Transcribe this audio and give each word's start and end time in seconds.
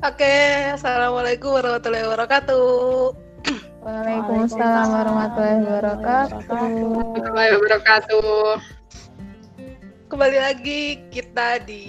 Oke, 0.00 0.32
assalamualaikum 0.80 1.60
warahmatullahi 1.60 2.08
wabarakatuh. 2.08 3.12
Waalaikumsalam 3.84 4.88
warahmatullahi 4.96 5.60
wabarakatuh. 5.60 6.36
Warahmatullahi 6.48 7.50
wabarakatuh. 7.60 8.24
Kembali 10.08 10.38
lagi 10.40 11.04
kita 11.12 11.60
di 11.68 11.84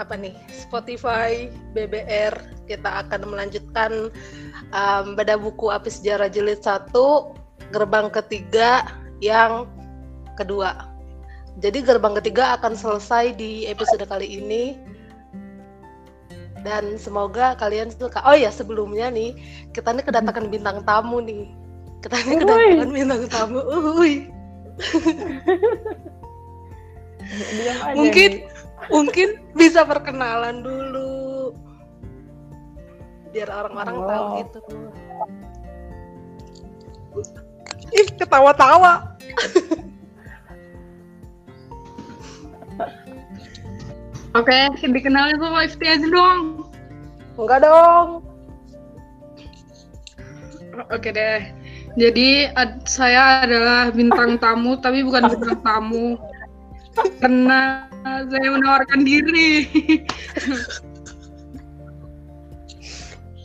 apa 0.00 0.16
nih 0.16 0.32
Spotify 0.48 1.52
BBR 1.76 2.64
kita 2.72 3.04
akan 3.04 3.36
melanjutkan 3.36 4.08
um, 4.72 5.12
beda 5.12 5.36
buku 5.36 5.68
api 5.68 5.92
sejarah 5.92 6.32
jilid 6.32 6.64
satu 6.64 7.36
gerbang 7.68 8.08
ketiga 8.08 8.80
yang 9.20 9.68
kedua 10.40 10.88
jadi 11.60 11.84
gerbang 11.84 12.16
ketiga 12.18 12.58
akan 12.58 12.74
selesai 12.74 13.36
di 13.38 13.70
episode 13.70 14.02
kali 14.08 14.40
ini 14.40 14.93
dan 16.64 16.96
semoga 16.96 17.52
kalian 17.60 17.92
suka. 17.92 18.24
Oh 18.24 18.32
ya 18.32 18.48
sebelumnya 18.48 19.12
nih 19.12 19.36
kita 19.76 19.92
nih 19.92 20.02
kedatangan 20.02 20.48
bintang 20.48 20.80
tamu 20.88 21.20
nih. 21.20 21.52
Kita 22.00 22.16
nih 22.24 22.40
kedatangan 22.40 22.90
bintang 22.90 23.22
tamu. 23.28 23.60
Uy. 24.00 24.32
mungkin 27.96 28.48
mungkin 28.88 29.28
bisa 29.52 29.84
perkenalan 29.84 30.64
dulu. 30.64 31.52
Biar 33.30 33.52
orang-orang 33.52 33.96
oh. 34.00 34.08
tahu 34.08 34.26
gitu. 34.40 34.58
Ih 37.94 38.08
ketawa-tawa 38.16 39.14
Oke, 44.34 44.58
dikenalin 44.82 45.38
sama 45.38 45.62
Ifti 45.62 45.86
aja 45.86 46.06
dong. 46.10 46.66
Enggak 47.38 47.62
dong. 47.62 48.26
Oke 50.90 51.14
deh. 51.14 51.54
Jadi 51.94 52.50
ad, 52.58 52.82
saya 52.82 53.46
adalah 53.46 53.94
bintang 53.94 54.34
tamu, 54.42 54.74
tapi 54.82 55.06
bukan 55.06 55.30
bintang 55.30 55.62
tamu. 55.62 56.18
Karena 57.22 57.86
saya 58.02 58.48
menawarkan 58.50 59.06
diri. 59.06 59.70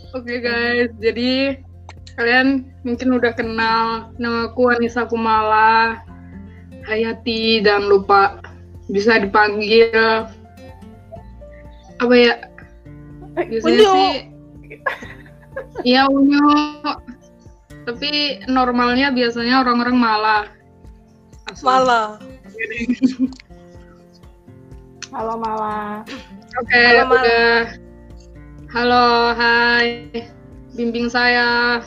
Oke 0.09 0.25
okay, 0.25 0.37
guys, 0.41 0.89
jadi 0.97 1.61
kalian 2.17 2.65
mungkin 2.81 3.13
udah 3.13 3.29
kenal 3.37 4.09
nama 4.17 4.49
aku 4.49 4.73
Anissa 4.73 5.05
Kumala 5.05 6.01
Hayati 6.89 7.61
dan 7.61 7.85
lupa 7.85 8.41
bisa 8.89 9.21
dipanggil 9.21 10.25
apa 11.99 12.15
ya 12.15 12.35
biasanya 13.35 13.79
Unyu. 13.79 13.93
sih 13.95 14.13
Iya 15.83 16.07
Unyu 16.07 16.47
tapi 17.83 18.39
normalnya 18.47 19.11
biasanya 19.11 19.65
orang-orang 19.65 19.97
malah 19.97 20.43
malah 21.65 22.15
Halo 25.09 25.41
Mala. 25.41 26.05
Oke, 26.61 26.69
okay, 26.69 27.01
Halo, 27.01 27.17
udah. 27.17 27.73
Halo, 28.69 29.33
hai. 29.33 30.05
Bimbing 30.77 31.09
saya. 31.09 31.81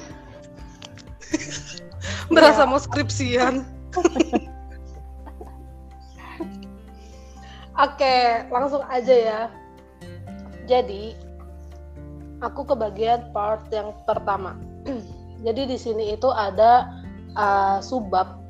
Berasa 2.35 2.67
ya. 2.67 2.71
mau 2.71 2.83
skripsian. 2.83 3.63
Oke, 7.87 8.43
langsung 8.51 8.83
aja 8.91 9.15
ya. 9.15 9.47
Jadi, 10.67 11.17
aku 12.43 12.67
ke 12.67 12.75
bagian 12.75 13.31
part 13.31 13.67
yang 13.71 13.95
pertama. 14.05 14.59
Jadi 15.47 15.63
di 15.67 15.79
sini 15.79 16.15
itu 16.15 16.31
ada 16.31 16.91
uh, 17.35 17.79
subbab. 17.83 18.43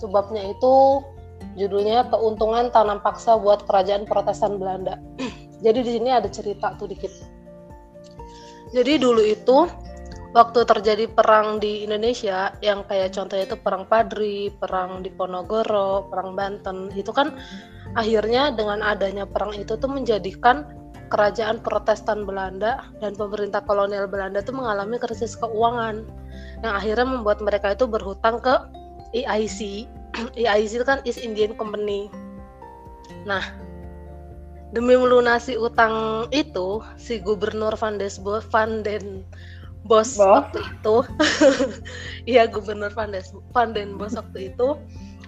Subbabnya 0.00 0.50
itu 0.52 1.04
Judulnya 1.52 2.08
Keuntungan 2.08 2.72
Tanam 2.72 3.04
Paksa 3.04 3.36
buat 3.36 3.68
Kerajaan 3.68 4.08
Protestan 4.08 4.56
Belanda. 4.56 4.96
Jadi 5.64 5.78
di 5.84 5.90
sini 6.00 6.08
ada 6.12 6.28
cerita 6.32 6.72
tuh 6.80 6.88
dikit. 6.88 7.12
Jadi 8.72 8.96
dulu 8.96 9.20
itu 9.20 9.68
waktu 10.32 10.64
terjadi 10.64 11.04
perang 11.12 11.60
di 11.60 11.84
Indonesia 11.84 12.56
yang 12.64 12.88
kayak 12.88 13.12
contohnya 13.12 13.44
itu 13.44 13.56
perang 13.60 13.84
Padri, 13.84 14.48
perang 14.48 15.04
di 15.04 15.12
Ponorogo, 15.12 16.08
perang 16.08 16.32
Banten, 16.32 16.88
itu 16.96 17.12
kan 17.12 17.36
akhirnya 17.92 18.48
dengan 18.56 18.80
adanya 18.80 19.28
perang 19.28 19.52
itu 19.52 19.76
tuh 19.76 19.92
menjadikan 19.92 20.64
kerajaan 21.12 21.60
Protestan 21.60 22.24
Belanda 22.24 22.88
dan 23.04 23.12
pemerintah 23.12 23.60
kolonial 23.68 24.08
Belanda 24.08 24.40
itu 24.40 24.56
mengalami 24.56 24.96
krisis 24.96 25.36
keuangan 25.36 26.08
yang 26.64 26.72
akhirnya 26.72 27.04
membuat 27.04 27.44
mereka 27.44 27.76
itu 27.76 27.84
berhutang 27.84 28.40
ke 28.40 28.54
EIC 29.12 29.84
EIC 30.36 30.70
itu 30.80 30.84
kan 30.84 31.04
East 31.04 31.20
Indian 31.20 31.56
Company. 31.56 32.08
Nah, 33.24 33.44
demi 34.72 34.96
melunasi 34.96 35.56
utang 35.56 36.26
itu, 36.32 36.80
si 36.96 37.20
Gubernur 37.20 37.76
Van 37.76 37.96
Desbo 38.00 38.40
Van 38.52 38.84
Den 38.84 39.24
Bos 39.82 40.14
waktu 40.14 40.62
itu, 40.62 40.96
iya 42.30 42.46
Gubernur 42.46 42.94
Van, 42.94 43.10
Des, 43.10 43.34
Van 43.50 43.74
Den 43.74 43.98
Bos 43.98 44.14
waktu 44.14 44.54
itu 44.54 44.78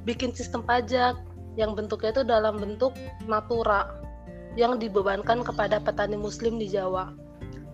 bikin 0.06 0.31
sistem 0.31 0.62
pajak 0.62 1.19
yang 1.59 1.75
bentuknya 1.75 2.15
itu 2.15 2.23
dalam 2.23 2.62
bentuk 2.62 2.94
natura 3.27 3.91
yang 4.55 4.79
dibebankan 4.79 5.43
kepada 5.43 5.83
petani 5.83 6.19
muslim 6.19 6.59
di 6.59 6.71
Jawa. 6.71 7.15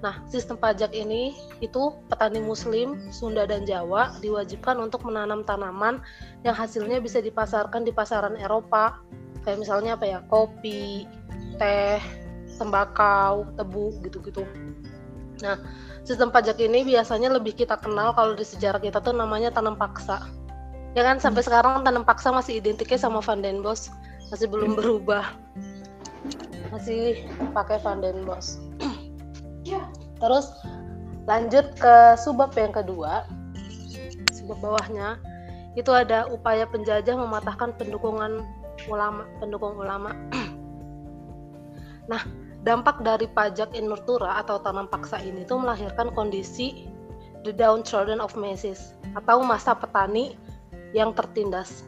Nah, 0.01 0.17
sistem 0.33 0.57
pajak 0.57 0.97
ini 0.97 1.37
itu 1.61 1.93
petani 2.09 2.41
muslim 2.41 3.13
Sunda 3.13 3.45
dan 3.45 3.69
Jawa 3.69 4.17
diwajibkan 4.25 4.81
untuk 4.81 5.05
menanam 5.05 5.45
tanaman 5.45 6.01
yang 6.41 6.57
hasilnya 6.57 7.05
bisa 7.05 7.21
dipasarkan 7.21 7.85
di 7.85 7.93
pasaran 7.93 8.37
Eropa. 8.41 8.97
Kayak 9.45 9.61
misalnya 9.61 10.01
apa 10.01 10.09
ya? 10.09 10.19
Kopi, 10.33 11.05
teh, 11.61 12.01
tembakau, 12.57 13.45
tebu 13.61 13.93
gitu-gitu. 14.01 14.49
Nah, 15.45 15.61
sistem 16.05 16.33
pajak 16.33 16.57
ini 16.61 16.85
biasanya 16.85 17.33
lebih 17.37 17.57
kita 17.57 17.77
kenal 17.81 18.17
kalau 18.17 18.33
di 18.33 18.45
sejarah 18.45 18.81
kita 18.81 19.05
tuh 19.05 19.13
namanya 19.13 19.53
tanam 19.53 19.77
paksa. 19.77 20.25
Ya 20.97 21.07
kan 21.07 21.23
sampai 21.23 21.45
hmm. 21.45 21.49
sekarang 21.49 21.75
tanam 21.85 22.05
paksa 22.09 22.33
masih 22.33 22.59
identiknya 22.59 22.99
sama 22.99 23.21
Van 23.23 23.45
den 23.45 23.61
Bos, 23.61 23.93
masih 24.33 24.49
belum 24.49 24.75
hmm. 24.75 24.79
berubah. 24.81 25.25
Masih 26.71 27.27
pakai 27.51 27.83
Van 27.83 27.99
den 27.99 28.23
Bos. 28.23 28.63
Terus 30.21 30.47
lanjut 31.27 31.67
ke 31.79 31.95
subbab 32.21 32.55
yang 32.55 32.75
kedua, 32.75 33.27
subbab 34.31 34.59
bawahnya 34.61 35.19
itu 35.79 35.91
ada 35.95 36.27
upaya 36.29 36.67
penjajah 36.67 37.15
mematahkan 37.15 37.75
pendukungan 37.79 38.43
ulama, 38.91 39.25
pendukung 39.39 39.79
ulama. 39.79 40.13
nah, 42.11 42.23
dampak 42.67 43.01
dari 43.01 43.25
pajak 43.31 43.73
inutura 43.73 44.37
atau 44.43 44.61
tanam 44.61 44.91
paksa 44.91 45.23
ini 45.23 45.47
tuh 45.49 45.63
melahirkan 45.63 46.13
kondisi 46.13 46.91
the 47.47 47.53
downtrodden 47.55 48.21
of 48.21 48.37
masses 48.37 48.93
atau 49.17 49.41
masa 49.41 49.73
petani 49.73 50.37
yang 50.93 51.15
tertindas 51.17 51.87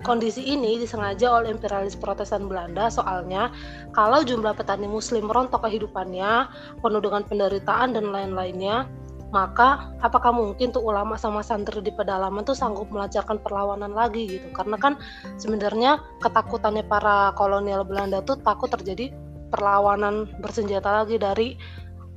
Kondisi 0.00 0.40
ini 0.48 0.80
disengaja 0.80 1.28
oleh 1.28 1.52
imperialis 1.52 1.92
Protestan 1.92 2.48
Belanda 2.48 2.88
soalnya 2.88 3.52
kalau 3.92 4.24
jumlah 4.24 4.56
petani 4.56 4.88
muslim 4.88 5.28
merontok 5.28 5.68
kehidupannya, 5.68 6.48
penuh 6.80 7.02
dengan 7.04 7.22
penderitaan 7.28 7.92
dan 7.92 8.08
lain-lainnya, 8.08 8.88
maka 9.30 9.94
apakah 10.02 10.34
mungkin 10.34 10.74
tuh 10.74 10.82
ulama 10.82 11.14
sama 11.14 11.44
santri 11.44 11.78
di 11.84 11.92
pedalaman 11.94 12.42
tuh 12.42 12.56
sanggup 12.56 12.90
melancarkan 12.90 13.38
perlawanan 13.44 13.94
lagi 13.94 14.26
gitu? 14.26 14.48
Karena 14.56 14.80
kan 14.80 14.98
sebenarnya 15.38 16.02
ketakutannya 16.24 16.82
para 16.88 17.30
kolonial 17.38 17.86
Belanda 17.86 18.24
tuh 18.24 18.40
takut 18.42 18.72
terjadi 18.72 19.14
perlawanan 19.50 20.30
bersenjata 20.42 21.02
lagi 21.02 21.18
dari 21.18 21.54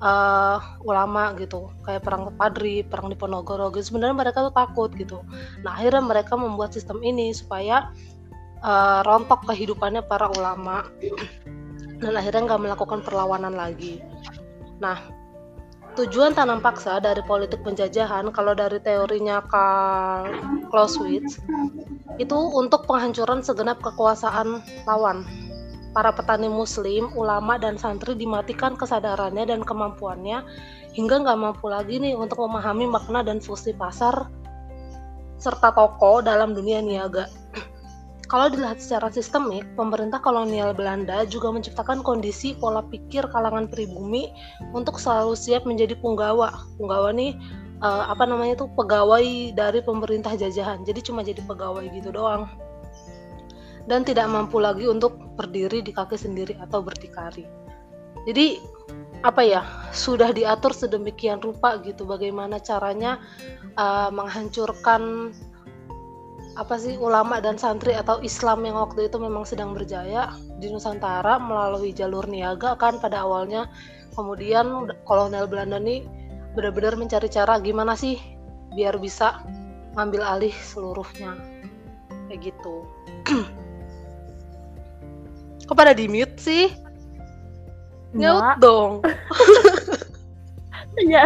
uh, 0.04 0.58
ulama 0.84 1.32
gitu 1.40 1.72
kayak 1.88 2.04
perang 2.04 2.36
Padri, 2.36 2.84
perang 2.84 3.08
di 3.08 3.16
Ponorogo 3.16 3.72
gitu 3.72 3.96
sebenarnya 3.96 4.16
mereka 4.28 4.44
tuh 4.44 4.54
takut 4.54 4.92
gitu. 5.00 5.24
Nah 5.64 5.80
akhirnya 5.80 6.04
mereka 6.04 6.36
membuat 6.36 6.76
sistem 6.76 7.00
ini 7.02 7.32
supaya 7.32 7.90
uh, 8.60 9.00
rontok 9.08 9.48
kehidupannya 9.48 10.04
para 10.04 10.28
ulama. 10.36 10.84
Dan 12.04 12.20
akhirnya 12.20 12.52
nggak 12.52 12.62
melakukan 12.68 13.00
perlawanan 13.00 13.56
lagi. 13.56 14.04
Nah 14.84 15.00
tujuan 15.96 16.34
tanam 16.36 16.60
paksa 16.60 16.98
dari 17.00 17.22
politik 17.24 17.62
penjajahan 17.64 18.34
kalau 18.34 18.58
dari 18.58 18.82
teorinya 18.82 19.46
Karl 19.46 20.36
Clausewitz 20.74 21.38
itu 22.18 22.38
untuk 22.54 22.90
penghancuran 22.90 23.46
segenap 23.46 23.78
kekuasaan 23.80 24.66
lawan 24.90 25.22
para 25.94 26.10
petani 26.12 26.50
muslim, 26.50 27.14
ulama, 27.14 27.62
dan 27.62 27.78
santri 27.78 28.18
dimatikan 28.18 28.74
kesadarannya 28.74 29.46
dan 29.46 29.62
kemampuannya 29.62 30.42
hingga 30.94 31.22
nggak 31.22 31.40
mampu 31.40 31.70
lagi 31.70 32.02
nih 32.02 32.18
untuk 32.18 32.42
memahami 32.46 32.90
makna 32.90 33.22
dan 33.26 33.42
fungsi 33.42 33.74
pasar 33.74 34.30
serta 35.38 35.74
toko 35.74 36.22
dalam 36.26 36.58
dunia 36.58 36.82
niaga. 36.82 37.30
kalau 38.32 38.50
dilihat 38.50 38.82
secara 38.82 39.14
sistemik, 39.14 39.62
pemerintah 39.78 40.18
kolonial 40.18 40.74
Belanda 40.74 41.26
juga 41.30 41.54
menciptakan 41.54 42.02
kondisi 42.02 42.58
pola 42.58 42.82
pikir 42.82 43.30
kalangan 43.30 43.70
pribumi 43.70 44.34
untuk 44.74 44.98
selalu 44.98 45.38
siap 45.38 45.70
menjadi 45.70 45.94
punggawa. 46.00 46.54
Punggawa 46.82 47.14
nih 47.14 47.38
uh, 47.84 48.10
apa 48.10 48.24
namanya 48.24 48.64
tuh 48.64 48.70
pegawai 48.74 49.54
dari 49.54 49.84
pemerintah 49.84 50.34
jajahan. 50.34 50.82
Jadi 50.88 51.00
cuma 51.04 51.22
jadi 51.22 51.44
pegawai 51.44 51.84
gitu 51.92 52.10
doang. 52.10 52.48
Dan 53.84 54.08
tidak 54.08 54.32
mampu 54.32 54.64
lagi 54.64 54.88
untuk 54.88 55.20
berdiri 55.36 55.84
di 55.84 55.92
kaki 55.92 56.16
sendiri 56.16 56.56
atau 56.60 56.80
berdikari. 56.80 57.44
Jadi 58.24 58.56
apa 59.24 59.40
ya 59.44 59.64
sudah 59.96 60.36
diatur 60.36 60.76
sedemikian 60.76 61.40
rupa 61.40 61.80
gitu 61.80 62.04
bagaimana 62.04 62.60
caranya 62.60 63.24
uh, 63.80 64.12
menghancurkan 64.12 65.32
apa 66.54 66.76
sih 66.78 67.00
ulama 67.02 67.42
dan 67.42 67.58
santri 67.58 67.98
atau 67.98 68.22
Islam 68.22 68.62
yang 68.68 68.78
waktu 68.78 69.10
itu 69.10 69.18
memang 69.18 69.42
sedang 69.42 69.74
berjaya 69.74 70.30
di 70.62 70.70
Nusantara 70.70 71.42
melalui 71.42 71.96
jalur 71.96 72.30
niaga 72.30 72.78
kan 72.78 73.02
pada 73.02 73.26
awalnya. 73.26 73.66
Kemudian 74.14 74.94
kolonel 75.10 75.50
Belanda 75.50 75.82
nih 75.82 76.06
benar-benar 76.54 76.94
mencari 76.94 77.26
cara 77.34 77.58
gimana 77.58 77.98
sih 77.98 78.22
biar 78.78 79.02
bisa 79.02 79.42
ngambil 79.98 80.22
alih 80.22 80.54
seluruhnya. 80.54 81.34
Kayak 82.30 82.54
gitu 82.54 82.76
kok 85.74 85.82
pada 85.82 85.98
di 85.98 86.06
mute 86.06 86.38
sih? 86.38 86.70
Nyaut 88.14 88.62
dong. 88.62 89.02
Iya. 90.94 91.26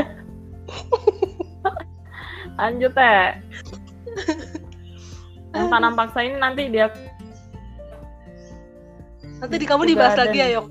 Lanjut 2.55 2.95
teh. 2.95 3.35
Yang 5.51 5.67
tanam 5.67 5.93
paksa 5.99 6.23
ini 6.23 6.39
nanti 6.39 6.71
dia 6.71 6.87
nanti 9.37 9.55
di 9.61 9.65
kamu 9.69 9.83
dibahas 9.93 10.17
lagi 10.17 10.39
ya 10.41 10.47
Yok 10.57 10.67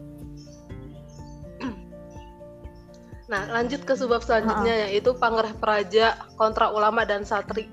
Nah, 3.27 3.43
lanjut 3.51 3.83
ke 3.83 3.99
sebab 3.99 4.23
selanjutnya 4.23 4.71
uh 4.71 4.83
yaitu 4.87 5.11
Pangereh 5.19 5.51
Praja 5.59 6.15
kontra 6.39 6.71
ulama 6.71 7.03
dan 7.03 7.27
satri. 7.27 7.67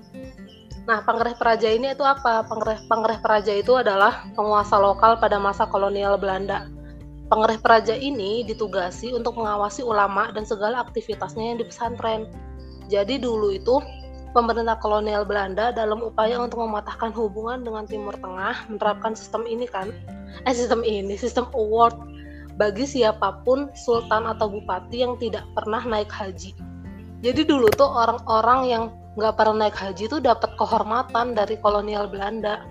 Nah, 0.84 1.00
Pangereh 1.00 1.36
Praja 1.40 1.72
ini 1.72 1.96
itu 1.96 2.04
apa? 2.04 2.44
Pangereh 2.44 2.84
Pangereh 2.92 3.20
Praja 3.24 3.56
itu 3.56 3.72
adalah 3.80 4.28
penguasa 4.36 4.76
lokal 4.76 5.16
pada 5.16 5.40
masa 5.40 5.64
kolonial 5.64 6.20
Belanda. 6.20 6.68
Pangereh 7.32 7.56
Praja 7.64 7.96
ini 7.96 8.44
ditugasi 8.44 9.16
untuk 9.16 9.40
mengawasi 9.40 9.80
ulama 9.80 10.36
dan 10.36 10.44
segala 10.44 10.84
aktivitasnya 10.84 11.56
yang 11.56 11.58
di 11.64 11.66
pesantren. 11.72 12.28
Jadi 12.92 13.16
dulu 13.16 13.56
itu 13.56 13.80
pemerintah 14.36 14.76
kolonial 14.82 15.24
Belanda 15.24 15.72
dalam 15.72 16.04
upaya 16.04 16.42
untuk 16.42 16.66
mematahkan 16.66 17.14
hubungan 17.16 17.64
dengan 17.64 17.86
Timur 17.88 18.18
Tengah 18.18 18.68
menerapkan 18.68 19.14
sistem 19.14 19.46
ini 19.46 19.70
kan 19.70 19.94
eh 20.50 20.56
sistem 20.58 20.82
ini 20.82 21.14
sistem 21.14 21.46
award 21.54 21.94
bagi 22.58 22.90
siapa 22.90 23.46
pun 23.46 23.70
sultan 23.78 24.26
atau 24.26 24.50
bupati 24.50 25.06
yang 25.06 25.14
tidak 25.22 25.46
pernah 25.54 25.86
naik 25.86 26.10
haji 26.10 26.58
jadi 27.22 27.46
dulu 27.46 27.70
tuh 27.78 27.88
orang-orang 27.88 28.60
yang 28.66 28.84
nggak 29.14 29.34
pernah 29.38 29.68
naik 29.68 29.78
haji 29.78 30.10
tuh 30.10 30.22
dapat 30.22 30.58
kehormatan 30.58 31.38
dari 31.38 31.56
kolonial 31.62 32.10
Belanda 32.10 32.66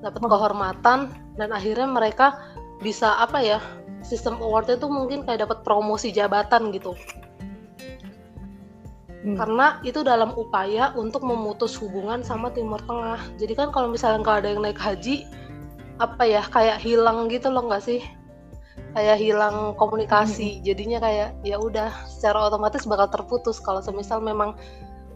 dapat 0.00 0.20
kehormatan 0.20 1.12
dan 1.36 1.48
akhirnya 1.52 1.88
mereka 1.88 2.36
bisa 2.80 3.20
apa 3.20 3.40
ya 3.40 3.60
sistem 4.00 4.40
awardnya 4.40 4.80
tuh 4.80 4.88
mungkin 4.88 5.24
kayak 5.24 5.44
dapat 5.48 5.60
promosi 5.64 6.08
jabatan 6.12 6.72
gitu 6.72 6.96
hmm. 9.24 9.36
karena 9.36 9.80
itu 9.84 10.00
dalam 10.00 10.32
upaya 10.36 10.92
untuk 10.96 11.24
memutus 11.24 11.76
hubungan 11.76 12.24
sama 12.24 12.48
Timur 12.52 12.80
Tengah. 12.84 13.20
Jadi 13.36 13.52
kan 13.52 13.68
kalau 13.68 13.92
misalnya 13.92 14.24
nggak 14.24 14.36
ada 14.40 14.48
yang 14.56 14.62
naik 14.64 14.80
haji, 14.80 15.28
apa 16.00 16.24
ya 16.24 16.40
kayak 16.48 16.80
hilang 16.80 17.28
gitu 17.28 17.52
loh 17.52 17.68
nggak 17.68 17.84
sih? 17.84 18.00
Kayak 18.94 19.18
hilang 19.22 19.56
komunikasi. 19.76 20.58
Hmm. 20.58 20.62
Jadinya 20.66 20.98
kayak 21.02 21.28
ya 21.46 21.56
udah 21.58 21.90
secara 22.10 22.50
otomatis 22.50 22.86
bakal 22.86 23.08
terputus 23.10 23.62
kalau 23.62 23.82
semisal 23.84 24.18
memang 24.22 24.56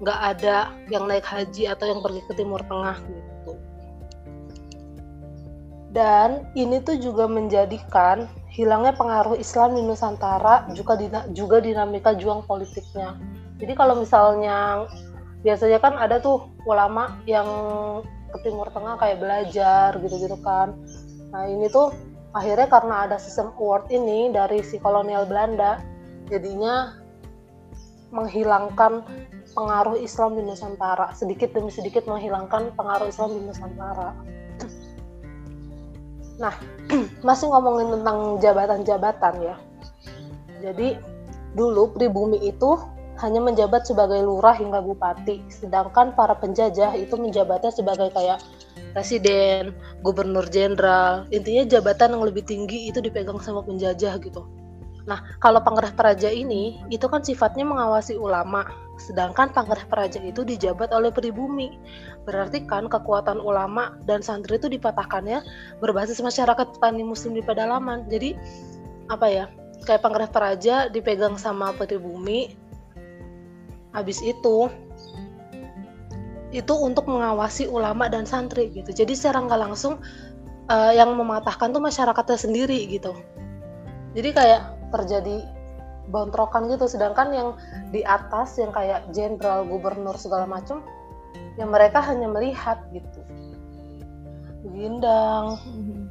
nggak 0.03 0.21
ada 0.21 0.75
yang 0.91 1.07
naik 1.07 1.25
haji 1.25 1.71
atau 1.71 1.87
yang 1.87 2.01
pergi 2.03 2.23
ke 2.27 2.33
Timur 2.35 2.61
Tengah 2.67 2.99
gitu. 3.07 3.53
Dan 5.95 6.51
ini 6.59 6.83
tuh 6.83 6.99
juga 6.99 7.31
menjadikan 7.31 8.27
hilangnya 8.55 8.95
pengaruh 8.95 9.35
Islam 9.35 9.75
di 9.75 9.83
Nusantara 9.83 10.63
juga 10.79 10.95
juga 11.35 11.59
dinamika 11.59 12.15
juang 12.15 12.47
politiknya 12.47 13.19
jadi 13.59 13.75
kalau 13.75 13.99
misalnya 13.99 14.87
biasanya 15.43 15.83
kan 15.83 15.99
ada 15.99 16.23
tuh 16.23 16.47
ulama 16.71 17.19
yang 17.27 17.47
ke 18.31 18.47
Timur 18.47 18.71
Tengah 18.71 18.95
kayak 19.03 19.19
belajar 19.19 19.91
gitu-gitu 19.99 20.39
kan 20.47 20.79
nah 21.35 21.51
ini 21.51 21.67
tuh 21.67 21.91
akhirnya 22.35 22.67
karena 22.67 22.95
ada 23.07 23.17
sistem 23.17 23.55
award 23.57 23.89
ini 23.95 24.35
dari 24.35 24.61
si 24.61 24.83
kolonial 24.83 25.25
Belanda 25.25 25.79
jadinya 26.27 26.99
menghilangkan 28.11 29.07
pengaruh 29.55 29.99
Islam 29.99 30.39
di 30.39 30.43
Nusantara. 30.47 31.15
Sedikit 31.15 31.55
demi 31.55 31.71
sedikit 31.71 32.07
menghilangkan 32.11 32.75
pengaruh 32.75 33.11
Islam 33.11 33.39
di 33.39 33.41
Nusantara. 33.47 34.11
Nah 36.43 36.55
masih 37.27 37.51
ngomongin 37.51 37.95
tentang 38.01 38.19
jabatan-jabatan 38.43 39.35
ya. 39.43 39.57
Jadi 40.63 40.99
dulu 41.55 41.95
pribumi 41.95 42.43
itu 42.43 42.75
hanya 43.23 43.39
menjabat 43.39 43.87
sebagai 43.87 44.19
lurah 44.27 44.59
hingga 44.59 44.83
bupati, 44.83 45.47
sedangkan 45.47 46.19
para 46.19 46.35
penjajah 46.35 46.99
itu 46.99 47.15
menjabatnya 47.15 47.71
sebagai 47.71 48.11
kayak 48.11 48.43
presiden, 48.95 49.75
gubernur 50.07 50.47
jenderal. 50.49 51.27
Intinya 51.35 51.67
jabatan 51.67 52.15
yang 52.15 52.25
lebih 52.25 52.47
tinggi 52.47 52.89
itu 52.89 53.03
dipegang 53.03 53.43
sama 53.43 53.61
penjajah 53.67 54.17
gitu. 54.23 54.47
Nah, 55.05 55.21
kalau 55.37 55.61
Pangereh 55.61 55.93
Praja 55.93 56.33
ini 56.33 56.81
itu 56.89 57.05
kan 57.13 57.21
sifatnya 57.21 57.69
mengawasi 57.69 58.17
ulama, 58.17 58.65
sedangkan 58.97 59.53
Pangereh 59.53 59.85
Praja 59.85 60.17
itu 60.25 60.47
dijabat 60.49 60.97
oleh 60.97 61.13
pribumi. 61.13 61.77
Berarti 62.25 62.65
kan 62.65 62.89
kekuatan 62.89 63.37
ulama 63.37 64.01
dan 64.09 64.25
santri 64.25 64.57
itu 64.57 64.73
dipatahkannya 64.73 65.45
berbasis 65.85 66.25
masyarakat 66.25 66.73
petani 66.79 67.05
muslim 67.05 67.37
di 67.37 67.45
pedalaman. 67.45 68.09
Jadi 68.09 68.33
apa 69.13 69.29
ya? 69.29 69.45
Kayak 69.85 70.09
Pangereh 70.09 70.31
Praja 70.33 70.89
dipegang 70.89 71.37
sama 71.37 71.77
pribumi, 71.77 72.57
habis 73.93 74.25
itu 74.25 74.73
itu 76.55 76.71
untuk 76.79 77.11
mengawasi 77.11 77.67
ulama 77.67 78.07
dan 78.07 78.23
santri 78.23 78.71
gitu. 78.71 78.95
Jadi 78.95 79.19
secara 79.19 79.43
nggak 79.43 79.61
langsung 79.61 79.99
uh, 80.71 80.93
yang 80.95 81.11
mematahkan 81.19 81.75
tuh 81.75 81.83
masyarakatnya 81.83 82.39
sendiri 82.39 82.79
gitu. 82.87 83.11
Jadi 84.15 84.31
kayak 84.31 84.63
terjadi 84.95 85.43
bontrokan 86.15 86.71
gitu. 86.71 86.87
Sedangkan 86.87 87.35
yang 87.35 87.49
di 87.91 88.07
atas 88.07 88.55
yang 88.63 88.71
kayak 88.71 89.11
jenderal 89.11 89.67
gubernur 89.67 90.15
segala 90.15 90.47
macam 90.47 90.87
yang 91.59 91.75
mereka 91.75 91.99
hanya 92.07 92.31
melihat 92.31 92.79
gitu. 92.95 93.21
Gindang 94.71 95.59
mm-hmm. 95.59 96.03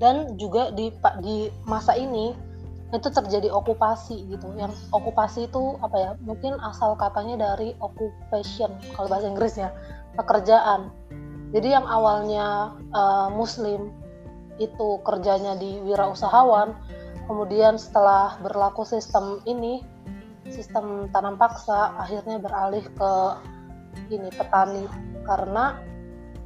dan 0.00 0.32
juga 0.40 0.72
di 0.72 0.88
di 1.20 1.52
masa 1.68 1.92
ini 1.92 2.47
itu 2.88 3.08
terjadi 3.12 3.52
okupasi 3.52 4.32
gitu. 4.32 4.48
Yang 4.56 4.72
okupasi 4.96 5.48
itu 5.48 5.76
apa 5.84 5.96
ya? 5.96 6.10
Mungkin 6.24 6.56
asal 6.64 6.96
katanya 6.96 7.52
dari 7.52 7.76
occupation 7.84 8.72
kalau 8.96 9.08
bahasa 9.12 9.28
Inggrisnya 9.28 9.68
pekerjaan. 10.16 10.88
Jadi 11.52 11.68
yang 11.72 11.84
awalnya 11.84 12.76
uh, 12.92 13.28
muslim 13.32 13.92
itu 14.58 15.00
kerjanya 15.06 15.54
di 15.54 15.80
wirausahawan 15.86 16.74
kemudian 17.30 17.78
setelah 17.78 18.40
berlaku 18.42 18.82
sistem 18.82 19.38
ini 19.46 19.84
sistem 20.48 21.12
tanam 21.12 21.36
paksa 21.36 21.92
akhirnya 22.00 22.40
beralih 22.40 22.84
ke 22.96 23.12
ini 24.08 24.32
petani. 24.32 24.88
Karena 25.28 25.76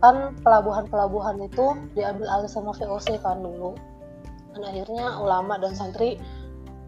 kan 0.02 0.34
pelabuhan-pelabuhan 0.42 1.38
itu 1.46 1.78
diambil 1.94 2.26
alih 2.26 2.50
sama 2.50 2.75
VOC 2.75 3.22
kan 3.22 3.38
dulu 3.38 3.78
dan 4.52 4.62
akhirnya 4.68 5.16
ulama 5.21 5.56
dan 5.59 5.73
santri 5.76 6.21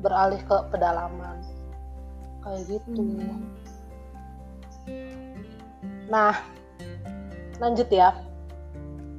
beralih 0.05 0.41
ke 0.45 0.57
pedalaman. 0.69 1.41
Kayak 2.45 2.77
gitu. 2.77 3.01
Hmm. 3.01 3.49
nah 6.13 6.37
lanjut 7.57 7.89
ya. 7.89 8.13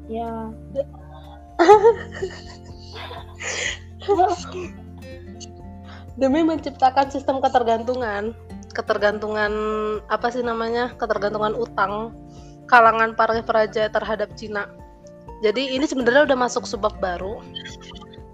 Ya. 0.06 0.54
Demi 6.16 6.46
menciptakan 6.46 7.10
sistem 7.10 7.42
ketergantungan 7.42 8.38
ketergantungan 8.76 9.52
apa 10.12 10.28
sih 10.30 10.44
namanya? 10.44 10.92
Ketergantungan 11.00 11.56
utang 11.56 12.12
kalangan 12.68 13.16
para 13.16 13.40
peraja 13.42 13.88
terhadap 13.88 14.36
Cina. 14.36 14.68
Jadi 15.40 15.80
ini 15.80 15.88
sebenarnya 15.88 16.28
udah 16.28 16.38
masuk 16.38 16.68
sebab 16.68 17.00
baru 17.00 17.40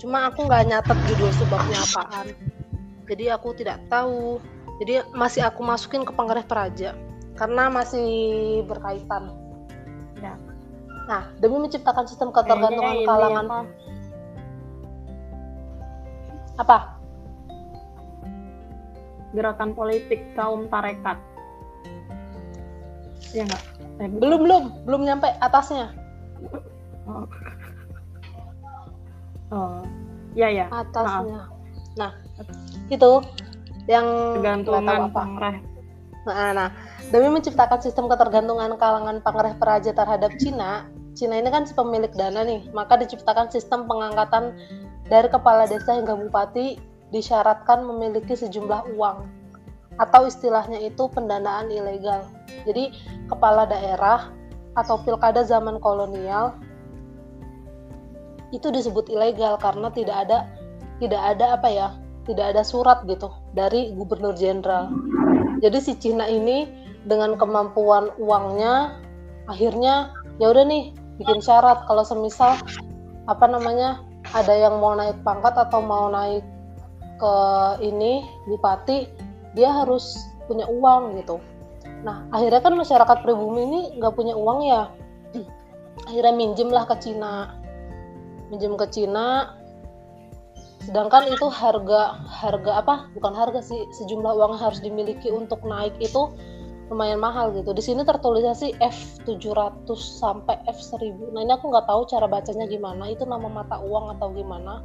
cuma 0.01 0.34
aku 0.34 0.50
nggak 0.50 0.65
nyatet 0.65 0.98
judul 1.13 1.29
sebabnya 1.38 1.77
apaan 1.77 2.27
jadi 3.05 3.38
aku 3.38 3.53
tidak 3.53 3.77
tahu 3.86 4.41
jadi 4.81 5.05
masih 5.13 5.46
aku 5.46 5.62
masukin 5.62 6.01
ke 6.01 6.10
Pangereh 6.10 6.41
Peraja 6.41 6.98
karena 7.38 7.70
masih 7.70 8.65
berkaitan 8.65 9.29
Ya. 10.22 10.38
Nah, 11.10 11.34
demi 11.41 11.58
menciptakan 11.58 12.05
sistem 12.05 12.29
ketergantungan 12.29 13.03
kalangan 13.03 13.46
apa, 13.50 13.60
apa? 16.62 16.77
gerakan 19.31 19.72
politik 19.74 20.22
kaum 20.36 20.67
tarekat. 20.67 21.17
Ya 23.31 23.48
nggak? 23.48 23.63
Eh. 24.03 24.08
Belum 24.20 24.43
belum 24.43 24.63
belum 24.86 25.01
nyampe 25.08 25.31
atasnya. 25.39 25.96
Oh. 27.08 27.25
Oh. 29.51 29.84
Ya 30.31 30.48
ya. 30.48 30.72
Atasnya. 30.72 31.51
Nah, 32.00 32.12
itu 32.88 33.12
yang 33.91 34.08
Tergantungan 34.39 35.12
apa. 35.12 35.12
pengreh. 35.12 35.58
Nah, 36.24 36.53
nah, 36.53 36.70
demi 37.10 37.27
menciptakan 37.34 37.81
sistem 37.81 38.05
ketergantungan 38.08 38.77
kalangan 38.77 39.20
pangereh 39.25 39.58
peraja 39.58 39.91
terhadap 39.91 40.31
Cina, 40.38 40.86
Cina 41.17 41.36
ini 41.36 41.50
kan 41.51 41.67
pemilik 41.67 42.13
dana 42.13 42.46
nih, 42.46 42.72
maka 42.72 42.96
diciptakan 42.96 43.51
sistem 43.51 43.89
pengangkatan 43.89 44.55
dari 45.12 45.27
kepala 45.27 45.67
desa 45.67 45.98
hingga 45.98 46.15
bupati 46.15 46.79
disyaratkan 47.12 47.84
memiliki 47.84 48.31
sejumlah 48.38 48.96
uang 48.96 49.27
atau 50.00 50.24
istilahnya 50.24 50.79
itu 50.79 51.12
pendanaan 51.12 51.67
ilegal. 51.67 52.24
Jadi 52.63 52.96
kepala 53.27 53.67
daerah 53.67 54.31
atau 54.79 54.96
pilkada 55.03 55.43
zaman 55.43 55.84
kolonial 55.84 56.55
itu 58.51 58.67
disebut 58.67 59.08
ilegal 59.08 59.55
karena 59.60 59.88
tidak 59.91 60.27
ada 60.27 60.48
tidak 61.00 61.22
ada 61.24 61.58
apa 61.58 61.70
ya 61.72 61.88
tidak 62.29 62.53
ada 62.53 62.62
surat 62.62 63.01
gitu 63.10 63.31
dari 63.58 63.91
gubernur 63.98 64.38
jenderal. 64.38 64.93
Jadi 65.62 65.77
si 65.81 65.93
Cina 65.98 66.29
ini 66.29 66.70
dengan 67.05 67.34
kemampuan 67.34 68.13
uangnya 68.22 69.01
akhirnya 69.50 70.13
ya 70.38 70.53
udah 70.53 70.65
nih 70.65 70.93
bikin 71.17 71.41
syarat. 71.41 71.81
Kalau 71.89 72.05
semisal 72.05 72.62
apa 73.25 73.46
namanya 73.50 74.05
ada 74.31 74.53
yang 74.53 74.77
mau 74.77 74.93
naik 74.93 75.17
pangkat 75.25 75.58
atau 75.58 75.81
mau 75.81 76.10
naik 76.13 76.46
ke 77.17 77.36
ini 77.86 78.25
bupati 78.50 79.10
dia 79.58 79.74
harus 79.74 80.22
punya 80.46 80.70
uang 80.70 81.17
gitu. 81.22 81.41
Nah 82.05 82.29
akhirnya 82.29 82.62
kan 82.62 82.77
masyarakat 82.77 83.17
pribumi 83.25 83.65
ini 83.65 83.81
nggak 83.98 84.13
punya 84.13 84.38
uang 84.38 84.60
ya. 84.65 84.89
Akhirnya 86.10 86.34
minjem 86.34 86.74
lah 86.74 86.89
ke 86.89 86.98
Cina 86.98 87.61
minjem 88.51 88.75
ke 88.75 88.86
Cina. 88.91 89.55
Sedangkan 90.84 91.29
itu 91.31 91.48
harga 91.48 92.20
harga 92.27 92.72
apa? 92.84 92.96
Bukan 93.15 93.34
harga 93.34 93.63
sih 93.63 93.79
sejumlah 94.01 94.34
uang 94.36 94.60
harus 94.60 94.84
dimiliki 94.84 95.31
untuk 95.31 95.63
naik 95.63 95.96
itu 96.03 96.29
lumayan 96.91 97.24
mahal 97.24 97.55
gitu. 97.55 97.72
Di 97.72 97.79
sini 97.79 98.03
tertulisnya 98.03 98.51
sih 98.51 98.75
F700 98.84 99.88
sampai 99.96 100.60
F1000 100.67 101.31
nah 101.31 101.39
ini 101.39 101.55
aku 101.55 101.72
nggak 101.72 101.88
tahu 101.88 102.03
cara 102.12 102.27
bacanya 102.27 102.67
gimana. 102.67 103.08
Itu 103.08 103.24
nama 103.24 103.48
mata 103.48 103.79
uang 103.79 104.20
atau 104.20 104.36
gimana? 104.36 104.84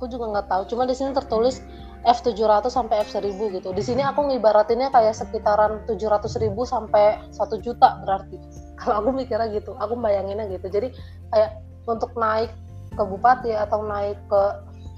Aku 0.00 0.08
juga 0.08 0.32
nggak 0.32 0.48
tahu. 0.48 0.62
Cuma 0.72 0.88
di 0.88 0.96
sini 0.96 1.12
tertulis 1.12 1.60
F700 2.06 2.70
sampai 2.72 3.04
F1000 3.04 3.60
gitu. 3.60 3.68
Di 3.76 3.82
sini 3.84 4.00
aku 4.06 4.24
ngibaratinnya 4.30 4.88
kayak 4.88 5.12
sekitaran 5.18 5.84
700.000 5.84 6.48
sampai 6.64 7.20
1 7.28 7.60
juta 7.60 8.00
berarti. 8.06 8.38
Kalau 8.80 9.04
aku 9.04 9.10
mikirnya 9.12 9.52
gitu 9.52 9.76
aku 9.76 9.98
bayanginnya 10.00 10.48
gitu. 10.48 10.70
Jadi 10.70 10.94
kayak 11.34 11.60
untuk 11.86 12.12
naik 12.18 12.50
ke 12.92 13.02
bupati 13.02 13.54
atau 13.54 13.86
naik 13.86 14.18
ke 14.26 14.42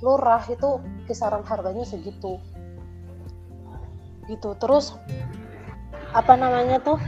lurah 0.01 0.43
itu 0.49 0.81
kisaran 1.05 1.45
harganya 1.45 1.85
segitu. 1.85 2.41
Gitu. 4.29 4.51
Terus 4.61 4.97
apa 6.13 6.35
namanya 6.35 6.81
tuh? 6.81 6.99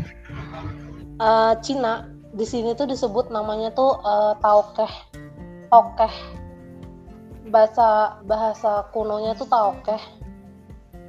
Eh, 1.20 1.54
Cina 1.60 2.08
di 2.30 2.46
sini 2.46 2.72
tuh 2.76 2.86
disebut 2.88 3.32
namanya 3.32 3.72
tuh 3.72 3.96
eh, 4.00 4.34
taokeh. 4.40 4.92
Taokeh. 5.72 6.14
Bahasa 7.50 8.20
bahasa 8.24 8.86
kunonya 8.94 9.34
tuh 9.34 9.48
taokeh. 9.48 10.00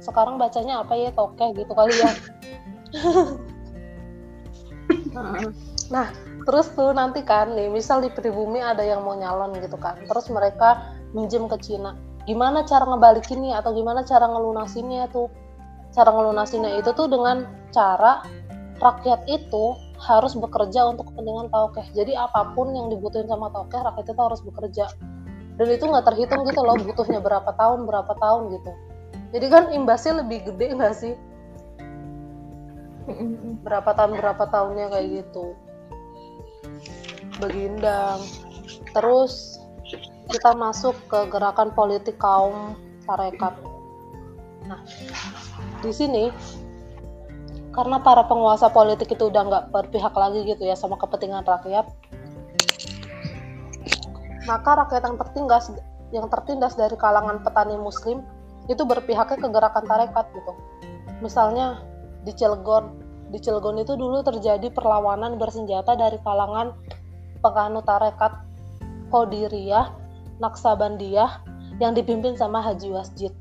Sekarang 0.02 0.40
bacanya 0.40 0.82
apa 0.82 0.96
ya? 0.98 1.10
Taokeh 1.14 1.54
gitu 1.54 1.72
kali 1.72 1.94
ya. 1.94 2.12
Heeh. 5.12 5.48
terus 6.42 6.70
tuh 6.74 6.90
nanti 6.90 7.22
kan 7.22 7.54
nih 7.54 7.70
misal 7.70 8.02
di 8.02 8.10
pribumi 8.10 8.58
ada 8.58 8.82
yang 8.82 9.02
mau 9.06 9.14
nyalon 9.14 9.54
gitu 9.62 9.78
kan 9.78 9.98
terus 10.06 10.26
mereka 10.28 10.92
minjem 11.12 11.46
ke 11.48 11.56
Cina. 11.60 11.96
Gimana 12.24 12.64
cara 12.64 12.86
ngebalikinnya 12.86 13.60
atau 13.60 13.74
gimana 13.76 14.06
cara 14.06 14.26
ngelunasinnya 14.30 15.10
tuh? 15.12 15.28
Cara 15.92 16.08
ngelunasinnya 16.08 16.80
itu 16.80 16.90
tuh 16.96 17.10
dengan 17.10 17.44
cara 17.74 18.24
rakyat 18.80 19.28
itu 19.28 19.64
harus 20.02 20.34
bekerja 20.34 20.88
untuk 20.88 21.12
kepentingan 21.12 21.52
taukeh. 21.52 21.86
Jadi 21.94 22.16
apa 22.16 22.54
pun 22.56 22.74
yang 22.74 22.90
dibutuhin 22.90 23.28
sama 23.28 23.52
taukeh 23.52 23.78
rakyat 23.78 24.06
itu 24.08 24.22
harus 24.22 24.40
bekerja. 24.42 24.86
Dan 25.60 25.68
itu 25.68 25.84
nggak 25.84 26.06
terhitung 26.08 26.42
gitu 26.48 26.60
loh 26.64 26.74
butuhnya 26.80 27.20
berapa 27.20 27.50
tahun 27.54 27.84
berapa 27.84 28.12
tahun 28.18 28.42
gitu. 28.56 28.72
Jadi 29.36 29.46
kan 29.52 29.64
imbasnya 29.70 30.24
lebih 30.24 30.48
gede 30.48 30.66
nggak 30.78 30.94
sih? 30.96 31.14
Berapa 33.66 33.92
tahun 33.92 34.16
berapa 34.16 34.44
tahunnya 34.48 34.94
kayak 34.94 35.06
gitu 35.22 35.58
begindang 37.42 38.22
terus 38.94 39.58
kita 40.30 40.54
masuk 40.54 40.94
ke 41.10 41.26
gerakan 41.28 41.74
politik 41.74 42.16
kaum 42.22 42.78
tarekat 43.04 43.58
nah 44.70 44.78
di 45.82 45.90
sini 45.90 46.30
karena 47.74 47.98
para 47.98 48.22
penguasa 48.30 48.70
politik 48.70 49.10
itu 49.10 49.26
udah 49.26 49.42
nggak 49.42 49.64
berpihak 49.74 50.14
lagi 50.14 50.46
gitu 50.46 50.62
ya 50.62 50.78
sama 50.78 50.94
kepentingan 50.94 51.42
rakyat 51.42 51.90
maka 54.46 54.70
rakyat 54.86 55.02
yang 55.02 55.18
tertindas 55.18 55.64
yang 56.12 56.26
tertindas 56.28 56.76
dari 56.76 56.94
kalangan 56.94 57.40
petani 57.40 57.74
muslim 57.80 58.22
itu 58.70 58.82
berpihaknya 58.86 59.38
ke 59.42 59.48
gerakan 59.50 59.84
tarekat 59.88 60.26
gitu. 60.36 60.52
Misalnya 61.24 61.82
di 62.22 62.30
Cilegon. 62.36 63.00
Di 63.32 63.40
Cilegon 63.40 63.80
itu 63.80 63.96
dulu 63.96 64.20
terjadi 64.20 64.68
perlawanan 64.70 65.40
bersenjata 65.40 65.96
dari 65.96 66.20
kalangan 66.20 66.76
penganut 67.42 67.84
tarekat 67.84 68.32
Qadiriyah 69.10 69.92
Naksabandiyah 70.40 71.44
yang 71.82 71.92
dipimpin 71.92 72.38
sama 72.38 72.62
Haji 72.62 72.94
Wasjid 72.94 73.34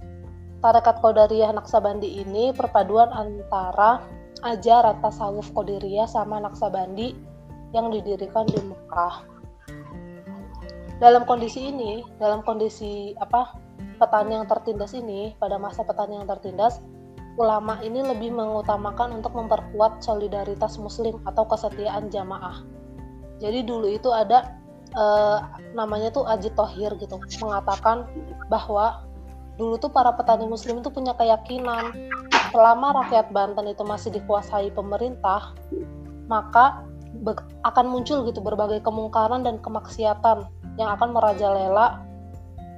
Tarekat 0.62 1.02
Qadariyah 1.02 1.58
Naksabandi 1.58 2.22
ini 2.22 2.54
perpaduan 2.54 3.10
antara 3.10 4.06
ajaran 4.46 5.02
tasawuf 5.02 5.50
Qadiriyah 5.58 6.06
sama 6.06 6.38
Naksabandi 6.38 7.18
yang 7.74 7.90
didirikan 7.90 8.46
di 8.46 8.62
Mekah. 8.62 9.26
Dalam 11.02 11.26
kondisi 11.26 11.74
ini, 11.74 12.06
dalam 12.22 12.46
kondisi 12.46 13.18
apa 13.18 13.58
petani 13.98 14.38
yang 14.38 14.46
tertindas 14.46 14.94
ini, 14.94 15.34
pada 15.42 15.58
masa 15.58 15.82
petani 15.82 16.22
yang 16.22 16.30
tertindas, 16.30 16.78
ulama 17.42 17.82
ini 17.82 18.06
lebih 18.06 18.30
mengutamakan 18.30 19.18
untuk 19.18 19.34
memperkuat 19.34 20.06
solidaritas 20.06 20.78
muslim 20.78 21.18
atau 21.26 21.42
kesetiaan 21.50 22.14
jamaah. 22.14 22.62
Jadi 23.42 23.66
dulu 23.66 23.90
itu 23.90 24.14
ada 24.14 24.56
eh, 24.94 25.38
namanya 25.74 26.14
tuh 26.14 26.30
Aji 26.30 26.54
Tohir 26.54 26.94
gitu, 27.02 27.18
mengatakan 27.42 28.06
bahwa 28.48 29.04
dulu 29.58 29.76
tuh 29.82 29.92
para 29.92 30.14
petani 30.16 30.46
muslim 30.48 30.80
itu 30.80 30.90
punya 30.94 31.18
keyakinan 31.18 31.92
selama 32.54 33.04
rakyat 33.04 33.30
Banten 33.30 33.68
itu 33.70 33.84
masih 33.86 34.10
dikuasai 34.10 34.74
pemerintah 34.74 35.54
maka 36.32 36.88
akan 37.68 37.86
muncul 37.92 38.24
gitu 38.26 38.40
berbagai 38.40 38.80
kemungkaran 38.82 39.44
dan 39.44 39.60
kemaksiatan 39.60 40.48
yang 40.80 40.90
akan 40.96 41.12
merajalela 41.12 42.02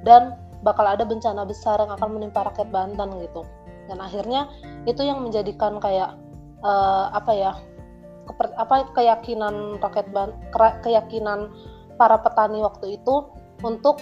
dan 0.04 0.36
bakal 0.66 0.84
ada 0.84 1.06
bencana 1.06 1.46
besar 1.46 1.78
yang 1.80 1.94
akan 1.94 2.18
menimpa 2.18 2.50
rakyat 2.50 2.68
Banten 2.74 3.14
gitu. 3.22 3.46
Dan 3.88 4.02
akhirnya 4.02 4.50
itu 4.90 5.06
yang 5.06 5.22
menjadikan 5.22 5.78
kayak 5.78 6.18
eh, 6.66 7.06
apa 7.14 7.32
ya 7.32 7.52
keper- 8.28 8.56
apa 8.56 8.90
keyakinan 8.96 9.80
rakyat 9.80 10.08
Ban- 10.12 10.38
keyakinan 10.84 11.52
para 12.00 12.18
petani 12.20 12.64
waktu 12.64 12.98
itu 13.00 13.30
untuk 13.64 14.02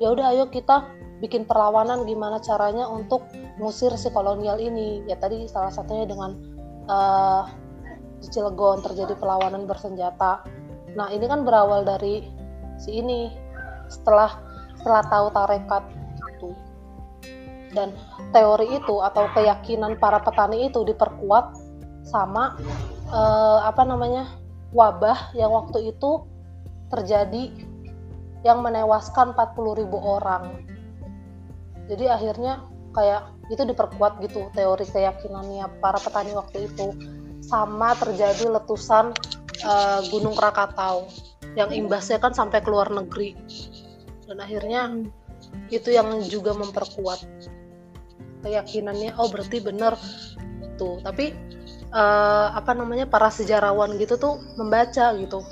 ya 0.00 0.12
udah 0.12 0.32
ayo 0.32 0.48
kita 0.48 0.88
bikin 1.22 1.46
perlawanan 1.46 2.02
gimana 2.02 2.42
caranya 2.42 2.90
untuk 2.90 3.22
ngusir 3.62 3.94
si 3.94 4.10
kolonial 4.10 4.58
ini. 4.58 5.06
Ya 5.06 5.14
tadi 5.14 5.46
salah 5.46 5.70
satunya 5.70 6.08
dengan 6.08 6.34
eh, 6.90 7.42
di 8.22 8.26
Cilegon 8.30 8.82
terjadi 8.82 9.14
perlawanan 9.14 9.66
bersenjata. 9.66 10.42
Nah 10.98 11.08
ini 11.14 11.24
kan 11.30 11.46
berawal 11.46 11.86
dari 11.86 12.26
si 12.78 12.98
ini 12.98 13.30
setelah 13.86 14.34
setelah 14.78 15.02
tahu 15.06 15.26
tarekat 15.30 15.84
itu. 16.34 16.50
Dan 17.72 17.94
teori 18.34 18.76
itu 18.76 19.00
atau 19.00 19.30
keyakinan 19.32 19.96
para 19.96 20.20
petani 20.20 20.68
itu 20.68 20.84
diperkuat 20.84 21.56
sama 22.02 22.58
eh, 23.12 23.58
apa 23.62 23.82
namanya 23.84 24.40
wabah 24.72 25.36
yang 25.36 25.52
waktu 25.52 25.92
itu 25.92 26.24
terjadi 26.88 27.52
yang 28.42 28.64
menewaskan 28.64 29.36
40.000 29.36 29.86
orang. 29.96 30.66
Jadi 31.86 32.04
akhirnya 32.10 32.66
kayak 32.92 33.32
itu 33.48 33.62
diperkuat 33.62 34.18
gitu 34.24 34.48
teori 34.56 34.86
keyakinannya 34.88 35.78
para 35.78 36.00
petani 36.00 36.34
waktu 36.34 36.66
itu. 36.66 36.94
Sama 37.42 37.94
terjadi 37.98 38.48
letusan 38.54 39.12
uh, 39.66 40.00
Gunung 40.08 40.38
Krakatau 40.38 41.10
yang 41.58 41.74
imbasnya 41.74 42.22
kan 42.22 42.32
sampai 42.32 42.62
ke 42.62 42.70
luar 42.70 42.88
negeri. 42.90 43.34
Dan 44.26 44.38
akhirnya 44.40 44.88
itu 45.68 45.90
yang 45.90 46.22
juga 46.26 46.54
memperkuat 46.54 47.26
keyakinannya 48.42 49.14
oh 49.18 49.28
berarti 49.30 49.58
bener 49.62 49.94
tuh 50.80 50.98
tapi 51.04 51.30
eh, 51.92 52.48
apa 52.52 52.72
namanya 52.72 53.04
para 53.06 53.28
sejarawan 53.28 53.94
gitu 54.00 54.16
tuh 54.16 54.40
membaca 54.56 55.12
gitu. 55.16 55.44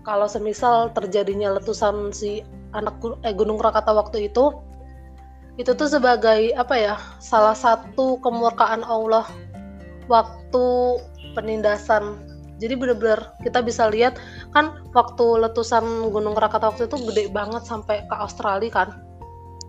Kalau 0.00 0.26
semisal 0.26 0.96
terjadinya 0.96 1.52
letusan 1.60 2.10
si 2.16 2.40
anak 2.72 2.96
eh, 3.22 3.36
gunung 3.36 3.60
Krakatau 3.60 4.00
waktu 4.00 4.32
itu 4.32 4.56
itu 5.60 5.76
tuh 5.76 5.92
sebagai 5.92 6.56
apa 6.56 6.74
ya 6.78 6.94
salah 7.20 7.52
satu 7.52 8.16
kemurkaan 8.24 8.80
Allah 8.80 9.28
waktu 10.08 10.66
penindasan. 11.36 12.16
Jadi 12.60 12.76
bener-bener 12.76 13.20
kita 13.40 13.64
bisa 13.64 13.88
lihat 13.88 14.20
kan 14.52 14.84
waktu 14.96 15.24
letusan 15.44 15.84
gunung 16.12 16.32
Krakatau 16.32 16.72
waktu 16.72 16.88
itu 16.88 16.96
gede 17.12 17.24
banget 17.28 17.68
sampai 17.68 18.04
ke 18.08 18.14
Australia 18.16 18.72
kan. 18.72 18.88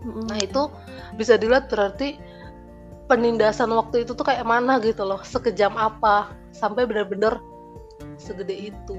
Nah 0.02 0.38
itu 0.40 0.72
bisa 1.20 1.36
dilihat 1.36 1.68
berarti 1.68 2.16
penindasan 3.10 3.70
waktu 3.74 4.06
itu 4.06 4.12
tuh 4.14 4.26
kayak 4.26 4.46
mana 4.46 4.78
gitu 4.82 5.02
loh, 5.02 5.20
sekejam 5.22 5.74
apa 5.74 6.32
sampai 6.54 6.86
benar-benar 6.86 7.42
segede 8.16 8.72
itu 8.72 8.96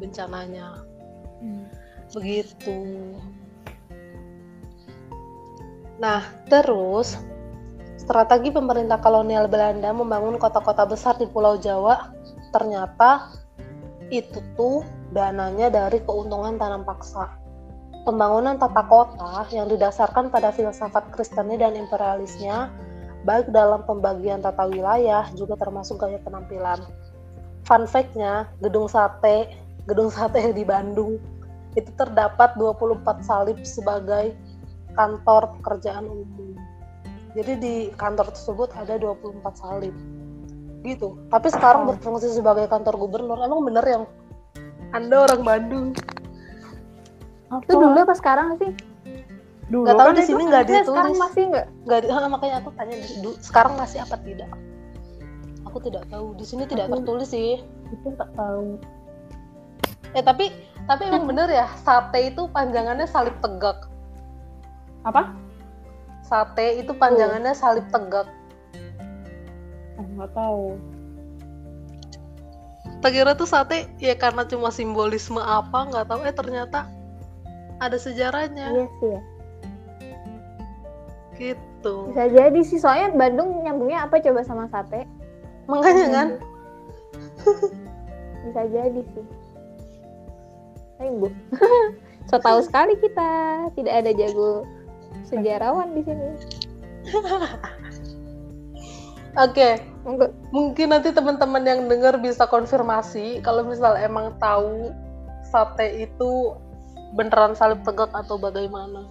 bencananya. 0.00 0.82
Hmm. 1.40 1.66
Begitu. 2.12 2.76
Nah, 6.02 6.26
terus 6.50 7.14
strategi 7.94 8.50
pemerintah 8.50 8.98
kolonial 8.98 9.46
Belanda 9.46 9.94
membangun 9.94 10.34
kota-kota 10.36 10.82
besar 10.82 11.14
di 11.22 11.30
Pulau 11.30 11.54
Jawa 11.54 12.10
ternyata 12.50 13.32
itu 14.12 14.42
tuh 14.58 14.84
dananya 15.14 15.72
dari 15.72 16.02
keuntungan 16.04 16.60
tanam 16.60 16.84
paksa. 16.84 17.38
Pembangunan 18.02 18.58
tata 18.58 18.82
kota 18.90 19.46
yang 19.54 19.70
didasarkan 19.70 20.28
pada 20.28 20.50
filsafat 20.50 21.14
Kristeni 21.14 21.54
dan 21.54 21.78
imperialisnya, 21.78 22.68
baik 23.22 23.54
dalam 23.54 23.86
pembagian 23.86 24.42
tata 24.42 24.66
wilayah 24.66 25.26
juga 25.38 25.54
termasuk 25.58 26.02
gaya 26.02 26.18
penampilan. 26.22 26.82
Fun 27.62 27.86
fact-nya, 27.86 28.50
gedung 28.58 28.90
sate, 28.90 29.50
gedung 29.86 30.10
sate 30.10 30.50
di 30.58 30.66
Bandung 30.66 31.18
itu 31.72 31.88
terdapat 31.96 32.52
24 32.60 33.24
salib 33.24 33.56
sebagai 33.64 34.36
kantor 34.92 35.56
pekerjaan 35.60 36.04
umum. 36.04 36.52
Jadi 37.32 37.52
di 37.56 37.74
kantor 37.96 38.28
tersebut 38.28 38.68
ada 38.76 39.00
24 39.00 39.40
salib. 39.56 39.94
Gitu. 40.84 41.16
Tapi 41.32 41.48
sekarang 41.48 41.88
berfungsi 41.88 42.28
sebagai 42.28 42.68
kantor 42.68 43.00
gubernur. 43.00 43.40
Emang 43.40 43.64
bener 43.64 43.84
yang 43.88 44.04
Anda 44.92 45.24
orang 45.24 45.40
Bandung? 45.40 45.86
Itu 47.64 47.72
dulu 47.72 47.96
apa 48.04 48.12
sekarang 48.12 48.60
sih? 48.60 48.91
Dulu 49.72 49.88
Nggak 49.88 49.96
tahu 49.96 50.08
kan 50.12 50.14
di 50.14 50.24
sini 50.28 50.42
nggak 50.44 50.60
harusnya 50.68 50.82
Sekarang 50.84 51.12
ditulis. 51.16 51.24
masih 51.24 51.42
nggak? 51.48 51.66
Nggak, 51.88 51.98
ah, 52.12 52.28
makanya 52.28 52.54
aku 52.60 52.70
tanya 52.76 52.94
du- 53.24 53.40
sekarang 53.40 53.72
masih 53.80 53.98
apa 54.04 54.16
tidak? 54.20 54.50
Aku 55.64 55.78
tidak 55.80 56.04
tahu. 56.12 56.26
Di 56.36 56.44
sini 56.44 56.64
tidak 56.68 56.92
Aku- 56.92 57.00
tertulis 57.00 57.28
sih. 57.32 57.56
Itu 57.88 58.06
nggak 58.12 58.30
tahu. 58.36 58.76
Eh 60.12 60.20
tapi 60.20 60.52
tapi 60.84 61.08
emang 61.08 61.24
bener 61.24 61.48
ya 61.48 61.64
sate 61.80 62.28
itu 62.28 62.44
panjangannya 62.52 63.08
salib 63.08 63.32
tegak. 63.40 63.88
Apa? 65.08 65.32
Sate 66.20 66.84
itu 66.84 66.92
panjangannya 66.92 67.56
salib 67.56 67.88
tegak. 67.88 68.28
Nggak 69.96 70.36
tahu. 70.36 70.76
Tak 73.00 73.10
kira 73.10 73.32
tuh 73.32 73.48
sate 73.48 73.88
ya 73.98 74.12
karena 74.14 74.44
cuma 74.44 74.68
simbolisme 74.68 75.40
apa 75.40 75.88
nggak 75.88 76.06
tahu 76.06 76.20
eh 76.22 76.34
ternyata 76.36 76.86
ada 77.80 77.96
sejarahnya 77.96 78.68
Iya 78.68 78.86
sih 79.00 79.08
ya. 79.10 79.20
Gitu. 81.42 81.94
Bisa 82.14 82.30
jadi 82.30 82.60
sih 82.62 82.78
soalnya 82.78 83.10
Bandung 83.18 83.66
nyambungnya 83.66 84.06
apa 84.06 84.22
coba 84.22 84.46
sama 84.46 84.70
sate? 84.70 85.02
Makanya 85.66 86.06
kan 86.14 86.28
Bisa 88.46 88.62
jadi 88.70 89.00
sih. 89.02 89.26
Ayo 91.02 91.10
bu. 91.18 91.28
so 92.30 92.38
tahu 92.38 92.62
sekali 92.62 92.94
kita 93.02 93.30
tidak 93.74 93.94
ada 94.06 94.10
jago 94.14 94.62
sejarawan 95.26 95.90
di 95.94 96.02
sini. 96.06 96.28
Oke, 99.32 99.80
Enggak. 100.04 100.30
mungkin 100.52 100.92
nanti 100.92 101.08
teman-teman 101.08 101.64
yang 101.64 101.88
dengar 101.88 102.20
bisa 102.20 102.44
konfirmasi 102.44 103.40
kalau 103.40 103.64
misal 103.64 103.96
emang 103.96 104.36
tahu 104.36 104.92
sate 105.48 106.04
itu 106.04 106.52
beneran 107.16 107.56
salib 107.56 107.80
tegak 107.80 108.12
atau 108.12 108.36
bagaimana. 108.36 109.08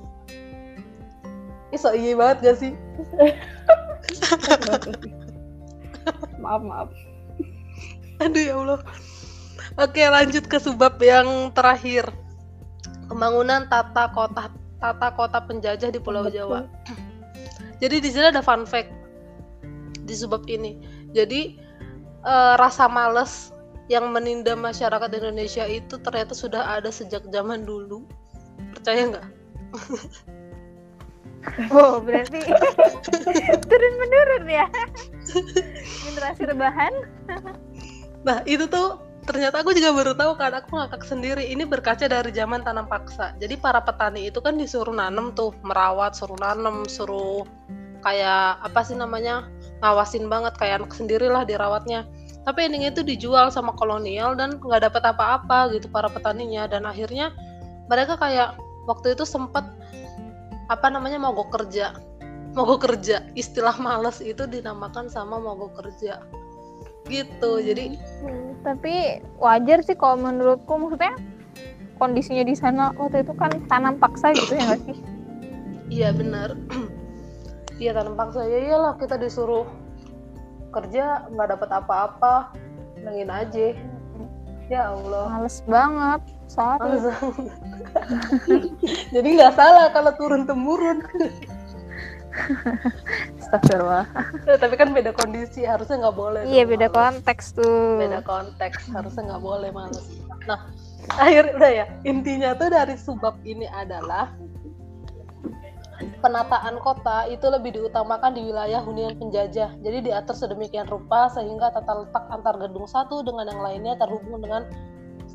Ih, 1.71 1.79
so 1.79 1.95
iya 1.95 2.13
banget 2.19 2.37
gak 2.43 2.57
sih? 2.59 2.71
maaf 6.43 6.61
maaf. 6.61 6.89
Aduh 8.19 8.43
ya 8.43 8.53
Allah. 8.59 8.79
Oke, 9.79 10.03
lanjut 10.03 10.45
ke 10.51 10.59
sebab 10.59 10.99
yang 10.99 11.49
terakhir. 11.55 12.11
Pembangunan 13.07 13.67
tata 13.71 14.11
kota 14.11 14.51
tata 14.83 15.07
kota 15.15 15.39
penjajah 15.43 15.89
di 15.91 15.99
Pulau 15.99 16.27
Betul. 16.27 16.35
Jawa. 16.43 16.59
Jadi 17.79 17.95
di 18.03 18.09
sini 18.11 18.29
ada 18.29 18.43
fun 18.43 18.67
fact 18.67 18.91
di 20.03 20.15
sebab 20.15 20.43
ini. 20.51 20.75
Jadi 21.15 21.55
eh, 22.27 22.53
rasa 22.59 22.91
males 22.91 23.55
yang 23.87 24.11
meninda 24.11 24.55
masyarakat 24.55 25.11
Indonesia 25.11 25.63
itu 25.67 25.99
ternyata 25.99 26.35
sudah 26.35 26.79
ada 26.79 26.91
sejak 26.91 27.23
zaman 27.31 27.63
dulu. 27.63 28.03
Percaya 28.75 29.07
nggak? 29.07 29.27
Oh 31.73 31.97
berarti 32.01 32.37
turun 33.69 33.93
menurun 33.97 34.45
ya. 34.45 34.65
Generasi 36.05 36.43
rebahan. 36.47 36.93
Nah 38.21 38.45
itu 38.45 38.69
tuh 38.69 39.01
ternyata 39.25 39.61
aku 39.61 39.73
juga 39.77 39.93
baru 39.93 40.13
tahu 40.13 40.37
kan 40.37 40.53
aku 40.53 40.77
ngakak 40.77 41.03
sendiri. 41.05 41.49
Ini 41.49 41.65
berkaca 41.65 42.05
dari 42.05 42.29
zaman 42.33 42.61
tanam 42.61 42.85
paksa. 42.85 43.33
Jadi 43.41 43.57
para 43.57 43.81
petani 43.81 44.29
itu 44.29 44.37
kan 44.41 44.57
disuruh 44.57 44.93
nanam 44.93 45.33
tuh 45.33 45.53
merawat 45.65 46.13
suruh 46.13 46.37
nanam 46.37 46.85
suruh 46.85 47.45
kayak 48.01 48.57
apa 48.65 48.81
sih 48.81 48.97
namanya 48.97 49.45
ngawasin 49.81 50.25
banget 50.25 50.57
kayak 50.57 50.85
anak 50.85 50.93
sendirilah 50.93 51.45
dirawatnya. 51.45 52.05
Tapi 52.41 52.65
endingnya 52.65 52.89
itu 52.89 53.05
dijual 53.05 53.53
sama 53.53 53.73
kolonial 53.77 54.33
dan 54.33 54.57
nggak 54.57 54.89
dapat 54.89 55.03
apa-apa 55.13 55.73
gitu 55.77 55.89
para 55.89 56.09
petaninya. 56.09 56.65
Dan 56.69 56.89
akhirnya 56.89 57.33
mereka 57.89 58.17
kayak 58.17 58.57
waktu 58.89 59.13
itu 59.13 59.25
sempet 59.25 59.61
apa 60.67 60.87
namanya 60.91 61.17
mogok 61.17 61.49
kerja 61.55 61.97
mogok 62.53 62.89
kerja 62.89 63.23
istilah 63.33 63.75
males 63.79 64.19
itu 64.19 64.43
dinamakan 64.43 65.07
sama 65.07 65.39
mogok 65.39 65.81
kerja 65.81 66.19
gitu 67.09 67.59
jadi 67.63 67.97
Hmm, 68.21 68.53
tapi 68.61 69.17
wajar 69.41 69.81
sih 69.81 69.97
kalau 69.97 70.21
menurutku 70.21 70.77
maksudnya 70.77 71.17
kondisinya 71.97 72.45
di 72.45 72.53
sana 72.57 72.93
waktu 72.97 73.25
itu 73.25 73.33
kan 73.37 73.49
tanam 73.65 73.97
paksa 73.97 74.33
gitu 74.33 74.53
ya 74.57 74.63
nggak 74.69 74.81
sih? 74.89 74.97
Iya 75.89 76.09
benar. 76.13 76.57
Iya 77.81 77.97
tanam 77.97 78.13
paksa 78.13 78.45
ya 78.45 78.61
iyalah 78.61 78.93
kita 79.01 79.17
disuruh 79.17 79.65
kerja 80.69 81.25
nggak 81.33 81.57
dapat 81.57 81.69
apa-apa, 81.81 82.53
nangin 83.01 83.33
aja. 83.33 83.73
Ya 84.69 84.93
Allah. 84.93 85.33
Males 85.33 85.65
banget. 85.65 86.21
Sorry. 86.51 86.83
Males. 86.83 87.15
Jadi 89.15 89.27
nggak 89.39 89.55
salah 89.55 89.87
kalau 89.95 90.11
turun 90.19 90.43
temurun. 90.43 90.99
Astagfirullah. 93.39 94.07
Eh, 94.47 94.59
Tapi 94.59 94.75
kan 94.75 94.91
beda 94.91 95.15
kondisi, 95.15 95.63
harusnya 95.63 96.07
nggak 96.07 96.15
boleh. 96.15 96.41
Iya 96.47 96.67
beda 96.67 96.87
males. 96.91 96.95
konteks 96.95 97.45
tuh. 97.55 97.99
Beda 97.99 98.19
konteks, 98.23 98.91
harusnya 98.91 99.31
nggak 99.31 99.43
boleh 99.43 99.69
males. 99.71 100.05
Nah, 100.47 100.59
akhir 101.15 101.55
udah 101.55 101.71
ya. 101.71 101.85
Intinya 102.03 102.51
tuh 102.55 102.67
dari 102.71 102.95
sebab 102.99 103.39
ini 103.47 103.67
adalah 103.71 104.31
penataan 106.21 106.77
kota 106.81 107.29
itu 107.29 107.45
lebih 107.47 107.77
diutamakan 107.77 108.35
di 108.35 108.41
wilayah 108.43 108.83
hunian 108.83 109.15
penjajah. 109.15 109.71
Jadi 109.79 109.97
diatur 110.11 110.35
sedemikian 110.35 110.87
rupa 110.87 111.31
sehingga 111.31 111.71
tata 111.71 112.05
letak 112.05 112.25
antar 112.27 112.59
gedung 112.59 112.85
satu 112.91 113.23
dengan 113.23 113.47
yang 113.47 113.61
lainnya 113.61 113.93
terhubung 113.97 114.41
dengan 114.41 114.67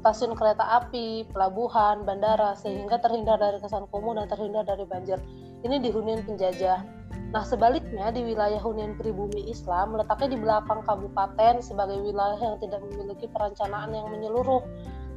stasiun 0.07 0.39
kereta 0.39 0.63
api, 0.63 1.27
pelabuhan, 1.35 2.07
bandara 2.07 2.55
sehingga 2.55 3.03
terhindar 3.03 3.43
dari 3.43 3.59
kesan 3.59 3.91
kumuh 3.91 4.15
dan 4.15 4.31
terhindar 4.31 4.63
dari 4.63 4.87
banjir. 4.87 5.19
Ini 5.67 5.83
di 5.83 5.91
hunian 5.91 6.23
penjajah. 6.23 6.87
Nah, 7.35 7.43
sebaliknya 7.43 8.15
di 8.15 8.23
wilayah 8.23 8.63
hunian 8.63 8.95
pribumi 8.95 9.51
Islam 9.51 9.99
letaknya 9.99 10.39
di 10.39 10.39
belakang 10.39 10.87
kabupaten 10.87 11.59
sebagai 11.59 11.99
wilayah 11.99 12.39
yang 12.39 12.55
tidak 12.63 12.87
memiliki 12.87 13.27
perencanaan 13.27 13.91
yang 13.91 14.07
menyeluruh. 14.07 14.63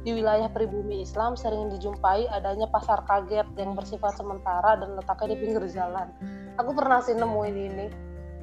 Di 0.02 0.10
wilayah 0.10 0.50
pribumi 0.50 1.06
Islam 1.06 1.38
sering 1.38 1.70
dijumpai 1.70 2.26
adanya 2.34 2.66
pasar 2.66 3.06
kaget 3.06 3.46
yang 3.54 3.78
bersifat 3.78 4.18
sementara 4.18 4.74
dan 4.74 4.98
letaknya 4.98 5.38
di 5.38 5.38
pinggir 5.38 5.64
jalan. 5.70 6.10
Aku 6.58 6.74
pernah 6.74 6.98
sih 6.98 7.14
nemuin 7.14 7.56
ini 7.62 7.86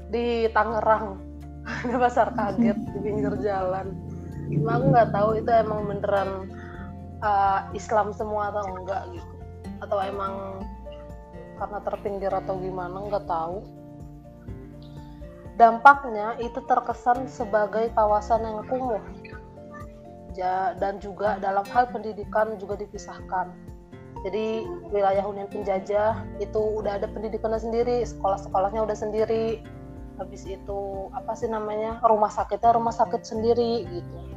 di 0.08 0.48
Tangerang. 0.56 1.20
Ada 1.84 1.96
pasar 2.00 2.32
kaget 2.32 2.80
di 2.96 3.00
pinggir 3.04 3.36
jalan. 3.44 4.16
Cuma 4.48 4.80
aku 4.80 4.86
nggak 4.96 5.10
tahu 5.12 5.30
itu 5.40 5.50
emang 5.52 5.80
beneran 5.88 6.30
uh, 7.22 7.70
Islam 7.74 8.14
semua 8.14 8.54
atau 8.54 8.64
enggak 8.68 9.04
gitu. 9.14 9.34
Atau 9.84 9.98
emang 10.02 10.64
karena 11.58 11.80
terpinggir 11.82 12.34
atau 12.34 12.58
gimana 12.58 12.98
nggak 13.08 13.26
tahu. 13.26 13.66
Dampaknya 15.58 16.38
itu 16.38 16.62
terkesan 16.70 17.26
sebagai 17.26 17.90
kawasan 17.98 18.46
yang 18.46 18.62
kumuh. 18.70 19.02
Dan 20.78 21.02
juga 21.02 21.42
dalam 21.42 21.66
hal 21.74 21.90
pendidikan 21.90 22.62
juga 22.62 22.78
dipisahkan. 22.78 23.50
Jadi 24.22 24.70
wilayah 24.94 25.26
Hunian 25.26 25.50
Penjajah 25.50 26.22
itu 26.38 26.62
udah 26.62 27.02
ada 27.02 27.10
pendidikannya 27.10 27.58
sendiri 27.58 28.06
sekolah-sekolahnya 28.06 28.86
udah 28.86 28.94
sendiri. 28.94 29.66
Habis 30.22 30.46
itu 30.46 31.10
apa 31.10 31.34
sih 31.34 31.50
namanya 31.50 31.98
rumah 32.06 32.30
sakitnya 32.30 32.78
rumah 32.78 32.94
sakit 32.94 33.26
sendiri 33.26 33.90
gitu 33.90 34.37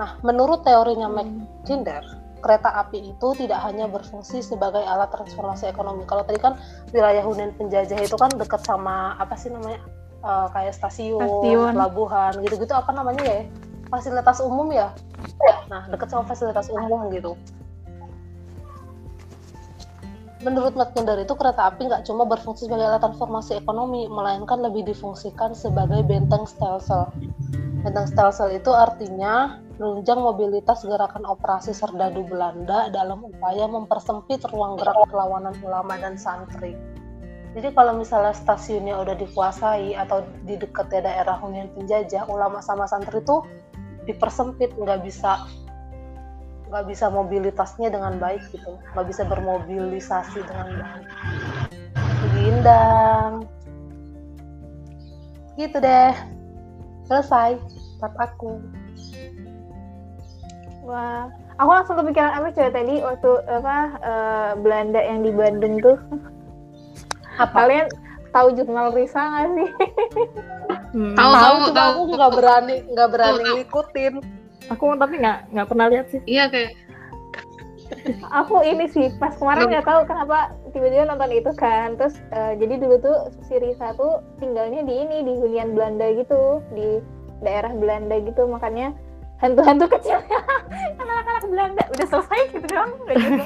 nah 0.00 0.16
menurut 0.24 0.64
teorinya 0.64 1.12
McKinder 1.12 2.00
kereta 2.40 2.72
api 2.72 3.12
itu 3.12 3.28
tidak 3.36 3.60
hanya 3.68 3.84
berfungsi 3.84 4.40
sebagai 4.40 4.80
alat 4.80 5.12
transformasi 5.12 5.68
ekonomi 5.68 6.08
kalau 6.08 6.24
tadi 6.24 6.40
kan 6.40 6.56
wilayah 6.96 7.20
hunian 7.20 7.52
penjajah 7.52 8.00
itu 8.00 8.16
kan 8.16 8.32
dekat 8.32 8.64
sama 8.64 9.12
apa 9.20 9.36
sih 9.36 9.52
namanya 9.52 9.84
uh, 10.24 10.48
kayak 10.56 10.72
stasiun, 10.72 11.20
stasiun. 11.20 11.76
pelabuhan 11.76 12.32
gitu-gitu 12.40 12.72
apa 12.72 12.90
namanya 12.96 13.20
ya 13.20 13.40
fasilitas 13.92 14.40
umum 14.40 14.72
ya 14.72 14.88
nah 15.68 15.84
dekat 15.92 16.08
sama 16.08 16.24
fasilitas 16.24 16.72
umum 16.72 17.12
gitu 17.12 17.36
Menurut 20.40 20.72
McKinder 20.72 21.20
itu 21.20 21.36
kereta 21.36 21.68
api 21.68 21.84
nggak 21.84 22.08
cuma 22.08 22.24
berfungsi 22.24 22.64
sebagai 22.64 22.88
alat 22.88 23.04
transformasi 23.04 23.60
ekonomi, 23.60 24.08
melainkan 24.08 24.64
lebih 24.64 24.88
difungsikan 24.88 25.52
sebagai 25.52 26.00
benteng 26.00 26.48
stelsel. 26.48 27.12
Benteng 27.84 28.08
stelsel 28.08 28.56
itu 28.56 28.72
artinya 28.72 29.60
menunjang 29.80 30.20
mobilitas 30.20 30.84
gerakan 30.84 31.24
operasi 31.24 31.72
serdadu 31.72 32.20
Belanda 32.28 32.92
dalam 32.92 33.24
upaya 33.24 33.64
mempersempit 33.64 34.44
ruang 34.52 34.76
gerak 34.76 35.08
perlawanan 35.08 35.56
ulama 35.64 35.96
dan 35.96 36.20
santri. 36.20 36.76
Jadi 37.56 37.72
kalau 37.72 37.96
misalnya 37.96 38.36
stasiunnya 38.36 39.00
udah 39.00 39.16
dikuasai 39.16 39.96
atau 39.96 40.20
di 40.44 40.60
dekat 40.60 40.92
daerah 40.92 41.40
hunian 41.40 41.72
penjajah, 41.72 42.28
ulama 42.28 42.60
sama 42.60 42.84
santri 42.84 43.24
itu 43.24 43.40
dipersempit, 44.04 44.76
nggak 44.76 45.00
bisa 45.00 45.48
nggak 46.70 46.84
bisa 46.86 47.08
mobilitasnya 47.08 47.88
dengan 47.88 48.20
baik 48.20 48.44
gitu. 48.52 48.76
Nggak 48.92 49.06
bisa 49.08 49.22
bermobilisasi 49.24 50.44
dengan 50.44 50.68
baik. 50.76 51.08
Gindang 52.36 53.48
gitu 55.56 55.80
deh. 55.80 56.12
Selesai. 57.08 57.56
Part 57.98 58.16
aku 58.16 58.79
wah 60.84 61.28
aku 61.60 61.70
langsung 61.70 61.96
kepikiran 62.00 62.32
apa 62.32 62.48
coba 62.56 62.70
tadi 62.72 62.94
waktu 63.04 63.30
apa 63.48 63.76
uh, 64.00 64.50
Belanda 64.58 65.00
yang 65.00 65.20
di 65.24 65.32
Bandung 65.32 65.80
tuh. 65.84 65.98
Apa? 67.40 67.64
kalian 67.64 67.86
tahu 68.30 68.48
jurnal 68.54 68.92
Risa 68.94 69.20
nggak 69.20 69.48
sih? 69.56 69.70
Hmm. 70.90 71.14
tahu 71.14 71.32
tahu 71.32 71.56
tahu 71.70 71.90
aku 72.02 72.02
nggak 72.18 72.32
berani 72.34 72.76
nggak 72.90 73.08
berani 73.10 73.42
ngikutin. 73.62 74.14
Aku 74.70 74.84
tapi 74.98 75.14
nggak 75.22 75.38
nggak 75.54 75.66
pernah 75.68 75.86
lihat 75.90 76.06
sih. 76.10 76.20
Iya 76.26 76.50
kayak 76.50 76.72
aku 78.30 78.62
ini 78.62 78.86
sih 78.86 79.10
pas 79.18 79.34
kemarin 79.34 79.66
nggak 79.66 79.86
tahu 79.86 80.06
kenapa 80.06 80.54
tiba-tiba 80.70 81.10
nonton 81.10 81.30
itu 81.34 81.50
kan. 81.58 81.98
Terus 81.98 82.18
uh, 82.34 82.54
jadi 82.58 82.74
dulu 82.78 82.96
tuh 83.02 83.16
si 83.46 83.58
Risa 83.58 83.94
tuh 83.98 84.22
tinggalnya 84.38 84.86
di 84.86 84.94
ini 84.94 85.26
di 85.26 85.32
hunian 85.36 85.74
Belanda 85.74 86.06
gitu 86.14 86.62
di 86.74 87.02
daerah 87.42 87.74
Belanda 87.74 88.16
gitu. 88.22 88.46
Makanya 88.46 88.94
hantu-hantu 89.40 89.84
kecilnya 89.88 90.40
anak-anak 91.00 91.44
Belanda. 91.48 91.82
Udah 91.96 92.06
selesai 92.06 92.40
gitu 92.52 92.66
udah 92.68 93.16
gitu 93.16 93.42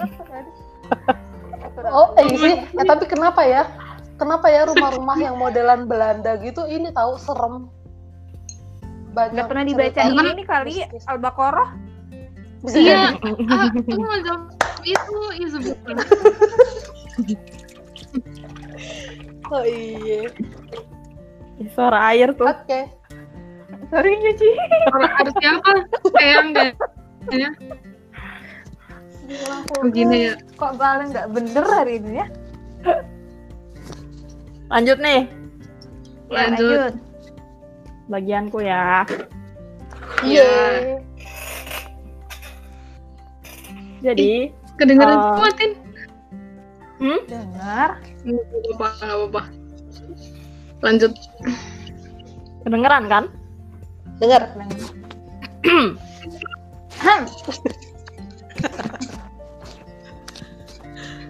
oh 1.88 2.12
eh 2.20 2.28
sih 2.37 2.54
eh, 2.61 2.85
tapi 2.87 3.04
kenapa 3.09 3.40
ya? 3.46 3.64
Kenapa 4.14 4.46
ya 4.46 4.62
rumah-rumah 4.70 5.18
yang 5.18 5.35
modelan 5.35 5.90
Belanda 5.90 6.38
gitu 6.38 6.66
ini 6.70 6.94
tahu 6.94 7.18
serem? 7.18 7.66
Banyak 9.11 9.35
nggak 9.35 9.46
pernah 9.50 9.64
dibaca 9.66 10.00
ini 10.07 10.42
kali 10.46 10.74
Al-Baqarah? 11.11 11.68
Iya 12.64 13.12
ah, 13.52 13.68
itu 13.76 14.33
itu 14.88 15.18
ya 15.37 15.48
sebutkan 15.52 15.96
oh 19.52 19.64
iya. 19.64 20.33
Suara 21.72 22.12
air 22.12 22.35
tuh. 22.35 22.48
Oke. 22.48 22.64
okay. 22.66 22.83
Sorry 23.94 24.12
nyuci 24.18 24.48
air 24.50 25.28
siapa 25.38 25.70
sayang 26.18 26.48
deh 26.50 26.70
ya 27.30 27.50
begini 29.78 30.16
ya 30.28 30.35
kok 30.59 30.74
paling 30.74 31.14
nggak 31.14 31.30
bener 31.30 31.64
hari 31.70 32.02
ini 32.02 32.18
ya 32.18 32.26
lanjut 34.66 34.98
nih 34.98 35.30
ya, 36.26 36.50
lanjut. 36.50 36.90
lanjut 36.90 37.14
bagianku 38.09 38.61
ya. 38.61 39.04
Iya. 40.24 40.44
Yeah. 40.44 41.00
Jadi 44.04 44.52
kedengeran 44.76 45.16
uh, 45.16 45.24
semua, 45.33 45.50
Tin. 45.57 45.72
Hmm? 47.00 47.20
Dengar. 47.24 47.90
Enggak 48.24 48.44
apa-apa, 48.44 48.87
enggak 49.00 49.16
apa-apa. 49.16 49.42
Lanjut. 50.85 51.12
Kedengeran 52.64 53.04
kan? 53.09 53.24
Dengar. 54.18 54.42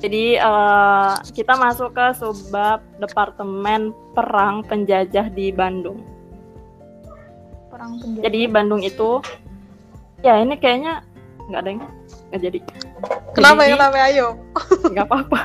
Jadi 0.05 0.37
uh, 0.37 1.17
kita 1.33 1.57
masuk 1.57 1.97
ke 1.97 2.13
subbab 2.21 2.85
Departemen 3.01 3.97
Perang 4.13 4.61
Penjajah 4.61 5.33
di 5.33 5.49
Bandung 5.49 6.15
perang 7.75 7.99
penjara. 7.99 8.23
Jadi 8.31 8.41
Bandung 8.47 8.83
itu 8.87 9.11
ya 10.23 10.39
ini 10.39 10.55
kayaknya 10.57 11.03
nggak 11.51 11.61
ada 11.61 11.69
yang 11.69 11.83
nggak 12.31 12.41
jadi. 12.41 12.59
Kenapa 13.35 13.61
jadi, 13.67 13.73
kenapa 13.77 13.97
ayo? 14.09 14.27
Nggak 14.95 15.07
apa-apa. 15.11 15.41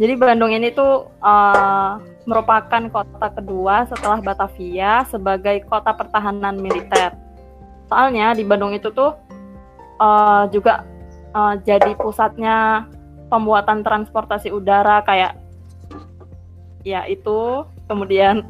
jadi 0.00 0.14
Bandung 0.16 0.50
ini 0.50 0.72
tuh 0.74 1.12
uh, 1.22 2.00
merupakan 2.24 2.82
kota 2.88 3.28
kedua 3.36 3.84
setelah 3.88 4.20
Batavia 4.24 5.04
sebagai 5.08 5.64
kota 5.68 5.92
pertahanan 5.92 6.56
militer. 6.56 7.12
Soalnya 7.88 8.32
di 8.32 8.44
Bandung 8.44 8.72
itu 8.72 8.88
tuh 8.92 9.12
uh, 10.00 10.48
juga 10.48 10.88
uh, 11.36 11.54
jadi 11.60 11.92
pusatnya 12.00 12.88
pembuatan 13.28 13.84
transportasi 13.84 14.48
udara 14.52 15.04
kayak 15.04 15.36
ya 16.84 17.04
itu 17.08 17.64
kemudian 17.88 18.44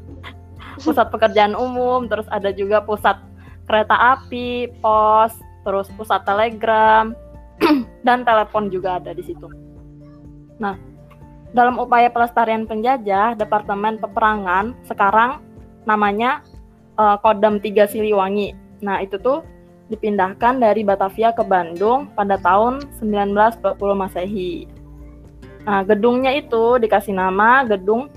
pusat 0.84 1.10
pekerjaan 1.10 1.58
umum, 1.58 2.06
terus 2.06 2.26
ada 2.30 2.54
juga 2.54 2.82
pusat 2.82 3.18
kereta 3.66 3.94
api, 4.18 4.70
pos, 4.82 5.34
terus 5.62 5.86
pusat 5.94 6.22
telegram, 6.26 7.14
dan 8.06 8.26
telepon 8.26 8.66
juga 8.70 8.98
ada 8.98 9.14
di 9.14 9.22
situ. 9.22 9.46
Nah, 10.58 10.74
dalam 11.50 11.82
upaya 11.82 12.06
pelestarian 12.10 12.66
penjajah, 12.66 13.34
Departemen 13.34 13.98
Peperangan 13.98 14.74
sekarang 14.86 15.42
namanya 15.82 16.46
uh, 16.94 17.18
Kodam 17.18 17.58
3 17.58 17.90
Siliwangi. 17.90 18.54
Nah, 18.84 19.02
itu 19.02 19.18
tuh 19.18 19.42
dipindahkan 19.90 20.62
dari 20.62 20.86
Batavia 20.86 21.34
ke 21.34 21.42
Bandung 21.42 22.06
pada 22.14 22.38
tahun 22.38 22.86
1920 23.02 23.74
Masehi. 23.98 24.70
Nah, 25.66 25.82
gedungnya 25.82 26.38
itu 26.38 26.78
dikasih 26.78 27.12
nama 27.18 27.66
Gedung 27.66 28.08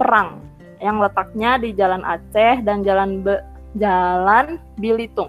Perang 0.00 0.40
yang 0.80 0.96
letaknya 0.96 1.60
di 1.60 1.76
Jalan 1.76 2.00
Aceh 2.00 2.64
dan 2.64 2.80
Jalan 2.80 3.20
Be 3.20 3.44
Jalan 3.76 4.56
Bilitung. 4.80 5.28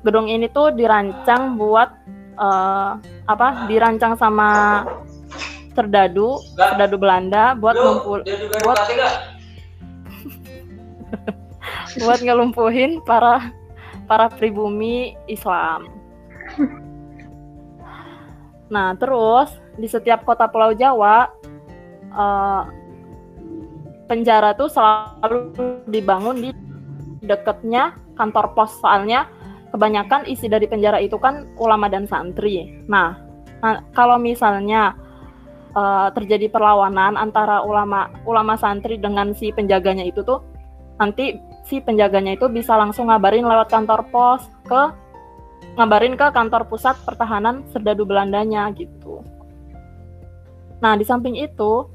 Gedung 0.00 0.26
ini 0.26 0.48
tuh 0.48 0.72
dirancang 0.72 1.60
buat 1.60 1.92
uh, 2.40 2.96
apa? 3.28 3.68
Dirancang 3.68 4.16
sama 4.16 4.82
Serdadu, 5.76 6.40
Serdadu 6.56 6.96
Belanda 6.96 7.52
buat 7.52 7.76
ngumpul 7.76 8.24
buat 8.64 8.78
buat 12.00 12.20
ngelumpuhin 12.24 13.04
para 13.04 13.52
para 14.08 14.32
pribumi 14.32 15.12
Islam. 15.28 15.92
Nah, 18.66 18.98
terus 18.98 19.54
di 19.78 19.86
setiap 19.86 20.26
kota 20.26 20.50
Pulau 20.50 20.74
Jawa 20.74 21.30
uh, 22.10 22.62
penjara 24.10 24.54
tuh 24.58 24.70
selalu 24.70 25.54
dibangun 25.86 26.36
di 26.40 26.50
dekatnya 27.26 27.94
kantor 28.14 28.54
pos 28.54 28.78
soalnya 28.78 29.26
kebanyakan 29.74 30.24
isi 30.30 30.46
dari 30.46 30.66
penjara 30.70 31.02
itu 31.02 31.18
kan 31.18 31.46
ulama 31.58 31.90
dan 31.90 32.06
santri. 32.06 32.82
Nah, 32.86 33.18
nah 33.60 33.82
kalau 33.94 34.16
misalnya 34.18 34.94
uh, 35.76 36.08
terjadi 36.16 36.48
perlawanan 36.48 37.14
antara 37.20 37.60
ulama 37.62 38.08
ulama 38.24 38.56
santri 38.56 38.96
dengan 38.96 39.36
si 39.36 39.52
penjaganya 39.52 40.08
itu 40.08 40.24
tuh 40.24 40.40
nanti 40.96 41.36
si 41.68 41.84
penjaganya 41.84 42.40
itu 42.40 42.48
bisa 42.48 42.72
langsung 42.74 43.12
ngabarin 43.12 43.44
lewat 43.44 43.68
kantor 43.68 44.08
pos 44.08 44.48
ke 44.64 44.82
ngabarin 45.76 46.16
ke 46.16 46.26
kantor 46.32 46.64
pusat 46.66 46.96
pertahanan 47.04 47.60
serdadu 47.70 48.08
Belandanya 48.08 48.72
gitu. 48.72 49.20
Nah, 50.80 50.96
di 50.96 51.04
samping 51.04 51.36
itu, 51.36 51.88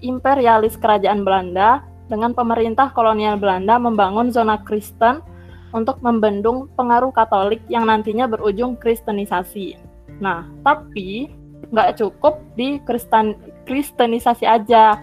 imperialis 0.00 0.76
kerajaan 0.76 1.24
Belanda 1.24 1.84
dengan 2.08 2.32
pemerintah 2.36 2.92
kolonial 2.92 3.40
Belanda 3.40 3.76
membangun 3.80 4.32
zona 4.32 4.60
Kristen 4.64 5.24
untuk 5.72 6.02
membendung 6.04 6.68
pengaruh 6.74 7.12
Katolik 7.12 7.62
yang 7.68 7.88
nantinya 7.88 8.28
berujung 8.28 8.76
Kristenisasi. 8.76 9.76
Nah, 10.20 10.44
tapi 10.64 11.32
nggak 11.70 12.02
cukup 12.02 12.42
di 12.58 12.82
Kristen 12.82 13.38
Kristenisasi 13.66 14.44
aja. 14.46 14.98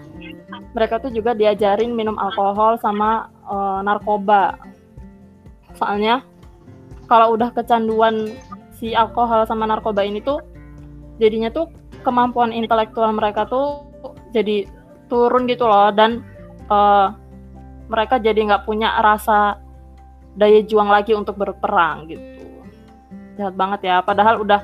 Mereka 0.75 0.99
tuh 1.01 1.12
juga 1.12 1.32
diajarin 1.34 1.95
minum 1.95 2.19
alkohol 2.19 2.77
sama 2.77 3.32
uh, 3.47 3.80
narkoba. 3.82 4.60
Soalnya 5.80 6.21
kalau 7.08 7.34
udah 7.39 7.49
kecanduan 7.56 8.36
si 8.75 8.93
alkohol 8.93 9.47
sama 9.47 9.65
narkoba 9.65 10.03
ini 10.03 10.21
tuh 10.21 10.43
jadinya 11.17 11.49
tuh 11.49 11.71
kemampuan 12.06 12.53
intelektual 12.53 13.10
mereka 13.15 13.47
tuh 13.49 13.89
jadi 14.36 14.69
turun 15.10 15.49
gitu 15.49 15.65
loh 15.65 15.89
dan 15.89 16.21
uh, 16.69 17.15
mereka 17.88 18.19
jadi 18.21 18.38
nggak 18.38 18.67
punya 18.67 18.99
rasa 19.01 19.58
daya 20.38 20.62
juang 20.62 20.91
lagi 20.91 21.17
untuk 21.17 21.39
berperang 21.39 22.12
gitu 22.12 22.21
jahat 23.39 23.56
banget 23.58 23.80
ya 23.88 23.95
padahal 24.06 24.43
udah 24.45 24.62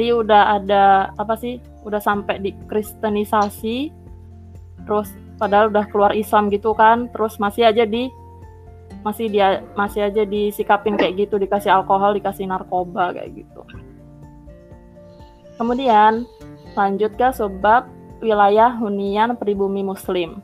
tadi 0.00 0.16
udah 0.16 0.56
ada 0.56 1.12
apa 1.20 1.36
sih 1.36 1.60
udah 1.84 2.00
sampai 2.00 2.40
di 2.40 2.56
kristenisasi 2.72 3.92
terus 4.88 5.12
padahal 5.36 5.68
udah 5.68 5.84
keluar 5.92 6.16
Islam 6.16 6.48
gitu 6.48 6.72
kan 6.72 7.12
terus 7.12 7.36
masih 7.36 7.68
aja 7.68 7.84
di 7.84 8.08
masih 9.04 9.28
dia 9.28 9.60
masih 9.76 10.08
aja 10.08 10.24
disikapin 10.24 10.96
kayak 10.96 11.28
gitu 11.28 11.36
dikasih 11.36 11.68
alkohol 11.68 12.16
dikasih 12.16 12.48
narkoba 12.48 13.12
kayak 13.12 13.44
gitu. 13.44 13.60
Kemudian 15.60 16.24
lanjut 16.72 17.12
ke 17.20 17.28
sebab 17.36 17.84
wilayah 18.24 18.72
hunian 18.80 19.36
pribumi 19.36 19.84
muslim. 19.84 20.40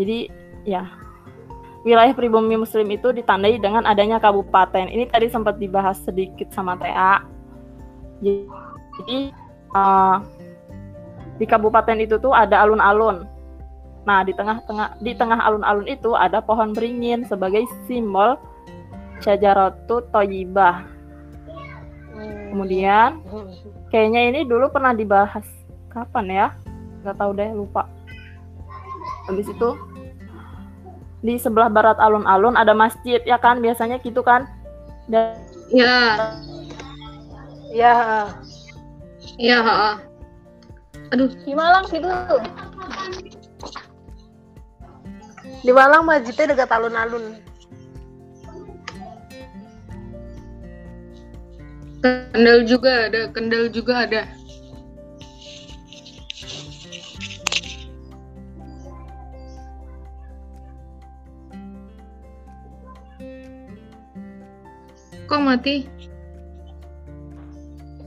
Jadi 0.00 0.32
ya 0.64 0.88
wilayah 1.84 2.16
pribumi 2.16 2.56
muslim 2.56 2.88
itu 2.88 3.12
ditandai 3.12 3.60
dengan 3.60 3.84
adanya 3.84 4.16
kabupaten. 4.16 4.88
Ini 4.88 5.12
tadi 5.12 5.28
sempat 5.28 5.60
dibahas 5.60 6.00
sedikit 6.00 6.48
sama 6.56 6.72
TA 6.80 7.36
jadi 8.22 9.18
uh, 9.74 10.22
di 11.38 11.46
kabupaten 11.46 11.98
itu 12.02 12.18
tuh 12.18 12.34
ada 12.34 12.66
alun-alun 12.66 13.26
Nah, 14.08 14.24
di 14.24 14.32
tengah-tengah 14.32 15.04
di 15.04 15.12
tengah 15.12 15.36
alun-alun 15.36 15.84
itu 15.84 16.16
ada 16.16 16.40
pohon 16.40 16.72
beringin 16.72 17.28
sebagai 17.28 17.68
simbol 17.84 18.40
syajaratu 19.20 20.08
toyibah. 20.08 20.88
Hmm. 22.16 22.56
Kemudian 22.56 23.20
kayaknya 23.92 24.20
ini 24.32 24.40
dulu 24.48 24.72
pernah 24.72 24.96
dibahas 24.96 25.44
kapan 25.92 26.26
ya? 26.32 26.46
Gak 27.04 27.20
tahu 27.20 27.36
deh, 27.36 27.52
lupa. 27.52 27.84
Habis 29.28 29.52
itu 29.52 29.76
di 31.20 31.36
sebelah 31.36 31.68
barat 31.68 32.00
alun-alun 32.00 32.56
ada 32.56 32.72
masjid 32.72 33.20
ya 33.28 33.36
kan 33.36 33.60
biasanya 33.60 34.00
gitu 34.00 34.24
kan? 34.24 34.48
Dan 35.04 35.36
ya. 35.68 36.32
Ya. 37.68 38.32
Ya, 39.36 39.58
Aduh, 41.12 41.30
di 41.44 41.52
Malang 41.52 41.84
situ. 41.88 42.08
Di 45.64 45.72
Malang 45.72 46.04
masjidnya 46.04 46.54
dekat 46.56 46.70
alun-alun. 46.72 47.38
Kendal 51.98 52.62
juga 52.64 53.10
ada, 53.10 53.26
Kendal 53.34 53.68
juga 53.74 54.06
ada. 54.06 54.22
Kok 65.28 65.40
mati? 65.44 65.97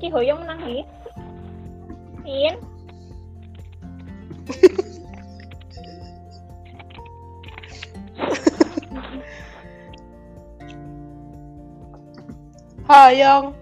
Ki 0.01 0.09
Hoyong 0.09 0.41
menangis. 0.41 0.89
In. 2.25 2.57
Hayong. 12.89 13.60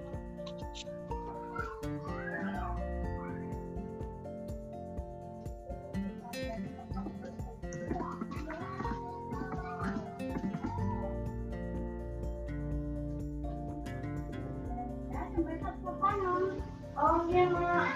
Oh, 15.79 17.23
iya, 17.31 17.47
Mak. 17.47 17.87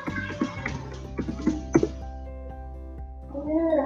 Iya. 3.44 3.84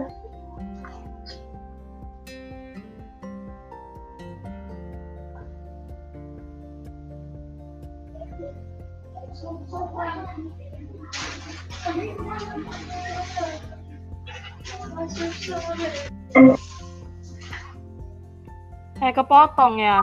Kayak 18.98 19.16
kepotong 19.18 19.76
ya. 19.82 19.98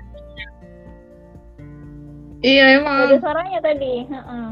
Iya 2.45 2.65
emang. 2.77 3.09
Ada 3.09 3.17
suaranya 3.25 3.59
tadi. 3.65 4.05
Uh 4.05 4.17
-uh. 4.21 4.47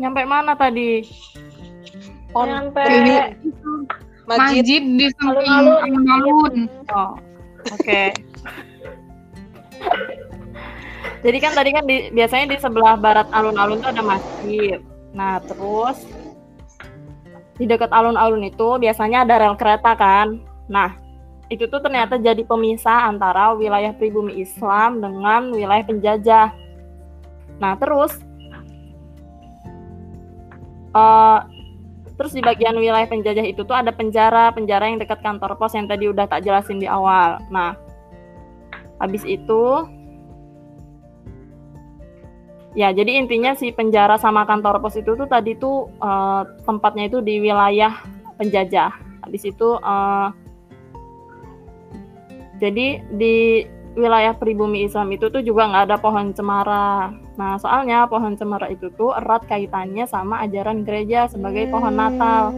Nyampe 0.00 0.24
mana 0.24 0.56
tadi? 0.56 1.04
Oh, 2.32 2.48
Nyampe 2.48 2.80
masjid, 2.80 4.64
masjid 4.64 4.82
di 4.82 5.06
samping 5.20 5.48
alun-alun. 5.48 6.54
Oh, 6.88 7.12
oke. 7.68 7.76
Okay. 7.76 8.08
Jadi 11.24 11.38
kan 11.40 11.52
tadi 11.52 11.70
kan 11.76 11.84
di, 11.84 12.08
biasanya 12.12 12.46
di 12.52 12.56
sebelah 12.56 12.96
barat 12.96 13.28
alun-alun 13.32 13.84
tuh 13.84 13.92
ada 13.92 14.04
masjid. 14.04 14.80
Nah, 15.12 15.40
terus 15.44 16.08
di 17.56 17.64
dekat 17.64 17.88
alun-alun 17.92 18.44
itu 18.44 18.80
biasanya 18.80 19.28
ada 19.28 19.44
rel 19.44 19.56
kereta 19.56 19.92
kan. 19.96 20.40
Nah, 20.68 20.96
itu 21.52 21.68
tuh 21.68 21.80
ternyata 21.80 22.20
jadi 22.20 22.44
pemisah 22.44 23.12
antara 23.12 23.52
wilayah 23.56 23.92
pribumi 23.96 24.40
Islam 24.40 25.04
dengan 25.04 25.52
wilayah 25.52 25.84
penjajah. 25.84 26.48
Nah, 27.56 27.74
terus 27.80 28.12
uh, 30.92 31.40
terus 32.16 32.32
di 32.32 32.40
bagian 32.40 32.76
wilayah 32.76 33.08
penjajah 33.08 33.44
itu 33.44 33.60
tuh 33.64 33.76
ada 33.76 33.92
penjara, 33.92 34.52
penjara 34.52 34.88
yang 34.88 35.00
dekat 35.00 35.20
kantor 35.20 35.56
pos 35.60 35.76
yang 35.76 35.84
tadi 35.84 36.08
udah 36.08 36.24
tak 36.28 36.44
jelasin 36.44 36.80
di 36.80 36.88
awal. 36.88 37.40
Nah, 37.52 37.76
habis 39.00 39.24
itu 39.24 39.84
Ya, 42.76 42.92
jadi 42.92 43.16
intinya 43.16 43.56
si 43.56 43.72
penjara 43.72 44.20
sama 44.20 44.44
kantor 44.44 44.84
pos 44.84 45.00
itu 45.00 45.16
tuh 45.16 45.24
tadi 45.24 45.56
tuh 45.56 45.88
uh, 45.96 46.44
tempatnya 46.68 47.08
itu 47.08 47.24
di 47.24 47.40
wilayah 47.40 48.04
penjajah. 48.36 48.92
Habis 49.24 49.48
itu 49.48 49.80
uh, 49.80 50.28
jadi 52.60 53.00
di 53.16 53.64
wilayah 53.96 54.36
pribumi 54.36 54.84
Islam 54.84 55.08
itu 55.08 55.32
tuh 55.32 55.40
juga 55.40 55.72
nggak 55.72 55.84
ada 55.88 55.96
pohon 55.96 56.36
cemara. 56.36 57.16
Nah, 57.36 57.60
soalnya 57.60 58.08
pohon 58.08 58.32
cemara 58.34 58.72
itu 58.72 58.88
tuh 58.96 59.12
erat 59.12 59.44
kaitannya 59.44 60.08
sama 60.08 60.40
ajaran 60.44 60.82
gereja 60.88 61.28
sebagai 61.28 61.68
pohon 61.68 61.92
Natal. 61.92 62.56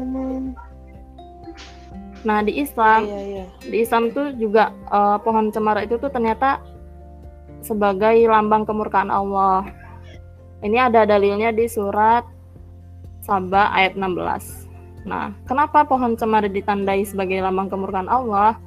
Nah, 2.22 2.38
di 2.42 2.62
Islam, 2.62 3.06
iya, 3.06 3.20
iya. 3.22 3.44
di 3.62 3.82
Islam 3.82 4.10
itu 4.10 4.34
juga 4.38 4.74
uh, 4.90 5.18
pohon 5.22 5.50
cemara 5.54 5.86
itu 5.86 5.98
tuh 5.98 6.10
ternyata 6.10 6.62
sebagai 7.62 8.14
lambang 8.26 8.62
kemurkaan 8.66 9.10
Allah. 9.10 9.66
Ini 10.62 10.90
ada 10.90 11.06
dalilnya 11.06 11.54
di 11.54 11.70
surat 11.70 12.26
Sabah 13.22 13.70
ayat 13.76 13.94
16. 13.94 15.04
Nah, 15.06 15.30
kenapa 15.46 15.86
pohon 15.86 16.18
cemara 16.18 16.50
ditandai 16.50 17.06
sebagai 17.06 17.38
lambang 17.38 17.70
kemurkaan 17.70 18.10
Allah? 18.10 18.58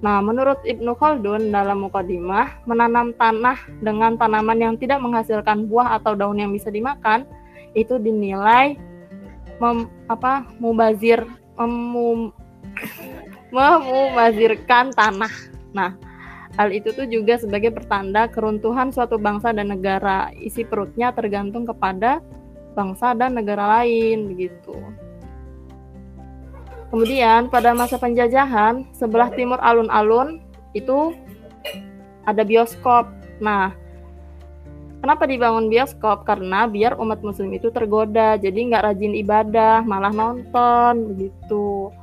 Nah, 0.00 0.24
menurut 0.24 0.64
Ibnu 0.64 0.96
Khaldun 0.96 1.52
dalam 1.52 1.84
Mukadimah, 1.84 2.64
menanam 2.64 3.12
tanah 3.20 3.60
dengan 3.84 4.16
tanaman 4.16 4.56
yang 4.56 4.74
tidak 4.80 4.96
menghasilkan 5.04 5.68
buah 5.68 6.00
atau 6.00 6.16
daun 6.16 6.40
yang 6.40 6.56
bisa 6.56 6.72
dimakan 6.72 7.28
itu 7.76 8.00
dinilai 8.00 8.80
mem, 9.60 9.92
apa 10.08 10.48
mubazir 10.56 11.20
mem, 11.60 12.32
memubazirkan 13.54 14.88
tanah. 14.96 15.32
Nah, 15.76 16.00
hal 16.56 16.72
itu 16.72 16.96
tuh 16.96 17.04
juga 17.04 17.36
sebagai 17.36 17.68
pertanda 17.68 18.24
keruntuhan 18.24 18.88
suatu 18.88 19.20
bangsa 19.20 19.52
dan 19.52 19.68
negara. 19.68 20.32
Isi 20.32 20.64
perutnya 20.64 21.12
tergantung 21.12 21.68
kepada 21.68 22.24
bangsa 22.72 23.12
dan 23.12 23.36
negara 23.36 23.84
lain 23.84 24.32
begitu. 24.32 24.72
Kemudian 26.90 27.46
pada 27.46 27.70
masa 27.70 27.96
penjajahan 28.02 28.82
sebelah 28.98 29.30
timur 29.30 29.62
alun-alun 29.62 30.42
itu 30.74 31.14
ada 32.26 32.42
bioskop. 32.42 33.06
Nah, 33.38 33.70
kenapa 34.98 35.24
dibangun 35.30 35.70
bioskop? 35.70 36.26
Karena 36.26 36.66
biar 36.66 36.98
umat 36.98 37.22
muslim 37.22 37.54
itu 37.54 37.70
tergoda, 37.70 38.34
jadi 38.36 38.58
nggak 38.58 38.84
rajin 38.90 39.14
ibadah, 39.14 39.86
malah 39.86 40.10
nonton 40.10 41.14
begitu. 41.14 41.94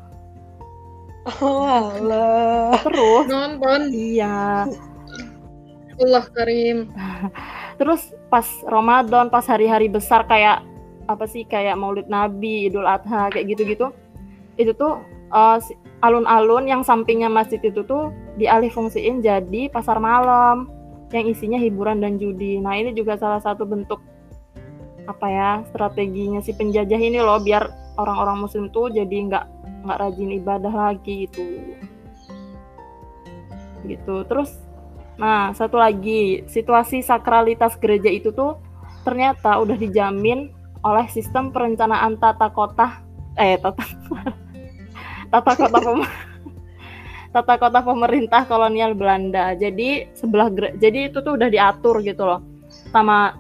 Oh, 1.44 1.68
alah. 1.68 2.80
Terus 2.88 3.26
Nonton. 3.28 3.92
iya, 3.92 4.64
Allah 6.00 6.26
Karim. 6.32 6.88
terus 7.76 8.16
pas 8.32 8.48
Ramadan, 8.64 9.28
pas 9.28 9.44
hari-hari 9.44 9.92
besar 9.92 10.24
kayak 10.24 10.64
apa 11.08 11.28
sih 11.28 11.44
kayak 11.44 11.76
Maulid 11.76 12.08
Nabi, 12.08 12.72
Idul 12.72 12.88
Adha 12.88 13.28
kayak 13.28 13.44
gitu-gitu. 13.52 13.92
Itu 14.58 14.74
tuh 14.74 15.02
si- 15.64 15.78
alun-alun 16.02 16.70
yang 16.70 16.82
sampingnya 16.86 17.30
masjid 17.30 17.62
itu 17.62 17.82
tuh 17.86 18.14
dialih 18.38 18.70
fungsiin 18.70 19.26
jadi 19.26 19.70
pasar 19.74 19.98
malam 19.98 20.70
yang 21.16 21.26
isinya 21.26 21.58
hiburan 21.58 22.04
dan 22.04 22.20
judi. 22.20 22.60
Nah, 22.60 22.76
ini 22.76 22.92
juga 22.92 23.16
salah 23.16 23.40
satu 23.40 23.64
bentuk 23.64 24.04
apa 25.08 25.28
ya 25.32 25.52
strateginya 25.72 26.44
si 26.44 26.52
penjajah 26.52 27.00
ini 27.00 27.24
loh 27.24 27.40
biar 27.40 27.72
orang-orang 27.96 28.44
muslim 28.44 28.68
tuh 28.70 28.92
jadi 28.92 29.32
nggak 29.32 29.46
nggak 29.88 29.98
rajin 30.04 30.36
ibadah 30.36 30.74
lagi 30.76 31.26
gitu 31.26 31.48
gitu 33.88 34.28
terus 34.28 34.52
nah 35.16 35.56
satu 35.56 35.80
lagi 35.80 36.44
situasi 36.46 37.02
sakralitas 37.02 37.80
gereja 37.80 38.12
itu 38.12 38.36
tuh 38.36 38.60
ternyata 39.08 39.58
udah 39.64 39.80
dijamin 39.80 40.52
oleh 40.84 41.08
sistem 41.10 41.56
perencanaan 41.56 42.20
tata 42.20 42.52
kota 42.52 43.02
eh 43.40 43.56
tata 43.58 43.82
tata 45.32 45.52
kota 45.56 45.78
tata 47.36 47.54
kota 47.60 47.80
pemerintah 47.84 48.48
kolonial 48.48 48.96
Belanda. 48.96 49.54
Jadi 49.54 50.10
sebelah 50.16 50.50
jadi 50.80 51.12
itu 51.12 51.20
tuh 51.22 51.36
udah 51.38 51.50
diatur 51.52 52.00
gitu 52.02 52.24
loh 52.24 52.42
sama 52.92 53.36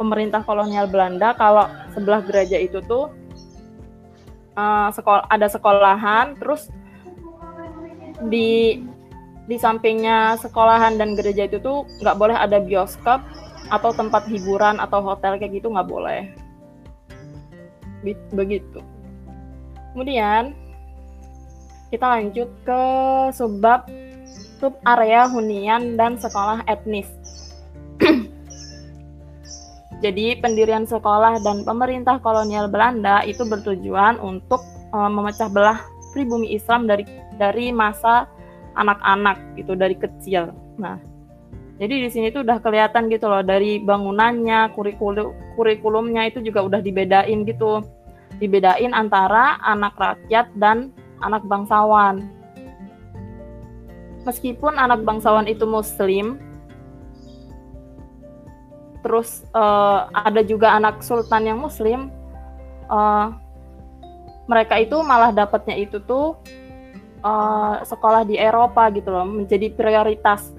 pemerintah 0.00 0.42
kolonial 0.42 0.88
Belanda. 0.88 1.36
Kalau 1.36 1.68
sebelah 1.92 2.20
gereja 2.24 2.56
itu 2.60 2.80
tuh 2.84 3.12
eh, 4.56 4.88
sekolah 4.92 5.28
ada 5.28 5.46
sekolahan 5.46 6.36
terus 6.40 6.68
di 8.32 8.80
di 9.46 9.56
sampingnya 9.56 10.34
sekolahan 10.42 10.98
dan 10.98 11.14
gereja 11.14 11.46
itu 11.46 11.62
tuh 11.62 11.86
nggak 12.02 12.18
boleh 12.18 12.34
ada 12.34 12.58
bioskop 12.58 13.22
atau 13.70 13.90
tempat 13.94 14.26
hiburan 14.26 14.78
atau 14.82 15.02
hotel 15.02 15.38
kayak 15.38 15.62
gitu 15.62 15.70
nggak 15.70 15.86
boleh. 15.86 16.30
Be- 18.02 18.26
begitu. 18.34 18.82
Kemudian 19.94 20.54
kita 21.96 22.06
lanjut 22.06 22.48
ke 22.68 22.82
subbab 23.32 23.88
sub 24.60 24.76
area 24.84 25.24
hunian 25.32 25.96
dan 25.96 26.20
sekolah 26.20 26.60
etnis 26.68 27.08
jadi 30.04 30.36
pendirian 30.44 30.84
sekolah 30.84 31.40
dan 31.40 31.64
pemerintah 31.64 32.20
kolonial 32.20 32.68
Belanda 32.68 33.24
itu 33.24 33.48
bertujuan 33.48 34.20
untuk 34.20 34.60
eh, 34.92 35.10
memecah 35.10 35.48
belah 35.48 35.80
pribumi 36.12 36.52
Islam 36.52 36.84
dari 36.84 37.08
dari 37.36 37.72
masa 37.72 38.28
anak-anak 38.76 39.56
gitu 39.56 39.72
dari 39.76 39.96
kecil. 39.96 40.52
Nah, 40.76 41.00
jadi 41.76 42.04
di 42.04 42.08
sini 42.08 42.32
tuh 42.32 42.44
udah 42.44 42.60
kelihatan 42.60 43.08
gitu 43.12 43.28
loh 43.28 43.44
dari 43.44 43.80
bangunannya, 43.80 44.72
kurikulum 44.72 45.32
kurikulumnya 45.56 46.28
itu 46.28 46.40
juga 46.40 46.64
udah 46.64 46.80
dibedain 46.80 47.44
gitu. 47.44 47.84
Dibedain 48.36 48.92
antara 48.92 49.56
anak 49.64 49.96
rakyat 49.96 50.52
dan 50.60 50.92
anak 51.22 51.44
bangsawan. 51.46 52.28
Meskipun 54.26 54.74
anak 54.74 55.06
bangsawan 55.06 55.46
itu 55.46 55.62
muslim, 55.64 56.42
terus 59.06 59.46
eh, 59.54 60.00
ada 60.10 60.42
juga 60.42 60.74
anak 60.74 61.00
sultan 61.06 61.46
yang 61.46 61.58
muslim, 61.62 62.10
eh, 62.90 63.26
mereka 64.50 64.82
itu 64.82 64.98
malah 65.06 65.30
dapatnya 65.30 65.78
itu 65.78 66.02
tuh 66.02 66.34
eh, 67.22 67.76
sekolah 67.86 68.26
di 68.26 68.34
Eropa 68.34 68.90
gitu 68.90 69.14
loh, 69.14 69.26
menjadi 69.26 69.70
prioritas. 69.70 70.50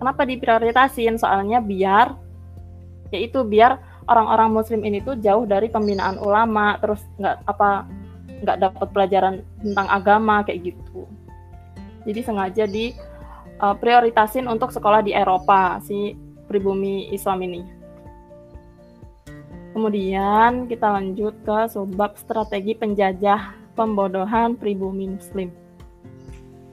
Kenapa 0.00 0.24
diprioritasin? 0.24 1.20
Soalnya 1.20 1.60
biar 1.60 2.16
yaitu 3.08 3.40
biar 3.44 3.80
orang-orang 4.08 4.52
muslim 4.52 4.80
ini 4.84 5.04
tuh 5.04 5.16
jauh 5.20 5.44
dari 5.44 5.68
pembinaan 5.68 6.16
ulama, 6.16 6.80
terus 6.80 7.04
nggak 7.20 7.44
apa 7.44 7.84
nggak 8.42 8.58
dapat 8.62 8.88
pelajaran 8.94 9.34
tentang 9.62 9.86
agama 9.90 10.42
kayak 10.46 10.72
gitu. 10.74 11.06
Jadi 12.06 12.20
sengaja 12.24 12.64
di 12.64 12.94
eh, 13.58 13.74
prioritasin 13.78 14.46
untuk 14.46 14.72
sekolah 14.72 15.02
di 15.02 15.12
Eropa 15.12 15.78
si 15.82 16.14
pribumi 16.48 17.12
Islam 17.12 17.44
ini. 17.44 17.62
Kemudian 19.76 20.66
kita 20.66 20.90
lanjut 20.90 21.38
ke 21.44 21.58
subbab 21.70 22.16
strategi 22.18 22.74
penjajah 22.74 23.54
pembodohan 23.78 24.58
pribumi 24.58 25.14
Muslim. 25.14 25.54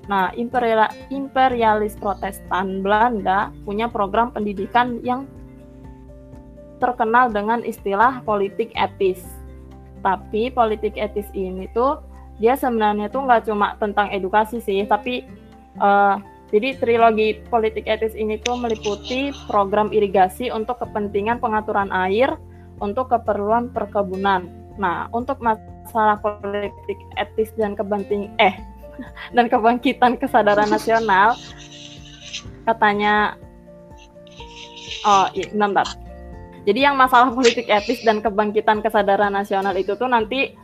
Nah, 0.10 0.34
imperial, 0.38 0.90
imperialis 1.10 1.98
Protestan 1.98 2.86
Belanda 2.86 3.50
punya 3.66 3.90
program 3.90 4.30
pendidikan 4.30 5.02
yang 5.02 5.26
terkenal 6.78 7.30
dengan 7.34 7.62
istilah 7.66 8.22
politik 8.22 8.70
etis. 8.78 9.22
Tapi 10.06 10.54
politik 10.54 10.94
etis 10.94 11.26
ini 11.34 11.66
tuh 11.74 12.06
dia 12.38 12.54
sebenarnya 12.54 13.10
tuh 13.10 13.26
nggak 13.26 13.50
cuma 13.50 13.74
tentang 13.82 14.14
edukasi 14.14 14.62
sih, 14.62 14.86
tapi 14.86 15.26
eh, 15.82 16.16
jadi 16.54 16.78
trilogi 16.78 17.42
politik 17.50 17.90
etis 17.90 18.14
ini 18.14 18.38
tuh 18.38 18.54
meliputi 18.54 19.34
program 19.50 19.90
irigasi 19.90 20.54
untuk 20.54 20.78
kepentingan 20.78 21.42
pengaturan 21.42 21.90
air 21.90 22.38
untuk 22.78 23.10
keperluan 23.10 23.74
perkebunan. 23.74 24.46
Nah, 24.78 25.10
untuk 25.10 25.42
masalah 25.42 26.22
politik 26.22 27.00
etis 27.18 27.50
dan 27.58 27.74
kepenting 27.74 28.30
eh 28.38 28.54
dan 29.36 29.50
kebangkitan 29.50 30.22
kesadaran 30.22 30.70
nasional 30.70 31.34
katanya 32.70 33.34
oh 35.06 35.28
iya, 35.34 35.50
bentar. 35.50 36.05
Jadi 36.66 36.80
yang 36.82 36.98
masalah 36.98 37.30
politik 37.30 37.70
etis 37.70 38.02
dan 38.02 38.20
kebangkitan 38.26 38.82
kesadaran 38.82 39.34
nasional 39.34 39.78
itu 39.78 39.94
tuh 39.94 40.10
nanti 40.10 40.58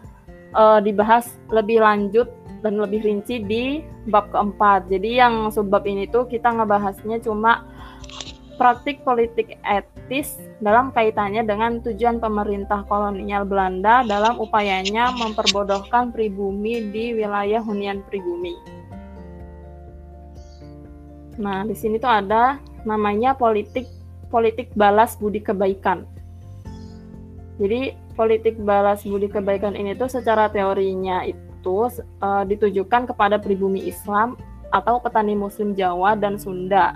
eh, 0.52 0.80
dibahas 0.82 1.38
lebih 1.54 1.86
lanjut 1.86 2.28
dan 2.66 2.78
lebih 2.78 3.02
rinci 3.06 3.42
di 3.42 3.86
bab 4.10 4.30
keempat. 4.34 4.90
Jadi 4.90 5.22
yang 5.22 5.50
subbab 5.54 5.86
ini 5.86 6.10
tuh 6.10 6.26
kita 6.26 6.54
ngebahasnya 6.54 7.22
cuma 7.22 7.66
praktik 8.62 9.02
politik 9.02 9.58
etis 9.66 10.38
dalam 10.62 10.94
kaitannya 10.94 11.42
dengan 11.42 11.82
tujuan 11.82 12.22
pemerintah 12.22 12.86
kolonial 12.86 13.42
Belanda 13.42 14.06
dalam 14.06 14.38
upayanya 14.38 15.10
memperbodohkan 15.18 16.14
pribumi 16.14 16.94
di 16.94 17.18
wilayah 17.18 17.58
hunian 17.66 18.06
pribumi. 18.06 18.54
Nah, 21.42 21.66
di 21.66 21.74
sini 21.74 21.98
tuh 21.98 22.14
ada 22.14 22.62
namanya 22.86 23.34
politik 23.34 23.90
politik 24.32 24.72
balas 24.74 25.20
budi 25.20 25.44
kebaikan. 25.44 26.08
Jadi 27.60 27.94
politik 28.16 28.58
balas 28.64 29.04
budi 29.04 29.28
kebaikan 29.28 29.76
ini 29.76 29.94
tuh 29.94 30.08
secara 30.08 30.48
teorinya 30.48 31.28
itu 31.28 31.78
eh, 32.00 32.44
ditujukan 32.48 33.12
kepada 33.12 33.38
pribumi 33.38 33.86
Islam 33.86 34.40
atau 34.72 35.04
petani 35.04 35.36
Muslim 35.36 35.76
Jawa 35.76 36.16
dan 36.16 36.40
Sunda 36.40 36.96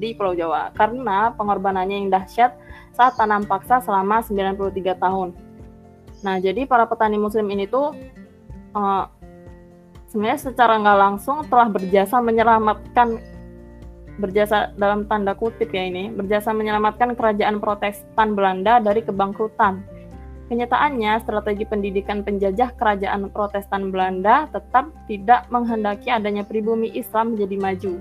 di 0.00 0.16
Pulau 0.16 0.32
Jawa 0.32 0.72
karena 0.72 1.36
pengorbanannya 1.36 2.00
yang 2.00 2.08
dahsyat 2.08 2.56
saat 2.96 3.14
tanam 3.20 3.44
paksa 3.44 3.84
selama 3.84 4.24
93 4.24 4.96
tahun. 4.96 5.36
Nah, 6.24 6.36
jadi 6.40 6.64
para 6.64 6.88
petani 6.88 7.20
Muslim 7.20 7.46
ini 7.52 7.68
tuh 7.68 7.92
eh, 8.74 9.04
sebenarnya 10.10 10.50
secara 10.50 10.74
nggak 10.80 10.98
langsung 10.98 11.46
telah 11.46 11.70
berjasa 11.70 12.18
menyelamatkan 12.18 13.20
berjasa 14.20 14.76
dalam 14.76 15.08
tanda 15.08 15.32
kutip 15.32 15.72
ya 15.72 15.88
ini 15.88 16.12
berjasa 16.12 16.52
menyelamatkan 16.52 17.16
kerajaan 17.16 17.58
Protestan 17.58 18.36
Belanda 18.36 18.78
dari 18.78 19.00
kebangkrutan. 19.00 19.80
Kenyataannya, 20.50 21.22
strategi 21.22 21.62
pendidikan 21.62 22.26
penjajah 22.26 22.74
kerajaan 22.74 23.30
Protestan 23.30 23.94
Belanda 23.94 24.50
tetap 24.50 24.90
tidak 25.06 25.46
menghendaki 25.48 26.10
adanya 26.10 26.42
pribumi 26.42 26.90
Islam 26.92 27.38
menjadi 27.38 27.56
maju. 27.56 27.92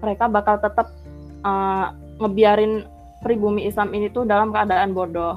Mereka 0.00 0.24
bakal 0.32 0.56
tetap 0.64 0.96
uh, 1.44 1.92
ngebiarin 2.18 2.88
pribumi 3.20 3.68
Islam 3.68 3.92
ini 3.92 4.08
tuh 4.08 4.24
dalam 4.24 4.48
keadaan 4.48 4.96
bodoh. 4.96 5.36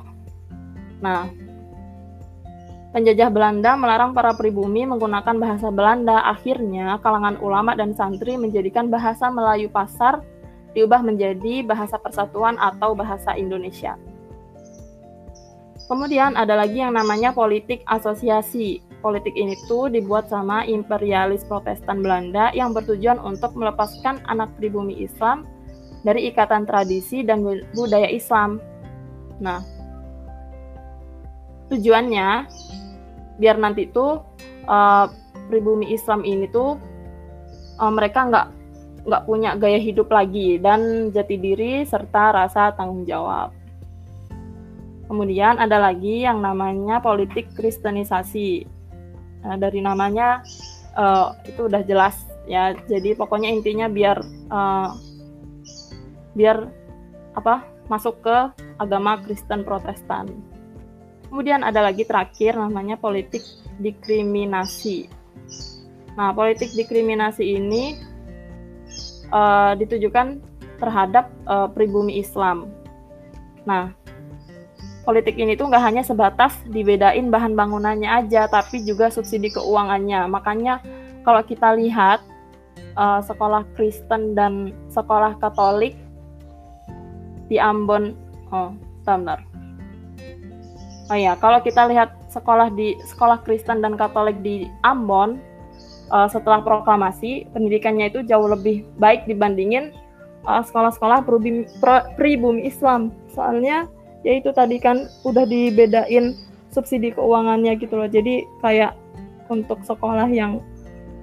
Nah, 1.04 1.28
Penjajah 2.94 3.34
Belanda 3.34 3.74
melarang 3.74 4.14
para 4.14 4.38
pribumi 4.38 4.86
menggunakan 4.86 5.34
bahasa 5.42 5.74
Belanda. 5.74 6.30
Akhirnya, 6.30 7.02
kalangan 7.02 7.42
ulama 7.42 7.74
dan 7.74 7.98
santri 7.98 8.38
menjadikan 8.38 8.94
bahasa 8.94 9.34
Melayu 9.34 9.66
pasar 9.74 10.22
diubah 10.78 11.02
menjadi 11.02 11.66
bahasa 11.66 11.98
persatuan 11.98 12.54
atau 12.62 12.94
bahasa 12.94 13.34
Indonesia. 13.34 13.98
Kemudian 15.90 16.38
ada 16.38 16.54
lagi 16.54 16.86
yang 16.86 16.94
namanya 16.94 17.34
politik 17.34 17.82
asosiasi. 17.90 18.86
Politik 19.02 19.34
ini 19.36 19.58
tuh 19.66 19.90
dibuat 19.90 20.30
sama 20.30 20.62
imperialis 20.64 21.44
Protestan 21.50 22.06
Belanda 22.06 22.54
yang 22.54 22.78
bertujuan 22.78 23.18
untuk 23.20 23.58
melepaskan 23.58 24.22
anak 24.30 24.54
pribumi 24.62 25.02
Islam 25.02 25.50
dari 26.06 26.30
ikatan 26.30 26.70
tradisi 26.70 27.26
dan 27.26 27.44
budaya 27.76 28.08
Islam. 28.08 28.64
Nah, 29.44 29.60
tujuannya 31.68 32.48
biar 33.38 33.58
nanti 33.58 33.90
tuh 33.90 34.22
uh, 34.70 35.06
pribumi 35.50 35.94
Islam 35.94 36.22
ini 36.26 36.50
tuh 36.50 36.78
uh, 37.80 37.92
mereka 37.94 38.30
nggak 38.30 38.48
nggak 39.04 39.24
punya 39.28 39.60
gaya 39.60 39.80
hidup 39.80 40.08
lagi 40.08 40.56
dan 40.64 41.12
jati 41.12 41.36
diri 41.36 41.84
serta 41.84 42.32
rasa 42.32 42.72
tanggung 42.76 43.04
jawab. 43.04 43.52
Kemudian 45.12 45.60
ada 45.60 45.78
lagi 45.78 46.24
yang 46.24 46.40
namanya 46.40 47.04
politik 47.04 47.52
kristenisasi. 47.54 48.64
Nah, 49.44 49.60
dari 49.60 49.84
namanya 49.84 50.40
uh, 50.96 51.36
itu 51.44 51.68
udah 51.68 51.84
jelas 51.84 52.16
ya. 52.48 52.72
Jadi 52.88 53.12
pokoknya 53.14 53.52
intinya 53.52 53.92
biar 53.92 54.24
uh, 54.48 54.96
biar 56.34 56.72
apa 57.36 57.68
masuk 57.92 58.24
ke 58.24 58.38
agama 58.80 59.20
Kristen 59.20 59.68
Protestan. 59.68 60.32
Kemudian 61.34 61.66
ada 61.66 61.82
lagi 61.82 62.06
terakhir 62.06 62.54
namanya 62.54 62.94
politik 62.94 63.42
diskriminasi. 63.82 65.10
Nah, 66.14 66.30
politik 66.30 66.70
diskriminasi 66.78 67.58
ini 67.58 67.98
uh, 69.34 69.74
ditujukan 69.74 70.38
terhadap 70.78 71.34
uh, 71.50 71.66
pribumi 71.66 72.22
Islam. 72.22 72.70
Nah, 73.66 73.98
politik 75.10 75.34
ini 75.42 75.58
tuh 75.58 75.74
nggak 75.74 75.82
hanya 75.82 76.06
sebatas 76.06 76.54
dibedain 76.70 77.34
bahan 77.34 77.58
bangunannya 77.58 78.14
aja, 78.14 78.46
tapi 78.46 78.86
juga 78.86 79.10
subsidi 79.10 79.50
keuangannya. 79.50 80.30
Makanya 80.30 80.86
kalau 81.26 81.42
kita 81.42 81.74
lihat 81.74 82.22
uh, 82.94 83.26
sekolah 83.26 83.66
Kristen 83.74 84.38
dan 84.38 84.70
sekolah 84.94 85.34
Katolik 85.42 85.98
di 87.50 87.58
Ambon, 87.58 88.14
oh, 88.54 88.78
bentar 89.02 89.53
Oh 91.14 91.20
ya, 91.22 91.38
kalau 91.38 91.62
kita 91.62 91.86
lihat 91.94 92.10
sekolah 92.34 92.74
di 92.74 92.98
sekolah 93.06 93.46
Kristen 93.46 93.86
dan 93.86 93.94
Katolik 93.94 94.42
di 94.42 94.66
Ambon 94.82 95.38
uh, 96.10 96.26
setelah 96.26 96.66
proklamasi 96.66 97.46
pendidikannya 97.54 98.10
itu 98.10 98.26
jauh 98.26 98.50
lebih 98.50 98.82
baik 98.98 99.30
dibandingin 99.30 99.94
uh, 100.50 100.66
sekolah-sekolah 100.66 101.22
pribumi, 101.22 101.70
pribumi 102.18 102.66
Islam. 102.66 103.14
Soalnya 103.30 103.86
ya 104.26 104.42
itu 104.42 104.50
tadi 104.58 104.82
kan 104.82 105.06
udah 105.22 105.46
dibedain 105.46 106.34
subsidi 106.74 107.14
keuangannya 107.14 107.78
gitu 107.78 107.94
loh. 107.94 108.10
Jadi 108.10 108.50
kayak 108.66 108.98
untuk 109.54 109.86
sekolah 109.86 110.26
yang 110.34 110.66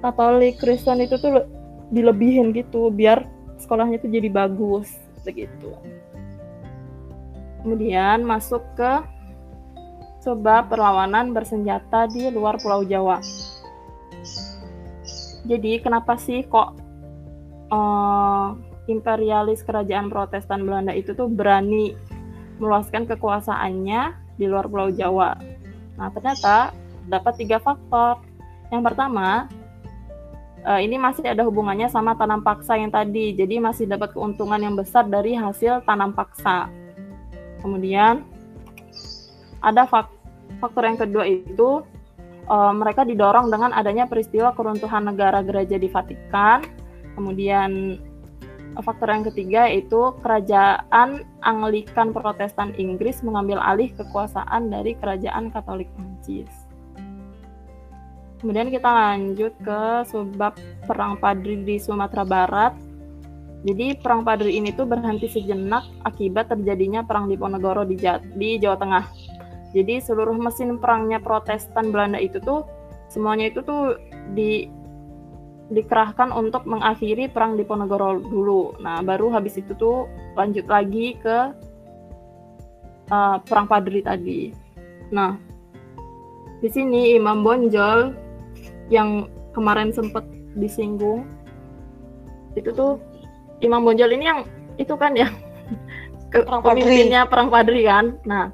Katolik 0.06 0.62
Kristen 0.62 1.02
itu 1.02 1.18
tuh 1.18 1.50
dilebihin 1.90 2.54
gitu 2.54 2.94
biar 2.94 3.26
sekolahnya 3.58 3.98
itu 3.98 4.06
jadi 4.06 4.30
bagus 4.30 4.86
begitu. 5.26 5.74
Kemudian 7.66 8.22
masuk 8.22 8.62
ke 8.78 9.18
coba 10.20 10.68
perlawanan 10.68 11.32
bersenjata 11.32 12.06
di 12.12 12.28
luar 12.28 12.60
Pulau 12.60 12.84
Jawa. 12.84 13.20
Jadi 15.48 15.80
kenapa 15.80 16.20
sih 16.20 16.44
kok 16.44 16.76
uh, 17.72 18.52
imperialis 18.86 19.64
kerajaan 19.64 20.12
Protestan 20.12 20.68
Belanda 20.68 20.92
itu 20.92 21.16
tuh 21.16 21.26
berani 21.26 21.96
meluaskan 22.60 23.08
kekuasaannya 23.08 24.36
di 24.36 24.44
luar 24.44 24.68
Pulau 24.68 24.92
Jawa? 24.92 25.40
Nah 25.96 26.08
ternyata 26.12 26.76
dapat 27.08 27.40
tiga 27.40 27.56
faktor. 27.56 28.20
Yang 28.70 28.92
pertama, 28.92 29.50
uh, 30.62 30.78
ini 30.78 31.00
masih 31.00 31.26
ada 31.26 31.42
hubungannya 31.42 31.88
sama 31.88 32.14
tanam 32.14 32.44
paksa 32.44 32.76
yang 32.76 32.92
tadi. 32.92 33.32
Jadi 33.34 33.58
masih 33.58 33.88
dapat 33.88 34.12
keuntungan 34.12 34.60
yang 34.60 34.76
besar 34.76 35.08
dari 35.08 35.34
hasil 35.34 35.82
tanam 35.88 36.12
paksa. 36.12 36.68
Kemudian 37.64 38.29
ada 39.60 39.84
faktor 39.86 40.82
yang 40.84 40.98
kedua 40.98 41.24
itu 41.28 41.84
uh, 42.50 42.72
mereka 42.74 43.06
didorong 43.06 43.48
dengan 43.48 43.70
adanya 43.76 44.10
peristiwa 44.10 44.52
keruntuhan 44.56 45.06
negara 45.06 45.40
gereja 45.44 45.78
di 45.78 45.86
Vatikan. 45.86 46.64
Kemudian 47.14 48.00
faktor 48.80 49.10
yang 49.10 49.26
ketiga 49.26 49.66
yaitu 49.66 50.14
kerajaan 50.22 51.26
Anglikan 51.42 52.14
Protestan 52.14 52.72
Inggris 52.78 53.20
mengambil 53.20 53.58
alih 53.60 53.90
kekuasaan 53.98 54.70
dari 54.70 54.94
kerajaan 54.96 55.50
Katolik 55.50 55.90
Prancis. 55.98 56.48
Kemudian 58.40 58.72
kita 58.72 58.88
lanjut 58.88 59.52
ke 59.60 59.82
sebab 60.08 60.56
perang 60.88 61.20
Padri 61.20 61.60
di 61.60 61.76
Sumatera 61.76 62.24
Barat. 62.24 62.72
Jadi 63.60 64.00
perang 64.00 64.24
Padri 64.24 64.56
ini 64.56 64.72
tuh 64.72 64.88
berhenti 64.88 65.28
sejenak 65.28 65.84
akibat 66.08 66.48
terjadinya 66.48 67.04
perang 67.04 67.28
di 67.28 67.36
Ponegoro 67.36 67.84
di, 67.84 68.00
di 68.40 68.56
Jawa 68.56 68.80
Tengah. 68.80 69.04
Jadi 69.70 70.02
seluruh 70.02 70.34
mesin 70.34 70.82
perangnya 70.82 71.22
Protestan 71.22 71.94
Belanda 71.94 72.18
itu 72.18 72.42
tuh 72.42 72.66
semuanya 73.06 73.50
itu 73.50 73.62
tuh 73.62 73.98
di 74.34 74.66
dikerahkan 75.70 76.34
untuk 76.34 76.66
mengakhiri 76.66 77.30
perang 77.30 77.54
di 77.54 77.62
Ponegoro 77.62 78.18
dulu. 78.18 78.74
Nah, 78.82 78.98
baru 79.06 79.30
habis 79.30 79.54
itu 79.54 79.70
tuh 79.78 80.10
lanjut 80.34 80.66
lagi 80.66 81.14
ke 81.22 81.54
uh, 83.14 83.38
perang 83.46 83.70
Padri 83.70 84.02
tadi. 84.02 84.50
Nah, 85.14 85.38
di 86.58 86.68
sini 86.68 87.14
Imam 87.14 87.46
Bonjol 87.46 88.18
yang 88.90 89.30
kemarin 89.54 89.94
sempat 89.94 90.26
disinggung 90.58 91.22
itu 92.58 92.74
tuh 92.74 92.98
Imam 93.62 93.86
Bonjol 93.86 94.10
ini 94.18 94.26
yang 94.26 94.42
itu 94.74 94.98
kan 94.98 95.14
ya 95.14 95.30
pemimpinnya 96.34 97.30
perang 97.30 97.46
Padri 97.46 97.86
kan. 97.86 98.18
Nah, 98.26 98.50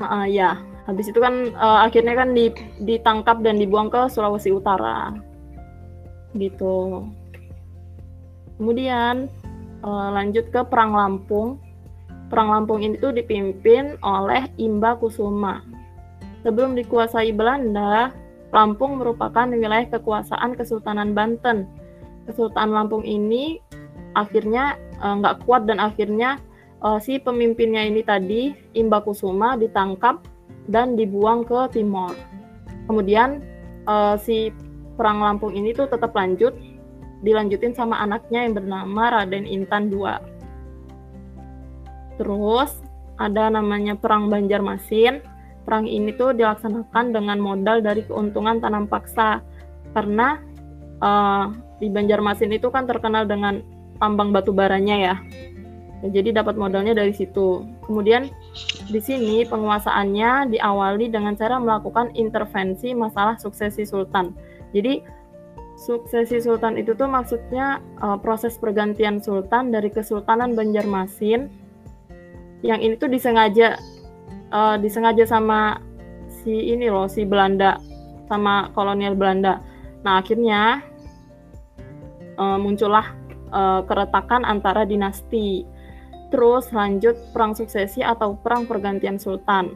uh, 0.00 0.26
ya 0.26 0.56
habis 0.88 1.12
itu 1.12 1.20
kan 1.20 1.52
uh, 1.54 1.86
akhirnya 1.86 2.16
kan 2.16 2.32
di, 2.32 2.50
ditangkap 2.82 3.44
dan 3.44 3.60
dibuang 3.60 3.92
ke 3.92 4.08
Sulawesi 4.10 4.50
Utara. 4.50 5.14
Gitu. 6.34 7.06
Kemudian 8.58 9.30
uh, 9.84 10.08
lanjut 10.10 10.48
ke 10.50 10.60
perang 10.66 10.96
Lampung. 10.96 11.60
Perang 12.30 12.50
Lampung 12.50 12.82
ini 12.82 12.98
dipimpin 12.98 13.98
oleh 14.02 14.46
Imba 14.58 14.98
Kusuma. 14.98 15.62
Sebelum 16.42 16.74
dikuasai 16.74 17.30
Belanda 17.30 18.10
Lampung 18.50 18.98
merupakan 18.98 19.46
wilayah 19.46 19.86
kekuasaan 19.94 20.58
Kesultanan 20.58 21.14
Banten. 21.14 21.70
Kesultanan 22.26 22.74
Lampung 22.74 23.06
ini 23.06 23.62
akhirnya 24.18 24.74
nggak 24.98 25.36
uh, 25.38 25.40
kuat 25.46 25.70
dan 25.70 25.78
akhirnya 25.78 26.42
uh, 26.84 26.98
si 27.00 27.20
pemimpinnya 27.20 27.84
ini 27.84 28.00
tadi 28.04 28.52
Imba 28.76 29.00
Kusuma 29.04 29.56
ditangkap 29.56 30.24
dan 30.68 30.96
dibuang 30.96 31.44
ke 31.44 31.68
Timor. 31.72 32.16
Kemudian 32.88 33.44
uh, 33.86 34.16
si 34.18 34.50
perang 34.96 35.22
Lampung 35.22 35.56
ini 35.56 35.72
tuh 35.72 35.88
tetap 35.88 36.12
lanjut, 36.12 36.52
dilanjutin 37.24 37.72
sama 37.72 38.00
anaknya 38.00 38.44
yang 38.44 38.54
bernama 38.56 39.20
Raden 39.20 39.46
Intan 39.48 39.88
II. 39.92 40.04
Terus 42.20 42.70
ada 43.16 43.48
namanya 43.48 43.96
perang 43.96 44.28
Banjarmasin. 44.28 45.24
Perang 45.64 45.84
ini 45.84 46.12
tuh 46.16 46.32
dilaksanakan 46.32 47.12
dengan 47.12 47.38
modal 47.38 47.84
dari 47.84 48.02
keuntungan 48.04 48.58
tanam 48.58 48.88
paksa 48.88 49.44
karena 49.92 50.40
uh, 51.04 51.52
di 51.80 51.88
Banjarmasin 51.88 52.52
itu 52.52 52.68
kan 52.72 52.88
terkenal 52.88 53.24
dengan 53.28 53.64
tambang 54.00 54.32
batu 54.32 54.52
baranya 54.52 54.96
ya. 54.96 55.16
Jadi 56.00 56.32
dapat 56.32 56.56
modalnya 56.56 56.96
dari 56.96 57.12
situ. 57.12 57.68
Kemudian 57.84 58.32
di 58.88 59.00
sini 59.04 59.44
penguasaannya 59.44 60.48
diawali 60.56 61.12
dengan 61.12 61.36
cara 61.36 61.60
melakukan 61.60 62.16
intervensi 62.16 62.96
masalah 62.96 63.36
suksesi 63.36 63.84
sultan. 63.84 64.32
Jadi 64.72 65.04
suksesi 65.76 66.40
sultan 66.40 66.80
itu 66.80 66.96
tuh 66.96 67.08
maksudnya 67.08 67.84
uh, 68.00 68.16
proses 68.16 68.56
pergantian 68.56 69.20
sultan 69.20 69.72
dari 69.72 69.92
kesultanan 69.92 70.56
Banjarmasin 70.56 71.52
yang 72.60 72.80
ini 72.80 72.96
tuh 73.00 73.08
disengaja 73.08 73.80
uh, 74.52 74.76
disengaja 74.76 75.24
sama 75.24 75.80
si 76.28 76.72
ini 76.72 76.92
loh 76.92 77.08
si 77.08 77.24
Belanda 77.24 77.80
sama 78.28 78.68
kolonial 78.76 79.16
Belanda. 79.16 79.64
Nah 80.04 80.20
akhirnya 80.20 80.84
uh, 82.36 82.56
muncullah 82.60 83.16
uh, 83.52 83.80
keretakan 83.84 84.44
antara 84.44 84.84
dinasti. 84.84 85.79
Terus 86.30 86.70
lanjut 86.70 87.18
perang 87.34 87.58
suksesi 87.58 88.06
atau 88.06 88.38
perang 88.38 88.64
pergantian 88.64 89.18
sultan. 89.18 89.74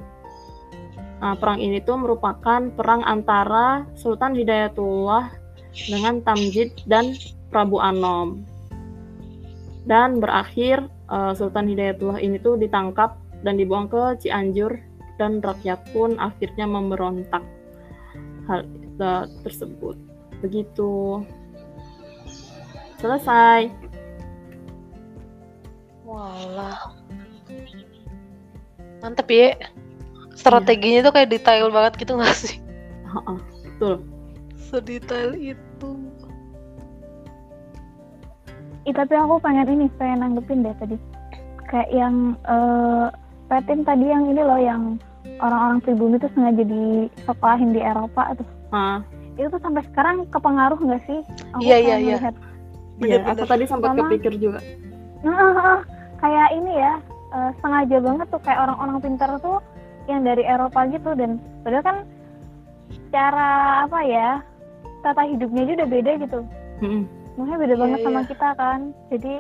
Nah, 1.19 1.35
perang 1.39 1.59
ini 1.59 1.81
tuh 1.83 1.99
merupakan 1.99 2.69
perang 2.75 3.01
antara 3.07 3.89
Sultan 3.97 4.37
Hidayatullah 4.37 5.33
dengan 5.89 6.21
Tamjid 6.23 6.85
dan 6.87 7.17
Prabu 7.49 7.81
Anom. 7.81 8.45
Dan 9.89 10.21
berakhir 10.21 10.85
uh, 11.09 11.33
Sultan 11.33 11.71
Hidayatullah 11.71 12.21
ini 12.21 12.37
tuh 12.39 12.61
ditangkap 12.61 13.17
dan 13.41 13.57
dibuang 13.57 13.89
ke 13.89 14.21
Cianjur 14.21 14.77
dan 15.17 15.41
rakyat 15.41 15.81
pun 15.97 16.19
akhirnya 16.19 16.69
memberontak 16.69 17.43
hal 18.45 18.69
uh, 19.01 19.25
tersebut. 19.43 19.97
Begitu. 20.45 21.25
Selesai. 23.01 23.94
Walah. 26.05 26.93
Mantep 29.01 29.29
ya. 29.29 29.57
Strateginya 30.35 31.01
tuh 31.03 31.13
kayak 31.13 31.31
detail 31.31 31.69
banget 31.69 31.93
gitu 31.99 32.17
gak 32.17 32.35
sih? 32.35 32.59
Heeh, 33.07 33.37
betul. 33.65 33.95
Sedetail 34.59 35.33
itu. 35.37 35.91
Ih, 38.85 38.93
tapi 38.93 39.15
aku 39.15 39.41
pengen 39.41 39.65
ini 39.71 39.87
pengen 39.97 40.21
nanggepin 40.21 40.61
deh 40.61 40.77
tadi 40.77 40.97
kayak 41.65 41.89
yang 41.89 42.37
eh 42.45 43.09
Petin 43.45 43.81
tadi 43.81 44.09
yang 44.09 44.25
ini 44.25 44.41
loh 44.41 44.61
yang 44.61 45.01
orang-orang 45.41 45.81
pribumi 45.81 46.17
tuh 46.17 46.29
sengaja 46.33 46.61
disekolahin 46.61 47.73
di 47.73 47.81
Eropa 47.81 48.37
tuh 48.37 48.49
Ah, 48.69 49.01
itu 49.37 49.49
tuh 49.49 49.61
sampai 49.61 49.81
sekarang 49.89 50.29
kepengaruh 50.29 50.77
nggak 50.77 51.01
sih? 51.07 51.21
Aku 51.55 51.63
Iya, 51.63 51.77
iya, 51.79 51.97
iya. 51.97 52.17
iya, 52.19 52.31
Bener-bener. 52.99 53.33
aku 53.33 53.45
tadi 53.47 53.65
sempat 53.65 53.89
Sama- 53.95 54.01
kepikir 54.05 54.33
juga. 54.37 54.61
Nah, 55.23 55.81
kayak 56.25 56.49
ini 56.57 56.73
ya 56.73 56.93
eh, 57.37 57.51
sengaja 57.61 57.97
banget 58.01 58.27
tuh 58.33 58.41
kayak 58.41 58.61
orang-orang 58.65 58.97
pintar 59.05 59.31
tuh 59.45 59.61
yang 60.09 60.25
dari 60.25 60.45
Eropa 60.45 60.89
gitu 60.89 61.13
dan 61.13 61.37
padahal 61.61 61.85
kan 61.85 61.97
cara 63.13 63.85
apa 63.85 64.01
ya 64.05 64.29
tata 65.05 65.23
hidupnya 65.29 65.69
aja 65.69 65.73
udah 65.85 65.89
beda 65.93 66.13
gitu. 66.25 66.39
Mm-mm. 66.81 67.03
Maksudnya 67.37 67.59
beda 67.61 67.75
Iya, 67.77 67.83
banget 67.85 67.99
sama 68.01 68.21
iya. 68.21 68.29
kita 68.33 68.49
kan. 68.57 68.81
Jadi 69.13 69.35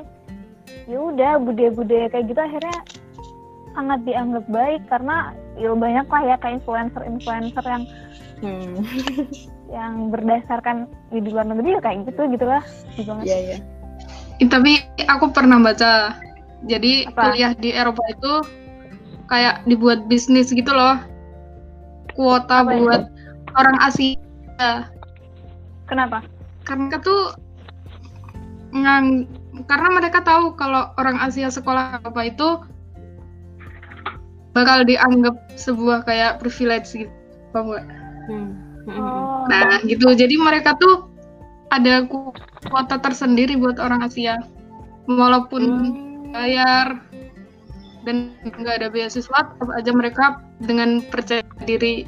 ya 0.89 0.99
udah 1.01 1.33
budaya-budaya 1.41 2.07
kayak 2.13 2.25
gitu 2.29 2.41
akhirnya 2.41 2.79
sangat 3.75 4.01
dianggap 4.07 4.45
baik 4.53 4.83
karena 4.87 5.17
ya 5.57 5.73
banyak 5.73 6.07
lah 6.07 6.23
ya 6.23 6.37
kayak 6.39 6.61
influencer-influencer 6.61 7.65
yang 7.65 7.85
Hmm. 8.45 8.77
yang 9.77 10.13
berdasarkan 10.13 10.85
ya 11.09 11.21
di 11.23 11.31
luar 11.33 11.49
negeri 11.49 11.79
ya 11.79 11.81
kayak 11.81 11.99
gitu 12.13 12.23
gitu 12.29 12.45
lah. 12.45 12.61
Gitu. 12.93 13.09
Iya, 13.25 13.39
iya. 13.41 13.57
Eh, 14.43 14.49
tapi 14.51 14.85
aku 15.09 15.31
pernah 15.33 15.57
baca 15.63 16.13
jadi 16.65 17.09
Apa? 17.09 17.21
kuliah 17.31 17.53
di 17.55 17.71
Eropa 17.71 18.03
itu 18.09 18.33
kayak 19.27 19.65
dibuat 19.65 20.05
bisnis 20.07 20.49
gitu 20.49 20.69
loh 20.69 21.01
kuota 22.15 22.63
Apa 22.63 22.73
itu? 22.73 22.81
buat 22.85 23.03
orang 23.55 23.77
Asia 23.81 24.89
Kenapa? 25.85 26.25
karena 26.65 26.89
mereka 26.89 26.99
tuh 27.05 27.23
ngang 28.75 29.29
karena 29.71 29.89
mereka 29.93 30.19
tahu 30.25 30.57
kalau 30.59 30.91
orang 30.99 31.21
Asia 31.21 31.47
sekolah 31.47 32.03
apa 32.03 32.21
itu 32.27 32.59
bakal 34.51 34.83
dianggap 34.83 35.35
sebuah 35.55 36.07
kayak 36.07 36.39
privilege 36.39 36.95
gitu 36.95 37.11
paham 37.51 37.71
nggak? 37.71 37.87
Hmm. 38.27 38.51
Mm-mm. 38.85 38.99
Oh. 39.01 39.45
Nah 39.47 39.79
gitu 39.87 40.11
jadi 40.13 40.35
mereka 40.37 40.75
tuh 40.77 41.07
ada 41.71 42.07
ku- 42.07 42.35
kuota 42.67 42.99
tersendiri 42.99 43.55
buat 43.59 43.79
orang 43.79 44.05
Asia 44.07 44.39
walaupun 45.07 45.63
Hmm. 45.65 46.14
Bayar 46.35 46.99
dan 48.03 48.35
nggak 48.43 48.83
ada 48.83 48.89
beasiswa 48.91 49.39
tetap 49.55 49.71
aja 49.71 49.91
mereka 49.95 50.25
dengan 50.61 51.01
percaya 51.09 51.47
diri 51.65 52.05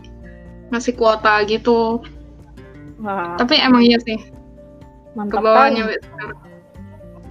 ngasih 0.74 0.98
kuota 0.98 1.46
gitu 1.46 2.02
Wah, 3.00 3.38
tapi 3.38 3.56
emang 3.62 3.86
iya 3.86 3.96
sih 4.02 4.18
ke 4.18 5.14
mantap 5.16 5.40
bawahnya 5.40 5.88
kali. 5.88 5.96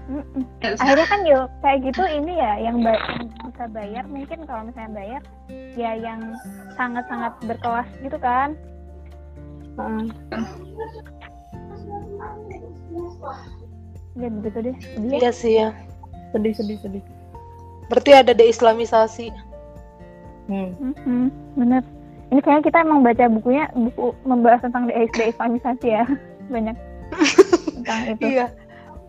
Mm-mm. 0.06 0.46
Yes. 0.62 0.78
akhirnya 0.78 1.08
kan 1.10 1.22
yuk 1.26 1.50
kayak 1.66 1.80
gitu 1.90 2.04
ini 2.06 2.38
ya 2.38 2.62
yang, 2.62 2.78
bisa 2.78 3.66
bayar 3.74 4.06
mungkin 4.06 4.46
kalau 4.46 4.70
misalnya 4.70 4.92
bayar 4.94 5.22
ya 5.74 5.92
yang 5.98 6.22
sangat-sangat 6.78 7.34
berkelas 7.50 7.90
gitu 8.06 8.18
kan 8.22 8.54
Heeh. 9.76 10.06
ya 14.16 14.28
begitu 14.32 14.58
deh 14.72 14.76
ya. 15.12 15.18
Iya 15.20 15.32
sih 15.36 15.54
ya. 15.60 15.70
Sedih, 16.36 16.52
sedih, 16.52 16.78
sedih. 16.84 17.04
Berarti 17.88 18.12
ada 18.12 18.36
deislamisasi. 18.36 19.32
Hmm. 20.52 20.76
Mhm, 20.78 21.32
bener 21.56 21.82
ini 22.30 22.42
kayaknya 22.42 22.64
kita 22.70 22.78
emang 22.86 23.02
baca 23.02 23.26
bukunya 23.32 23.66
buku 23.74 24.14
membahas 24.28 24.62
tentang 24.62 24.86
de 24.86 24.94
deislamisasi 25.10 25.88
ya 25.90 26.04
banyak 26.54 26.76
tentang 27.82 28.02
itu 28.14 28.26
Iya. 28.36 28.48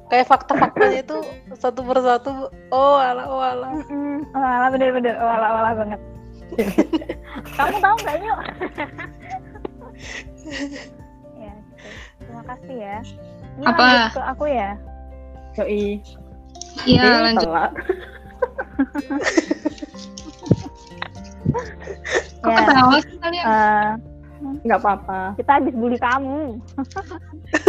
Kayak 0.07 0.31
fakta-faktanya 0.31 1.03
itu 1.03 1.19
satu 1.59 1.83
persatu. 1.83 2.47
Oh 2.71 2.95
alah, 2.95 3.27
oh 3.27 3.43
alah. 3.43 3.75
Mm-mm. 3.75 4.23
Walah 4.31 4.71
bener-bener 4.71 5.19
walah 5.19 5.51
walah 5.59 5.73
banget 5.75 6.01
kamu 7.59 7.77
tahu 7.83 7.97
nggak 8.07 8.17
yuk 8.23 8.39
ya 11.35 11.51
gitu. 11.51 11.87
terima 12.23 12.43
kasih 12.47 12.77
ya 12.79 12.97
Ini 13.57 13.65
Apa? 13.67 13.87
ke 14.15 14.21
aku 14.23 14.45
ya 14.47 14.71
Yoi. 15.57 16.05
Iya 16.85 17.25
lanjut 17.25 17.49
kok 17.49 17.71
Ya. 22.47 22.57
ketawa 22.63 22.97
sih 23.03 23.17
kalian 23.19 23.45
Eh, 23.47 23.91
Nggak 24.63 24.79
apa-apa. 24.79 25.21
kita 25.35 25.51
habis 25.57 25.75
bully 25.75 25.99
kamu 25.99 26.61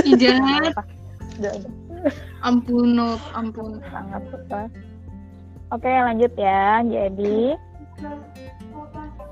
udah. 0.04 1.56
ampun 2.44 3.00
ampun 3.32 3.80
sangat 3.88 4.22
suka. 4.28 4.62
Oke 5.72 5.88
lanjut 5.90 6.34
ya. 6.36 6.84
Jadi 6.84 7.56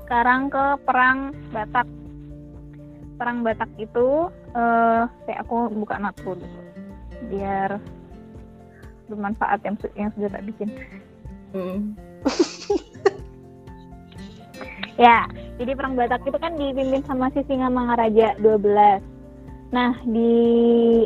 sekarang 0.02 0.48
ke 0.48 0.64
perang 0.82 1.18
Batak. 1.52 1.86
Perang 3.16 3.38
Batak 3.40 3.70
itu, 3.76 4.08
eh, 4.52 5.02
kayak 5.26 5.40
aku 5.44 5.56
buka 5.72 5.96
natku 5.96 6.34
dulu, 6.34 6.60
biar 7.28 7.78
bermanfaat 9.08 9.60
yang 9.66 9.76
yang 9.96 10.10
sudah 10.14 10.30
tak 10.30 10.44
bikin. 10.46 10.68
Hmm. 11.54 11.94
Ya, 14.96 15.28
jadi 15.60 15.76
perang 15.76 15.92
Batak 15.92 16.24
itu 16.24 16.38
kan 16.40 16.56
dipimpin 16.56 17.04
sama 17.04 17.28
si 17.36 17.44
Singamangaraja 17.44 18.32
12. 18.40 19.04
Nah, 19.68 19.92
di 20.08 20.32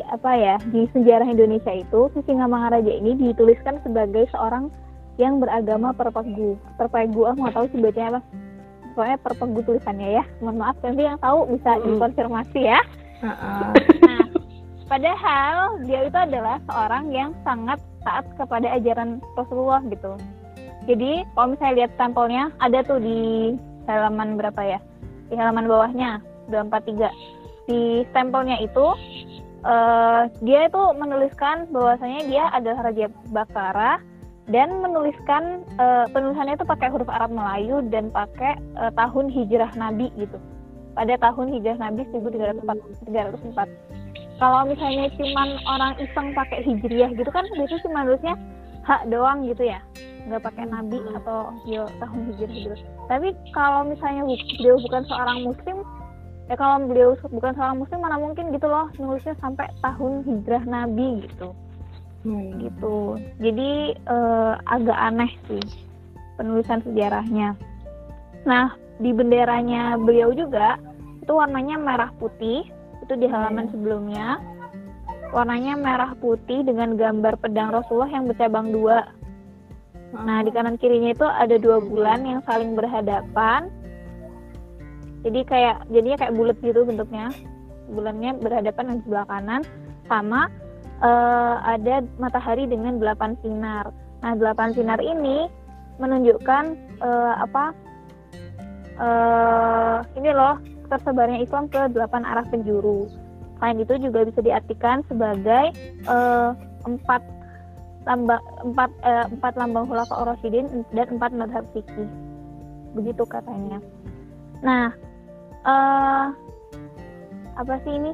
apa 0.07 0.31
ya, 0.39 0.57
di 0.71 0.87
sejarah 0.95 1.27
Indonesia 1.27 1.75
itu 1.75 2.07
si 2.15 2.23
Singamangaraja 2.23 2.87
ini 2.87 3.19
dituliskan 3.19 3.83
sebagai 3.83 4.31
seorang 4.31 4.71
yang 5.19 5.43
beragama 5.43 5.91
perpegu. 5.91 6.55
Perpegu, 6.79 7.27
aku 7.27 7.39
nggak 7.43 7.57
tahu 7.59 7.67
sih 7.75 7.81
bacanya 7.83 8.09
apa. 8.15 8.21
Pokoknya 8.95 9.19
perpegu 9.27 9.61
tulisannya 9.67 10.09
ya. 10.23 10.25
Mohon 10.39 10.57
maaf, 10.63 10.77
nanti 10.87 11.03
yang 11.03 11.19
tahu 11.19 11.39
bisa 11.51 11.71
dikonfirmasi 11.83 12.61
ya. 12.63 12.81
Heeh. 13.27 13.71
Nah, 14.07 14.27
padahal 14.91 15.79
dia 15.87 16.11
itu 16.11 16.19
adalah 16.19 16.59
seorang 16.67 17.15
yang 17.15 17.31
sangat 17.47 17.79
taat 18.03 18.27
kepada 18.35 18.67
ajaran 18.75 19.23
Rasulullah 19.39 19.79
gitu. 19.87 20.19
Jadi 20.91 21.23
kalau 21.39 21.55
misalnya 21.55 21.75
lihat 21.79 21.91
stempelnya 21.95 22.45
ada 22.59 22.83
tuh 22.83 22.99
di 22.99 23.55
halaman 23.87 24.35
berapa 24.35 24.59
ya? 24.67 24.79
Di 25.31 25.39
halaman 25.39 25.71
bawahnya 25.71 26.19
243. 26.51 27.07
Di 27.71 28.03
stempelnya 28.11 28.59
itu 28.59 28.87
eh, 29.63 30.23
dia 30.43 30.61
itu 30.67 30.83
menuliskan 30.99 31.71
bahwasanya 31.71 32.21
dia 32.27 32.45
adalah 32.51 32.91
Raja 32.91 33.07
Bakara 33.31 34.03
dan 34.51 34.83
menuliskan 34.83 35.63
eh, 35.79 36.11
penulisannya 36.11 36.59
itu 36.59 36.67
pakai 36.67 36.91
huruf 36.91 37.07
Arab 37.07 37.31
Melayu 37.31 37.87
dan 37.95 38.11
pakai 38.11 38.59
eh, 38.59 38.93
tahun 38.99 39.31
hijrah 39.31 39.71
Nabi 39.79 40.11
gitu. 40.19 40.41
Pada 40.99 41.15
tahun 41.23 41.55
hijrah 41.55 41.79
Nabi 41.79 42.03
1304. 42.11 43.07
304 43.07 43.90
kalau 44.41 44.65
misalnya 44.65 45.13
cuman 45.21 45.49
orang 45.69 45.93
iseng 46.01 46.33
pakai 46.33 46.65
hijriah 46.65 47.13
gitu 47.13 47.29
kan 47.29 47.45
biasanya 47.53 47.85
cuma 47.85 48.01
nulisnya 48.09 48.35
hak 48.89 49.05
doang 49.13 49.45
gitu 49.45 49.69
ya. 49.69 49.85
Nggak 50.25 50.49
pakai 50.49 50.65
nabi 50.65 50.99
atau 51.21 51.53
yo 51.69 51.85
tahun 52.01 52.21
hijrah 52.33 52.57
gitu. 52.57 52.75
Tapi 53.07 53.29
kalau 53.53 53.85
misalnya 53.85 54.25
bu- 54.25 54.49
beliau 54.57 54.77
bukan 54.81 55.03
seorang 55.07 55.39
muslim 55.45 55.79
ya 56.49 56.55
kalau 56.59 56.83
beliau 56.89 57.15
bukan 57.31 57.53
seorang 57.55 57.79
muslim 57.79 58.01
mana 58.01 58.17
mungkin 58.19 58.51
gitu 58.51 58.67
loh 58.67 58.89
nulisnya 58.97 59.37
sampai 59.39 59.69
tahun 59.85 60.25
hijrah 60.25 60.65
nabi 60.65 61.29
gitu. 61.29 61.53
Hmm. 62.25 62.65
gitu. 62.65 63.21
Jadi 63.45 63.97
eh, 63.97 64.53
agak 64.73 64.99
aneh 64.99 65.33
sih 65.49 65.65
penulisan 66.41 66.81
sejarahnya. 66.81 67.53
Nah 68.49 68.73
di 69.01 69.13
benderanya 69.13 70.01
beliau 70.01 70.33
juga 70.33 70.81
itu 71.21 71.33
warnanya 71.33 71.77
merah 71.77 72.11
putih 72.17 72.65
itu 73.11 73.19
di 73.19 73.27
halaman 73.27 73.67
Iya. 73.67 73.73
sebelumnya 73.75 74.27
warnanya 75.35 75.75
merah 75.75 76.15
putih 76.23 76.63
dengan 76.63 76.95
gambar 76.95 77.43
pedang 77.43 77.75
Rasulullah 77.75 78.07
yang 78.15 78.31
bercabang 78.31 78.71
dua 78.71 79.11
nah 80.15 80.47
di 80.47 80.55
kanan 80.55 80.79
kirinya 80.79 81.11
itu 81.11 81.27
ada 81.27 81.59
dua 81.59 81.83
bulan 81.83 82.23
yang 82.23 82.39
saling 82.47 82.79
berhadapan 82.79 83.67
Jadi 85.21 85.45
kayak 85.45 85.85
jadinya 85.93 86.17
kayak 86.17 86.33
bulat 86.33 86.57
gitu 86.65 86.81
bentuknya. 86.81 87.29
Bulannya 87.93 88.41
berhadapan 88.41 88.97
di 88.97 89.05
sebelah 89.05 89.29
kanan 89.29 89.61
sama 90.09 90.49
eh, 91.05 91.57
ada 91.61 92.01
matahari 92.17 92.65
dengan 92.65 92.97
delapan 92.97 93.37
sinar. 93.45 93.93
Nah, 94.25 94.33
delapan 94.33 94.73
sinar 94.73 94.97
ini 95.05 95.45
menunjukkan 96.01 96.65
eh, 97.05 97.35
apa? 97.37 97.77
eh 99.01 99.97
ini 100.17 100.33
loh 100.33 100.57
tersebarnya 100.91 101.39
Islam 101.41 101.71
ke 101.71 101.89
delapan 101.95 102.27
arah 102.27 102.45
penjuru. 102.51 103.07
Selain 103.57 103.79
itu 103.79 103.95
juga 104.03 104.27
bisa 104.27 104.41
diartikan 104.43 105.07
sebagai 105.07 105.71
eh, 106.05 106.51
empat 106.85 107.23
lambang 108.09 108.43
empat 108.65 108.91
eh, 109.05 109.27
empat 109.31 109.53
lambang 109.61 109.85
khulafa 109.87 110.35
Rasyidin 110.35 110.85
dan 110.97 111.07
empat 111.15 111.31
madhab 111.37 111.65
fikih. 111.77 112.09
Begitu 112.97 113.23
katanya. 113.29 113.79
Nah, 114.65 114.91
eh 115.65 116.27
apa 117.55 117.75
sih 117.85 117.93
ini? 117.93 118.13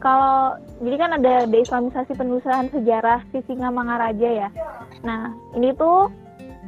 Kalau 0.00 0.56
jadi 0.80 0.96
kan 0.96 1.10
ada 1.20 1.44
deislamisasi 1.44 2.16
penulisan 2.16 2.72
sejarah 2.72 3.20
Sisingamangaraja 3.30 4.48
ya. 4.48 4.48
Nah, 5.04 5.30
ini 5.54 5.76
tuh 5.76 6.08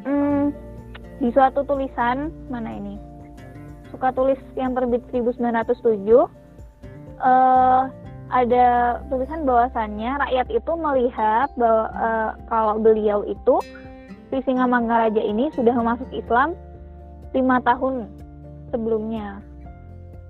hmm, 0.04 0.52
di 1.18 1.32
suatu 1.32 1.64
tulisan 1.64 2.28
mana 2.52 2.70
ini? 2.76 3.11
Suka 3.92 4.08
tulis 4.16 4.40
yang 4.56 4.72
terbit 4.72 5.04
1907 5.12 6.26
eh 7.22 7.82
ada 8.32 8.96
tulisan 9.12 9.44
bahwasannya 9.44 10.16
rakyat 10.16 10.48
itu 10.48 10.72
melihat 10.80 11.52
bahwa 11.60 11.84
eh, 11.92 12.30
kalau 12.48 12.80
beliau 12.80 13.20
itu 13.28 13.60
Sisingamangaraja 14.32 15.20
ini 15.20 15.52
sudah 15.52 15.76
masuk 15.76 16.08
Islam 16.08 16.56
lima 17.36 17.60
tahun 17.60 18.08
sebelumnya. 18.72 19.44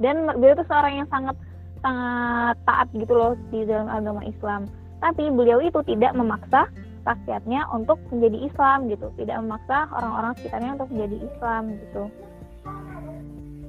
Dan 0.03 0.27
beliau 0.27 0.59
itu 0.59 0.67
seorang 0.67 0.99
yang 0.99 1.09
sangat 1.15 1.39
sangat 1.79 2.59
taat 2.67 2.91
gitu 2.99 3.15
loh 3.15 3.39
di 3.55 3.63
dalam 3.63 3.87
agama 3.87 4.27
Islam. 4.27 4.67
Tapi 4.99 5.31
beliau 5.31 5.63
itu 5.63 5.79
tidak 5.87 6.19
memaksa 6.19 6.67
rakyatnya 7.07 7.63
untuk 7.71 8.03
menjadi 8.11 8.51
Islam 8.51 8.91
gitu. 8.91 9.07
Tidak 9.15 9.39
memaksa 9.39 9.87
orang-orang 9.95 10.35
sekitarnya 10.43 10.71
untuk 10.83 10.91
menjadi 10.91 11.17
Islam 11.23 11.63
gitu 11.79 12.11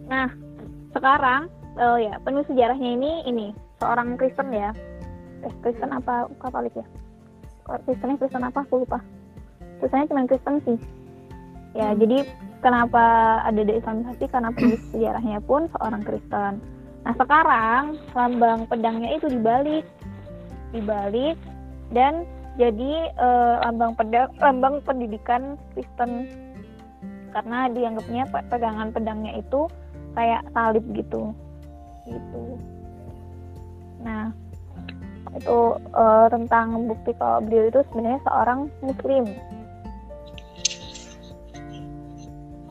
nah 0.07 0.27
sekarang 0.93 1.49
oh 1.79 1.97
ya 1.97 2.21
penulis 2.21 2.45
sejarahnya 2.49 2.89
ini 2.95 3.11
ini 3.25 3.47
seorang 3.83 4.15
Kristen 4.15 4.53
ya. 4.53 4.71
Eh 5.43 5.53
Kristen 5.59 5.91
apa 5.91 6.31
Katolik 6.39 6.71
ya? 6.77 6.85
Kristennya 7.83 8.15
Kristen 8.19 8.43
apa? 8.47 8.63
Aku 8.63 8.87
lupa. 8.87 8.99
Tulisannya 9.79 10.07
cuma 10.07 10.29
Kristen 10.29 10.55
sih. 10.63 10.77
Ya 11.75 11.91
jadi 11.97 12.23
kenapa 12.63 13.03
ada 13.43 13.61
deislamisasi 13.65 14.31
karena 14.31 14.55
penulis 14.55 14.81
sejarahnya 14.95 15.43
pun 15.43 15.67
seorang 15.75 16.01
Kristen. 16.07 16.63
Nah 17.03 17.13
sekarang 17.19 17.99
lambang 18.15 18.63
pedangnya 18.71 19.19
itu 19.19 19.27
dibalik 19.27 19.83
dibalik 20.71 21.35
dan 21.91 22.23
jadi 22.55 23.11
eh, 23.11 23.55
lambang 23.67 23.97
pedang 23.99 24.31
lambang 24.39 24.79
pendidikan 24.87 25.59
Kristen. 25.75 26.29
Karena 27.33 27.65
dianggapnya 27.65 28.29
pe- 28.29 28.45
pegangan 28.45 28.93
pedangnya 28.93 29.41
itu 29.41 29.65
kayak 30.13 30.41
salib 30.53 30.85
gitu. 30.93 31.33
Gitu. 32.07 32.43
Nah 34.01 34.33
itu 35.33 35.59
eh, 35.77 36.27
tentang 36.29 36.85
bukti 36.85 37.11
kalau 37.17 37.41
beliau 37.41 37.69
itu 37.69 37.79
sebenarnya 37.89 38.21
seorang 38.25 38.59
muslim. 38.85 39.25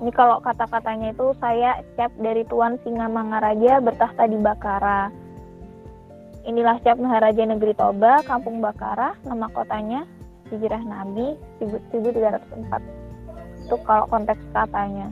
Ini 0.03 0.11
kalau 0.19 0.43
kata-katanya 0.43 1.15
itu 1.15 1.31
saya 1.39 1.79
cap 1.95 2.11
dari 2.19 2.43
Tuan 2.51 2.75
Singamangaraja 2.83 3.79
bertahta 3.79 4.27
di 4.27 4.35
Bakara. 4.35 5.15
Inilah 6.43 6.83
cap 6.83 6.99
Maharaja 6.99 7.47
Negeri 7.47 7.71
Toba 7.79 8.19
Kampung 8.27 8.59
Bakara 8.59 9.15
nama 9.23 9.47
kotanya 9.55 10.03
Hijrah 10.51 10.83
Nabi 10.83 11.39
1304 11.63 13.03
itu 13.63 13.77
kalau 13.87 14.05
konteks 14.11 14.43
katanya 14.51 15.09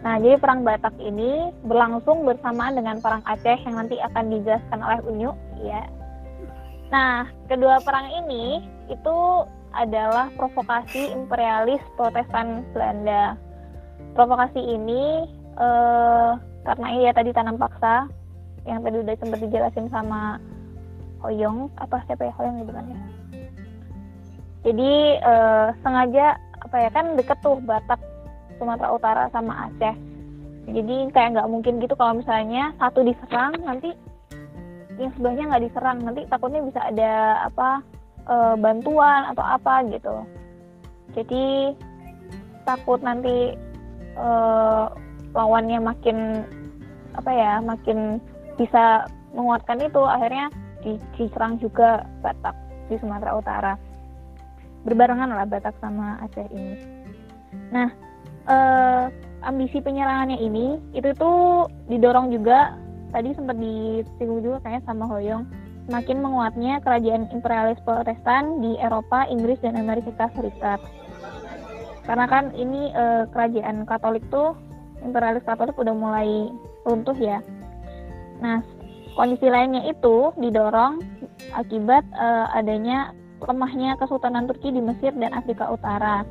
Nah, 0.00 0.16
jadi 0.16 0.40
perang 0.40 0.64
Batak 0.64 0.96
ini 0.96 1.52
berlangsung 1.68 2.24
bersamaan 2.24 2.72
dengan 2.72 3.04
perang 3.04 3.20
Aceh 3.28 3.58
yang 3.68 3.76
nanti 3.76 4.00
akan 4.00 4.32
dijelaskan 4.32 4.80
oleh 4.80 5.00
Unyu, 5.04 5.30
ya. 5.60 5.84
Nah, 6.88 7.28
kedua 7.46 7.84
perang 7.84 8.08
ini 8.08 8.64
itu 8.88 9.16
adalah 9.76 10.32
provokasi 10.34 11.12
imperialis 11.12 11.84
Protestan 11.94 12.64
Belanda. 12.72 13.36
Provokasi 14.16 14.58
ini 14.58 15.28
eh, 15.54 16.30
karena 16.66 16.86
iya 16.96 17.10
tadi 17.14 17.30
tanam 17.30 17.60
paksa 17.60 18.10
yang 18.66 18.82
tadi 18.82 19.00
udah 19.00 19.14
sempat 19.20 19.38
dijelasin 19.40 19.86
sama 19.92 20.40
Hoyong, 21.20 21.68
apa 21.76 22.00
siapa 22.08 22.26
ya 22.26 22.32
Hoyong 22.40 22.56
gitu 22.64 22.72
kan 22.72 22.84
ya. 22.88 23.00
Jadi 24.64 24.92
eh, 25.22 25.66
sengaja 25.84 26.26
apa 26.60 26.76
ya 26.76 26.90
kan 26.90 27.14
deket 27.14 27.38
tuh 27.44 27.60
Batak 27.62 28.00
Sumatera 28.60 28.92
Utara 28.92 29.24
sama 29.32 29.72
Aceh. 29.72 29.96
Jadi 30.70 31.08
kayak 31.10 31.40
nggak 31.40 31.50
mungkin 31.50 31.80
gitu 31.80 31.96
kalau 31.96 32.20
misalnya 32.20 32.70
satu 32.76 33.00
diserang 33.02 33.56
nanti 33.64 33.90
yang 35.00 35.10
sebelahnya 35.16 35.44
nggak 35.48 35.64
diserang 35.66 35.98
nanti 36.04 36.28
takutnya 36.28 36.60
bisa 36.60 36.80
ada 36.84 37.12
apa 37.48 37.80
e, 38.28 38.36
bantuan 38.60 39.32
atau 39.32 39.40
apa 39.40 39.82
gitu. 39.88 40.14
Jadi 41.16 41.74
takut 42.68 43.00
nanti 43.00 43.56
e, 44.14 44.28
lawannya 45.32 45.80
makin 45.80 46.44
apa 47.16 47.30
ya 47.32 47.58
makin 47.64 48.20
bisa 48.60 49.08
menguatkan 49.34 49.80
itu 49.80 50.02
akhirnya 50.04 50.52
di- 50.84 51.02
diserang 51.16 51.56
juga 51.58 52.04
Batak 52.20 52.54
di 52.92 52.94
Sumatera 53.00 53.32
Utara 53.34 53.74
berbarengan 54.84 55.32
lah 55.32 55.48
Batak 55.48 55.76
sama 55.80 56.20
Aceh 56.24 56.46
ini. 56.52 56.76
Nah 57.72 57.88
eh, 58.50 59.04
ambisi 59.46 59.78
penyerangannya 59.80 60.38
ini 60.42 60.76
itu 60.92 61.10
tuh 61.16 61.70
didorong 61.88 62.34
juga 62.34 62.76
tadi 63.14 63.32
sempat 63.34 63.56
disinggung 63.58 64.42
juga 64.44 64.58
kayaknya 64.62 64.82
sama 64.86 65.08
Hoyong 65.08 65.44
semakin 65.90 66.18
menguatnya 66.22 66.78
kerajaan 66.86 67.26
imperialis 67.34 67.82
Protestan 67.82 68.62
di 68.62 68.78
Eropa, 68.78 69.26
Inggris 69.26 69.58
dan 69.58 69.74
Amerika 69.74 70.30
Serikat. 70.38 70.78
Karena 72.06 72.30
kan 72.30 72.54
ini 72.54 72.94
eh, 72.94 73.26
kerajaan 73.34 73.82
Katolik 73.90 74.22
tuh 74.30 74.54
imperialis 75.02 75.42
Katolik 75.42 75.74
udah 75.74 75.90
mulai 75.90 76.46
runtuh 76.86 77.16
ya. 77.18 77.42
Nah, 78.38 78.62
kondisi 79.18 79.50
lainnya 79.50 79.82
itu 79.90 80.30
didorong 80.38 81.02
akibat 81.58 82.06
eh, 82.14 82.46
adanya 82.54 83.10
lemahnya 83.42 83.98
Kesultanan 83.98 84.46
Turki 84.46 84.70
di 84.70 84.78
Mesir 84.78 85.10
dan 85.18 85.34
Afrika 85.34 85.74
Utara 85.74 86.22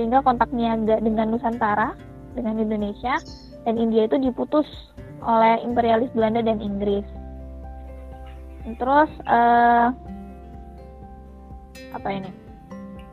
sehingga 0.00 0.24
kontak 0.24 0.48
niaga 0.56 0.96
dengan 1.04 1.36
Nusantara, 1.36 1.92
dengan 2.32 2.56
Indonesia 2.56 3.20
dan 3.68 3.76
India 3.76 4.08
itu 4.08 4.16
diputus 4.16 4.64
oleh 5.20 5.60
imperialis 5.60 6.08
Belanda 6.16 6.40
dan 6.40 6.56
Inggris. 6.64 7.04
Terus 8.80 9.12
eh, 9.28 9.86
apa 11.92 12.08
ini? 12.08 12.32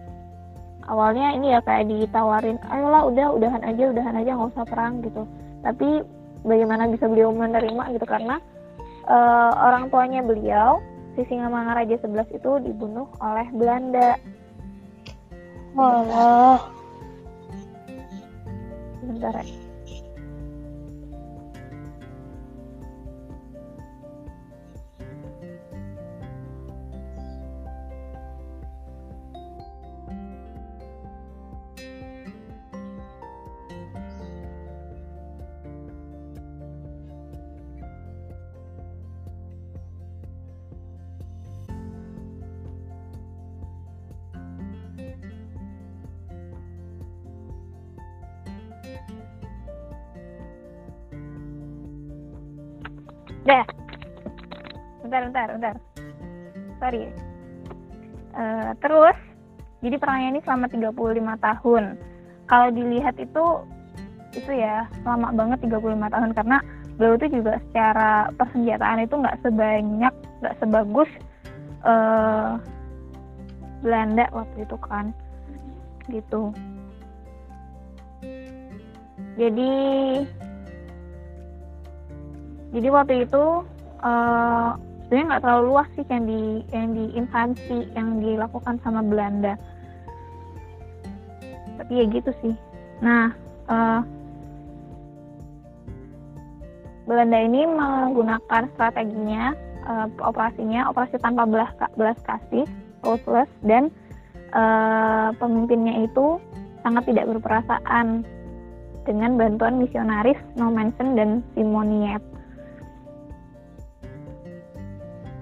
awalnya 0.88 1.36
ini 1.36 1.52
ya 1.52 1.60
kayak 1.62 1.92
ditawarin, 1.92 2.56
ayolah 2.72 3.12
udah 3.12 3.28
udahan 3.36 3.64
aja, 3.68 3.92
udahan 3.92 4.16
aja 4.16 4.40
nggak 4.40 4.52
usah 4.56 4.66
perang 4.66 5.04
gitu. 5.04 5.28
Tapi 5.60 6.00
bagaimana 6.48 6.88
bisa 6.88 7.12
beliau 7.12 7.36
menerima 7.36 7.92
gitu 7.92 8.08
karena 8.08 8.40
eh, 9.04 9.52
orang 9.60 9.92
tuanya 9.92 10.24
beliau, 10.24 10.80
Sisingamangaraja 11.18 11.96
11 12.06 12.38
itu 12.38 12.52
dibunuh 12.66 13.08
oleh 13.22 13.48
Belanda. 13.54 14.18
Walah. 15.74 16.70
Bentar 19.06 19.42
ya. 19.42 19.69
Dah. 53.50 53.66
Bentar, 55.02 55.22
bentar, 55.26 55.48
bentar. 55.58 55.76
Sorry. 56.78 57.10
Eh, 58.38 58.72
terus, 58.78 59.18
jadi 59.82 59.96
perangnya 59.98 60.38
ini 60.38 60.40
selama 60.46 60.70
35 60.70 61.34
tahun. 61.42 61.84
Kalau 62.46 62.70
dilihat 62.70 63.18
itu, 63.18 63.46
itu 64.38 64.52
ya, 64.54 64.86
lama 65.02 65.34
banget 65.34 65.66
35 65.66 66.14
tahun. 66.14 66.30
Karena 66.38 66.58
beliau 67.02 67.18
itu 67.18 67.42
juga 67.42 67.58
secara 67.66 68.30
persenjataan 68.38 69.02
itu 69.02 69.16
nggak 69.18 69.40
sebanyak, 69.42 70.14
nggak 70.46 70.58
sebagus 70.62 71.10
eh, 71.90 72.52
Belanda 73.82 74.30
waktu 74.30 74.58
itu 74.62 74.78
kan. 74.78 75.10
Gitu. 76.06 76.54
Jadi 79.42 79.72
jadi 82.70 82.88
waktu 82.94 83.14
itu 83.26 83.44
eh 84.00 84.70
sebenarnya 85.10 85.26
nggak 85.26 85.42
terlalu 85.42 85.64
luas 85.74 85.90
sih 85.98 86.06
yang 86.06 86.24
di 86.30 86.42
yang 86.70 86.88
diinvasi 86.94 87.78
yang 87.98 88.22
dilakukan 88.22 88.78
sama 88.86 89.02
Belanda. 89.02 89.58
Tapi 91.82 91.92
ya 91.98 92.06
gitu 92.14 92.30
sih. 92.46 92.54
Nah 93.02 93.34
eh, 93.74 94.02
Belanda 97.10 97.42
ini 97.42 97.66
menggunakan 97.66 98.70
strateginya 98.78 99.58
eh, 99.90 100.08
operasinya 100.22 100.94
operasi 100.94 101.18
tanpa 101.18 101.50
belas 101.50 101.74
belas 101.98 102.22
kasih 102.22 102.70
ruthless 103.02 103.50
dan 103.66 103.90
eh, 104.54 105.30
pemimpinnya 105.42 106.06
itu 106.06 106.38
sangat 106.86 107.10
tidak 107.10 107.34
berperasaan 107.34 108.22
dengan 109.10 109.42
bantuan 109.42 109.82
misionaris 109.82 110.38
Nommensen 110.54 111.18
dan 111.18 111.42
Simoniet 111.58 112.22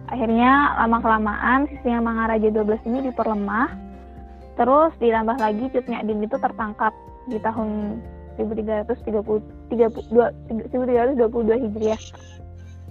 akhirnya 0.07 0.75
lama 0.83 0.97
kelamaan 1.03 1.67
sisinya 1.71 2.01
Mangaraja 2.03 2.47
12 2.51 2.87
ini 2.87 2.99
diperlemah. 3.11 3.69
Terus 4.57 4.91
ditambah 4.97 5.37
lagi 5.37 5.69
Cut 5.69 5.85
Nyadin 5.85 6.25
itu 6.25 6.35
tertangkap 6.41 6.93
di 7.29 7.37
tahun 7.43 8.01
1330 8.39 9.69
32 9.69 10.09
1322 10.49 11.63
Hijriah 11.67 12.01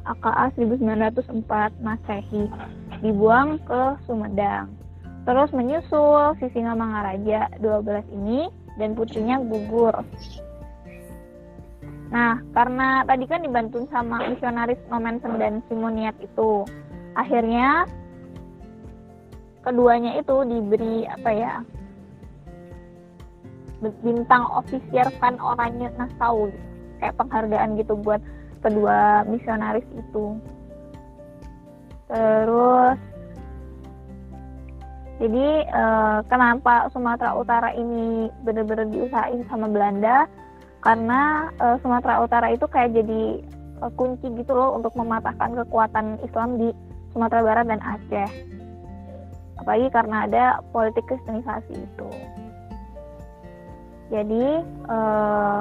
AKA 0.07 0.55
1904 0.55 1.83
Masehi 1.83 2.47
dibuang 3.03 3.59
ke 3.67 3.99
Sumedang. 4.07 4.71
Terus 5.27 5.51
menyusul 5.51 6.39
Sisinga 6.39 6.79
Mangaraja 6.79 7.51
12 7.59 8.15
ini 8.15 8.47
dan 8.79 8.95
putrinya 8.95 9.43
gugur. 9.43 10.07
Nah, 12.07 12.39
karena 12.55 13.03
tadi 13.03 13.27
kan 13.27 13.43
dibantu 13.43 13.83
sama 13.91 14.31
misionaris 14.31 14.79
Nommensen 14.87 15.43
dan 15.43 15.59
Simoniat 15.67 16.15
itu, 16.23 16.63
akhirnya 17.17 17.89
keduanya 19.65 20.21
itu 20.21 20.37
diberi 20.47 21.09
apa 21.11 21.31
ya 21.33 21.55
bintang 24.01 24.45
ofisier 24.57 25.09
Van 25.21 25.37
Oranje 25.37 25.91
Nassau 25.97 26.49
kayak 27.01 27.17
penghargaan 27.21 27.77
gitu 27.77 27.99
buat 28.01 28.23
kedua 28.65 29.27
misionaris 29.29 29.85
itu. 29.93 30.39
Terus 32.09 32.99
jadi 35.17 35.49
eh, 35.65 36.19
kenapa 36.29 36.93
Sumatera 36.93 37.33
Utara 37.37 37.73
ini 37.73 38.29
benar-benar 38.45 38.89
diusahain 38.93 39.45
sama 39.49 39.69
Belanda? 39.69 40.29
Karena 40.85 41.51
eh, 41.57 41.77
Sumatera 41.81 42.21
Utara 42.25 42.53
itu 42.53 42.65
kayak 42.69 42.97
jadi 42.97 43.23
eh, 43.83 43.93
kunci 43.97 44.29
gitu 44.41 44.53
loh 44.53 44.77
untuk 44.77 44.93
mematahkan 44.97 45.57
kekuatan 45.65 46.21
Islam 46.25 46.61
di 46.61 46.69
Sumatera 47.17 47.41
Barat 47.41 47.65
dan 47.65 47.81
Aceh. 47.81 48.31
Apalagi 49.57 49.89
karena 49.89 50.29
ada 50.29 50.45
politik 50.69 51.09
kristenisasi 51.09 51.73
itu. 51.73 52.09
Jadi 54.13 54.45
eh, 54.69 55.61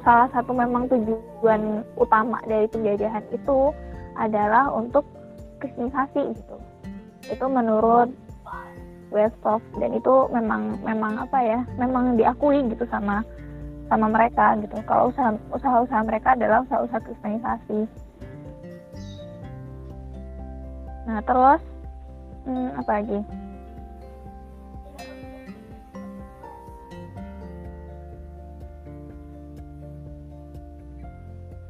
salah 0.00 0.28
satu 0.32 0.56
memang 0.56 0.88
tujuan 0.88 1.84
utama 2.00 2.40
dari 2.48 2.64
penjajahan 2.72 3.20
itu 3.28 3.76
adalah 4.16 4.72
untuk 4.72 5.04
kristenisasi 5.60 6.32
gitu. 6.32 6.56
Itu 7.28 7.44
menurut 7.44 8.08
Westhoff 9.12 9.62
dan 9.78 9.94
itu 9.94 10.26
memang 10.32 10.80
memang 10.80 11.20
apa 11.20 11.38
ya? 11.44 11.60
Memang 11.76 12.16
diakui 12.16 12.64
gitu 12.72 12.88
sama 12.88 13.20
sama 13.92 14.08
mereka 14.08 14.56
gitu. 14.64 14.80
Kalau 14.88 15.12
usaha 15.12 15.36
usaha-usaha 15.52 16.02
mereka 16.08 16.32
adalah 16.34 16.64
usaha-usaha 16.64 17.04
kristenisasi. 17.04 17.84
Nah 21.04 21.20
terus 21.20 21.60
hmm, 22.48 22.68
apa 22.80 22.90
lagi? 23.00 23.18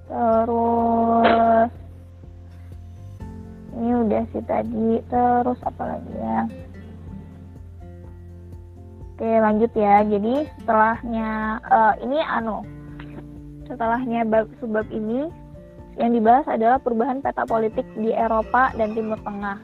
Terus 0.06 1.70
ini 3.74 3.90
udah 4.06 4.22
sih 4.30 4.44
tadi. 4.46 5.02
Terus 5.10 5.58
apa 5.66 5.82
lagi 5.82 6.14
ya? 6.14 6.40
Oke 9.14 9.30
lanjut 9.42 9.72
ya. 9.74 10.06
Jadi 10.06 10.46
setelahnya 10.62 11.58
eh, 11.58 11.94
ini 12.06 12.18
anu 12.22 12.62
setelahnya 13.66 14.22
bab 14.30 14.46
subbab 14.62 14.86
ini 14.94 15.26
yang 15.98 16.10
dibahas 16.14 16.46
adalah 16.50 16.78
perubahan 16.82 17.22
peta 17.22 17.46
politik 17.46 17.86
di 17.94 18.10
Eropa 18.10 18.74
dan 18.74 18.94
Timur 18.94 19.18
Tengah. 19.22 19.58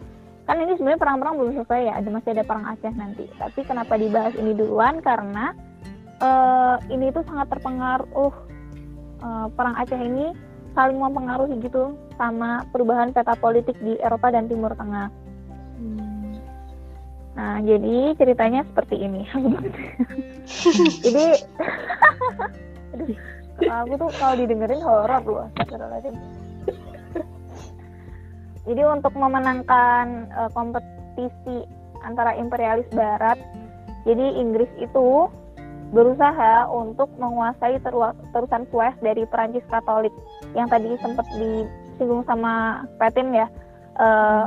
Kan 0.46 0.56
ini 0.62 0.74
sebenarnya 0.74 1.00
perang-perang 1.02 1.34
belum 1.38 1.52
selesai 1.62 1.80
ya, 1.86 1.92
ada 1.98 2.08
masih 2.10 2.30
ada 2.34 2.44
perang 2.46 2.64
Aceh 2.66 2.94
nanti. 2.94 3.24
Tapi 3.38 3.60
kenapa 3.66 3.94
dibahas 3.94 4.34
ini 4.34 4.52
duluan? 4.54 4.98
Karena 5.02 5.54
eh, 6.18 6.76
ini 6.90 7.10
tuh 7.14 7.22
sangat 7.26 7.50
terpengaruh 7.54 8.34
eh, 9.22 9.46
perang 9.54 9.74
Aceh 9.78 10.00
ini 10.00 10.34
saling 10.74 10.98
mempengaruhi 11.02 11.58
gitu 11.66 11.98
sama 12.14 12.62
perubahan 12.70 13.10
peta 13.10 13.34
politik 13.38 13.74
di 13.82 13.98
Eropa 13.98 14.30
dan 14.30 14.46
Timur 14.46 14.74
Tengah. 14.74 15.30
Nah, 17.40 17.56
jadi 17.62 18.12
ceritanya 18.20 18.66
seperti 18.68 19.00
ini. 19.00 19.24
jadi, 21.04 21.26
aduh, 22.92 23.16
aku 23.68 23.92
tuh 24.00 24.10
kalau 24.16 24.34
didengerin 24.38 24.80
horor 24.80 25.22
loh, 25.26 25.44
astagfirullahaladzim. 25.52 26.14
Jadi 28.68 28.82
untuk 28.86 29.16
memenangkan 29.16 30.28
uh, 30.36 30.50
kompetisi 30.52 31.64
antara 32.06 32.36
imperialis 32.36 32.86
barat, 32.94 33.40
jadi 34.06 34.36
Inggris 34.38 34.70
itu 34.78 35.26
berusaha 35.90 36.70
untuk 36.70 37.10
menguasai 37.18 37.82
teru- 37.82 38.14
terusan 38.30 38.62
Suez 38.70 38.94
dari 39.02 39.26
Perancis 39.26 39.66
Katolik 39.66 40.14
yang 40.54 40.70
tadi 40.70 40.94
sempat 41.02 41.26
disinggung 41.34 42.22
sama 42.28 42.86
Petin 43.00 43.34
ya. 43.34 43.48
Uh, 43.98 44.46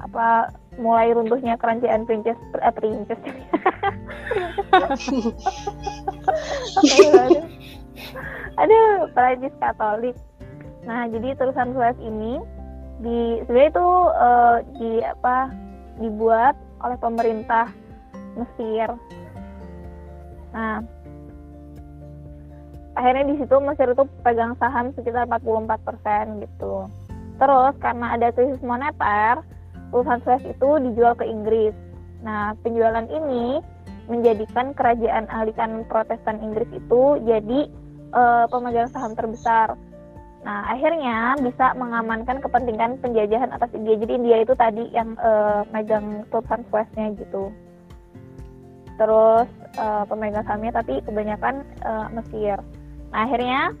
apa 0.00 0.48
mulai 0.80 1.12
runtuhnya 1.12 1.60
kerajaan 1.60 2.08
Princes 2.08 2.40
eh, 2.56 2.72
Princes 2.72 3.20
aduh 8.60 9.08
Perancis 9.12 9.54
Katolik. 9.60 10.16
Nah 10.84 11.06
jadi 11.08 11.36
terusan 11.36 11.76
Suez 11.76 11.98
ini 12.00 12.40
di 13.00 13.40
sebenarnya 13.44 13.70
itu 13.72 13.88
eh, 14.12 14.56
di 14.76 14.90
apa 15.04 15.38
dibuat 16.00 16.54
oleh 16.80 16.98
pemerintah 17.00 17.66
Mesir. 18.36 18.88
Nah 20.52 20.80
akhirnya 22.98 23.24
di 23.32 23.34
situ 23.40 23.56
Mesir 23.62 23.88
itu 23.92 24.04
pegang 24.24 24.56
saham 24.60 24.92
sekitar 24.96 25.24
44% 25.28 26.44
gitu. 26.44 26.90
Terus 27.40 27.74
karena 27.80 28.20
ada 28.20 28.28
krisis 28.36 28.60
moneter, 28.60 29.40
perusahaan 29.88 30.20
Suez 30.20 30.44
itu 30.44 30.68
dijual 30.84 31.16
ke 31.16 31.24
Inggris. 31.24 31.72
Nah, 32.20 32.52
penjualan 32.60 33.08
ini 33.08 33.64
menjadikan 34.12 34.76
kerajaan 34.76 35.24
Anglikan 35.32 35.88
Protestan 35.88 36.42
Inggris 36.44 36.68
itu 36.74 37.02
jadi 37.24 37.70
uh, 38.14 38.44
pemegang 38.50 38.90
saham 38.90 39.12
terbesar. 39.14 39.74
Nah, 40.40 40.72
akhirnya 40.72 41.36
bisa 41.44 41.76
mengamankan 41.76 42.40
kepentingan 42.40 42.96
penjajahan 43.04 43.52
atas 43.52 43.68
India. 43.76 44.00
Jadi 44.00 44.12
India 44.16 44.36
itu 44.40 44.56
tadi 44.56 44.88
yang 44.96 45.12
uh, 45.20 45.68
megang 45.68 46.24
perusahaan 46.32 46.64
Sueznya 46.72 47.12
gitu. 47.20 47.52
Terus 48.96 49.48
uh, 49.76 50.04
pemegang 50.08 50.44
sahamnya 50.48 50.80
tapi 50.80 51.04
kebanyakan 51.04 51.60
uh, 51.84 52.08
Mesir. 52.16 52.56
Nah, 53.12 53.28
akhirnya 53.28 53.76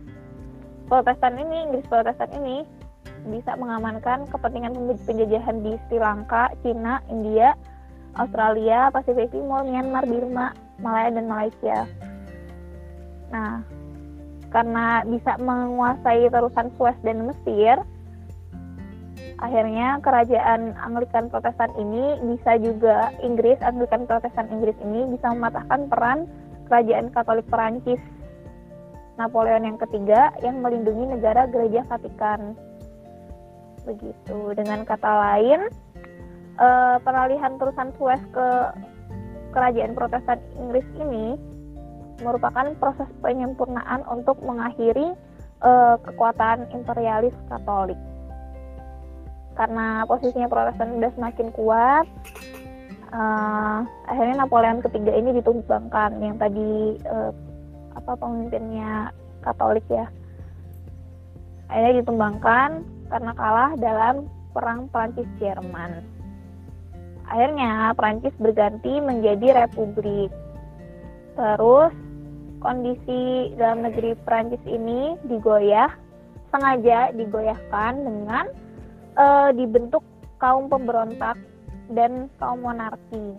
Protestan 0.90 1.38
ini, 1.38 1.70
Inggris 1.70 1.86
Protestan 1.86 2.34
ini 2.34 2.66
bisa 3.30 3.54
mengamankan 3.54 4.26
kepentingan 4.26 4.74
penjajahan 5.06 5.62
di 5.62 5.78
Sri 5.86 6.02
Lanka, 6.02 6.50
Cina, 6.66 6.98
India, 7.06 7.54
Australia, 8.18 8.90
Pasifik 8.90 9.30
Timur, 9.30 9.62
Myanmar, 9.62 10.02
Burma, 10.02 10.50
Malaya, 10.82 11.14
dan 11.14 11.30
Malaysia. 11.30 11.78
Nah, 13.30 13.62
karena 14.50 15.06
bisa 15.06 15.38
menguasai 15.38 16.26
terusan 16.28 16.68
Suez 16.74 16.98
dan 17.06 17.30
Mesir, 17.30 17.78
akhirnya 19.38 20.02
kerajaan 20.02 20.74
Anglikan 20.82 21.30
Protestan 21.30 21.70
ini 21.78 22.18
bisa 22.34 22.58
juga 22.58 23.14
Inggris, 23.22 23.58
Anglikan 23.62 24.04
Protestan 24.04 24.50
Inggris 24.50 24.76
ini 24.82 25.14
bisa 25.14 25.32
mematahkan 25.32 25.86
peran 25.86 26.26
kerajaan 26.66 27.10
Katolik 27.10 27.46
Perancis 27.50 28.02
Napoleon 29.18 29.66
yang 29.66 29.78
ketiga 29.78 30.32
yang 30.40 30.64
melindungi 30.64 31.18
negara 31.18 31.44
Gereja 31.50 31.84
Vatikan 31.86 32.56
begitu. 33.84 34.38
Dengan 34.56 34.84
kata 34.84 35.08
lain, 35.08 35.68
uh, 36.56 36.96
peralihan 37.04 37.56
terusan 37.60 37.92
Suez 38.00 38.20
ke 38.32 38.48
kerajaan 39.50 39.92
Protestan 39.92 40.38
Inggris 40.56 40.86
ini 40.96 41.36
merupakan 42.20 42.66
proses 42.76 43.08
penyempurnaan 43.24 44.04
untuk 44.08 44.40
mengakhiri 44.44 45.12
uh, 45.64 45.96
kekuatan 46.04 46.68
imperialis 46.72 47.34
Katolik. 47.48 47.98
Karena 49.56 50.08
posisinya 50.08 50.48
Protestan 50.48 50.96
sudah 50.96 51.12
semakin 51.16 51.48
kuat, 51.52 52.06
uh, 53.12 53.84
akhirnya 54.08 54.46
Napoleon 54.46 54.80
ketiga 54.80 55.12
ini 55.12 55.36
ditumbangkan 55.36 56.16
yang 56.22 56.36
tadi 56.40 56.96
uh, 57.04 57.32
apa 57.96 58.12
pemimpinnya 58.16 59.12
Katolik 59.44 59.84
ya. 59.90 60.08
Akhirnya 61.68 62.02
ditumbangkan 62.02 62.82
karena 63.10 63.32
kalah 63.34 63.72
dalam 63.78 64.26
perang 64.50 64.90
Prancis 64.90 65.28
Jerman. 65.38 66.02
Akhirnya 67.30 67.94
Prancis 67.94 68.34
berganti 68.42 68.98
menjadi 68.98 69.66
republik. 69.66 70.34
Terus 71.38 71.94
kondisi 72.60 73.52
dalam 73.56 73.84
negeri 73.84 74.16
Prancis 74.24 74.60
ini 74.68 75.16
digoyah, 75.26 75.90
sengaja 76.52 77.10
digoyahkan 77.16 77.92
dengan 78.00 78.46
uh, 79.16 79.48
dibentuk 79.52 80.04
kaum 80.38 80.68
pemberontak 80.68 81.36
dan 81.92 82.28
kaum 82.38 82.60
monarki. 82.62 83.36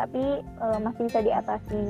Tapi 0.00 0.40
uh, 0.58 0.78
masih 0.80 1.06
bisa 1.06 1.20
diatasi. 1.20 1.84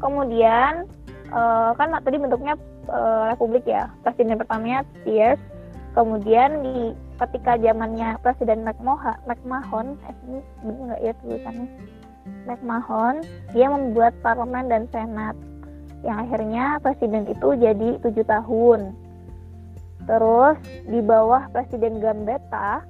Kemudian 0.00 0.88
uh, 1.30 1.72
kan 1.76 1.94
tadi 2.02 2.16
bentuknya 2.18 2.58
uh, 2.90 3.30
republik 3.32 3.64
ya 3.64 3.88
presiden 4.02 4.36
pertamanya 4.36 4.84
Thiers 5.04 5.40
kemudian 5.94 6.60
di 6.66 6.90
ketika 7.22 7.54
zamannya 7.56 8.18
presiden 8.20 8.66
McMahon 8.66 9.14
McMahon 9.30 9.94
eh, 10.10 10.16
ini 10.26 10.38
benar 10.66 10.82
nggak 10.90 11.00
ya 11.00 11.12
tulisannya 11.22 11.68
McMahon 12.44 13.24
dia 13.52 13.68
membuat 13.68 14.16
parlemen 14.20 14.68
dan 14.68 14.84
senat. 14.92 15.36
Yang 16.04 16.16
akhirnya 16.28 16.64
presiden 16.84 17.24
itu 17.28 17.48
jadi 17.56 17.88
tujuh 18.04 18.26
tahun. 18.28 18.92
Terus 20.04 20.56
di 20.84 21.00
bawah 21.00 21.48
presiden 21.52 22.00
Gambetta 22.00 22.84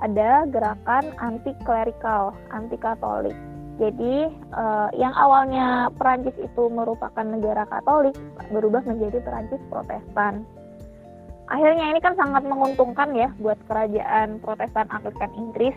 ada 0.00 0.48
gerakan 0.48 1.12
anti 1.20 1.52
klerikal 1.64 2.32
anti 2.52 2.80
katolik 2.80 3.36
jadi 3.76 4.32
uh, 4.56 4.88
yang 4.96 5.12
awalnya 5.12 5.92
Perancis 6.00 6.32
itu 6.40 6.72
merupakan 6.72 7.20
negara 7.20 7.68
Katolik 7.68 8.16
berubah 8.48 8.80
menjadi 8.88 9.20
Perancis 9.20 9.60
Protestan. 9.68 10.48
Akhirnya 11.46 11.92
ini 11.92 12.00
kan 12.00 12.16
sangat 12.16 12.42
menguntungkan 12.48 13.12
ya 13.12 13.28
buat 13.36 13.60
kerajaan 13.68 14.40
Protestan 14.40 14.88
Anglikan 14.88 15.30
Inggris 15.36 15.76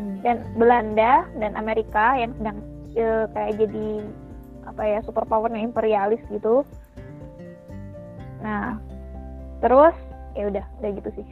hmm. 0.00 0.24
dan 0.24 0.36
Belanda 0.56 1.28
dan 1.36 1.52
Amerika 1.60 2.16
yang 2.16 2.32
sedang 2.40 2.58
uh, 2.96 3.24
kayak 3.36 3.60
jadi 3.60 3.88
apa 4.64 4.82
ya 4.82 4.98
superpowernya 5.04 5.60
imperialis 5.60 6.22
gitu. 6.32 6.64
Nah, 8.40 8.80
terus 9.60 9.92
ya 10.32 10.48
udah 10.48 10.64
udah 10.80 10.90
gitu 10.96 11.10
sih. 11.20 11.26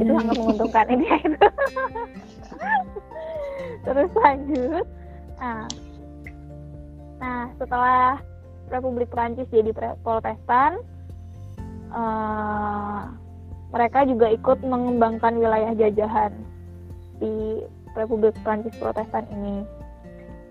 itu 0.00 0.12
sangat 0.16 0.36
menguntungkan 0.40 0.86
ini 0.88 1.06
itu. 1.20 1.38
terus 3.86 4.10
lanjut 4.14 4.86
nah 5.42 5.66
nah 7.18 7.40
setelah 7.58 8.18
Republik 8.70 9.10
Prancis 9.10 9.46
jadi 9.50 9.74
Protestan 10.02 10.80
uh, 11.90 13.10
mereka 13.72 14.04
juga 14.06 14.30
ikut 14.30 14.58
mengembangkan 14.62 15.38
wilayah 15.38 15.72
jajahan 15.74 16.32
di 17.18 17.62
Republik 17.96 18.36
Prancis 18.40 18.74
Protestan 18.76 19.24
ini. 19.32 19.64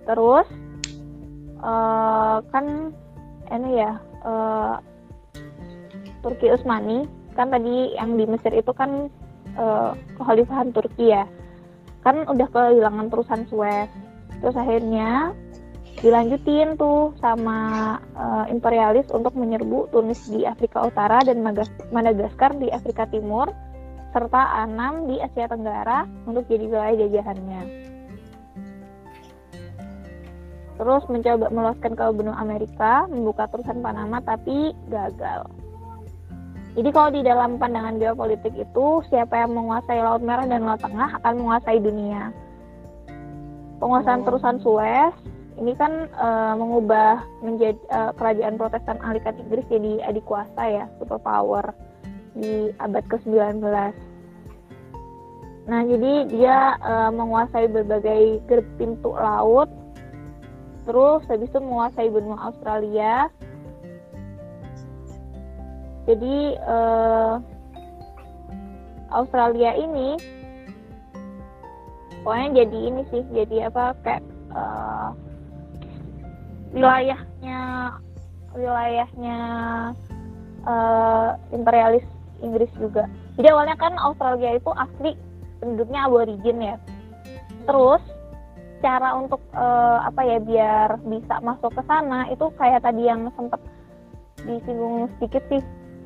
Terus 0.05 0.47
uh, 1.61 2.41
kan 2.49 2.95
ini 3.51 3.69
ya 3.81 3.99
uh, 4.25 4.75
Turki 6.21 6.49
Utsmani 6.49 7.05
kan 7.33 7.49
tadi 7.49 7.95
yang 7.95 8.19
di 8.19 8.27
Mesir 8.27 8.53
itu 8.53 8.71
kan 8.75 9.09
uh, 9.57 9.97
kekhalifahan 10.19 10.73
Turki 10.73 11.13
ya. 11.13 11.25
Kan 12.01 12.25
udah 12.25 12.47
kehilangan 12.49 13.13
perusahaan 13.13 13.45
Suez. 13.49 13.89
Terus 14.41 14.57
akhirnya 14.57 15.37
dilanjutin 16.01 16.81
tuh 16.81 17.13
sama 17.21 17.99
uh, 18.17 18.45
imperialis 18.49 19.05
untuk 19.13 19.37
menyerbu 19.37 19.93
Tunis 19.93 20.25
di 20.33 20.49
Afrika 20.49 20.81
Utara 20.81 21.21
dan 21.21 21.45
Madagaskar 21.93 22.57
di 22.57 22.73
Afrika 22.73 23.05
Timur 23.05 23.53
serta 24.11 24.63
Anam 24.63 25.07
di 25.07 25.19
Asia 25.19 25.47
Tenggara 25.47 26.07
untuk 26.27 26.43
jadi 26.51 26.67
wilayah 26.67 26.95
jajahannya. 27.07 27.63
Terus 30.81 31.03
mencoba 31.07 31.47
meluaskan 31.53 31.93
ke 31.93 32.05
benua 32.15 32.35
Amerika, 32.41 33.05
membuka 33.07 33.45
terusan 33.47 33.85
Panama 33.85 34.17
tapi 34.23 34.73
gagal. 34.89 35.45
Jadi 36.71 36.89
kalau 36.95 37.09
di 37.11 37.21
dalam 37.21 37.59
pandangan 37.59 37.99
geopolitik 37.99 38.55
itu 38.55 39.03
siapa 39.11 39.43
yang 39.43 39.51
menguasai 39.51 39.99
Laut 39.99 40.23
Merah 40.23 40.47
dan 40.47 40.63
Laut 40.63 40.79
Tengah 40.79 41.19
akan 41.19 41.33
menguasai 41.43 41.79
dunia. 41.83 42.31
Penguasaan 43.77 44.23
oh. 44.23 44.25
terusan 44.25 44.57
Suez 44.63 45.13
ini 45.59 45.75
kan 45.75 46.07
uh, 46.15 46.55
mengubah 46.55 47.21
menjadi 47.43 47.77
uh, 47.91 48.15
kerajaan 48.15 48.55
Protestan 48.55 48.97
Anglikan 49.03 49.35
Inggris 49.37 49.67
jadi 49.67 50.01
adik 50.09 50.25
kuasa 50.25 50.63
ya, 50.65 50.85
superpower 50.97 51.75
di 52.35 52.71
abad 52.79 53.03
ke-19. 53.11 53.63
Nah, 55.61 55.81
jadi 55.85 56.13
dia 56.31 56.57
uh, 56.81 57.11
menguasai 57.13 57.69
berbagai 57.69 58.41
pintu 58.75 59.13
laut, 59.13 59.69
terus 60.89 61.21
habis 61.29 61.47
itu 61.47 61.59
menguasai 61.61 62.09
benua 62.09 62.49
Australia, 62.49 63.29
jadi 66.09 66.57
uh, 66.65 67.35
Australia 69.13 69.71
ini 69.77 70.17
pokoknya 72.21 72.65
jadi 72.65 72.77
ini 72.89 73.01
sih 73.09 73.23
jadi 73.33 73.69
apa 73.69 73.93
kayak 74.01 74.23
uh, 74.53 75.13
wilayahnya 76.73 77.61
wilayahnya 78.55 79.39
uh, 80.65 81.37
imperialis 81.53 82.05
Inggris 82.41 82.69
juga. 82.77 83.07
Jadi 83.37 83.47
awalnya 83.49 83.77
kan 83.77 83.93
Australia 84.01 84.57
itu 84.57 84.69
asli 84.73 85.11
penduduknya 85.61 85.99
aborigin 86.09 86.57
ya. 86.61 86.75
Terus 87.69 88.01
cara 88.81 89.13
untuk 89.13 89.39
uh, 89.53 90.01
apa 90.03 90.21
ya 90.25 90.37
biar 90.41 90.97
bisa 91.05 91.37
masuk 91.45 91.69
ke 91.77 91.81
sana 91.85 92.25
itu 92.33 92.49
kayak 92.57 92.81
tadi 92.81 93.05
yang 93.05 93.29
sempat 93.37 93.61
disinggung 94.41 95.07
sedikit 95.17 95.45
sih. 95.53 95.61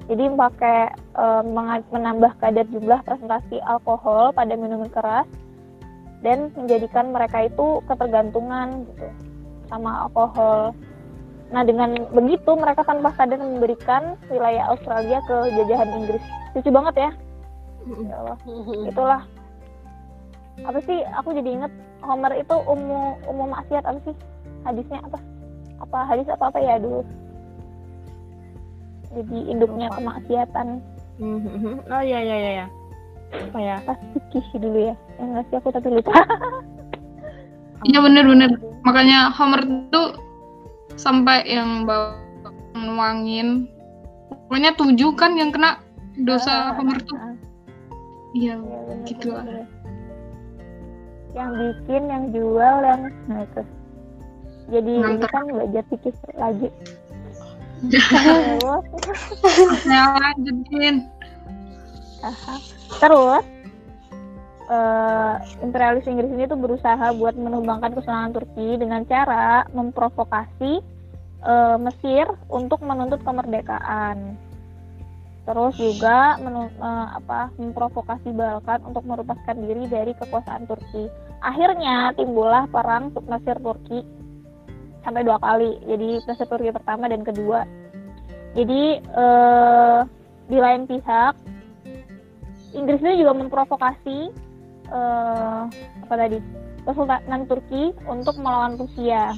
Jadi 0.05 0.37
pakai 0.37 0.93
um, 1.17 1.57
menambah 1.89 2.37
kadar 2.37 2.67
jumlah 2.69 3.01
presentasi 3.01 3.57
alkohol 3.65 4.29
pada 4.37 4.53
minuman 4.53 4.91
keras 4.93 5.25
dan 6.21 6.53
menjadikan 6.53 7.09
mereka 7.09 7.49
itu 7.49 7.81
ketergantungan 7.89 8.85
gitu 8.85 9.07
sama 9.65 10.05
alkohol. 10.05 10.77
Nah 11.53 11.61
dengan 11.61 12.09
begitu 12.09 12.51
mereka 12.57 12.81
tanpa 12.81 13.13
sadar 13.13 13.37
memberikan 13.37 14.17
wilayah 14.33 14.73
Australia 14.73 15.21
ke 15.29 15.35
jajahan 15.53 15.89
Inggris. 15.93 16.23
Lucu 16.57 16.69
banget 16.73 16.95
ya. 16.97 17.11
Ya 17.85 18.15
Allah. 18.17 18.37
Itulah 18.89 19.21
apa 20.65 20.79
sih? 20.87 21.03
Aku 21.21 21.35
jadi 21.35 21.49
inget 21.61 21.73
Homer 22.01 22.33
itu 22.37 22.55
umum 22.65 23.19
umum 23.29 23.47
maksiat 23.53 23.85
apa 23.85 23.99
sih? 24.07 24.15
Hadisnya 24.65 25.03
apa? 25.05 25.19
Apa 25.83 25.97
hadis 26.07 26.25
apa 26.31 26.49
apa 26.49 26.59
ya 26.63 26.81
dulu? 26.81 27.05
Jadi 29.13 29.37
induknya 29.51 29.87
kemaksiatan. 29.93 30.81
Oh 31.87 32.01
iya 32.03 32.19
iya 32.19 32.35
iya. 32.35 32.51
iya. 32.61 32.65
Apa 33.35 33.59
ya? 33.61 33.75
Pas 33.85 33.99
fikih 34.15 34.47
dulu 34.57 34.79
ya. 34.89 34.95
Yang 35.21 35.27
nggak 35.29 35.45
sih 35.51 35.55
aku 35.61 35.69
tapi 35.69 35.87
lupa. 35.93 36.13
Iya 37.85 38.01
bener-bener. 38.01 38.57
Makanya 38.81 39.29
Homer 39.35 39.61
tuh 39.93 40.17
sampai 40.95 41.43
yang 41.47 41.83
bawa 41.83 42.19
nuangin. 42.75 43.67
Pokoknya 44.47 44.71
tujuh 44.75 45.11
kan 45.15 45.35
yang 45.35 45.51
kena 45.51 45.79
dosa 46.21 46.75
Homer 46.75 46.99
tuh. 47.03 47.17
Ah, 47.17 47.33
Iya, 48.35 48.59
iya, 48.59 48.79
bener, 48.83 49.07
gitu 49.07 49.27
lah. 49.31 49.47
Yang 51.31 51.49
bikin, 51.55 52.03
yang 52.11 52.23
jual, 52.35 52.75
yang 52.83 53.01
nah 53.31 53.47
itu. 53.47 53.61
Jadi 54.75 54.91
ini 54.91 55.07
Mantap. 55.23 55.29
kan 55.31 55.43
belajar 55.47 55.83
fikih 55.87 56.15
lagi. 56.35 56.67
Terus, 57.91 58.83
Ya 59.85 60.03
lanjutin. 60.19 61.05
aha. 62.25 62.55
terus 62.97 63.45
eh, 64.65 65.33
imperialis 65.61 66.05
Inggris 66.09 66.31
ini 66.33 66.49
tuh 66.49 66.59
berusaha 66.59 67.13
buat 67.15 67.37
menumbangkan 67.37 67.93
kesultanan 67.93 68.33
Turki 68.33 68.77
dengan 68.81 69.05
cara 69.05 69.65
memprovokasi 69.71 70.81
eh, 71.45 71.77
Mesir 71.81 72.25
untuk 72.49 72.81
menuntut 72.81 73.21
kemerdekaan. 73.21 74.37
Terus 75.45 75.77
juga 75.77 76.41
eh, 76.41 77.07
apa 77.13 77.53
memprovokasi 77.61 78.33
Balkan 78.33 78.81
untuk 78.89 79.05
melepaskan 79.05 79.61
diri 79.61 79.85
dari 79.85 80.11
kekuasaan 80.17 80.65
Turki. 80.65 81.05
Akhirnya 81.45 82.13
timbullah 82.17 82.65
perang 82.65 83.13
Mesir 83.29 83.61
Turki 83.61 84.01
sampai 85.05 85.21
dua 85.21 85.37
kali. 85.37 85.77
Jadi 85.85 86.25
Mesir 86.25 86.47
Turki 86.49 86.73
pertama 86.73 87.05
dan 87.05 87.21
kedua. 87.21 87.61
Jadi 88.57 88.97
eh, 88.97 89.99
di 90.45 90.57
lain 90.57 90.85
pihak 90.89 91.33
Inggris 92.75 92.99
itu 92.99 93.23
juga 93.23 93.33
memprovokasi 93.39 94.44
eh, 94.89 95.61
apa 96.05 96.13
tadi 96.15 96.37
Kesultanan 96.85 97.49
Turki 97.49 97.91
untuk 98.05 98.37
melawan 98.37 98.77
Rusia. 98.77 99.33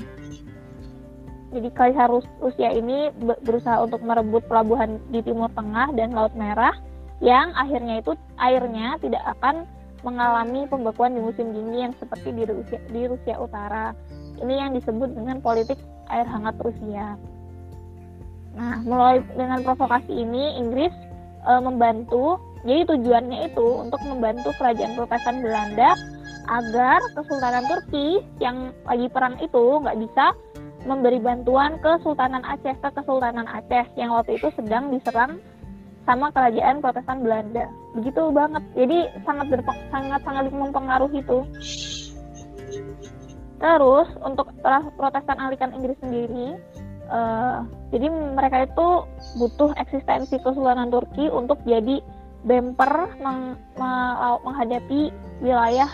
Jadi 1.48 1.72
Kaisar 1.72 2.12
Rus- 2.12 2.36
Rusia 2.44 2.76
ini 2.76 3.08
be- 3.24 3.40
berusaha 3.48 3.80
untuk 3.80 4.04
merebut 4.04 4.44
pelabuhan 4.52 5.00
di 5.16 5.24
Timur 5.24 5.48
Tengah 5.56 5.96
dan 5.96 6.12
Laut 6.12 6.36
Merah 6.36 6.76
yang 7.24 7.56
akhirnya 7.56 8.04
itu 8.04 8.14
airnya 8.38 9.00
tidak 9.00 9.24
akan 9.40 9.64
mengalami 10.06 10.70
pembekuan 10.70 11.18
di 11.18 11.22
musim 11.24 11.56
dingin 11.56 11.96
seperti 11.98 12.36
di 12.36 12.44
Rusia, 12.46 12.80
di 12.92 13.02
Rusia 13.08 13.36
Utara. 13.42 13.96
Ini 14.38 14.54
yang 14.68 14.72
disebut 14.78 15.18
dengan 15.18 15.42
politik 15.42 15.80
air 16.12 16.28
hangat 16.28 16.54
Rusia. 16.62 17.18
Nah, 18.54 18.82
melalui 18.86 19.24
dengan 19.34 19.64
provokasi 19.66 20.14
ini 20.14 20.62
Inggris 20.62 20.94
eh, 21.48 21.62
membantu 21.64 22.38
jadi 22.68 22.84
tujuannya 22.84 23.48
itu 23.48 23.68
untuk 23.80 24.04
membantu 24.04 24.52
kerajaan 24.60 25.00
Protestan 25.00 25.40
Belanda 25.40 25.96
agar 26.52 27.00
Kesultanan 27.16 27.64
Turki 27.64 28.20
yang 28.44 28.76
lagi 28.84 29.08
perang 29.08 29.40
itu 29.40 29.80
nggak 29.80 29.96
bisa 30.04 30.36
memberi 30.84 31.20
bantuan 31.24 31.80
ke 31.80 31.96
Sultanan 32.04 32.44
Aceh 32.44 32.76
ke 32.84 32.90
Kesultanan 32.92 33.48
Aceh 33.48 33.88
yang 33.96 34.12
waktu 34.12 34.36
itu 34.36 34.52
sedang 34.60 34.92
diserang 34.92 35.40
sama 36.04 36.28
kerajaan 36.36 36.84
Protestan 36.84 37.24
Belanda. 37.24 37.72
Begitu 37.96 38.32
banget. 38.36 38.64
Jadi 38.76 39.00
sangat 39.24 39.48
sangat 39.92 40.22
sangat 40.24 40.52
mempengaruhi 40.52 41.24
itu. 41.24 41.40
Terus 43.64 44.08
untuk 44.24 44.52
Protestan 45.00 45.40
Anglikan 45.40 45.72
Inggris 45.72 46.00
sendiri, 46.04 46.56
eh, 47.12 47.58
jadi 47.96 48.08
mereka 48.12 48.68
itu 48.68 48.88
butuh 49.40 49.72
eksistensi 49.76 50.36
Kesultanan 50.40 50.92
Turki 50.92 51.28
untuk 51.28 51.60
jadi 51.68 52.00
bemper 52.48 53.12
meng- 53.20 53.60
me- 53.76 54.42
menghadapi 54.48 55.12
wilayah 55.44 55.92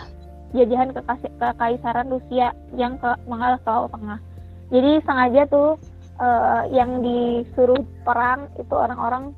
jajahan 0.54 0.94
kekaisaran 0.94 2.06
Rusia 2.06 2.54
yang 2.78 2.94
ke 3.02 3.10
mengalah 3.26 3.58
ke 3.58 3.68
Laut 3.68 3.90
Tengah. 3.90 4.22
Jadi 4.70 4.92
sengaja 5.02 5.42
tuh 5.50 5.74
eh, 6.22 6.62
yang 6.70 7.02
disuruh 7.02 7.82
perang 8.06 8.46
itu 8.54 8.70
orang-orang 8.70 9.34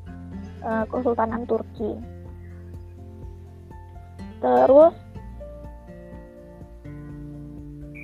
eh, 0.61 0.85
Kesultanan 0.93 1.49
Turki. 1.49 1.97
Terus 4.45 4.95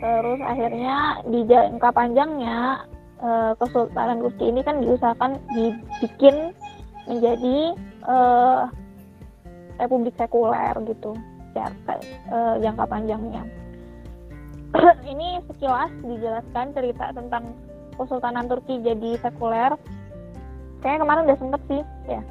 terus 0.03 0.41
akhirnya 0.43 1.23
di 1.29 1.47
jangka 1.47 1.93
panjangnya 1.93 2.89
eh, 3.21 3.53
Kesultanan 3.61 4.25
Turki 4.25 4.49
ini 4.49 4.65
kan 4.65 4.81
diusahakan 4.81 5.37
dibikin 5.53 6.57
menjadi 7.05 7.77
eh, 8.09 8.63
republik 9.81 10.15
sekuler 10.17 10.75
gitu 10.89 11.17
jangka, 11.53 11.95
eh, 12.33 12.55
jangka 12.65 12.85
panjangnya. 12.89 13.45
ini 15.13 15.41
sekilas 15.53 15.93
dijelaskan 16.01 16.73
cerita 16.73 17.13
tentang 17.13 17.53
Kesultanan 17.97 18.49
Turki 18.49 18.81
jadi 18.81 19.21
sekuler. 19.21 19.77
Kayaknya 20.81 21.01
kemarin 21.05 21.25
udah 21.29 21.39
sempet 21.39 21.63
sih 21.69 21.83
ya. 22.09 22.23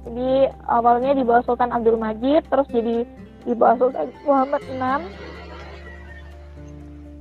Jadi 0.00 0.30
awalnya 0.64 1.12
di 1.12 1.22
bawah 1.26 1.44
Sultan 1.44 1.74
Abdul 1.74 2.00
Majid, 2.00 2.46
terus 2.48 2.64
jadi 2.72 3.04
di 3.44 3.52
bawah 3.52 3.76
Sultan 3.76 4.08
Muhammad 4.24 4.62
VI, 4.64 5.00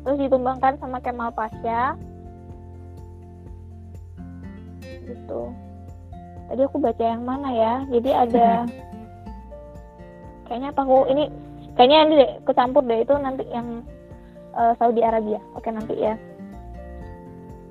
terus 0.06 0.18
ditumbangkan 0.24 0.80
sama 0.80 1.04
Kemal 1.04 1.36
Pasha. 1.36 2.00
Gitu. 5.04 5.42
Tadi 6.50 6.62
aku 6.64 6.78
baca 6.80 7.04
yang 7.04 7.26
mana 7.28 7.50
ya? 7.52 7.74
Jadi 7.92 8.10
ada 8.16 8.64
kayaknya 10.50 10.74
tahu 10.74 11.06
ini 11.14 11.30
kayaknya 11.78 11.98
ini 12.10 12.14
deh 12.20 12.32
kecampur 12.50 12.82
deh 12.84 13.06
itu 13.06 13.14
nanti 13.22 13.46
yang 13.54 13.86
eh, 14.58 14.74
Saudi 14.82 15.06
Arabia. 15.06 15.40
Oke 15.54 15.70
nanti 15.70 15.94
ya. 15.96 16.18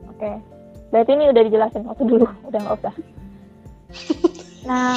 Oke. 0.08 0.38
Berarti 0.88 1.10
ini 1.12 1.28
udah 1.28 1.42
dijelasin 1.44 1.84
waktu 1.84 2.04
dulu, 2.08 2.26
udah 2.48 2.58
nggak 2.64 2.78
usah. 2.80 2.94
Nah, 4.64 4.96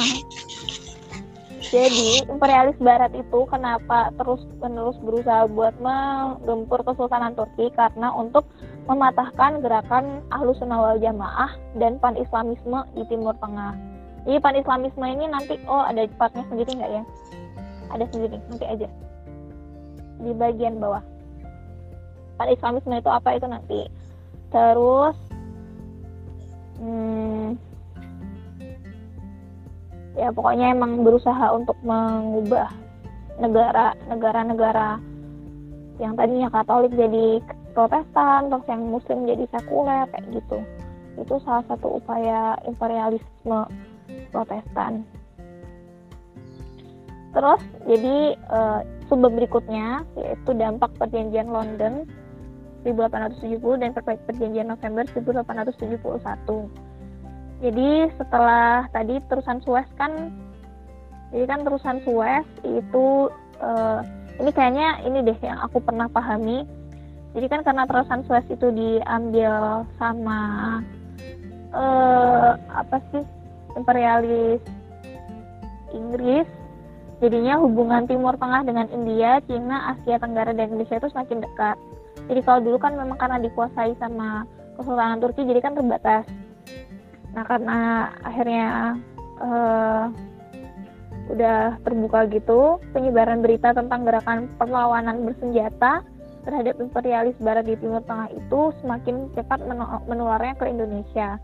jadi 1.72 2.28
imperialis 2.28 2.76
Barat 2.76 3.16
itu 3.16 3.48
kenapa 3.48 4.12
terus 4.20 4.44
menerus 4.60 4.96
berusaha 5.00 5.48
buat 5.48 5.72
menggempur 5.80 6.84
Kesultanan 6.84 7.32
Turki 7.32 7.72
karena 7.72 8.12
untuk 8.12 8.44
mematahkan 8.84 9.64
gerakan 9.64 10.20
Ahlus 10.28 10.60
Sunnah 10.60 10.76
wal 10.76 11.00
Jamaah 11.00 11.56
dan 11.80 11.96
pan 11.96 12.18
Islamisme 12.20 12.84
di 12.92 13.08
Timur 13.08 13.32
Tengah. 13.40 13.72
Jadi 14.28 14.38
pan 14.44 14.58
Islamisme 14.58 15.06
ini 15.08 15.32
nanti 15.32 15.56
oh 15.64 15.80
ada 15.80 16.04
partnya 16.20 16.44
sendiri 16.52 16.76
nggak 16.76 16.92
ya? 16.92 17.02
Ada 17.92 18.04
sendiri, 18.08 18.40
nanti 18.48 18.66
aja 18.66 18.88
di 20.22 20.32
bagian 20.32 20.78
bawah. 20.78 21.02
Pan 22.40 22.48
Islamisme 22.48 22.96
itu 22.96 23.10
apa 23.10 23.36
itu 23.36 23.46
nanti. 23.46 23.80
Terus 24.48 25.16
hmm, 26.80 27.58
ya 30.16 30.28
pokoknya 30.32 30.76
emang 30.76 31.02
berusaha 31.02 31.52
untuk 31.52 31.76
mengubah 31.84 32.68
negara 33.40 33.96
negara-negara 34.06 35.00
yang 36.00 36.12
tadinya 36.16 36.48
Katolik 36.52 36.92
jadi 36.92 37.40
Protestan 37.72 38.52
terus 38.52 38.66
yang 38.68 38.82
Muslim 38.92 39.24
jadi 39.24 39.44
sekuler 39.48 40.04
kayak 40.12 40.28
gitu 40.36 40.58
itu 41.16 41.34
salah 41.44 41.64
satu 41.68 42.00
upaya 42.00 42.56
imperialisme 42.68 43.64
Protestan 44.28 45.04
terus 47.32 47.60
jadi 47.88 48.36
subbab 49.08 49.32
berikutnya 49.32 50.04
yaitu 50.20 50.52
dampak 50.52 50.92
perjanjian 51.00 51.48
London 51.48 52.04
1870 52.84 53.80
dan 53.80 53.90
perjanjian 53.96 54.68
November 54.68 55.08
1871 55.08 56.12
jadi 57.62 58.10
setelah 58.20 58.90
tadi 58.92 59.16
terusan 59.32 59.64
Suez 59.64 59.88
kan 59.96 60.34
jadi 61.32 61.48
kan 61.48 61.64
terusan 61.64 62.04
Suez 62.04 62.44
itu 62.60 63.06
eh, 63.62 64.00
ini 64.40 64.50
kayaknya 64.52 65.00
ini 65.08 65.18
deh 65.24 65.38
yang 65.40 65.58
aku 65.64 65.80
pernah 65.80 66.06
pahami. 66.12 66.68
Jadi 67.32 67.46
kan 67.48 67.64
karena 67.64 67.88
terusan 67.88 68.20
Suez 68.28 68.44
itu 68.52 68.68
diambil 68.68 69.86
sama 69.96 70.40
eh, 71.72 72.52
apa 72.68 73.00
sih 73.10 73.24
imperialis 73.72 74.60
Inggris 75.96 76.48
jadinya 77.22 77.54
hubungan 77.62 78.10
Timur 78.10 78.34
Tengah 78.34 78.66
dengan 78.66 78.90
India, 78.90 79.38
Cina, 79.46 79.94
Asia 79.94 80.18
Tenggara 80.18 80.50
dan 80.50 80.74
Indonesia 80.74 80.98
itu 80.98 81.08
semakin 81.14 81.38
dekat. 81.46 81.78
Jadi 82.26 82.40
kalau 82.42 82.60
dulu 82.66 82.76
kan 82.82 82.98
memang 82.98 83.14
karena 83.14 83.38
dikuasai 83.38 83.94
sama 84.02 84.42
Kesultanan 84.74 85.22
Turki 85.22 85.46
jadi 85.46 85.62
kan 85.62 85.78
terbatas. 85.78 86.26
Nah 87.32 87.44
karena 87.46 87.78
akhirnya 88.26 88.98
uh, 89.38 90.10
udah 91.30 91.78
terbuka 91.86 92.26
gitu 92.34 92.82
penyebaran 92.90 93.40
berita 93.40 93.70
tentang 93.70 94.02
gerakan 94.02 94.50
perlawanan 94.58 95.22
bersenjata 95.22 96.02
terhadap 96.42 96.74
imperialis 96.82 97.38
barat 97.38 97.70
di 97.70 97.78
Timur 97.78 98.02
Tengah 98.02 98.34
itu 98.34 98.74
semakin 98.82 99.30
cepat 99.38 99.62
menularnya 100.10 100.58
ke 100.58 100.66
Indonesia. 100.66 101.38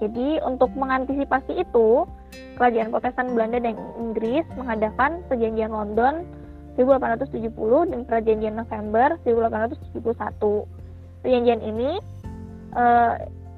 Jadi 0.00 0.40
untuk 0.42 0.72
mengantisipasi 0.72 1.62
itu, 1.62 2.08
kerajaan 2.56 2.92
Protestan 2.92 3.32
Belanda 3.34 3.58
dan 3.58 3.76
Inggris 3.98 4.44
mengadakan 4.54 5.24
perjanjian 5.26 5.72
London 5.72 6.28
1870 6.76 7.52
dan 7.92 8.00
perjanjian 8.08 8.54
November 8.56 9.18
1871. 9.24 10.68
Perjanjian 11.22 11.60
ini 11.60 12.00
uh, 12.76 13.14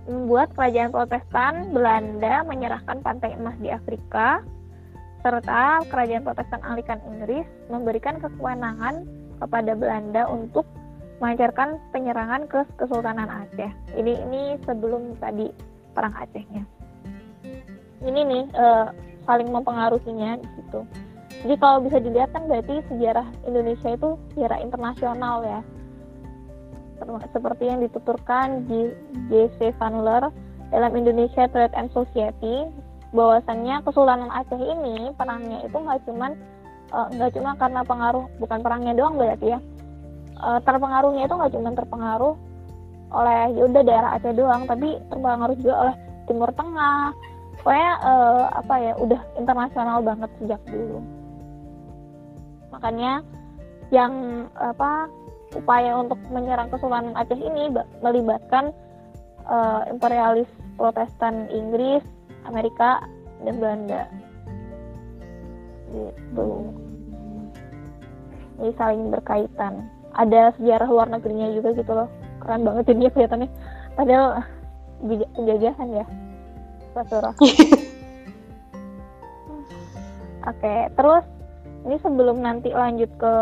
membuat 0.09 0.53
kerajaan 0.53 0.91
Protestan 0.93 1.73
Belanda 1.73 2.45
menyerahkan 2.45 3.01
pantai 3.01 3.37
emas 3.39 3.57
di 3.63 3.73
Afrika 3.73 4.45
serta 5.25 5.81
kerajaan 5.89 6.21
Protestan 6.21 6.61
Anglikan 6.61 7.01
Inggris 7.09 7.49
memberikan 7.73 8.21
kewenangan 8.21 9.09
kepada 9.41 9.73
Belanda 9.73 10.29
untuk 10.29 10.69
melancarkan 11.25 11.81
penyerangan 11.97 12.45
ke 12.45 12.61
Kesultanan 12.77 13.31
Aceh. 13.31 13.73
Ini 13.97 14.13
ini 14.29 14.43
sebelum 14.69 15.17
tadi 15.17 15.49
perang 15.97 16.13
Acehnya. 16.13 16.84
Ini 18.05 18.21
nih 18.29 18.45
uh, 18.53 18.87
saling 19.25 19.49
mempengaruhinya 19.49 20.39
di 20.39 20.49
situ. 20.61 20.81
Jadi 21.45 21.55
kalau 21.61 21.85
bisa 21.85 22.01
dilihat 22.01 22.31
kan 22.33 22.49
berarti 22.49 22.81
sejarah 22.89 23.27
Indonesia 23.45 23.91
itu 23.93 24.17
sejarah 24.37 24.59
internasional 24.61 25.45
ya. 25.45 25.61
Seperti 27.35 27.69
yang 27.69 27.85
dituturkan 27.85 28.65
di 28.65 28.89
J.C. 29.29 29.77
Vanler 29.77 30.33
dalam 30.73 30.93
Indonesia 30.97 31.45
Trade 31.51 31.75
and 31.77 31.93
Society 31.93 32.65
bahwasannya 33.15 33.79
Kesultanan 33.87 34.31
Aceh 34.33 34.59
ini 34.59 35.15
perangnya 35.15 35.63
itu 35.63 35.77
nggak 35.79 36.03
cuman 36.03 36.35
eh, 36.91 37.07
nggak 37.15 37.31
uh, 37.31 37.35
cuma 37.39 37.51
karena 37.55 37.81
pengaruh 37.87 38.27
bukan 38.43 38.59
perangnya 38.59 38.93
doang 38.99 39.15
berarti 39.15 39.55
ya 39.55 39.59
uh, 40.43 40.59
terpengaruhnya 40.67 41.31
itu 41.31 41.35
nggak 41.39 41.53
cuma 41.55 41.71
terpengaruh 41.79 42.35
oleh 43.15 43.55
yaudah 43.55 43.83
daerah 43.87 44.11
Aceh 44.19 44.35
doang 44.35 44.67
tapi 44.67 44.99
terpengaruh 45.07 45.55
juga 45.63 45.75
oleh 45.87 45.95
Timur 46.27 46.51
Tengah 46.59 47.15
pokoknya 47.65 47.93
uh, 48.05 48.45
apa 48.61 48.75
ya 48.77 48.93
udah 49.01 49.21
internasional 49.41 49.99
banget 50.05 50.31
sejak 50.39 50.61
dulu 50.69 51.01
makanya 52.69 53.25
yang 53.89 54.13
apa 54.59 55.09
upaya 55.55 55.97
untuk 56.03 56.19
menyerang 56.29 56.69
Kesultanan 56.69 57.15
Aceh 57.15 57.39
ini 57.39 57.71
melibatkan 58.03 58.75
uh, 59.47 59.87
imperialis 59.89 60.51
Protestan 60.75 61.47
Inggris, 61.55 62.03
Amerika, 62.51 63.07
dan 63.47 63.55
Belanda. 63.63 64.03
Gitu. 65.95 66.49
Ini 68.59 68.71
saling 68.75 69.15
berkaitan. 69.15 69.87
Ada 70.15 70.55
sejarah 70.59 70.91
luar 70.91 71.09
negerinya 71.11 71.55
juga 71.55 71.75
gitu 71.75 71.93
loh. 71.95 72.11
Keren 72.43 72.67
banget 72.67 72.91
ini 72.91 73.11
kelihatannya. 73.11 73.51
Padahal 73.95 74.43
penjajahan 75.39 75.89
ya. 76.03 76.07
Rasulullah. 76.95 77.35
Oke, 80.45 80.61
okay, 80.61 80.81
terus 80.95 81.25
ini 81.85 81.97
sebelum 82.01 82.41
nanti 82.41 82.73
lanjut 82.73 83.11
ke 83.21 83.35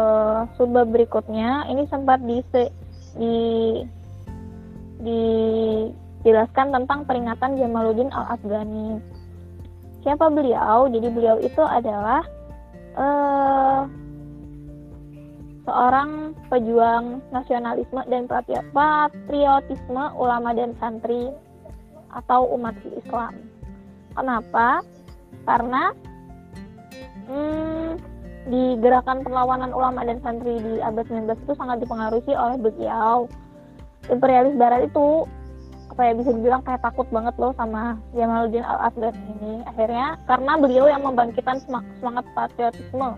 subbab 0.58 0.90
berikutnya 0.90 1.70
ini 1.70 1.86
sempat 1.90 2.18
di 2.22 2.42
di 3.18 3.34
dijelaskan 5.02 6.70
tentang 6.70 7.02
peringatan 7.06 7.58
Jamaluddin 7.58 8.14
Al 8.14 8.38
Afghani. 8.38 9.02
Siapa 10.06 10.30
beliau? 10.30 10.86
Jadi 10.90 11.08
beliau 11.10 11.38
itu 11.42 11.62
adalah 11.62 12.22
uh, 12.94 13.86
seorang 15.66 16.34
pejuang 16.50 17.22
nasionalisme 17.30 18.02
dan 18.10 18.26
patriotisme 18.74 20.04
ulama 20.18 20.54
dan 20.54 20.74
santri 20.78 21.30
atau 22.12 22.48
umat 22.56 22.76
Islam. 22.84 23.34
Kenapa? 24.12 24.84
Karena 25.48 25.92
hmm, 27.26 27.98
di 28.52 28.76
gerakan 28.82 29.24
perlawanan 29.24 29.72
ulama 29.72 30.04
dan 30.04 30.18
santri 30.20 30.58
di 30.60 30.82
abad 30.82 31.06
19 31.08 31.32
itu 31.32 31.54
sangat 31.56 31.80
dipengaruhi 31.82 32.32
oleh 32.34 32.56
beliau. 32.58 33.30
Imperialis 34.10 34.58
Barat 34.58 34.90
itu 34.90 35.26
apa 35.92 36.08
ya 36.08 36.12
bisa 36.16 36.32
dibilang 36.32 36.64
kayak 36.64 36.80
takut 36.80 37.04
banget 37.12 37.36
loh 37.36 37.52
sama 37.52 38.00
Jamaluddin 38.16 38.64
Al 38.64 38.88
Afghan 38.88 39.12
ini 39.12 39.60
akhirnya 39.68 40.16
karena 40.24 40.52
beliau 40.56 40.88
yang 40.88 41.04
membangkitkan 41.04 41.60
semangat 41.68 42.24
patriotisme 42.32 43.12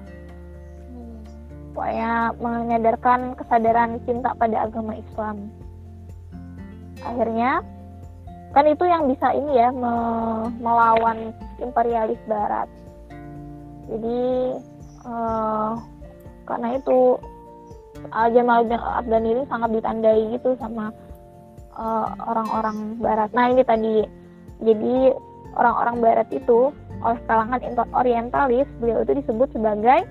supaya 1.71 2.35
menyadarkan 2.35 3.39
kesadaran 3.39 4.03
cinta 4.03 4.35
pada 4.35 4.67
agama 4.67 4.99
Islam 4.99 5.55
akhirnya 7.07 7.63
kan 8.55 8.65
itu 8.71 8.85
yang 8.87 9.11
bisa 9.11 9.35
ini 9.35 9.59
ya 9.59 9.69
melawan 10.63 11.35
imperialis 11.59 12.21
Barat 12.31 12.71
jadi 13.91 14.23
uh, 15.05 15.77
karena 16.49 16.69
itu 16.77 17.19
Al 18.13 18.33
Jamal 18.37 18.69
Afghan 18.69 19.25
ini 19.25 19.43
sangat 19.49 19.71
ditandai 19.73 20.37
gitu 20.37 20.53
sama 20.61 20.93
eh, 21.73 22.09
orang-orang 22.29 22.77
uh, 22.77 23.01
Barat. 23.01 23.31
Nah 23.33 23.49
ini 23.49 23.63
tadi 23.65 24.05
jadi 24.61 25.15
orang-orang 25.57 25.97
Barat 26.05 26.29
itu 26.35 26.69
oleh 27.01 27.21
kalangan 27.25 27.61
orientalis 27.97 28.69
beliau 28.81 29.05
itu 29.05 29.25
disebut 29.25 29.49
sebagai 29.57 30.05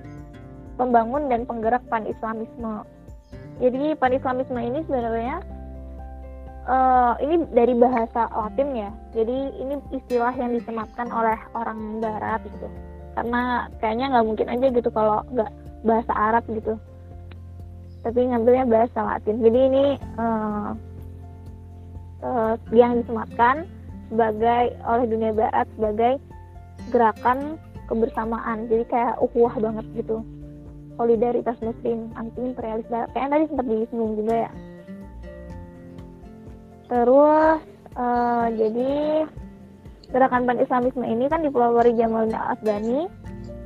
pembangun 0.77 1.29
dan 1.29 1.45
penggerak 1.45 1.85
pan-islamisme. 1.89 2.81
Jadi 3.61 3.93
pan-islamisme 4.01 4.57
ini 4.57 4.79
sebenarnya 4.89 5.45
uh, 6.67 7.13
ini 7.19 7.43
dari 7.51 7.73
bahasa 7.75 8.27
Latin 8.31 8.69
ya. 8.75 8.89
Jadi 9.15 9.37
ini 9.59 9.75
istilah 9.91 10.33
yang 10.35 10.55
disematkan 10.55 11.07
oleh 11.11 11.37
orang 11.55 11.99
Barat 11.99 12.41
gitu. 12.47 12.67
Karena 13.13 13.69
kayaknya 13.77 14.05
nggak 14.17 14.25
mungkin 14.25 14.47
aja 14.49 14.67
gitu 14.73 14.89
kalau 14.89 15.21
nggak 15.31 15.51
bahasa 15.85 16.13
Arab 16.15 16.43
gitu. 16.49 16.73
Tapi 18.03 18.19
ngambilnya 18.19 18.65
bahasa 18.67 18.99
Latin. 18.99 19.39
Jadi 19.39 19.59
ini 19.69 19.85
uh, 20.19 20.69
uh, 22.23 22.53
yang 22.75 22.99
disematkan 23.03 23.67
sebagai 24.11 24.75
oleh 24.85 25.05
dunia 25.07 25.31
barat 25.31 25.67
sebagai 25.79 26.13
gerakan 26.91 27.55
kebersamaan. 27.87 28.67
Jadi 28.67 28.83
kayak 28.91 29.15
ukhuwah 29.23 29.55
banget 29.55 29.85
gitu. 29.95 30.19
Solidaritas 30.93 31.57
muslim 31.63 32.11
anti 32.13 32.37
imperialis. 32.43 32.85
Kayaknya 32.91 33.29
tadi 33.33 33.43
sempat 33.49 33.65
disinggung 33.65 34.13
juga 34.19 34.35
ya 34.45 34.51
terus 36.93 37.57
uh, 37.97 38.47
jadi 38.53 39.25
gerakan 40.13 40.45
pan-islamisme 40.45 41.01
ini 41.01 41.25
kan 41.25 41.41
dipelopori 41.41 41.97
Jamal 41.97 42.29
Afghani 42.29 43.09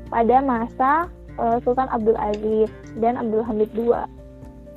pada 0.07 0.39
masa 0.39 1.11
uh, 1.35 1.59
Sultan 1.67 1.91
Abdul 1.91 2.15
Aziz 2.15 2.71
dan 3.03 3.19
Abdul 3.19 3.43
Hamid 3.43 3.67
II 3.75 3.91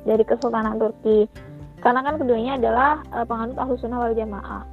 dari 0.03 0.23
Kesultanan 0.27 0.75
Turki. 0.75 1.31
Karena 1.79 2.03
kan 2.03 2.19
keduanya 2.19 2.59
adalah 2.59 2.91
uh, 3.15 3.23
penganut 3.23 3.55
Ahlus 3.55 3.79
Sunnah 3.79 4.03
wal 4.03 4.13
Jamaah. 4.13 4.67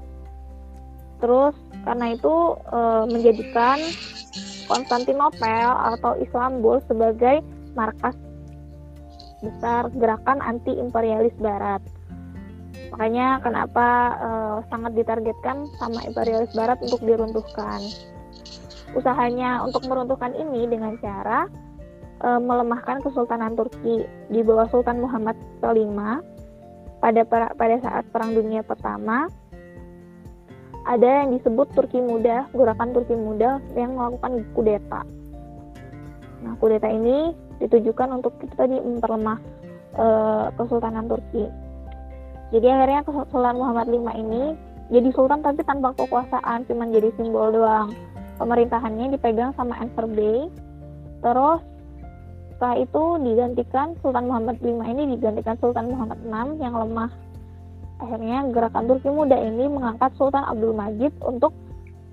Terus 1.23 1.55
karena 1.87 2.19
itu 2.19 2.35
uh, 2.75 3.07
menjadikan 3.07 3.79
Konstantinopel 4.67 5.71
atau 5.97 6.19
Istanbul 6.19 6.83
sebagai 6.85 7.41
markas 7.73 8.19
besar 9.39 9.87
gerakan 9.95 10.43
anti 10.43 10.75
imperialis 10.75 11.33
barat 11.39 11.81
Makanya 12.95 13.43
kenapa 13.45 13.87
uh, 14.17 14.57
sangat 14.73 14.97
ditargetkan 14.97 15.69
sama 15.77 16.01
imperialis 16.09 16.53
barat 16.57 16.81
untuk 16.81 17.05
diruntuhkan. 17.05 17.81
Usahanya 18.97 19.61
untuk 19.69 19.85
meruntuhkan 19.85 20.33
ini 20.33 20.65
dengan 20.65 20.97
cara 20.99 21.45
uh, 22.25 22.41
melemahkan 22.41 23.05
Kesultanan 23.05 23.55
Turki 23.55 24.09
di 24.33 24.41
bawah 24.41 24.67
Sultan 24.73 25.05
Muhammad 25.05 25.37
V 25.61 25.69
pada 26.99 27.23
pada 27.55 27.77
saat 27.79 28.05
Perang 28.11 28.35
Dunia 28.35 28.65
Pertama 28.67 29.31
ada 30.89 31.05
yang 31.05 31.37
disebut 31.37 31.69
Turki 31.77 32.01
Muda, 32.01 32.49
gerakan 32.57 32.97
Turki 32.97 33.13
Muda 33.13 33.61
yang 33.77 33.93
melakukan 33.93 34.41
kudeta. 34.57 35.05
Nah, 36.41 36.57
kudeta 36.57 36.89
ini 36.89 37.37
ditujukan 37.61 38.09
untuk 38.17 38.41
kita 38.41 38.65
tadi 38.65 38.81
memperlemah 38.81 39.39
uh, 40.01 40.49
Kesultanan 40.57 41.05
Turki 41.05 41.45
jadi 42.49 42.67
akhirnya 42.73 43.01
Sultan 43.29 43.57
Muhammad 43.61 43.87
V 43.93 43.95
ini 44.17 44.57
jadi 44.89 45.09
sultan 45.13 45.45
tapi 45.45 45.61
tanpa 45.69 45.93
kekuasaan 45.93 46.65
cuma 46.65 46.89
jadi 46.89 47.13
simbol 47.21 47.53
doang. 47.53 47.93
Pemerintahannya 48.41 49.13
dipegang 49.13 49.53
sama 49.53 49.77
Enver 49.85 50.09
Bey 50.09 50.49
terus 51.21 51.61
setelah 52.57 52.77
itu 52.81 53.05
digantikan 53.23 53.95
Sultan 54.01 54.27
Muhammad 54.33 54.57
V 54.65 54.67
ini 54.81 55.15
digantikan 55.19 55.61
Sultan 55.61 55.93
Muhammad 55.93 56.19
VI 56.25 56.49
yang 56.63 56.75
lemah. 56.75 57.11
Akhirnya 57.99 58.47
gerakan 58.55 58.85
Turki 58.87 59.11
Muda 59.11 59.37
ini 59.37 59.67
mengangkat 59.67 60.15
Sultan 60.17 60.47
Abdul 60.47 60.73
Majid 60.73 61.13
untuk 61.21 61.53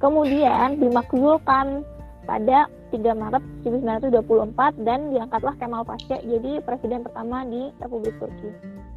kemudian 0.02 0.82
dimakzulkan 0.82 1.86
pada 2.26 2.68
3 2.95 3.11
Maret 3.11 3.43
1924 3.67 4.88
dan 4.88 5.11
diangkatlah 5.11 5.55
Kemal 5.59 5.84
Pasha 5.84 6.15
jadi 6.23 6.63
presiden 6.63 7.03
pertama 7.03 7.43
di 7.43 7.67
Republik 7.84 8.15
Turki. 8.23 8.49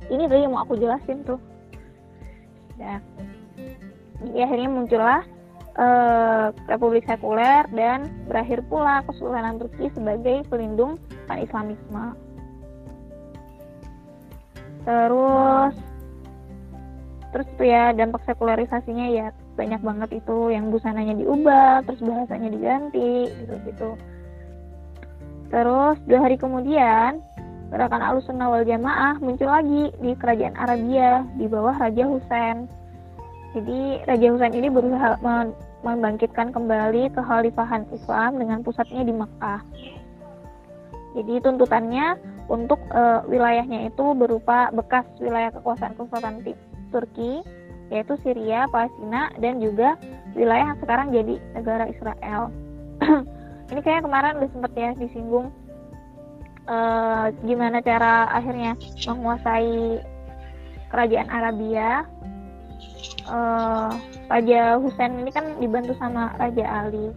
Ini 0.06 0.30
tadi 0.30 0.46
yang 0.46 0.54
mau 0.54 0.62
aku 0.62 0.78
jelasin 0.78 1.26
tuh. 1.26 1.42
Nah, 2.78 3.02
jadi 4.22 4.38
akhirnya 4.46 4.70
muncullah 4.70 5.20
eh, 5.74 6.46
Republik 6.70 7.10
Sekuler 7.10 7.66
dan 7.74 8.06
berakhir 8.30 8.62
pula 8.70 9.02
Kesultanan 9.10 9.58
Turki 9.58 9.90
sebagai 9.90 10.46
pelindung 10.46 11.02
pan-Islamisme. 11.26 12.14
Terus 14.86 15.74
terus 17.28 17.48
tuh 17.60 17.66
ya 17.66 17.92
dampak 17.92 18.24
sekularisasinya 18.24 19.06
ya 19.12 19.28
banyak 19.58 19.82
banget 19.82 20.22
itu 20.22 20.54
yang 20.54 20.70
busananya 20.70 21.18
diubah 21.18 21.82
terus 21.82 21.98
bahasanya 21.98 22.48
diganti 22.54 23.26
gitu 23.26 23.54
gitu. 23.66 23.90
Terus 25.50 25.98
dua 26.06 26.20
hari 26.22 26.38
kemudian 26.38 27.18
gerakan 27.68 28.22
sunnah 28.22 28.48
wal 28.48 28.62
jamaah 28.62 29.18
muncul 29.18 29.50
lagi 29.50 29.90
di 29.98 30.14
kerajaan 30.14 30.54
Arabia 30.54 31.26
di 31.34 31.50
bawah 31.50 31.74
Raja 31.74 32.06
Husain. 32.06 32.70
Jadi 33.58 34.06
Raja 34.06 34.26
Husain 34.30 34.54
ini 34.54 34.70
berusaha 34.70 35.18
membangkitkan 35.82 36.54
kembali 36.54 37.10
kekhalifahan 37.12 37.90
Islam 37.90 38.38
dengan 38.38 38.62
pusatnya 38.62 39.02
di 39.02 39.12
Makkah. 39.12 39.60
Jadi 41.18 41.34
tuntutannya 41.42 42.20
untuk 42.46 42.78
uh, 42.92 43.24
wilayahnya 43.26 43.90
itu 43.90 44.04
berupa 44.14 44.70
bekas 44.70 45.04
wilayah 45.18 45.50
kekuasaan 45.50 45.96
kekuasaan 45.96 46.44
Turki 46.88 47.44
yaitu 47.88 48.14
Syria, 48.20 48.68
Palestina 48.68 49.32
dan 49.40 49.60
juga 49.60 49.96
wilayah 50.36 50.72
yang 50.72 50.80
sekarang 50.80 51.06
jadi 51.12 51.34
negara 51.56 51.84
Israel. 51.88 52.52
Ini 53.72 53.80
kayak 53.84 54.04
kemarin 54.04 54.40
udah 54.40 54.50
sempet 54.52 54.72
ya 54.76 54.90
disinggung 54.96 55.52
uh, 56.68 57.32
gimana 57.42 57.80
cara 57.80 58.28
akhirnya 58.32 58.76
menguasai 59.08 60.04
kerajaan 60.92 61.28
Arabia. 61.28 62.04
Uh, 63.28 63.92
Raja 64.28 64.80
Husain 64.80 65.20
ini 65.20 65.28
kan 65.32 65.56
dibantu 65.60 65.92
sama 66.00 66.32
Raja 66.36 66.64
Ali. 66.64 67.12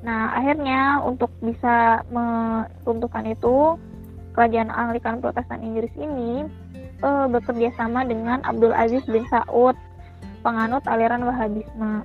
Nah, 0.00 0.34
akhirnya 0.34 0.98
untuk 1.04 1.30
bisa 1.38 2.02
meruntuhkan 2.10 3.30
itu, 3.30 3.78
kerajaan 4.32 4.72
Anglikan 4.72 5.20
Protestan 5.20 5.62
Inggris 5.62 5.92
ini 5.98 6.46
uh, 7.04 7.26
bekerja 7.28 7.72
sama 7.76 8.04
dengan 8.04 8.40
Abdul 8.44 8.72
Aziz 8.72 9.04
bin 9.08 9.24
Saud, 9.28 9.76
penganut 10.40 10.84
aliran 10.88 11.24
Wahabisme. 11.24 12.04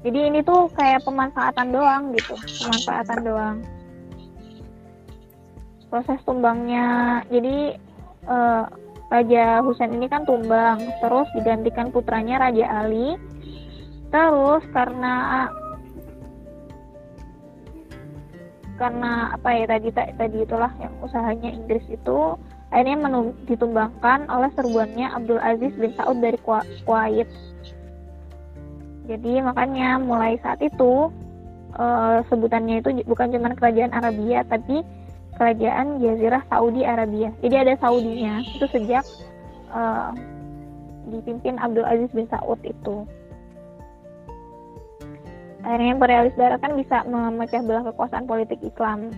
Jadi 0.00 0.20
ini 0.32 0.40
tuh 0.40 0.72
kayak 0.72 1.04
pemanfaatan 1.04 1.76
doang 1.76 2.02
gitu, 2.16 2.32
pemanfaatan 2.36 3.20
doang. 3.20 3.56
Proses 5.92 6.22
tumbangnya, 6.24 7.20
jadi 7.28 7.76
uh, 8.24 8.64
Raja 9.10 9.58
Husain 9.66 9.90
ini 9.90 10.06
kan 10.06 10.22
tumbang, 10.22 10.78
terus 11.02 11.26
digantikan 11.34 11.90
putranya 11.90 12.38
Raja 12.38 12.86
Ali. 12.86 13.18
Terus 14.10 14.62
karena 14.70 15.46
karena 18.80 19.36
apa 19.36 19.48
ya 19.52 19.64
tadi 19.68 19.92
tadi 19.92 20.38
itulah 20.40 20.72
yang 20.80 20.96
usahanya 21.04 21.52
Inggris 21.52 21.84
itu 21.92 22.40
akhirnya 22.72 22.96
menum, 22.96 23.36
ditumbangkan 23.44 24.24
oleh 24.32 24.48
serbuannya 24.56 25.12
Abdul 25.12 25.36
Aziz 25.36 25.76
bin 25.76 25.92
Saud 26.00 26.24
dari 26.24 26.40
Kuwait. 26.40 27.28
Jadi 29.04 29.32
makanya 29.44 30.00
mulai 30.00 30.40
saat 30.40 30.64
itu 30.64 31.12
uh, 31.76 32.24
sebutannya 32.32 32.80
itu 32.80 33.04
bukan 33.04 33.36
cuma 33.36 33.52
kerajaan 33.52 33.92
Arabia 33.92 34.46
tapi 34.48 34.80
kerajaan 35.36 36.00
Jazirah 36.00 36.40
Saudi 36.48 36.86
Arabia. 36.88 37.28
Jadi 37.44 37.54
ada 37.60 37.74
Saudinya 37.84 38.40
itu 38.48 38.64
sejak 38.70 39.04
uh, 39.76 40.14
dipimpin 41.10 41.60
Abdul 41.60 41.84
Aziz 41.84 42.08
bin 42.16 42.24
Saud 42.32 42.62
itu 42.64 43.04
akhirnya 45.64 45.90
imperialis 45.96 46.34
barat 46.36 46.60
kan 46.60 46.72
bisa 46.76 47.04
memecah 47.04 47.60
belah 47.64 47.84
kekuasaan 47.92 48.24
politik 48.24 48.60
Islam. 48.64 49.12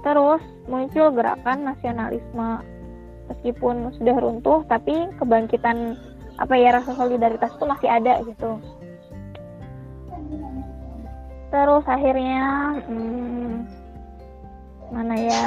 Terus 0.00 0.42
muncul 0.70 1.12
gerakan 1.12 1.68
nasionalisme. 1.68 2.64
Meskipun 3.30 3.94
sudah 3.94 4.16
runtuh 4.18 4.66
tapi 4.66 5.06
kebangkitan 5.22 5.94
apa 6.40 6.54
ya 6.58 6.74
rasa 6.74 6.98
solidaritas 6.98 7.54
itu 7.54 7.64
masih 7.68 7.88
ada 7.90 8.18
gitu. 8.26 8.58
Terus 11.50 11.84
akhirnya 11.86 12.74
hmm, 12.90 13.54
mana 14.90 15.14
ya? 15.14 15.46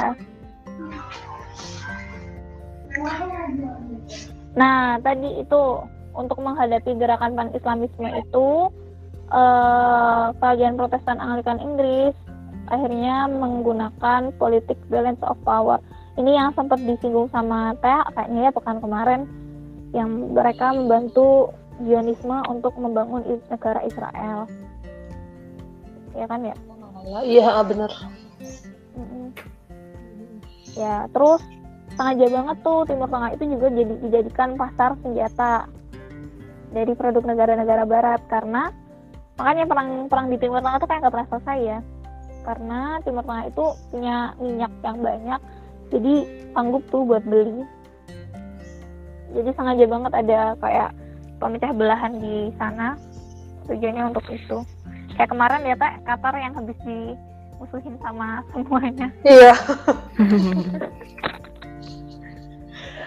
Nah 4.56 4.96
tadi 5.02 5.44
itu 5.44 5.62
untuk 6.14 6.38
menghadapi 6.40 6.96
gerakan 6.96 7.34
pan-islamisme 7.34 8.08
itu 8.14 8.48
eh, 9.30 10.24
kerajaan 10.38 10.78
Protestan 10.78 11.18
Anglikan 11.18 11.58
Inggris 11.60 12.14
akhirnya 12.72 13.28
menggunakan 13.28 14.32
politik 14.40 14.80
balance 14.88 15.20
of 15.26 15.36
power. 15.44 15.80
Ini 16.14 16.30
yang 16.32 16.48
sempat 16.54 16.80
disinggung 16.80 17.28
sama 17.34 17.74
Teh 17.82 18.00
kayaknya 18.14 18.48
ya 18.48 18.52
pekan 18.54 18.78
kemarin 18.80 19.28
yang 19.92 20.32
mereka 20.32 20.72
membantu 20.72 21.50
Zionisme 21.82 22.38
untuk 22.46 22.70
membangun 22.78 23.42
negara 23.50 23.82
Israel. 23.82 24.46
Ya 26.14 26.26
kan 26.30 26.40
ya? 26.46 26.54
Iya 27.26 27.50
benar. 27.66 27.90
Ya 30.78 30.94
terus 31.10 31.42
sengaja 31.94 32.26
banget 32.30 32.56
tuh 32.62 32.86
Timur 32.86 33.08
Tengah 33.10 33.30
itu 33.34 33.44
juga 33.58 33.66
jadi 33.70 33.94
dijadikan 34.06 34.54
pasar 34.54 34.98
senjata 35.02 35.66
dari 36.74 36.92
produk 36.98 37.22
negara-negara 37.22 37.86
barat. 37.86 38.20
Karena 38.26 38.68
makanya 39.38 39.64
perang 39.70 40.10
perang 40.10 40.26
di 40.28 40.36
Timur 40.42 40.60
Tengah 40.60 40.82
itu 40.82 40.86
kayak 40.90 41.00
nggak 41.06 41.14
pernah 41.14 41.30
selesai 41.30 41.58
ya. 41.62 41.78
Karena 42.44 42.80
Timur 43.06 43.22
Tengah 43.22 43.44
itu 43.48 43.64
punya 43.94 44.16
minyak 44.42 44.72
yang 44.82 44.98
banyak 44.98 45.40
jadi 45.94 46.14
sanggup 46.50 46.82
tuh 46.90 47.06
buat 47.06 47.22
beli. 47.22 47.62
Jadi 49.34 49.50
sengaja 49.54 49.84
banget 49.86 50.12
ada 50.14 50.40
kayak 50.62 50.90
pemecah 51.42 51.72
belahan 51.74 52.12
di 52.18 52.50
sana 52.58 52.98
tujuannya 53.70 54.10
untuk 54.10 54.26
itu. 54.30 54.58
Kayak 55.14 55.30
kemarin 55.30 55.62
ya 55.66 55.74
tak 55.78 56.02
Qatar 56.02 56.34
yang 56.34 56.54
habis 56.58 56.78
dimusuhin 56.82 57.94
sama 58.02 58.42
semuanya. 58.52 59.08
Iya. 59.22 59.54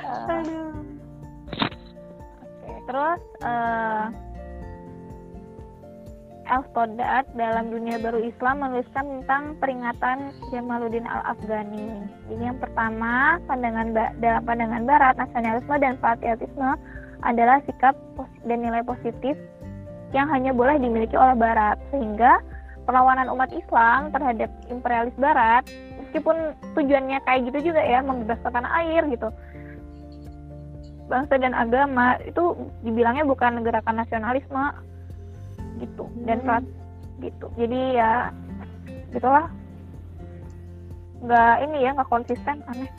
Uh, 0.07 0.76
terus 2.87 3.21
uh, 3.43 4.07
Al-Stoddard 6.47 7.27
dalam 7.35 7.75
dunia 7.75 7.99
baru 7.99 8.23
Islam 8.23 8.63
menuliskan 8.63 9.03
tentang 9.03 9.59
peringatan 9.59 10.31
Jamaluddin 10.55 11.03
Al-Afghani. 11.03 12.07
Jadi 12.31 12.43
yang 12.47 12.55
pertama, 12.55 13.35
pandangan 13.51 13.91
dalam 14.23 14.43
pandangan 14.47 14.83
barat, 14.87 15.13
nasionalisme 15.19 15.75
dan 15.75 15.99
patriotisme 15.99 16.69
adalah 17.27 17.59
sikap 17.67 17.99
dan 18.47 18.63
nilai 18.63 18.79
positif 18.87 19.35
yang 20.15 20.31
hanya 20.31 20.55
boleh 20.55 20.79
dimiliki 20.79 21.19
oleh 21.19 21.35
barat. 21.35 21.75
Sehingga 21.91 22.39
perlawanan 22.87 23.27
umat 23.27 23.51
Islam 23.51 24.15
terhadap 24.15 24.47
imperialis 24.71 25.15
barat, 25.19 25.67
meskipun 25.99 26.55
tujuannya 26.79 27.19
kayak 27.27 27.51
gitu 27.51 27.75
juga 27.75 27.83
ya, 27.83 27.99
membebaskan 27.99 28.55
tanah 28.55 28.71
air 28.87 29.03
gitu, 29.11 29.27
bangsa 31.07 31.39
dan 31.39 31.55
agama 31.55 32.19
itu 32.23 32.55
dibilangnya 32.83 33.23
bukan 33.23 33.63
gerakan 33.63 34.03
nasionalisme 34.03 34.63
gitu. 35.79 36.05
Dan 36.27 36.43
hmm. 36.43 36.67
gitu. 37.23 37.47
Jadi 37.55 37.79
ya 37.97 38.31
gitulah. 39.15 39.47
Nggak 41.23 41.55
ini 41.65 41.77
ya 41.81 41.89
nggak 41.97 42.11
konsisten 42.11 42.61
aneh. 42.69 42.91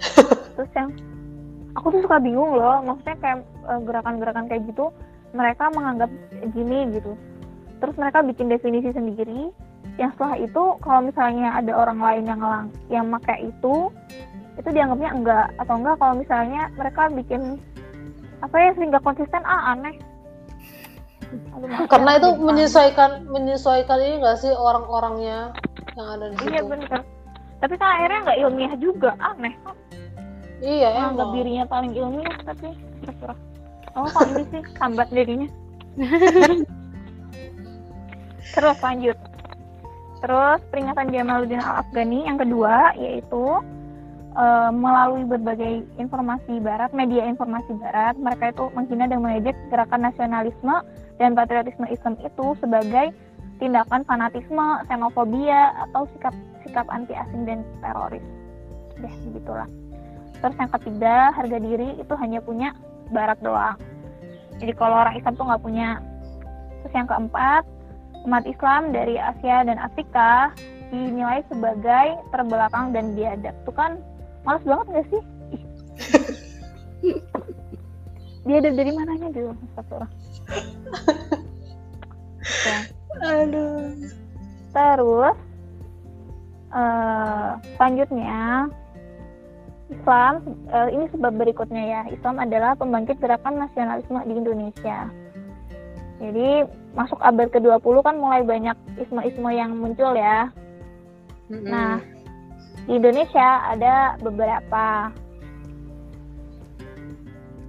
Terus 0.56 0.70
yang 0.72 0.88
aku 1.74 1.86
tuh 1.98 2.00
suka 2.06 2.22
bingung 2.22 2.54
loh 2.54 2.80
maksudnya 2.86 3.18
kayak 3.18 3.38
eh, 3.42 3.80
gerakan-gerakan 3.82 4.46
kayak 4.46 4.62
gitu 4.70 4.94
mereka 5.34 5.68
menganggap 5.74 6.10
gini 6.54 6.94
gitu. 6.94 7.18
Terus 7.82 7.94
mereka 7.98 8.22
bikin 8.22 8.48
definisi 8.48 8.94
sendiri 8.94 9.50
yang 9.98 10.10
setelah 10.14 10.38
itu 10.38 10.62
kalau 10.82 11.00
misalnya 11.06 11.54
ada 11.54 11.72
orang 11.74 11.98
lain 12.02 12.24
yang 12.26 12.38
ngelang 12.40 12.68
yang 12.90 13.06
pakai 13.18 13.50
itu 13.50 13.90
itu 14.54 14.68
dianggapnya 14.70 15.10
enggak 15.10 15.46
atau 15.58 15.74
enggak 15.78 15.96
kalau 15.98 16.14
misalnya 16.14 16.62
mereka 16.78 17.10
bikin 17.10 17.58
apa 18.42 18.56
ya 18.60 18.70
sehingga 18.76 19.00
konsisten 19.02 19.42
ah 19.42 19.74
aneh. 19.74 19.96
Aduh, 21.58 21.86
karena 21.90 22.10
itu 22.22 22.28
menyesuaikan 22.38 23.26
menyesuaikan 23.26 23.98
ini 23.98 24.22
enggak 24.22 24.38
sih 24.38 24.52
orang-orangnya 24.54 25.50
yang 25.98 26.08
ada 26.18 26.26
di 26.30 26.36
iya 26.46 26.62
situ. 26.62 26.70
bener. 26.70 27.00
Tapi 27.58 27.74
kan 27.80 27.88
akhirnya 27.98 28.18
nggak 28.28 28.38
ilmiah 28.44 28.74
juga 28.78 29.10
aneh. 29.18 29.54
Iya, 30.62 31.10
anggap 31.10 31.28
emang. 31.28 31.36
dirinya 31.36 31.64
paling 31.66 31.92
ilmiah 31.96 32.36
tapi 32.46 32.68
terserah. 33.02 33.38
Oh 33.94 34.06
kok 34.10 34.26
ini 34.30 34.42
sih? 34.50 34.62
Sambat 34.78 35.08
dirinya 35.10 35.48
terus 38.54 38.78
lanjut. 38.82 39.18
Terus 40.22 40.60
peringatan 40.72 41.12
Jamaluddin 41.12 41.60
Al 41.62 41.84
Afghani 41.84 42.26
yang 42.26 42.38
kedua 42.40 42.94
yaitu 42.96 43.60
eh, 44.34 44.70
melalui 44.74 45.24
berbagai 45.24 45.86
informasi 45.96 46.60
barat 46.60 46.90
media 46.92 47.24
informasi 47.26 47.74
barat 47.78 48.14
mereka 48.18 48.50
itu 48.50 48.64
menghina 48.74 49.06
dan 49.06 49.22
mengejek 49.22 49.56
gerakan 49.70 50.10
nasionalisme 50.10 50.76
dan 51.18 51.38
patriotisme 51.38 51.86
Islam 51.88 52.14
itu 52.22 52.58
sebagai 52.58 53.14
tindakan 53.62 54.02
fanatisme, 54.04 54.82
xenofobia 54.90 55.72
atau 55.88 56.10
sikap 56.14 56.34
sikap 56.66 56.86
anti 56.90 57.14
asing 57.14 57.46
dan 57.46 57.62
teroris. 57.78 58.24
Deh, 58.98 59.14
begitulah. 59.30 59.68
Terus 60.42 60.56
yang 60.58 60.72
ketiga, 60.76 61.32
harga 61.32 61.58
diri 61.62 61.96
itu 61.96 62.14
hanya 62.18 62.42
punya 62.42 62.74
barat 63.14 63.38
doang. 63.40 63.78
Jadi 64.58 64.72
kalau 64.76 65.00
orang 65.00 65.16
Islam 65.18 65.34
tuh 65.38 65.46
nggak 65.46 65.62
punya. 65.64 65.88
Terus 66.82 66.94
yang 66.94 67.08
keempat, 67.08 67.62
umat 68.28 68.44
Islam 68.44 68.92
dari 68.92 69.16
Asia 69.16 69.64
dan 69.64 69.80
Afrika 69.80 70.52
dinilai 70.92 71.40
sebagai 71.48 72.20
terbelakang 72.28 72.92
dan 72.92 73.16
biadab. 73.16 73.56
Tuh 73.64 73.74
kan 73.74 73.92
males 74.44 74.64
banget 74.64 74.86
nggak 74.92 75.06
sih? 75.08 75.22
Ih. 77.12 77.20
biadab 78.44 78.76
dari 78.76 78.90
mananya 78.92 79.28
dulu? 79.32 79.52
Astagfirullah. 79.72 80.10
Ya. 82.44 82.78
Aduh. 83.24 83.80
Terus 84.74 85.38
eh 86.74 87.50
selanjutnya 87.78 88.68
Islam 89.92 90.32
eh, 90.72 90.88
ini 90.92 91.04
sebab 91.12 91.32
berikutnya 91.36 91.82
ya. 91.84 92.02
Islam 92.12 92.40
adalah 92.40 92.76
pembangkit 92.76 93.20
gerakan 93.20 93.64
nasionalisme 93.64 94.20
di 94.28 94.34
Indonesia. 94.36 95.08
Jadi 96.20 96.64
masuk 96.94 97.18
abad 97.20 97.50
ke-20 97.50 97.96
kan 98.00 98.16
mulai 98.16 98.40
banyak 98.46 98.76
isme-isme 98.96 99.50
yang 99.50 99.76
muncul 99.76 100.14
ya. 100.14 100.48
Mm-mm. 101.52 101.68
Nah, 101.68 102.00
di 102.84 102.92
Indonesia 103.00 103.72
ada 103.72 104.16
beberapa. 104.20 105.10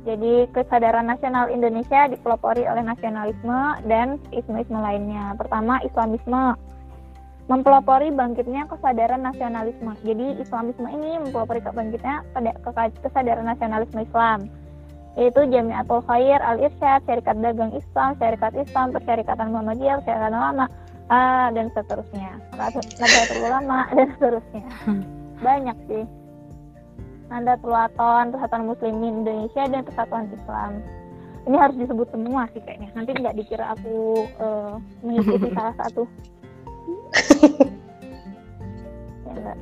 Jadi 0.06 0.46
kesadaran 0.54 1.10
nasional 1.10 1.50
Indonesia 1.50 2.06
dipelopori 2.06 2.62
oleh 2.62 2.86
nasionalisme 2.86 3.82
dan 3.90 4.22
isme-isme 4.30 4.78
lainnya. 4.78 5.34
Pertama, 5.34 5.82
Islamisme 5.82 6.54
mempelopori 7.50 8.14
bangkitnya 8.14 8.70
kesadaran 8.70 9.26
nasionalisme. 9.26 9.98
Jadi 10.06 10.38
Islamisme 10.38 10.86
ini 10.94 11.26
mempelopori 11.26 11.62
bangkitnya 11.66 12.22
kesadaran 13.02 13.50
nasionalisme 13.50 14.06
Islam 14.06 14.46
yaitu 15.16 15.48
Jamiatul 15.48 16.04
Khair, 16.06 16.44
Al 16.44 16.60
Irsyad, 16.60 17.00
Syarikat 17.08 17.40
Dagang 17.40 17.72
Islam, 17.72 18.20
Syarikat 18.20 18.54
Islam, 18.60 18.92
Persyarikatan 18.92 19.48
Muhammadiyah, 19.52 20.04
Syarikat 20.04 20.32
Ulama, 20.36 20.68
ah, 21.10 21.48
dan 21.54 21.70
seterusnya. 21.74 22.40
Nahdlatul 22.56 23.42
Ulama 23.46 23.86
dan 23.98 24.08
seterusnya. 24.18 24.66
Banyak 25.42 25.78
sih. 25.90 26.04
Nahdlatul 27.30 27.74
Wathon, 27.74 28.26
Persatuan 28.34 28.64
Muslimin 28.70 29.26
Indonesia 29.26 29.64
dan 29.66 29.82
Persatuan 29.82 30.30
Islam. 30.30 30.72
Ini 31.46 31.56
harus 31.62 31.78
disebut 31.78 32.10
semua 32.10 32.50
sih 32.54 32.62
kayaknya. 32.62 32.90
Nanti 32.98 33.12
nggak 33.14 33.38
dikira 33.38 33.78
aku 33.78 34.26
eh, 34.26 34.74
mengikuti 35.06 35.50
salah 35.58 35.76
satu. 35.78 36.04
Ya. 39.30 39.54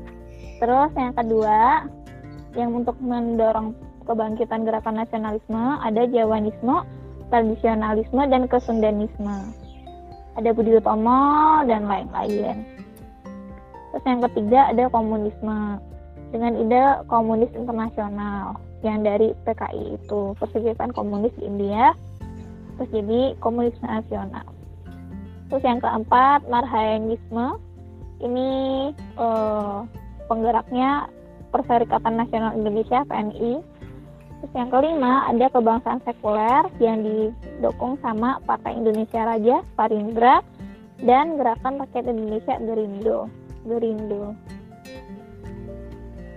Terus 0.64 0.92
yang 0.96 1.16
kedua, 1.16 1.60
yang 2.56 2.72
untuk 2.72 2.96
mendorong 3.04 3.76
kebangkitan 4.08 4.64
gerakan 4.64 5.00
nasionalisme 5.04 5.64
ada 5.80 6.04
Jawanisme, 6.08 6.88
tradisionalisme, 7.32 8.22
dan 8.32 8.48
kesundanisme. 8.48 9.63
Ada 10.34 10.50
Budi 10.54 10.74
Utomo 10.74 11.62
dan 11.70 11.86
lain-lain. 11.86 12.66
Terus 13.94 14.04
yang 14.10 14.22
ketiga 14.26 14.74
ada 14.74 14.90
komunisme 14.90 15.78
dengan 16.34 16.58
ide 16.58 17.06
komunis 17.06 17.54
internasional 17.54 18.58
yang 18.82 19.06
dari 19.06 19.38
PKI 19.46 20.02
itu 20.02 20.34
Perserikatan 20.42 20.90
Komunis 20.92 21.32
di 21.38 21.46
India 21.46 21.94
terus 22.74 22.90
jadi 22.90 23.38
komunis 23.38 23.78
nasional. 23.86 24.50
Terus 25.54 25.64
yang 25.64 25.78
keempat 25.78 26.50
Marhaenisme 26.50 27.62
ini 28.26 28.50
eh, 28.98 29.78
penggeraknya 30.26 31.08
Perserikatan 31.54 32.18
Nasional 32.18 32.58
Indonesia 32.58 33.06
PNI. 33.06 33.62
Terus 34.44 34.60
yang 34.60 34.76
kelima 34.76 35.24
ada 35.32 35.48
kebangsaan 35.48 36.04
sekuler 36.04 36.68
yang 36.84 37.00
didukung 37.00 37.96
sama 38.04 38.44
Partai 38.44 38.76
Indonesia 38.76 39.24
Raja, 39.24 39.64
Parindra, 39.80 40.44
dan 41.00 41.40
Gerakan 41.40 41.80
Rakyat 41.80 42.12
Indonesia 42.12 42.60
Gerindo. 42.60 43.32
Gerindo. 43.64 44.36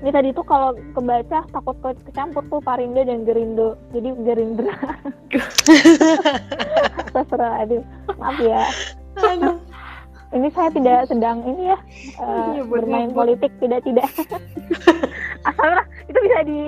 Ini 0.07 0.11
tadi 0.15 0.31
tuh 0.31 0.47
kalau 0.47 0.71
kebaca 0.95 1.51
takut 1.51 1.75
ke- 1.83 1.99
kecampur 2.07 2.47
tuh 2.47 2.63
Parindo 2.63 3.03
dan 3.03 3.27
Gerindo. 3.27 3.75
Jadi 3.91 4.09
Gerindra. 4.23 4.77
Terserah, 7.11 7.67
aduh. 7.67 7.83
Maaf 8.23 8.39
ya. 8.39 8.71
Aduh. 9.19 9.59
Ini 10.31 10.47
saya 10.55 10.71
tidak 10.71 11.11
sedang 11.11 11.43
ini 11.43 11.71
ya 11.71 11.79
eh, 11.79 11.79
Nyebut-nyebut. 12.23 12.71
bermain 12.71 13.11
politik 13.11 13.51
tidak 13.59 13.83
tidak. 13.83 14.07
Asalnya 15.45 15.83
itu 16.09 16.19
bisa 16.23 16.39
di, 16.47 16.59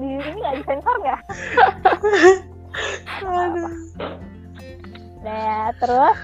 di 0.00 0.10
ini 0.16 0.38
nggak 0.40 0.56
disensor 0.64 0.94
nggak? 1.02 1.20
Aduh. 3.28 3.70
Nah, 5.24 5.72
terus 5.80 6.18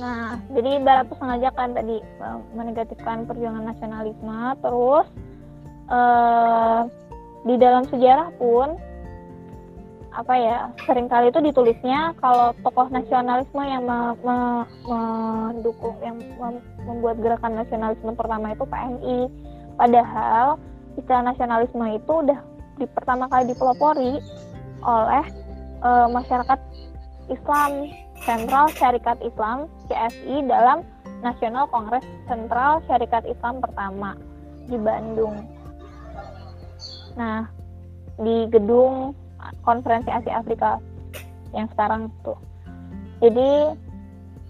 Nah, 0.00 0.40
jadi 0.56 0.80
Barat 0.80 1.12
tuh 1.12 1.18
sengaja 1.20 1.52
kan 1.52 1.76
tadi 1.76 2.00
eh, 2.00 2.38
menegatifkan 2.56 3.28
perjuangan 3.28 3.68
nasionalisme, 3.68 4.40
terus 4.64 5.06
eh 5.92 6.80
di 7.44 7.54
dalam 7.60 7.84
sejarah 7.88 8.32
pun 8.40 8.80
apa 10.10 10.34
ya 10.34 10.58
sering 10.82 11.06
kali 11.06 11.30
itu 11.30 11.38
ditulisnya 11.38 12.14
kalau 12.18 12.50
tokoh 12.66 12.90
nasionalisme 12.90 13.62
yang 13.62 13.86
me- 13.86 14.18
me- 14.26 14.66
mendukung 14.82 15.94
yang 16.02 16.18
mem- 16.18 16.66
membuat 16.82 17.22
gerakan 17.22 17.62
nasionalisme 17.62 18.12
pertama 18.18 18.50
itu 18.50 18.66
PNI 18.66 19.18
padahal 19.80 20.60
istilah 21.00 21.32
nasionalisme 21.32 21.86
itu 21.96 22.12
udah 22.12 22.36
di 22.76 22.84
pertama 22.92 23.24
kali 23.32 23.48
dipelopori 23.48 24.20
oleh 24.84 25.24
eh, 25.80 26.08
masyarakat 26.12 26.60
Islam 27.32 27.88
Sentral 28.20 28.68
Syarikat 28.76 29.16
Islam 29.24 29.64
CSI 29.88 30.44
dalam 30.44 30.84
Nasional 31.24 31.64
Kongres 31.72 32.04
Sentral 32.28 32.84
Syarikat 32.84 33.24
Islam 33.24 33.64
pertama 33.64 34.12
di 34.68 34.76
Bandung. 34.76 35.48
Nah, 37.16 37.48
di 38.20 38.44
gedung 38.52 39.16
konferensi 39.64 40.12
Asia 40.12 40.44
Afrika 40.44 40.76
yang 41.56 41.64
sekarang 41.72 42.12
tuh. 42.20 42.36
Jadi 43.24 43.72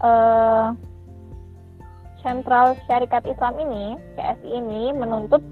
eh, 0.02 0.66
Sentral 2.20 2.76
Syarikat 2.86 3.24
Islam 3.26 3.56
ini, 3.60 3.96
CSI 4.16 4.48
ini 4.52 4.92
menuntut 4.92 5.42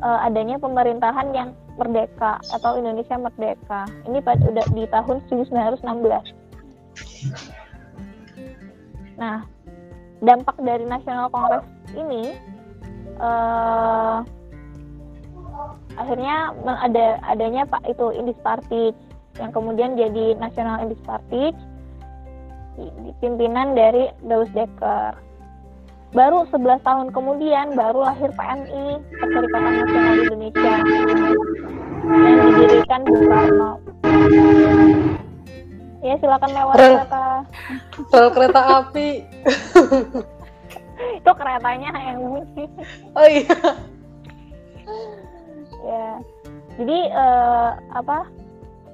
eh, 0.00 0.18
adanya 0.24 0.60
pemerintahan 0.60 1.32
yang 1.34 1.52
merdeka 1.78 2.42
atau 2.52 2.76
Indonesia 2.76 3.16
merdeka. 3.16 3.86
Ini 4.04 4.18
pada 4.22 4.42
udah 4.44 4.66
di 4.74 4.84
tahun 4.90 5.22
1916. 5.30 5.86
Nah, 9.18 9.42
dampak 10.22 10.56
dari 10.62 10.84
Nasional 10.86 11.30
Kongres 11.30 11.66
ini 11.94 12.34
eh, 13.18 14.16
akhirnya 15.98 16.54
ada 16.62 17.18
adanya 17.26 17.66
pak 17.66 17.82
itu 17.90 18.14
Indis 18.14 18.38
Party 18.46 18.94
yang 19.38 19.50
kemudian 19.50 19.98
jadi 19.98 20.38
Nasional 20.38 20.82
Indis 20.86 21.02
Party 21.02 21.54
pimpinan 23.18 23.74
dari 23.74 24.10
Daus 24.22 24.50
Dekker. 24.54 25.27
Baru 26.08 26.48
11 26.48 26.80
tahun 26.80 27.06
kemudian 27.12 27.76
baru 27.76 28.00
lahir 28.00 28.32
PNI 28.32 28.96
Perserikatan 29.20 29.72
Nasional 29.76 30.14
Indonesia 30.24 30.74
yang 32.08 32.48
didirikan 32.56 33.00
Bung 33.04 33.24
Karno. 33.28 33.72
Ya 36.00 36.14
silakan 36.16 36.50
lewat 36.56 36.74
Keren. 36.80 36.94
kereta. 36.96 37.26
Rel 38.08 38.28
kereta 38.32 38.60
api. 38.80 39.08
Itu 41.20 41.30
keretanya 41.36 41.90
yang 41.92 42.18
bunyi. 42.24 42.64
Oh 43.12 43.26
iya. 43.28 43.58
ya 45.84 46.08
jadi 46.78 46.98
eh, 47.12 47.68
apa 47.92 48.24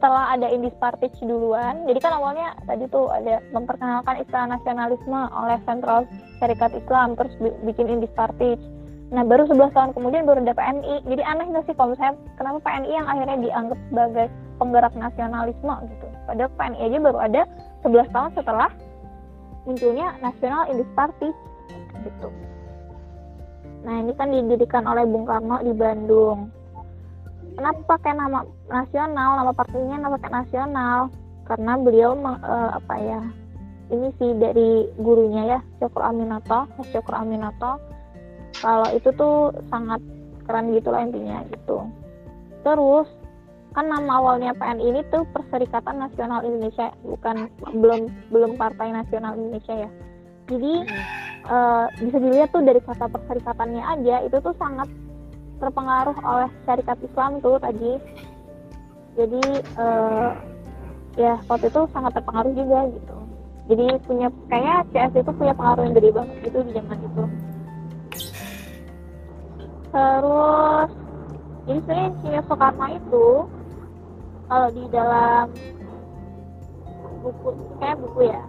setelah 0.05 0.37
ada 0.37 0.53
Indis 0.53 0.77
Partij 0.77 1.17
duluan, 1.25 1.89
jadi 1.89 1.97
kan 1.97 2.13
awalnya 2.13 2.53
tadi 2.69 2.85
tuh 2.93 3.09
ada 3.09 3.41
memperkenalkan 3.57 4.21
istilah 4.21 4.53
nasionalisme 4.53 5.17
oleh 5.33 5.57
Sentral 5.65 6.05
Syarikat 6.37 6.77
Islam, 6.77 7.17
terus 7.17 7.33
bi- 7.41 7.57
bikin 7.65 7.89
Indis 7.89 8.13
Partij. 8.13 8.61
Nah 9.09 9.25
baru 9.25 9.49
11 9.49 9.73
tahun 9.73 9.97
kemudian 9.97 10.29
baru 10.29 10.45
ada 10.45 10.53
PNI. 10.53 11.09
Jadi 11.09 11.23
aneh 11.25 11.49
nggak 11.49 11.65
sih 11.65 11.73
kalau 11.73 11.97
misalnya 11.97 12.21
kenapa 12.37 12.61
PNI 12.61 12.93
yang 12.93 13.09
akhirnya 13.09 13.39
dianggap 13.49 13.79
sebagai 13.89 14.27
penggerak 14.61 14.93
nasionalisme 14.93 15.75
gitu. 15.89 16.07
Padahal 16.29 16.51
PNI 16.53 16.81
aja 16.85 16.99
baru 17.01 17.19
ada 17.25 17.43
11 17.81 18.13
tahun 18.13 18.31
setelah 18.37 18.71
munculnya 19.65 20.07
Nasional 20.21 20.69
Indis 20.69 20.91
Party 20.93 21.33
gitu. 22.05 22.29
Nah 23.89 24.05
ini 24.05 24.13
kan 24.13 24.29
didirikan 24.29 24.85
oleh 24.85 25.09
Bung 25.09 25.25
Karno 25.25 25.65
di 25.65 25.73
Bandung. 25.73 26.53
Kenapa 27.55 27.81
pakai 27.99 28.13
nama 28.19 28.43
nasional? 28.67 29.31
Nama 29.39 29.53
partainya 29.55 29.97
nama 30.03 30.15
pakai 30.19 30.33
nasional 30.33 30.99
karena 31.47 31.73
beliau 31.79 32.19
eh, 32.19 32.71
apa 32.75 32.95
ya? 32.99 33.23
Ini 33.93 34.09
sih 34.17 34.31
dari 34.41 34.89
gurunya 34.97 35.43
ya, 35.57 35.61
Cokro 35.79 36.03
Aminoto, 36.03 36.67
Mas 36.81 36.89
Cokro 36.91 37.21
Aminoto. 37.21 37.79
Kalau 38.59 38.89
itu 38.97 39.13
tuh 39.15 39.53
sangat 39.69 40.01
keren 40.49 40.73
gitu 40.73 40.89
lah 40.89 41.05
intinya 41.05 41.45
gitu. 41.53 41.85
Terus 42.65 43.07
kan 43.75 43.91
nama 43.91 44.23
awalnya 44.23 44.55
PNI 44.55 44.87
ini 44.87 45.01
tuh 45.11 45.27
Perserikatan 45.35 45.99
Nasional 45.99 46.47
Indonesia 46.47 46.95
bukan 47.03 47.51
belum 47.75 48.07
belum 48.31 48.55
Partai 48.55 48.95
Nasional 48.95 49.35
Indonesia 49.35 49.75
ya 49.75 49.91
jadi 50.47 50.75
eh, 51.51 51.87
bisa 52.07 52.17
dilihat 52.23 52.55
tuh 52.55 52.63
dari 52.63 52.79
kata 52.79 53.11
perserikatannya 53.11 53.83
aja 53.83 54.17
itu 54.31 54.37
tuh 54.39 54.55
sangat 54.63 54.87
terpengaruh 55.61 56.17
oleh 56.23 56.51
syarikat 56.65 56.99
Islam 57.03 57.39
tuh 57.43 57.57
tadi. 57.61 57.93
Jadi 59.15 59.43
eh, 59.79 60.31
ya 61.15 61.35
waktu 61.47 61.71
itu 61.71 61.81
sangat 61.95 62.13
terpengaruh 62.19 62.53
juga 62.55 62.79
gitu. 62.91 63.17
Jadi 63.65 63.87
punya 64.05 64.29
kayak 64.53 64.87
CS 64.93 65.25
itu 65.25 65.31
punya 65.33 65.55
pengaruh 65.57 65.83
yang 65.89 65.95
gede 65.97 66.11
banget 66.13 66.37
gitu 66.45 66.59
di 66.67 66.71
zaman 66.77 66.99
itu. 67.01 67.25
Terus 69.95 70.91
jadi 71.65 71.79
sebenarnya 71.81 72.09
Insinyur 72.13 72.45
Soekarno 72.45 72.87
itu 72.93 73.27
kalau 74.45 74.69
di 74.69 74.85
dalam 74.93 75.47
buku 77.25 77.49
kayak 77.81 77.97
buku 78.05 78.21
ya 78.29 78.43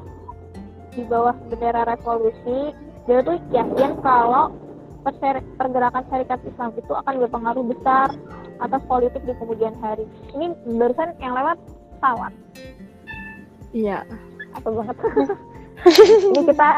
di 0.91 1.03
bawah 1.07 1.35
bendera 1.47 1.87
revolusi 1.87 2.75
dia 3.07 3.19
tuh 3.23 3.39
yakin 3.55 3.91
kalau 4.03 4.51
pergerakan 5.59 6.03
syarikat 6.09 6.39
Islam 6.45 6.73
itu 6.73 6.93
akan 6.93 7.13
berpengaruh 7.25 7.65
besar 7.69 8.09
atas 8.57 8.81
politik 8.89 9.21
di 9.25 9.33
kemudian 9.37 9.77
hari. 9.83 10.09
Ini 10.33 10.55
barusan 10.79 11.13
yang 11.21 11.37
lewat 11.37 11.57
pesawat. 11.97 12.33
Iya. 13.75 14.07
apa 14.55 14.67
banget? 14.71 14.95
Ini 16.31 16.41
kita 16.47 16.69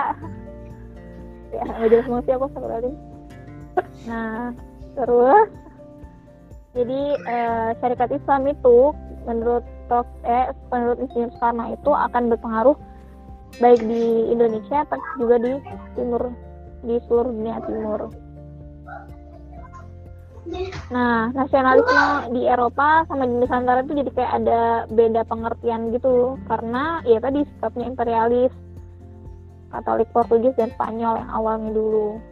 ya 1.54 1.64
nggak 1.64 1.90
jelas 1.94 2.08
banget 2.10 2.24
sih 2.26 2.34
aku 2.34 2.48
sebenarnya. 2.52 2.96
Nah 4.10 4.52
terus 4.98 5.48
jadi 6.74 7.02
eh, 7.30 7.70
syarikat 7.80 8.10
Islam 8.18 8.42
itu 8.50 8.78
menurut 9.30 9.64
Prof 9.88 10.08
eh 10.26 10.52
menurut 10.74 10.98
Insinyur 11.06 11.32
Soekarno 11.38 11.66
itu 11.72 11.92
akan 11.94 12.24
berpengaruh 12.34 12.78
baik 13.62 13.82
di 13.86 14.30
Indonesia 14.30 14.84
tapi 14.90 15.06
juga 15.18 15.36
di 15.40 15.54
timur 15.96 16.34
di 16.84 16.96
seluruh 17.08 17.32
dunia 17.34 17.58
timur. 17.66 18.12
Nah, 20.88 21.28
nasionalisme 21.36 22.32
di 22.32 22.48
Eropa 22.48 23.04
sama 23.12 23.28
di 23.28 23.36
Nusantara 23.36 23.84
itu 23.84 24.00
jadi 24.00 24.12
kayak 24.16 24.34
ada 24.44 24.62
beda 24.88 25.22
pengertian 25.28 25.92
gitu 25.92 26.40
karena 26.48 27.04
ya 27.04 27.20
tadi 27.20 27.44
sikapnya 27.44 27.92
imperialis 27.92 28.54
Katolik 29.68 30.08
Portugis 30.16 30.56
dan 30.56 30.72
Spanyol 30.80 31.20
yang 31.20 31.32
awalnya 31.36 31.76
dulu. 31.76 32.24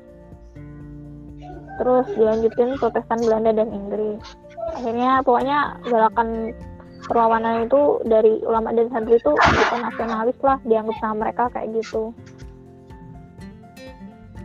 Terus 1.75 2.07
dilanjutin 2.15 2.79
Protestan 2.79 3.19
Belanda 3.19 3.51
dan 3.51 3.69
Inggris. 3.75 4.23
Akhirnya 4.79 5.19
pokoknya 5.19 5.59
gerakan 5.83 6.55
perlawanan 7.05 7.67
itu 7.67 7.99
dari 8.07 8.39
ulama 8.47 8.71
dan 8.71 8.87
santri 8.89 9.19
itu 9.19 9.31
bukan 9.35 9.79
nasionalis 9.83 10.37
lah 10.41 10.57
dianggap 10.63 10.95
sama 11.03 11.27
mereka 11.27 11.51
kayak 11.51 11.75
gitu. 11.75 12.15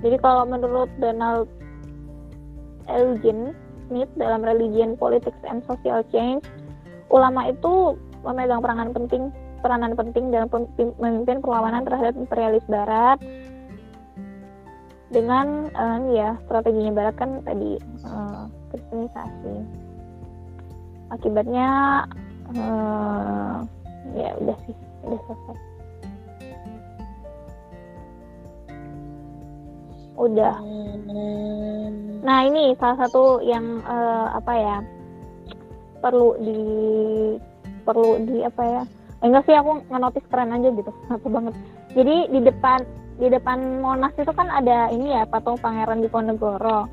Jadi 0.01 0.17
kalau 0.21 0.49
menurut 0.49 0.89
Donald 0.97 1.49
Eugen 2.89 3.53
Smith 3.87 4.11
dalam 4.17 4.41
Religion, 4.41 4.97
Politics 4.97 5.43
and 5.45 5.61
Social 5.67 6.01
Change, 6.09 6.47
ulama 7.11 7.51
itu 7.51 7.99
memegang 8.23 8.63
peranan 8.63 8.95
penting 8.95 9.35
peranan 9.61 9.93
penting 9.93 10.33
dalam 10.33 10.49
memimpin 10.97 11.45
perlawanan 11.45 11.85
terhadap 11.85 12.17
imperialis 12.17 12.65
Barat 12.65 13.21
dengan 15.11 15.69
eh, 15.69 15.99
ya 16.17 16.39
strateginya 16.49 16.93
Barat 16.97 17.15
kan 17.21 17.45
tadi 17.45 17.77
eh, 17.83 18.43
kristenisasi. 18.73 19.55
Akibatnya 21.13 21.69
eh, 22.57 23.57
ya 24.17 24.31
udah 24.39 24.57
sih 24.65 24.77
udah 25.05 25.21
selesai. 25.29 25.70
Udah. 30.21 30.55
Nah 32.21 32.39
ini 32.45 32.77
salah 32.77 33.09
satu 33.09 33.41
yang 33.41 33.81
eh, 33.81 34.27
apa 34.37 34.53
ya 34.53 34.77
perlu 36.05 36.37
di 36.41 36.61
perlu 37.89 38.21
di 38.29 38.45
apa 38.45 38.63
ya? 38.63 38.83
Eh, 39.21 39.27
enggak 39.29 39.45
sih 39.49 39.57
aku 39.57 39.81
ngenotis 39.89 40.25
keren 40.29 40.53
aja 40.53 40.69
gitu, 40.69 40.93
satu 41.09 41.27
banget. 41.33 41.55
Jadi 41.97 42.17
di 42.29 42.41
depan 42.45 42.85
di 43.21 43.29
depan 43.29 43.81
Monas 43.85 44.13
itu 44.17 44.33
kan 44.33 44.49
ada 44.49 44.89
ini 44.93 45.13
ya 45.13 45.29
patung 45.29 45.61
Pangeran 45.61 46.05
Diponegoro 46.05 46.89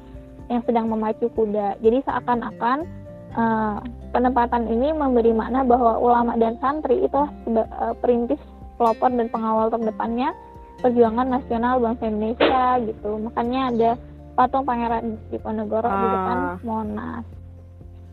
yang 0.47 0.63
sedang 0.63 0.87
memacu 0.87 1.27
kuda. 1.35 1.79
Jadi 1.83 2.03
seakan-akan 2.07 2.87
eh, 3.35 3.77
penempatan 4.15 4.71
ini 4.71 4.95
memberi 4.95 5.35
makna 5.35 5.67
bahwa 5.67 5.99
ulama 5.99 6.39
dan 6.39 6.55
santri 6.63 7.03
itu 7.03 7.21
eh, 7.51 7.93
perintis, 7.99 8.39
pelopor 8.79 9.11
dan 9.11 9.27
pengawal 9.27 9.67
terdepannya 9.67 10.31
perjuangan 10.77 11.27
nasional 11.27 11.81
bangsa 11.81 12.03
Indonesia 12.05 12.61
gitu. 12.85 13.09
Makanya 13.17 13.61
ada 13.73 13.91
patung 14.33 14.65
Pangeran 14.65 15.17
Diponegoro 15.29 15.89
di 15.89 16.07
depan 16.07 16.37
Ah. 16.37 16.55
Monas. 16.61 17.25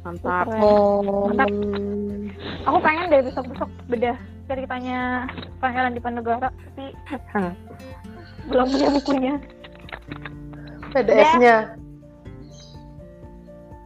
Mantap. 0.05 0.47
Oh. 0.61 1.29
Mantap. 1.29 1.49
Aku 2.65 2.79
pengen 2.81 3.13
dari 3.13 3.23
besok-besok 3.25 3.71
bedah 3.89 4.17
ceritanya 4.45 5.29
Pangeran 5.61 5.93
Diponegoro, 5.93 6.49
tapi 6.49 6.85
belum 8.49 8.67
punya 8.69 8.89
bukunya. 8.93 9.35
PDF-nya. 10.93 11.57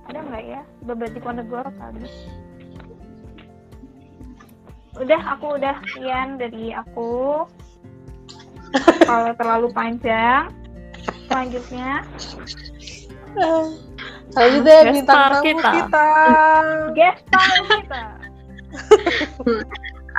Ada 0.09 0.19
nggak 0.19 0.45
ya? 0.45 0.61
Beberapa 0.83 1.15
Diponegoro 1.15 1.71
kali. 1.75 2.05
Udah, 4.99 5.21
aku 5.31 5.47
udah 5.57 5.79
sekian 5.87 6.43
dari 6.43 6.75
aku. 6.75 7.47
Kalau 9.09 9.32
terlalu 9.36 9.69
panjang, 9.73 10.53
selanjutnya 11.28 12.05
Selanjutnya 14.28 14.78
Guest 14.85 14.95
bintang 14.95 15.05
star 15.05 15.31
tamu 15.32 15.45
kita. 15.45 15.70
kita. 15.73 16.09
kita. 16.95 18.05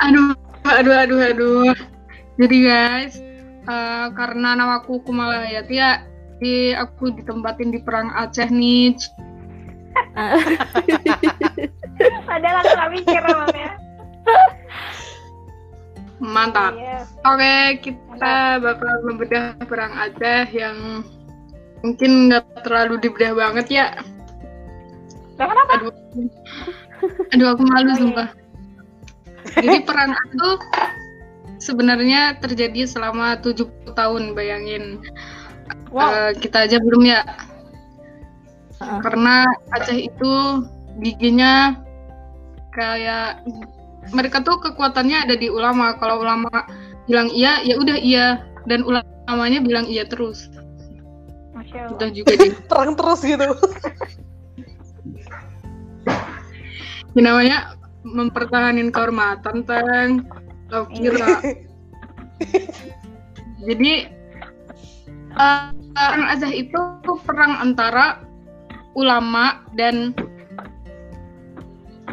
Aduh, 0.00 0.32
aduh, 0.64 0.96
aduh, 0.96 1.20
aduh. 1.28 1.76
Jadi 2.40 2.56
guys, 2.64 3.20
eh, 3.68 4.06
karena 4.16 4.56
namaku 4.56 5.04
Kumala 5.04 5.44
Hayati 5.44 5.76
ya, 5.76 6.00
jadi 6.40 6.80
aku 6.80 7.12
ditempatin 7.20 7.68
di 7.68 7.84
perang 7.84 8.08
Aceh 8.16 8.48
nih. 8.48 8.96
Padahal 12.24 12.56
aku 12.64 12.72
nggak 12.72 12.90
mikir 12.96 13.20
namanya. 13.28 13.76
Mantap. 16.20 16.76
Iya. 16.76 17.08
Oke, 17.24 17.56
kita 17.80 18.60
bakal 18.60 18.92
membedah 19.08 19.56
perang 19.64 19.92
Aceh 19.96 20.52
yang 20.52 21.00
mungkin 21.80 22.28
nggak 22.28 22.60
terlalu 22.60 23.00
dibedah 23.00 23.32
banget 23.32 23.66
ya. 23.72 23.86
Lah 25.40 25.46
kenapa? 25.48 25.72
Aduh, 25.80 25.92
aduh 27.32 27.48
aku 27.56 27.62
malu 27.64 27.88
Oh, 27.88 27.96
iya. 27.96 27.96
sumpah. 27.96 28.28
Jadi 29.56 29.78
perang 29.88 30.12
itu 30.12 30.48
sebenarnya 31.56 32.36
terjadi 32.36 32.84
selama 32.84 33.40
70 33.40 33.96
tahun, 33.96 34.36
bayangin. 34.36 35.00
Wow. 35.88 36.12
Eh, 36.12 36.32
kita 36.36 36.68
aja 36.68 36.76
belum 36.76 37.08
ya. 37.08 37.24
Karena 38.80 39.48
Aceh 39.72 39.96
itu 39.96 40.32
giginya 41.00 41.80
kayak 42.76 43.40
mereka 44.10 44.40
tuh 44.40 44.56
kekuatannya 44.60 45.28
ada 45.28 45.34
di 45.36 45.52
ulama. 45.52 45.96
Kalau 46.00 46.24
ulama 46.24 46.50
bilang 47.04 47.28
iya, 47.30 47.60
ya 47.62 47.76
udah 47.76 47.98
iya 48.00 48.26
dan 48.64 48.84
ulamanya 48.84 49.60
bilang 49.60 49.86
iya 49.86 50.08
terus. 50.08 50.48
Masya 51.52 51.88
Allah. 51.88 51.96
Udah 51.98 52.08
juga 52.12 52.32
deh. 52.36 52.52
Terang 52.70 52.94
terus 52.96 53.20
gitu. 53.22 53.48
Ya, 57.18 57.26
namanya 57.26 57.58
mempertahankan 58.06 58.94
kehormatan 58.94 59.66
teng 59.66 60.10
lo 60.70 60.86
kira 60.94 61.42
jadi 63.66 64.14
uh, 65.34 65.74
perang 65.74 66.24
Aceh 66.30 66.52
itu 66.54 66.80
perang 67.26 67.58
antara 67.58 68.22
ulama 68.94 69.66
dan 69.74 70.14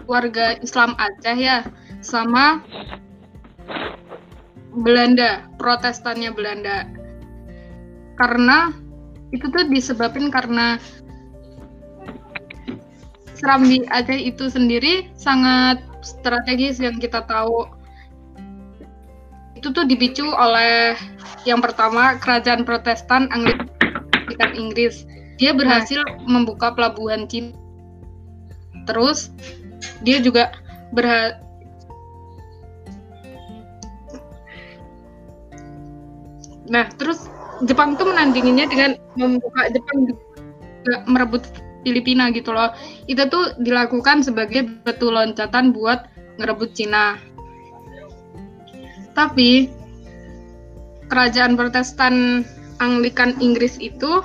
warga 0.07 0.55
Islam 0.63 0.95
Aceh 0.95 1.37
ya 1.37 1.67
sama 1.99 2.63
Belanda 4.71 5.45
protestannya 5.59 6.31
Belanda. 6.31 6.87
Karena 8.17 8.73
itu 9.29 9.45
tuh 9.51 9.67
disebabkan 9.67 10.31
karena 10.31 10.79
Serambi 13.37 13.85
Aceh 13.93 14.17
itu 14.17 14.49
sendiri 14.49 15.13
sangat 15.13 15.77
strategis 16.01 16.81
yang 16.81 16.97
kita 16.97 17.21
tahu. 17.29 17.69
Itu 19.53 19.69
tuh 19.69 19.85
dipicu 19.85 20.25
oleh 20.25 20.97
yang 21.45 21.61
pertama 21.61 22.17
kerajaan 22.17 22.65
Protestan 22.65 23.29
Anglikan 23.29 24.51
Inggris. 24.57 25.05
Dia 25.37 25.53
berhasil 25.53 26.01
membuka 26.25 26.73
pelabuhan 26.73 27.29
Cina. 27.29 27.53
Terus 28.89 29.29
dia 30.01 30.17
juga 30.21 30.53
berha 30.91 31.39
nah 36.67 36.87
terus 36.99 37.27
Jepang 37.65 37.97
tuh 37.97 38.05
menandinginya 38.13 38.69
dengan 38.69 39.01
membuka 39.17 39.65
Jepang 39.73 40.13
merebut 41.09 41.41
Filipina 41.81 42.29
gitu 42.35 42.53
loh. 42.53 42.75
Itu 43.09 43.25
tuh 43.31 43.57
dilakukan 43.63 44.21
sebagai 44.21 44.67
batu 44.85 45.09
loncatan 45.09 45.73
buat 45.73 46.05
ngerebut 46.37 46.75
Cina. 46.77 47.17
Tapi 49.17 49.71
kerajaan 51.09 51.57
Protestan 51.57 52.45
Anglikan 52.77 53.33
Inggris 53.41 53.81
itu 53.81 54.21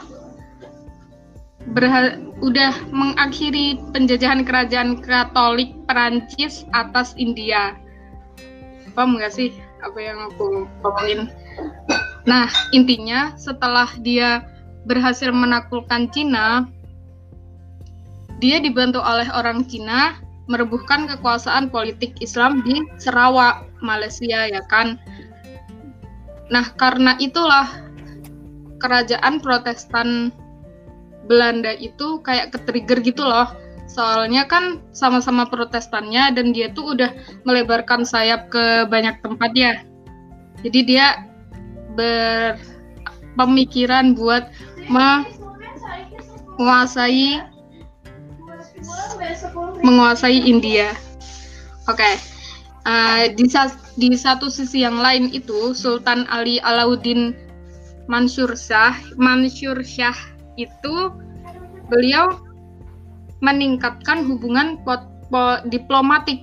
berha 1.71 2.19
udah 2.43 2.75
mengakhiri 2.91 3.79
penjajahan 3.95 4.43
kerajaan 4.43 4.99
Katolik 4.99 5.71
Perancis 5.87 6.67
atas 6.75 7.15
India. 7.15 7.79
Paham 8.99 9.17
nggak 9.17 9.33
sih 9.33 9.55
apa 9.81 9.99
yang 10.03 10.19
aku 10.27 10.67
ngomongin? 10.83 11.31
Nah, 12.27 12.51
intinya 12.75 13.35
setelah 13.39 13.89
dia 14.03 14.47
berhasil 14.87 15.31
menaklukkan 15.31 16.11
Cina, 16.11 16.67
dia 18.43 18.59
dibantu 18.59 18.99
oleh 18.99 19.31
orang 19.31 19.63
Cina 19.71 20.19
merebuhkan 20.51 21.07
kekuasaan 21.07 21.71
politik 21.71 22.19
Islam 22.19 22.67
di 22.67 22.83
Sarawak, 22.99 23.71
Malaysia 23.79 24.51
ya 24.51 24.63
kan. 24.67 24.99
Nah, 26.51 26.67
karena 26.75 27.15
itulah 27.23 27.71
kerajaan 28.83 29.39
Protestan 29.39 30.35
Belanda 31.27 31.75
itu 31.79 32.19
kayak 32.23 32.51
ke-trigger 32.55 33.01
gitu 33.03 33.23
loh. 33.23 33.47
Soalnya 33.87 34.49
kan 34.49 34.81
sama-sama 34.97 35.45
Protestannya 35.45 36.33
dan 36.33 36.57
dia 36.57 36.73
tuh 36.73 36.97
udah 36.97 37.13
melebarkan 37.45 38.09
sayap 38.09 38.49
ke 38.49 38.89
banyak 38.89 39.21
tempat 39.21 39.53
ya. 39.53 39.85
Jadi 40.65 40.81
dia 40.87 41.29
berpemikiran 41.93 44.17
buat 44.17 44.49
menguasai 46.57 47.45
menguasai 49.85 50.41
India. 50.41 50.97
Oke. 51.91 52.01
Okay. 52.01 52.17
Uh, 52.83 53.31
di, 53.39 53.47
di 53.95 54.11
satu 54.19 54.51
sisi 54.51 54.83
yang 54.83 54.99
lain 54.99 55.31
itu 55.31 55.71
Sultan 55.71 56.27
Ali 56.27 56.59
Alauddin 56.67 57.31
Mansur 58.11 58.59
Shah, 58.59 58.99
Mansur 59.15 59.87
Shah 59.87 60.32
itu 60.57 61.13
beliau 61.89 62.41
meningkatkan 63.43 64.25
hubungan 64.25 64.79
pot, 64.87 65.03
pot, 65.29 65.67
diplomatik 65.69 66.41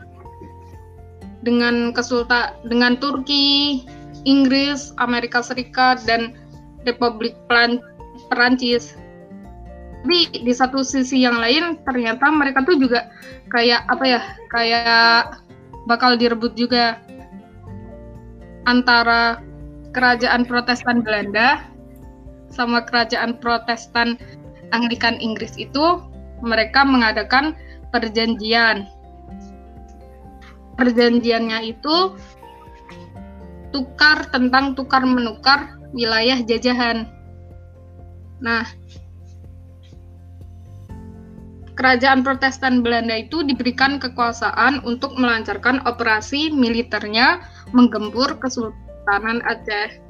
dengan 1.42 1.96
kesulta 1.96 2.52
dengan 2.68 3.00
Turki, 3.00 3.88
Inggris, 4.28 4.92
Amerika 5.00 5.40
Serikat 5.40 6.04
dan 6.04 6.36
Republik 6.84 7.36
Perancis. 8.28 9.00
Tapi 10.00 10.32
di 10.48 10.54
satu 10.56 10.80
sisi 10.80 11.24
yang 11.28 11.40
lain 11.40 11.80
ternyata 11.84 12.32
mereka 12.32 12.64
tuh 12.64 12.80
juga 12.80 13.12
kayak 13.52 13.84
apa 13.92 14.04
ya 14.08 14.22
kayak 14.52 15.44
bakal 15.88 16.16
direbut 16.16 16.56
juga 16.56 17.00
antara 18.64 19.44
kerajaan 19.92 20.48
Protestan 20.48 21.04
Belanda 21.04 21.68
sama 22.50 22.86
kerajaan 22.86 23.38
Protestan 23.38 24.18
Anglikan 24.76 25.18
Inggris 25.18 25.58
itu 25.58 26.02
mereka 26.42 26.86
mengadakan 26.86 27.58
perjanjian 27.90 28.86
perjanjiannya 30.78 31.76
itu 31.76 32.16
tukar 33.76 34.30
tentang 34.32 34.74
tukar 34.74 35.04
menukar 35.04 35.78
wilayah 35.92 36.40
jajahan 36.46 37.10
nah 38.40 38.64
kerajaan 41.80 42.28
Protestan 42.28 42.84
Belanda 42.84 43.24
itu 43.24 43.40
diberikan 43.48 44.04
kekuasaan 44.04 44.84
untuk 44.84 45.16
melancarkan 45.16 45.80
operasi 45.88 46.52
militernya 46.52 47.40
menggempur 47.72 48.36
Kesultanan 48.44 49.40
Aceh. 49.48 50.09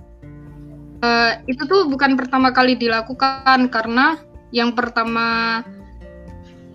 Uh, 1.00 1.40
itu 1.48 1.64
tuh 1.64 1.88
bukan 1.88 2.20
pertama 2.20 2.52
kali 2.52 2.76
dilakukan 2.76 3.72
karena 3.72 4.20
yang 4.52 4.76
pertama 4.76 5.62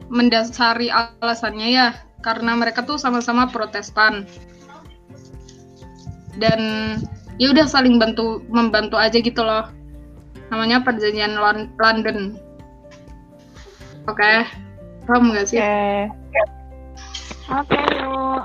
mendasari 0.09 0.89
alasannya 0.89 1.69
ya 1.69 1.89
karena 2.25 2.57
mereka 2.57 2.89
tuh 2.89 2.97
sama-sama 2.97 3.53
Protestan 3.53 4.25
dan 6.41 6.61
ya 7.37 7.53
udah 7.53 7.69
saling 7.69 8.01
bantu 8.01 8.41
membantu 8.49 8.97
aja 8.97 9.21
gitu 9.21 9.45
loh 9.45 9.69
namanya 10.49 10.81
perjanjian 10.81 11.37
London 11.77 12.41
oke 14.09 14.17
okay. 14.17 14.49
Paham 15.05 15.37
nggak 15.37 15.47
sih? 15.49 15.61
Oke. 15.61 16.43
Oke, 17.53 17.81
yuk. 18.01 18.41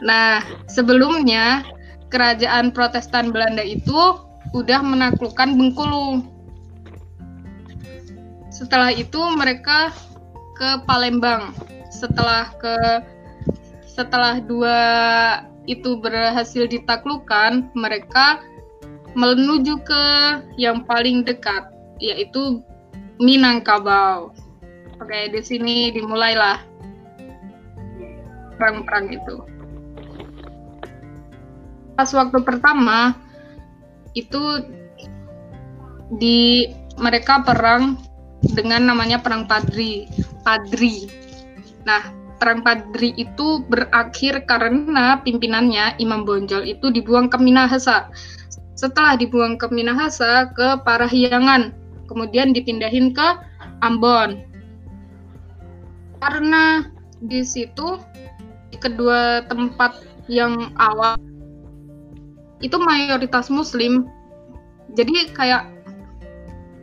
Nah, 0.00 0.40
sebelumnya 0.68 1.60
kerajaan 2.16 2.72
Protestan 2.72 3.28
Belanda 3.28 3.60
itu 3.60 4.16
udah 4.56 4.80
menaklukkan 4.80 5.52
Bengkulu. 5.52 6.24
Setelah 8.48 8.88
itu 8.88 9.20
mereka 9.36 9.92
ke 10.56 10.80
Palembang. 10.88 11.52
Setelah 11.92 12.56
ke 12.56 13.04
setelah 13.84 14.40
dua 14.40 14.80
itu 15.68 16.00
berhasil 16.00 16.64
ditaklukkan, 16.64 17.68
mereka 17.76 18.40
menuju 19.12 19.76
ke 19.84 20.04
yang 20.56 20.88
paling 20.88 21.20
dekat, 21.20 21.68
yaitu 22.00 22.64
Minangkabau. 23.20 24.32
Oke, 25.00 25.32
di 25.32 25.40
sini 25.44 25.92
dimulailah 25.92 26.64
perang-perang 28.56 29.12
itu. 29.12 29.55
Pas 31.96 32.12
waktu 32.12 32.38
pertama 32.44 33.16
itu 34.12 34.64
di 36.20 36.68
mereka 37.00 37.42
perang 37.42 38.00
dengan 38.54 38.92
namanya 38.92 39.20
perang 39.20 39.48
Padri. 39.48 40.06
Padri. 40.44 41.08
Nah, 41.88 42.12
perang 42.36 42.60
Padri 42.60 43.16
itu 43.16 43.64
berakhir 43.66 44.44
karena 44.44 45.20
pimpinannya 45.24 45.96
Imam 45.98 46.22
Bonjol 46.28 46.68
itu 46.68 46.92
dibuang 46.92 47.32
ke 47.32 47.40
Minahasa. 47.40 48.12
Setelah 48.76 49.16
dibuang 49.16 49.56
ke 49.56 49.72
Minahasa 49.72 50.52
ke 50.52 50.84
Parahyangan 50.84 51.72
kemudian 52.06 52.52
dipindahin 52.52 53.12
ke 53.16 53.28
Ambon. 53.82 54.44
Karena 56.20 56.84
di 57.20 57.44
situ 57.44 58.00
di 58.72 58.76
kedua 58.80 59.44
tempat 59.48 60.00
yang 60.28 60.72
awal 60.76 61.16
itu 62.60 62.76
mayoritas 62.80 63.52
muslim. 63.52 64.08
Jadi 64.96 65.32
kayak 65.34 65.68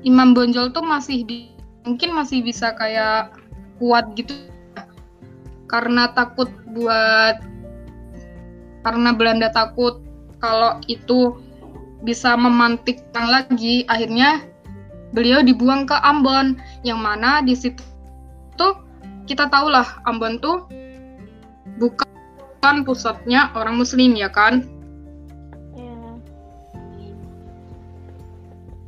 Imam 0.03 0.35
Bonjol 0.35 0.75
tuh 0.75 0.83
masih 0.83 1.23
di, 1.23 1.55
mungkin 1.87 2.11
masih 2.13 2.43
bisa 2.43 2.75
kayak 2.75 3.33
kuat 3.79 4.11
gitu 4.13 4.35
karena 5.71 6.11
takut 6.13 6.51
buat 6.75 7.41
karena 8.83 9.09
Belanda 9.15 9.49
takut 9.49 10.03
kalau 10.37 10.77
itu 10.85 11.39
bisa 12.03 12.35
memantik 12.35 13.01
lagi 13.15 13.87
akhirnya 13.87 14.43
beliau 15.15 15.39
dibuang 15.39 15.87
ke 15.87 15.95
Ambon 16.03 16.59
yang 16.83 16.99
mana 16.99 17.39
di 17.41 17.55
situ 17.55 17.81
tuh 18.59 18.75
kita 19.23 19.47
tahulah 19.47 20.03
Ambon 20.03 20.37
tuh 20.43 20.67
bukan 21.79 22.83
pusatnya 22.83 23.49
orang 23.55 23.79
Muslim 23.79 24.13
ya 24.19 24.29
kan? 24.29 24.67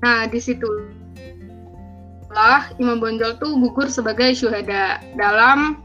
Nah 0.06 0.30
di 0.30 0.38
situ 0.38 0.70
lah 2.30 2.70
Imam 2.78 3.02
Bonjol 3.02 3.42
tuh 3.42 3.58
gugur 3.58 3.90
sebagai 3.90 4.38
syuhada 4.38 5.02
dalam 5.18 5.82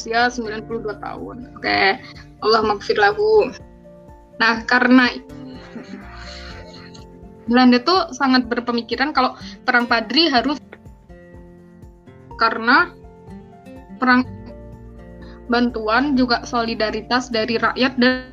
usia 0.00 0.32
92 0.32 0.64
tahun. 1.02 1.36
Oke, 1.58 2.00
Allah 2.40 2.62
maghfir 2.64 2.96
lahu. 2.96 3.52
Nah, 4.40 4.64
karena 4.64 5.12
Belanda 7.50 7.82
tuh 7.82 8.14
sangat 8.14 8.46
berpemikiran 8.48 9.12
kalau 9.12 9.36
perang 9.68 9.84
Padri 9.84 10.30
harus 10.30 10.56
karena 12.38 12.94
perang 14.00 14.24
bantuan 15.50 16.16
juga 16.16 16.46
solidaritas 16.46 17.28
dari 17.28 17.58
rakyat 17.58 17.92
dan 17.98 18.32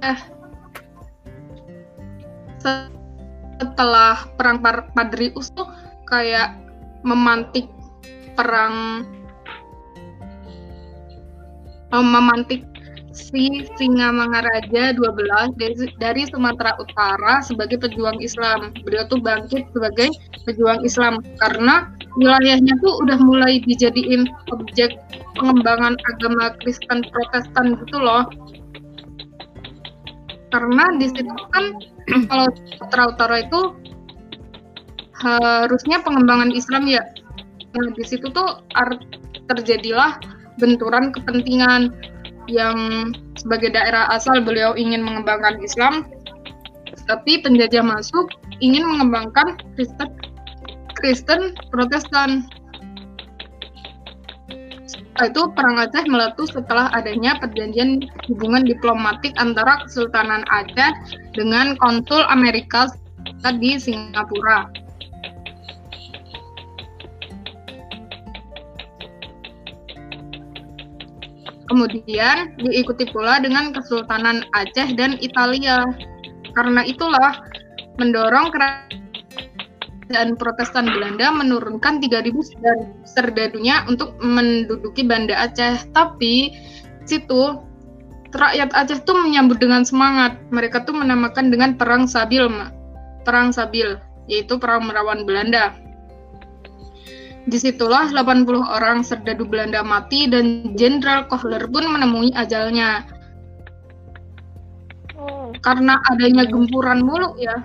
eh 0.00 0.18
setelah 3.58 4.26
perang 4.38 4.62
Padrius 4.94 5.50
tuh 5.52 5.66
kayak 6.06 6.56
memantik 7.02 7.66
perang 8.38 9.06
memantik 11.92 12.62
si 13.18 13.66
Singa 13.74 14.14
Mangaraja 14.14 14.94
12 14.94 15.58
dari, 15.58 15.74
dari 15.98 16.22
Sumatera 16.30 16.78
Utara 16.78 17.42
sebagai 17.42 17.82
pejuang 17.82 18.22
Islam. 18.22 18.70
Beliau 18.86 19.10
tuh 19.10 19.18
bangkit 19.18 19.66
sebagai 19.74 20.14
pejuang 20.46 20.86
Islam 20.86 21.18
karena 21.42 21.90
wilayahnya 22.14 22.78
tuh 22.78 22.94
udah 23.02 23.18
mulai 23.18 23.58
dijadiin 23.66 24.30
objek 24.54 24.94
pengembangan 25.34 25.98
agama 26.14 26.54
Kristen 26.62 27.02
Protestan 27.10 27.74
gitu 27.84 27.98
loh. 27.98 28.30
Karena 30.48 30.84
di 30.96 31.06
situ 31.12 31.34
kan 31.52 31.64
kalau 32.30 32.46
Sumatera 32.56 33.04
Utara 33.12 33.36
itu 33.44 33.60
harusnya 35.18 35.98
pengembangan 36.02 36.54
Islam 36.54 36.86
ya. 36.86 37.02
Nah, 37.74 37.92
di 37.92 38.04
situ 38.06 38.30
tuh 38.32 38.64
terjadilah 39.50 40.18
benturan 40.56 41.10
kepentingan 41.12 41.92
yang 42.48 43.10
sebagai 43.36 43.76
daerah 43.76 44.08
asal 44.08 44.40
beliau 44.40 44.72
ingin 44.72 45.04
mengembangkan 45.04 45.60
Islam, 45.60 46.08
tapi 47.04 47.44
penjajah 47.44 47.84
masuk 47.84 48.32
ingin 48.64 48.88
mengembangkan 48.88 49.60
Kristen 49.76 50.08
Kristen 50.96 51.42
Protestan. 51.70 52.48
Itu 55.18 55.50
perang 55.50 55.82
Aceh 55.82 56.06
meletus 56.06 56.54
setelah 56.54 56.94
adanya 56.94 57.34
perjanjian 57.42 58.06
hubungan 58.30 58.62
diplomatik 58.62 59.34
antara 59.34 59.82
Kesultanan 59.82 60.46
Aceh 60.46 60.94
dengan 61.34 61.74
konsul 61.82 62.22
Amerika 62.30 62.86
di 63.58 63.74
Singapura. 63.82 64.70
Kemudian 71.66 72.54
diikuti 72.62 73.04
pula 73.10 73.42
dengan 73.42 73.74
Kesultanan 73.74 74.46
Aceh 74.54 74.94
dan 74.94 75.18
Italia. 75.18 75.82
Karena 76.54 76.86
itulah 76.86 77.42
mendorong 77.98 78.54
kerajaan 78.54 79.07
Protestan 80.40 80.88
Belanda 80.88 81.28
menurunkan 81.28 82.00
3000 82.00 83.04
serdadunya 83.04 83.84
untuk 83.84 84.16
menduduki 84.24 85.04
Banda 85.04 85.36
Aceh. 85.48 85.92
Tapi 85.92 86.56
situ 87.04 87.60
rakyat 88.32 88.72
Aceh 88.72 89.04
tuh 89.04 89.16
menyambut 89.20 89.60
dengan 89.60 89.84
semangat. 89.84 90.40
Mereka 90.48 90.88
tuh 90.88 90.96
menamakan 90.96 91.52
dengan 91.52 91.76
Perang 91.76 92.08
Sabil, 92.08 92.48
Perang 93.28 93.52
Sabil, 93.52 94.00
yaitu 94.28 94.56
perang 94.56 94.88
melawan 94.88 95.28
Belanda. 95.28 95.76
Di 97.48 97.56
situlah 97.56 98.12
80 98.12 98.60
orang 98.60 99.00
serdadu 99.00 99.48
Belanda 99.48 99.80
mati 99.80 100.28
dan 100.28 100.76
Jenderal 100.76 101.24
Kohler 101.32 101.64
pun 101.72 101.88
menemui 101.88 102.28
ajalnya. 102.36 103.08
Oh. 105.16 105.48
Karena 105.64 105.96
adanya 106.12 106.44
gempuran 106.44 107.00
mulu 107.00 107.40
ya. 107.40 107.64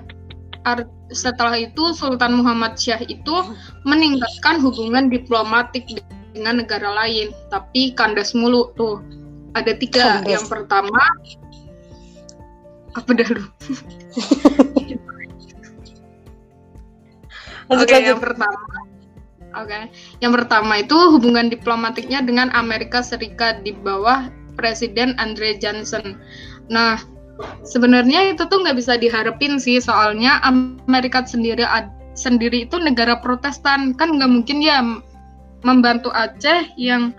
Setelah 1.14 1.56
itu 1.62 1.94
Sultan 1.94 2.42
Muhammad 2.42 2.76
Syah 2.76 3.00
itu 3.06 3.36
meningkatkan 3.86 4.60
hubungan 4.60 5.08
diplomatik 5.14 5.86
dengan 6.34 6.66
negara 6.66 6.90
lain, 6.92 7.30
tapi 7.54 7.94
kandas 7.94 8.34
mulu 8.34 8.74
tuh. 8.74 9.00
Ada 9.54 9.78
tiga. 9.78 10.20
Kandas. 10.20 10.34
Yang 10.34 10.46
pertama 10.50 11.02
apa 12.94 13.10
dah 13.14 13.30
lu? 13.30 13.44
Oke, 17.72 17.90
okay, 17.90 18.06
yang 18.06 18.20
pertama 18.20 18.60
Oke, 19.54 19.70
okay. 19.70 19.84
yang 20.18 20.34
pertama 20.34 20.82
itu 20.82 20.98
hubungan 21.14 21.48
diplomatiknya 21.48 22.26
dengan 22.26 22.50
Amerika 22.58 23.06
Serikat 23.06 23.62
di 23.62 23.70
bawah 23.70 24.30
Presiden 24.58 25.14
Andre 25.22 25.58
Johnson. 25.62 26.18
Nah, 26.74 26.98
sebenarnya 27.66 28.34
itu 28.34 28.46
tuh 28.46 28.62
nggak 28.62 28.78
bisa 28.78 28.98
diharapin 28.98 29.58
sih, 29.58 29.82
soalnya 29.82 30.40
Amerika 30.44 31.26
sendiri 31.26 31.66
sendiri 32.14 32.70
itu 32.70 32.78
negara 32.78 33.18
Protestan, 33.18 33.98
kan 33.98 34.18
nggak 34.18 34.32
mungkin 34.32 34.62
ya 34.62 34.82
membantu 35.66 36.14
Aceh 36.14 36.70
yang 36.78 37.16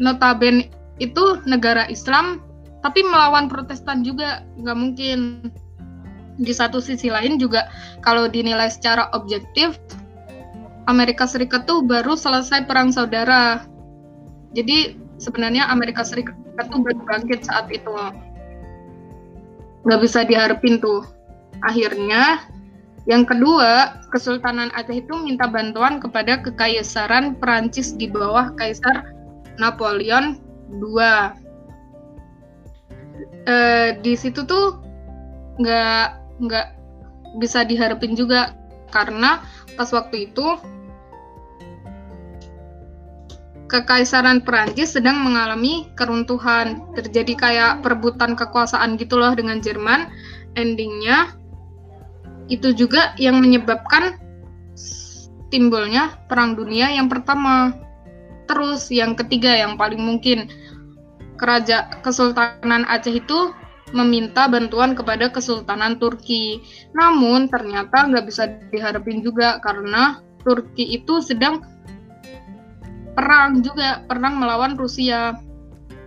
notabene 0.00 0.72
itu 1.02 1.40
negara 1.44 1.84
Islam, 1.92 2.40
tapi 2.80 3.04
melawan 3.04 3.50
Protestan 3.50 4.00
juga 4.06 4.44
nggak 4.60 4.78
mungkin. 4.78 5.20
Di 6.36 6.52
satu 6.52 6.84
sisi 6.84 7.08
lain 7.08 7.40
juga 7.40 7.72
kalau 8.04 8.28
dinilai 8.28 8.68
secara 8.68 9.08
objektif 9.16 9.80
Amerika 10.84 11.24
Serikat 11.24 11.64
tuh 11.64 11.80
baru 11.80 12.12
selesai 12.12 12.68
perang 12.68 12.92
saudara. 12.92 13.64
Jadi 14.52 15.00
sebenarnya 15.16 15.64
Amerika 15.72 16.04
Serikat 16.04 16.36
tuh 16.68 16.80
baru 16.84 17.00
bangkit 17.08 17.48
saat 17.48 17.72
itu. 17.72 17.92
Nggak 19.86 20.00
bisa 20.02 20.26
diharapin 20.26 20.82
tuh. 20.82 21.06
Akhirnya 21.64 22.42
yang 23.06 23.22
kedua, 23.22 24.02
Kesultanan 24.10 24.74
Aceh 24.74 24.98
itu 24.98 25.14
minta 25.22 25.46
bantuan 25.46 26.02
kepada 26.02 26.42
Kekaisaran 26.42 27.38
Perancis 27.38 27.94
di 27.94 28.10
bawah 28.10 28.50
Kaisar 28.58 29.14
Napoleon 29.62 30.42
II. 30.74 30.98
E, 33.46 33.56
di 34.02 34.18
situ 34.18 34.42
tuh 34.42 34.82
nggak 35.62 36.06
nggak 36.42 36.66
bisa 37.38 37.62
diharapin 37.62 38.18
juga 38.18 38.58
karena 38.90 39.38
pas 39.78 39.94
waktu 39.94 40.26
itu 40.26 40.58
Kekaisaran 43.66 44.46
Perancis 44.46 44.94
sedang 44.94 45.26
mengalami 45.26 45.90
keruntuhan. 45.98 46.86
Terjadi 46.94 47.34
kayak 47.34 47.72
perebutan 47.82 48.38
kekuasaan 48.38 48.94
gitu 48.94 49.18
loh 49.18 49.34
dengan 49.34 49.58
Jerman. 49.58 50.06
Endingnya 50.54 51.34
itu 52.46 52.70
juga 52.70 53.12
yang 53.18 53.42
menyebabkan 53.42 54.22
timbulnya 55.50 56.14
Perang 56.30 56.54
Dunia 56.54 56.94
yang 56.94 57.10
pertama. 57.10 57.74
Terus 58.46 58.86
yang 58.94 59.18
ketiga 59.18 59.50
yang 59.50 59.74
paling 59.74 59.98
mungkin 59.98 60.46
Kerajaan 61.36 62.00
Kesultanan 62.00 62.88
Aceh 62.88 63.12
itu 63.12 63.52
meminta 63.92 64.48
bantuan 64.48 64.96
kepada 64.96 65.28
Kesultanan 65.28 65.98
Turki. 66.00 66.62
Namun 66.94 67.50
ternyata 67.50 68.06
nggak 68.08 68.24
bisa 68.26 68.48
diharapin 68.72 69.20
juga 69.20 69.58
karena 69.60 70.22
Turki 70.46 70.96
itu 70.96 71.18
sedang 71.18 71.60
perang 73.16 73.64
juga 73.64 74.04
perang 74.04 74.36
melawan 74.36 74.76
Rusia. 74.76 75.40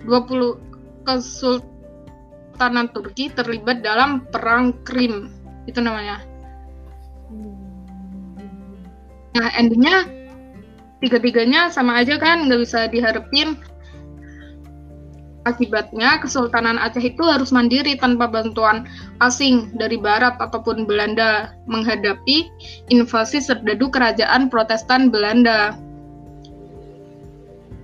20 0.07 1.03
Kesultanan 1.03 2.87
Turki 2.95 3.27
terlibat 3.33 3.83
dalam 3.83 4.23
perang 4.31 4.71
Krim 4.87 5.27
itu 5.67 5.81
namanya. 5.83 6.23
Nah 9.35 9.49
endingnya 9.59 10.07
tiga-tiganya 11.03 11.67
sama 11.73 11.99
aja 11.99 12.15
kan 12.15 12.47
nggak 12.47 12.61
bisa 12.63 12.87
diharapin. 12.87 13.59
Akibatnya, 15.47 16.19
Kesultanan 16.19 16.75
Aceh 16.77 17.01
itu 17.01 17.23
harus 17.23 17.49
mandiri 17.49 17.95
tanpa 17.95 18.27
bantuan 18.27 18.85
asing 19.23 19.71
dari 19.79 19.95
Barat 19.95 20.35
ataupun 20.37 20.83
Belanda 20.83 21.55
menghadapi 21.65 22.51
invasi 22.91 23.39
serdadu 23.39 23.87
kerajaan 23.87 24.51
Protestan 24.51 25.07
Belanda. 25.09 25.73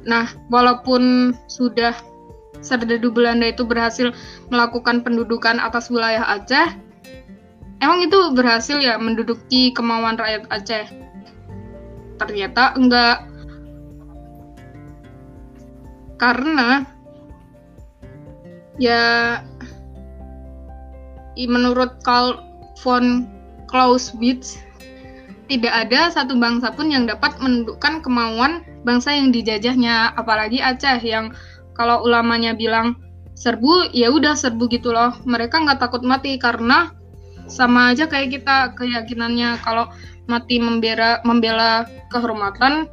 Nah, 0.05 0.29
walaupun 0.53 1.33
sudah 1.49 1.97
serdadu 2.61 3.09
Belanda 3.09 3.49
itu 3.49 3.65
berhasil 3.65 4.13
melakukan 4.53 5.01
pendudukan 5.01 5.57
atas 5.57 5.89
wilayah 5.89 6.21
Aceh, 6.37 6.77
emang 7.81 8.05
itu 8.05 8.33
berhasil 8.37 8.77
ya 8.77 9.01
menduduki 9.01 9.73
kemauan 9.73 10.17
rakyat 10.17 10.45
Aceh? 10.53 10.85
Ternyata 12.21 12.77
enggak. 12.77 13.25
Karena 16.15 16.87
ya 18.79 19.43
menurut 21.35 21.99
Karl 22.07 22.39
von 22.79 23.27
Clausewitz 23.67 24.64
tidak 25.45 25.73
ada 25.73 26.09
satu 26.09 26.33
bangsa 26.41 26.73
pun 26.73 26.89
yang 26.89 27.05
dapat 27.05 27.37
menundukkan 27.37 28.01
kemauan 28.01 28.65
bangsa 28.81 29.13
yang 29.13 29.29
dijajahnya. 29.29 30.17
Apalagi 30.17 30.61
Aceh 30.61 30.97
yang 31.05 31.33
kalau 31.77 32.01
ulamanya 32.01 32.57
bilang 32.57 32.97
serbu 33.37 33.93
ya 33.93 34.09
udah 34.09 34.33
serbu 34.33 34.65
gitu 34.73 34.89
loh. 34.89 35.13
Mereka 35.27 35.61
nggak 35.61 35.77
takut 35.81 36.01
mati 36.01 36.41
karena 36.41 36.89
sama 37.45 37.93
aja 37.93 38.09
kayak 38.09 38.41
kita 38.41 38.73
keyakinannya. 38.73 39.61
Kalau 39.61 39.93
mati 40.25 40.57
membela 40.57 41.21
membela 41.21 41.85
kehormatan 42.09 42.89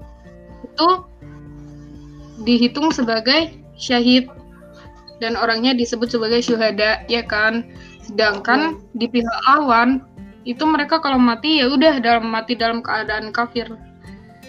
itu 0.68 0.88
dihitung 2.44 2.92
sebagai 2.92 3.56
syahid. 3.78 4.28
Dan 5.22 5.38
orangnya 5.38 5.70
disebut 5.70 6.10
sebagai 6.10 6.42
syuhada 6.42 7.06
ya 7.06 7.22
kan? 7.22 7.64
Sedangkan 8.02 8.82
di 8.98 9.06
pihak 9.06 9.38
lawan 9.46 10.02
itu 10.42 10.64
mereka 10.66 10.98
kalau 10.98 11.18
mati 11.18 11.62
ya 11.62 11.70
udah 11.70 12.02
dalam 12.02 12.30
mati 12.30 12.58
dalam 12.58 12.82
keadaan 12.82 13.30
kafir. 13.30 13.70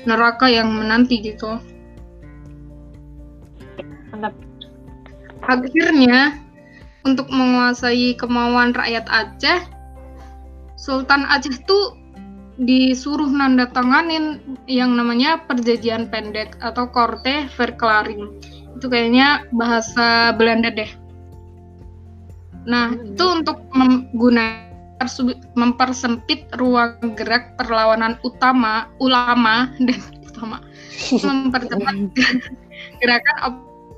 Neraka 0.04 0.52
yang 0.52 0.74
menanti 0.74 1.22
gitu. 1.24 1.62
Akhirnya 5.44 6.40
untuk 7.04 7.28
menguasai 7.28 8.16
kemauan 8.16 8.72
rakyat 8.72 9.08
Aceh 9.12 9.60
Sultan 10.80 11.24
Aceh 11.28 11.64
tuh 11.64 11.96
disuruh 12.60 13.32
nanda 13.32 13.66
tanganin 13.72 14.44
yang 14.70 14.94
namanya 14.94 15.42
perjanjian 15.48 16.12
pendek 16.12 16.60
atau 16.60 16.86
korte 16.92 17.50
verklaring. 17.56 18.30
Itu 18.78 18.92
kayaknya 18.92 19.48
bahasa 19.56 20.36
Belanda 20.36 20.70
deh. 20.70 20.92
Nah 22.68 22.94
itu 22.94 23.26
untuk 23.26 23.64
menggunakan 23.72 24.73
mempersempit 25.58 26.50
ruang 26.58 26.98
gerak 27.16 27.56
perlawanan 27.58 28.20
utama 28.22 28.90
ulama 29.00 29.72
dan 29.88 30.00
utama. 30.26 30.58
Mempercepat 31.12 31.96
gerakan 33.02 33.38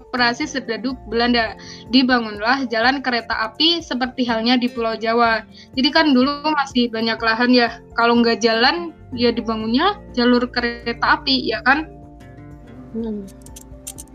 operasi 0.09 0.47
serdadu 0.47 0.95
Belanda. 1.11 1.59
Dibangunlah 1.91 2.65
jalan 2.71 3.03
kereta 3.03 3.35
api 3.51 3.83
seperti 3.83 4.23
halnya 4.23 4.55
di 4.55 4.71
Pulau 4.71 4.95
Jawa. 4.95 5.43
Jadi 5.75 5.89
kan 5.91 6.15
dulu 6.15 6.45
masih 6.55 6.87
banyak 6.87 7.19
lahan 7.19 7.51
ya. 7.51 7.83
Kalau 7.99 8.19
nggak 8.23 8.39
jalan 8.39 8.95
ya 9.15 9.31
dibangunnya 9.31 9.99
jalur 10.15 10.47
kereta 10.47 11.19
api 11.19 11.51
ya 11.51 11.59
kan? 11.63 11.95
Hmm. 12.95 13.27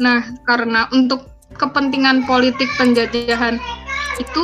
nah 0.00 0.24
karena 0.48 0.88
untuk 0.96 1.28
kepentingan 1.60 2.24
politik 2.24 2.64
penjajahan 2.80 3.60
itu 4.16 4.42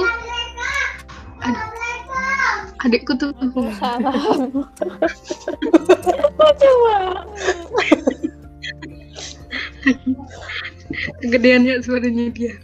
aduh 1.41 1.76
adikku 2.87 3.19
tuh. 3.19 3.35
Salah 3.77 4.15
kegedeannya 11.23 11.83
suaranya 11.83 12.31
dia. 12.33 12.55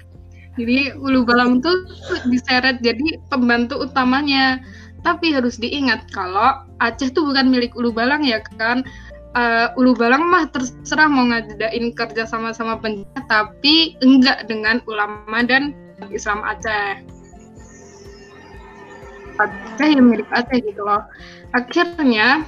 Jadi 0.61 0.93
Ulu 1.01 1.25
Balang 1.25 1.65
tuh 1.65 1.89
diseret 2.29 2.85
jadi 2.85 3.17
pembantu 3.33 3.81
utamanya. 3.81 4.61
Tapi 5.03 5.35
harus 5.35 5.59
diingat 5.59 6.15
kalau 6.15 6.63
Aceh 6.79 7.11
tuh 7.11 7.27
bukan 7.27 7.51
milik 7.51 7.75
Ulu 7.75 7.91
Balang 7.91 8.23
ya 8.23 8.39
kan? 8.55 8.87
Uh, 9.33 9.73
Ulu 9.81 9.97
Balang 9.97 10.29
mah 10.29 10.47
terserah 10.53 11.09
mau 11.09 11.27
ngadain 11.27 11.91
kerja 11.97 12.29
sama-sama 12.29 12.77
penjajah 12.79 13.25
tapi 13.27 13.97
enggak 14.05 14.45
dengan 14.45 14.85
ulama 14.85 15.41
dan 15.43 15.73
Islam 16.13 16.45
Aceh 16.45 17.01
Aceh 19.39 19.89
yang 19.89 20.09
milik 20.09 20.29
Aceh 20.33 20.59
gitu 20.61 20.83
loh. 20.85 21.05
Akhirnya 21.53 22.45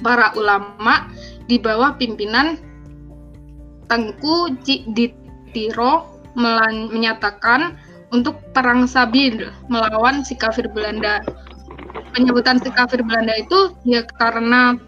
para 0.00 0.32
ulama 0.36 1.10
di 1.46 1.60
bawah 1.60 1.94
pimpinan 1.98 2.58
Tengku 3.90 4.54
Ditiro 4.62 6.06
menyatakan 6.94 7.74
untuk 8.14 8.38
perang 8.54 8.86
Sabir 8.86 9.50
melawan 9.66 10.22
si 10.22 10.38
kafir 10.38 10.70
Belanda. 10.70 11.22
Penyebutan 12.14 12.62
si 12.62 12.70
kafir 12.70 13.02
Belanda 13.02 13.34
itu 13.38 13.74
ya 13.86 14.06
karena 14.18 14.78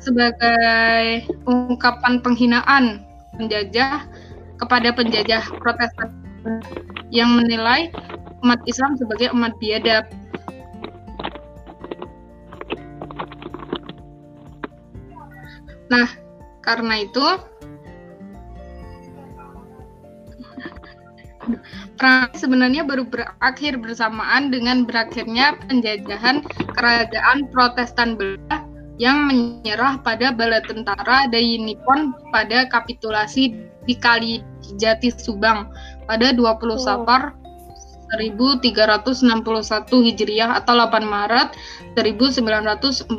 sebagai 0.00 1.24
ungkapan 1.44 2.20
penghinaan 2.20 3.04
penjajah 3.36 4.08
kepada 4.56 4.88
penjajah 4.92 5.44
Protestan 5.60 6.25
yang 7.10 7.34
menilai 7.38 7.90
umat 8.42 8.60
Islam 8.66 8.98
sebagai 8.98 9.32
umat 9.34 9.54
biadab. 9.58 10.06
Nah, 15.86 16.08
karena 16.66 17.06
itu 17.06 17.26
perang 21.94 22.34
sebenarnya 22.34 22.82
baru 22.82 23.06
berakhir 23.06 23.78
bersamaan 23.78 24.50
dengan 24.50 24.82
berakhirnya 24.82 25.54
penjajahan 25.70 26.42
kerajaan 26.74 27.46
Protestan 27.54 28.18
Belanda 28.18 28.66
yang 28.98 29.28
menyerah 29.28 30.00
pada 30.00 30.32
bala 30.32 30.58
tentara 30.64 31.28
Dayi 31.30 31.60
Nippon 31.60 32.16
pada 32.32 32.66
kapitulasi 32.66 33.54
di 33.86 33.94
Kali 33.94 34.42
Jati 34.80 35.14
Subang 35.14 35.70
pada 36.06 36.32
20 36.32 36.42
oh. 36.42 36.78
Safar 36.78 37.34
1361 38.14 39.42
Hijriah 39.90 40.62
atau 40.62 40.78
8 40.78 41.02
Maret 41.02 41.58
1942 41.98 43.10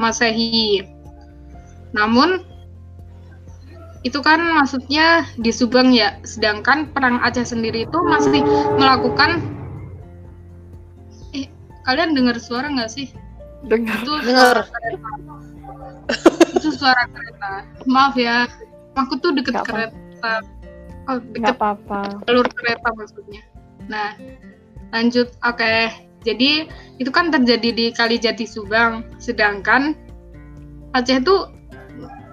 Masehi. 0.00 0.88
Namun 1.92 2.40
itu 4.06 4.22
kan 4.22 4.40
maksudnya 4.56 5.26
di 5.36 5.50
Subang 5.50 5.90
ya, 5.92 6.16
sedangkan 6.22 6.88
perang 6.94 7.20
Aceh 7.20 7.44
sendiri 7.44 7.84
itu 7.84 7.98
masih 8.06 8.40
melakukan 8.78 9.42
eh 11.34 11.50
kalian 11.84 12.14
dengar 12.14 12.38
suara 12.38 12.70
nggak 12.70 12.88
sih? 12.88 13.10
Dengar. 13.66 14.00
Itu 14.06 14.14
suara 14.22 14.62
kereta. 14.64 15.10
itu 16.56 16.70
suara 16.72 17.04
kereta. 17.10 17.50
Maaf 17.90 18.14
ya, 18.14 18.46
aku 18.94 19.18
tuh 19.18 19.34
deket 19.34 19.60
kereta. 19.66 20.46
Oh, 21.08 21.18
apa-apa. 21.40 22.20
Jalur 22.28 22.44
kereta 22.52 22.88
maksudnya. 22.92 23.40
Nah, 23.88 24.12
lanjut. 24.92 25.32
Oke. 25.40 25.56
Okay. 25.56 25.80
Jadi 26.26 26.68
itu 27.00 27.08
kan 27.14 27.30
terjadi 27.32 27.70
di 27.72 27.86
Kalijati 27.94 28.44
Subang, 28.44 29.06
sedangkan 29.22 29.94
Aceh 30.92 31.20
itu 31.20 31.46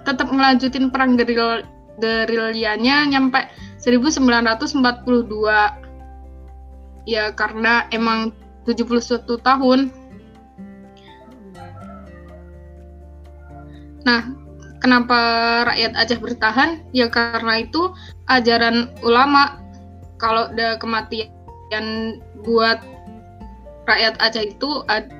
tetap 0.02 0.32
melanjutin 0.32 0.88
perang 0.90 1.14
geril 1.16 1.62
gerilyanya 2.00 3.06
nyampe 3.08 3.48
1942. 3.80 4.84
Ya 7.06 7.30
karena 7.32 7.86
emang 7.94 8.34
71 8.66 9.38
tahun. 9.40 9.94
Nah, 14.02 14.22
kenapa 14.86 15.18
rakyat 15.66 15.98
Aceh 15.98 16.22
bertahan? 16.22 16.86
Ya 16.94 17.10
karena 17.10 17.66
itu 17.66 17.90
ajaran 18.30 18.94
ulama 19.02 19.58
kalau 20.22 20.46
ada 20.54 20.78
kematian 20.78 21.26
buat 22.46 22.78
rakyat 23.90 24.14
Aceh 24.22 24.54
itu 24.54 24.86
ad 24.86 25.10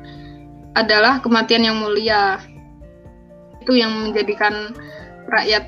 adalah 0.79 1.19
kematian 1.19 1.67
yang 1.67 1.83
mulia. 1.83 2.39
Itu 3.59 3.75
yang 3.75 3.91
menjadikan 4.07 4.71
rakyat 5.27 5.67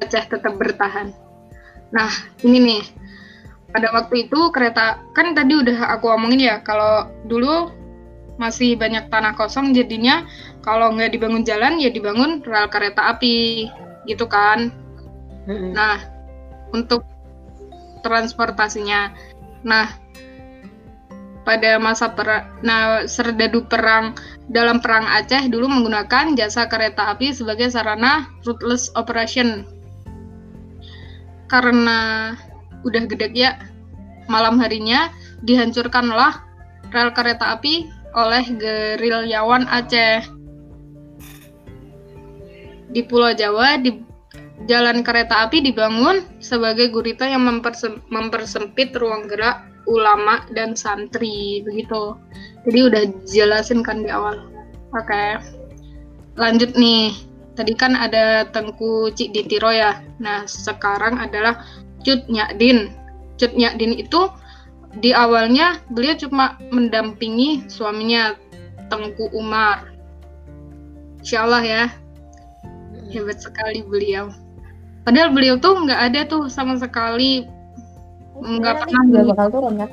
Aceh 0.00 0.24
tetap 0.32 0.56
bertahan. 0.56 1.12
Nah, 1.92 2.08
ini 2.40 2.58
nih. 2.64 2.84
Pada 3.70 3.92
waktu 3.94 4.26
itu 4.26 4.50
kereta 4.50 4.98
kan 5.14 5.30
tadi 5.30 5.54
udah 5.54 5.94
aku 5.94 6.10
omongin 6.10 6.42
ya 6.42 6.56
kalau 6.66 7.06
dulu 7.30 7.70
masih 8.34 8.74
banyak 8.74 9.06
tanah 9.12 9.36
kosong 9.38 9.70
jadinya 9.70 10.26
kalau 10.60 10.92
nggak 10.92 11.16
dibangun 11.16 11.42
jalan 11.42 11.80
ya 11.80 11.88
dibangun 11.88 12.44
rel 12.44 12.68
kereta 12.68 13.16
api 13.16 13.68
gitu 14.04 14.28
kan. 14.28 14.72
Nah, 15.50 15.98
untuk 16.70 17.02
transportasinya 18.04 19.10
Nah, 19.60 19.92
pada 21.44 21.76
masa 21.80 22.12
perang, 22.12 22.48
nah 22.64 23.04
serdadu 23.04 23.64
perang 23.68 24.16
dalam 24.48 24.80
perang 24.80 25.04
Aceh 25.08 25.48
dulu 25.52 25.68
menggunakan 25.68 26.36
jasa 26.36 26.68
kereta 26.68 27.12
api 27.12 27.32
sebagai 27.32 27.68
sarana 27.68 28.28
rootless 28.44 28.92
operation. 28.96 29.68
Karena 31.50 32.32
udah 32.86 33.04
gede 33.10 33.28
ya, 33.34 33.58
malam 34.30 34.56
harinya 34.62 35.10
dihancurkanlah 35.44 36.40
rel 36.94 37.10
kereta 37.12 37.56
api 37.58 37.90
oleh 38.16 38.44
gerilyawan 38.56 39.68
Aceh. 39.68 40.39
Di 42.90 43.06
Pulau 43.06 43.30
Jawa 43.34 43.78
di 43.78 44.02
jalan 44.68 45.00
kereta 45.00 45.46
api 45.46 45.64
dibangun 45.64 46.20
sebagai 46.42 46.92
gurita 46.92 47.24
yang 47.24 47.46
memperse- 47.46 48.02
mempersempit 48.12 48.92
ruang 48.98 49.30
gerak 49.30 49.64
ulama 49.88 50.44
dan 50.52 50.76
santri 50.76 51.64
begitu. 51.64 52.18
Jadi 52.68 52.78
udah 52.84 53.02
jelasin 53.24 53.80
kan 53.80 54.04
di 54.04 54.10
awal. 54.12 54.36
Oke. 54.92 55.40
Lanjut 56.36 56.76
nih. 56.76 57.14
Tadi 57.58 57.72
kan 57.76 57.92
ada 57.98 58.46
Tengku 58.48 59.12
Cik 59.12 59.34
Ditiro 59.34 59.68
ya. 59.74 60.00
Nah, 60.22 60.46
sekarang 60.46 61.18
adalah 61.20 61.60
Cut 62.06 62.24
Nyadin. 62.30 62.88
Cut 63.36 63.52
Nyadin 63.52 64.00
itu 64.00 64.30
di 64.98 65.12
awalnya 65.12 65.78
beliau 65.92 66.16
cuma 66.16 66.56
mendampingi 66.72 67.68
suaminya 67.68 68.32
Tengku 68.88 69.28
Umar. 69.36 69.92
Insya 71.20 71.44
Allah 71.44 71.62
ya, 71.62 71.84
hebat 73.10 73.42
sekali 73.42 73.82
beliau. 73.84 74.30
Padahal 75.04 75.34
beliau 75.34 75.58
tuh 75.58 75.74
nggak 75.84 76.00
ada 76.12 76.20
tuh 76.28 76.46
sama 76.46 76.78
sekali 76.78 77.44
nggak 78.40 78.86
pernah 78.86 79.02
Nggak 79.04 79.26
bakal 79.36 79.48
turun 79.52 79.74
kan? 79.84 79.90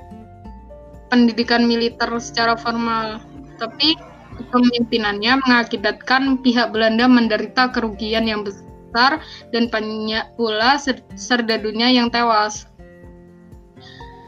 pendidikan 1.08 1.64
militer 1.64 2.12
secara 2.20 2.60
formal, 2.60 3.24
tapi 3.56 3.96
kepemimpinannya 4.38 5.40
mengakibatkan 5.48 6.40
pihak 6.44 6.76
Belanda 6.76 7.08
menderita 7.08 7.72
kerugian 7.72 8.28
yang 8.28 8.44
besar 8.44 9.24
dan 9.56 9.72
banyak 9.72 10.24
pula 10.36 10.76
ser- 10.76 11.04
serdadunya 11.16 11.90
yang 11.92 12.12
tewas. 12.12 12.68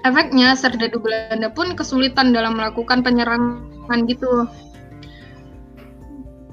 Efeknya, 0.07 0.55
serdadu 0.55 1.03
Belanda 1.03 1.51
pun 1.51 1.75
kesulitan 1.75 2.31
dalam 2.31 2.55
melakukan 2.55 3.03
penyerangan 3.03 3.99
gitu. 4.07 4.47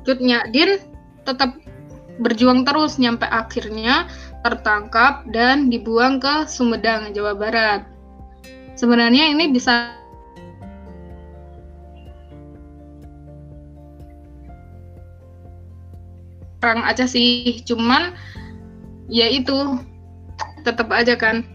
Cut 0.03 0.19
Nyadin 0.19 0.83
tetap 1.23 1.55
berjuang 2.21 2.65
terus 2.65 2.97
nyampe 2.97 3.29
akhirnya 3.29 4.09
tertangkap 4.41 5.27
dan 5.35 5.69
dibuang 5.69 6.23
ke 6.23 6.47
Sumedang, 6.49 7.13
Jawa 7.13 7.35
Barat. 7.37 7.83
Sebenarnya 8.77 9.33
ini 9.33 9.51
bisa 9.51 9.93
perang 16.61 16.85
aja 16.85 17.05
sih, 17.09 17.61
cuman 17.65 18.15
ya 19.11 19.29
itu 19.31 19.81
tetap 20.67 20.91
aja 20.91 21.15
kan 21.15 21.47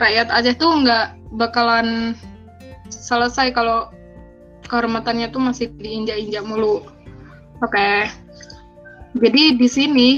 rakyat 0.00 0.28
aja 0.32 0.52
tuh 0.56 0.80
nggak 0.80 1.16
bakalan 1.36 2.16
selesai 2.88 3.52
kalau 3.52 3.92
kehormatannya 4.68 5.30
tuh 5.30 5.40
masih 5.40 5.70
diinjak-injak 5.76 6.44
mulu. 6.44 6.84
Oke. 7.64 8.25
Jadi 9.16 9.56
di 9.56 9.68
sini 9.68 10.10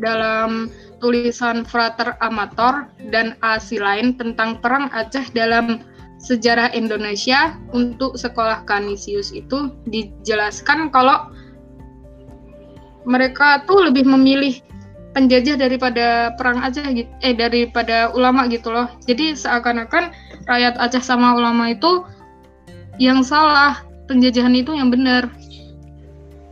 dalam 0.00 0.72
tulisan 1.02 1.66
Frater 1.66 2.16
Amator 2.22 2.88
dan 3.10 3.36
asi 3.44 3.76
lain 3.76 4.16
tentang 4.16 4.62
perang 4.62 4.88
Aceh 4.94 5.28
dalam 5.34 5.82
sejarah 6.22 6.70
Indonesia 6.72 7.58
untuk 7.74 8.14
sekolah 8.14 8.62
Kanisius 8.64 9.34
itu 9.34 9.74
dijelaskan 9.90 10.94
kalau 10.94 11.34
mereka 13.02 13.66
tuh 13.66 13.90
lebih 13.90 14.06
memilih 14.06 14.62
penjajah 15.12 15.58
daripada 15.58 16.32
perang 16.38 16.62
Aceh 16.62 16.86
eh 17.02 17.34
daripada 17.34 18.14
ulama 18.14 18.46
gitu 18.48 18.70
loh. 18.70 18.88
Jadi 19.04 19.34
seakan-akan 19.34 20.14
rakyat 20.46 20.78
Aceh 20.78 21.02
sama 21.02 21.34
ulama 21.34 21.74
itu 21.74 22.06
yang 23.02 23.26
salah, 23.26 23.82
penjajahan 24.06 24.54
itu 24.54 24.72
yang 24.72 24.88
benar. 24.88 25.26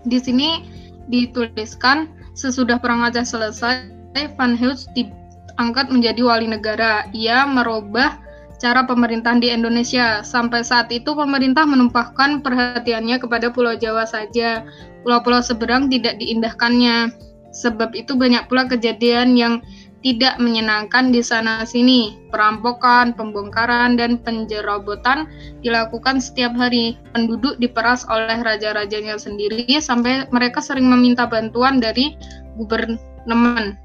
Di 0.03 0.19
sini 0.19 0.70
dituliskan 1.11 2.09
sesudah 2.39 2.79
perang 2.79 3.05
Aceh 3.05 3.27
selesai, 3.27 3.91
Van 4.39 4.55
Heus 4.57 4.87
diangkat 4.97 5.91
menjadi 5.91 6.23
wali 6.25 6.47
negara. 6.49 7.05
Ia 7.13 7.45
merubah 7.45 8.17
cara 8.61 8.85
pemerintahan 8.87 9.43
di 9.43 9.51
Indonesia. 9.51 10.23
Sampai 10.23 10.63
saat 10.63 10.93
itu 10.95 11.13
pemerintah 11.13 11.67
menumpahkan 11.67 12.45
perhatiannya 12.45 13.19
kepada 13.19 13.51
Pulau 13.51 13.75
Jawa 13.75 14.07
saja. 14.07 14.63
Pulau-pulau 15.03 15.43
seberang 15.43 15.89
tidak 15.89 16.21
diindahkannya. 16.21 17.11
Sebab 17.51 17.99
itu 17.99 18.15
banyak 18.15 18.47
pula 18.47 18.71
kejadian 18.71 19.35
yang 19.35 19.59
tidak 20.01 20.41
menyenangkan 20.41 21.13
di 21.13 21.21
sana 21.21 21.65
sini. 21.69 22.17
Perampokan, 22.33 23.13
pembongkaran, 23.13 24.01
dan 24.01 24.17
penjerobotan 24.25 25.29
dilakukan 25.61 26.21
setiap 26.21 26.57
hari. 26.57 26.97
Penduduk 27.13 27.61
diperas 27.61 28.09
oleh 28.09 28.41
raja-rajanya 28.41 29.21
sendiri 29.21 29.69
sampai 29.81 30.25
mereka 30.33 30.65
sering 30.65 30.89
meminta 30.89 31.29
bantuan 31.29 31.79
dari 31.79 32.17
gubernemen. 32.57 33.77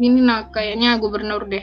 Ini 0.00 0.20
nah 0.24 0.48
kayaknya 0.48 0.96
gubernur 0.96 1.44
deh. 1.44 1.62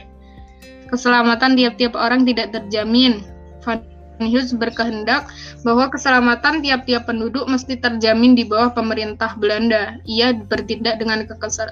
Keselamatan 0.93 1.57
tiap-tiap 1.57 1.97
orang 1.97 2.23
tidak 2.27 2.53
terjamin. 2.53 3.25
Van 3.65 3.81
Hughes 4.21 4.53
berkehendak 4.53 5.25
bahwa 5.65 5.89
keselamatan 5.89 6.61
tiap-tiap 6.61 7.09
penduduk 7.09 7.49
mesti 7.49 7.81
terjamin 7.81 8.37
di 8.37 8.45
bawah 8.45 8.69
pemerintah 8.77 9.33
Belanda. 9.41 9.97
Ia 10.05 10.37
bertindak 10.37 11.01
dengan 11.01 11.25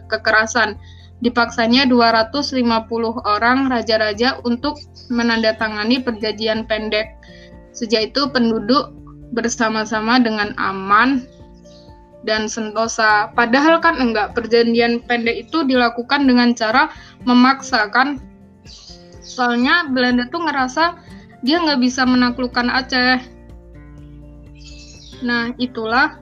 kekerasan. 0.10 0.74
Dipaksanya 1.20 1.84
250 1.92 2.64
orang 3.28 3.68
raja-raja 3.68 4.40
untuk 4.48 4.80
menandatangani 5.12 6.00
perjanjian 6.00 6.64
pendek. 6.64 7.20
Sejak 7.76 8.16
itu 8.16 8.32
penduduk 8.32 8.96
bersama-sama 9.36 10.18
dengan 10.18 10.56
aman 10.56 11.28
dan 12.24 12.48
sentosa. 12.48 13.32
Padahal 13.36 13.84
kan 13.84 14.00
enggak, 14.00 14.36
perjanjian 14.36 15.04
pendek 15.04 15.48
itu 15.48 15.64
dilakukan 15.68 16.24
dengan 16.24 16.56
cara 16.56 16.88
memaksakan. 17.28 18.20
Soalnya 19.20 19.88
Belanda 19.92 20.28
tuh 20.32 20.44
ngerasa 20.48 20.98
dia 21.44 21.60
nggak 21.64 21.80
bisa 21.80 22.04
menaklukkan 22.04 22.68
Aceh. 22.68 23.20
Nah, 25.24 25.52
itulah 25.60 26.20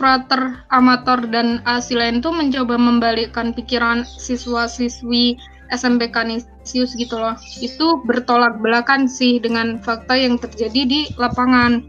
frater 0.00 0.64
amator 0.72 1.20
dan 1.28 1.60
asilen 1.68 2.24
tuh 2.24 2.32
mencoba 2.32 2.80
membalikkan 2.80 3.52
pikiran 3.52 4.08
siswa-siswi 4.08 5.36
SMP 5.68 6.08
Kanisius 6.08 6.96
gitu 6.96 7.20
loh. 7.20 7.36
Itu 7.60 8.00
bertolak 8.08 8.64
belakang 8.64 9.04
sih 9.04 9.36
dengan 9.36 9.76
fakta 9.84 10.16
yang 10.16 10.40
terjadi 10.40 10.88
di 10.88 11.00
lapangan. 11.20 11.84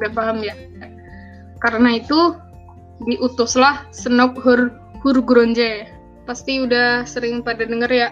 Udah 0.00 0.10
paham 0.16 0.40
ya? 0.40 0.56
Karena 1.60 2.00
itu 2.00 2.32
diutuslah 3.04 3.84
Senok 3.92 4.40
Hur 4.40 4.72
Hurgronje. 5.04 5.84
Pasti 6.24 6.64
udah 6.64 7.04
sering 7.04 7.44
pada 7.44 7.68
denger 7.68 7.92
ya. 7.92 8.08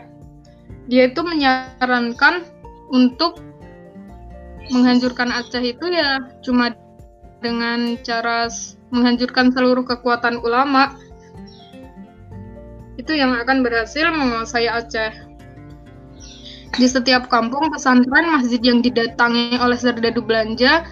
Dia 0.92 1.08
itu 1.08 1.24
menyarankan 1.24 2.44
untuk 2.92 3.47
menghancurkan 4.72 5.32
Aceh 5.32 5.62
itu 5.64 5.86
ya 5.88 6.20
cuma 6.44 6.74
dengan 7.38 7.94
cara 8.02 8.50
menghancurkan 8.90 9.54
seluruh 9.54 9.86
kekuatan 9.86 10.42
ulama 10.42 10.96
itu 12.98 13.14
yang 13.14 13.32
akan 13.38 13.62
berhasil 13.62 14.10
menguasai 14.10 14.66
Aceh. 14.66 15.12
Di 16.76 16.84
setiap 16.84 17.32
kampung 17.32 17.72
pesantren 17.72 18.28
masjid 18.28 18.60
yang 18.60 18.84
didatangi 18.84 19.56
oleh 19.56 19.78
serdadu 19.78 20.20
Belanda 20.20 20.84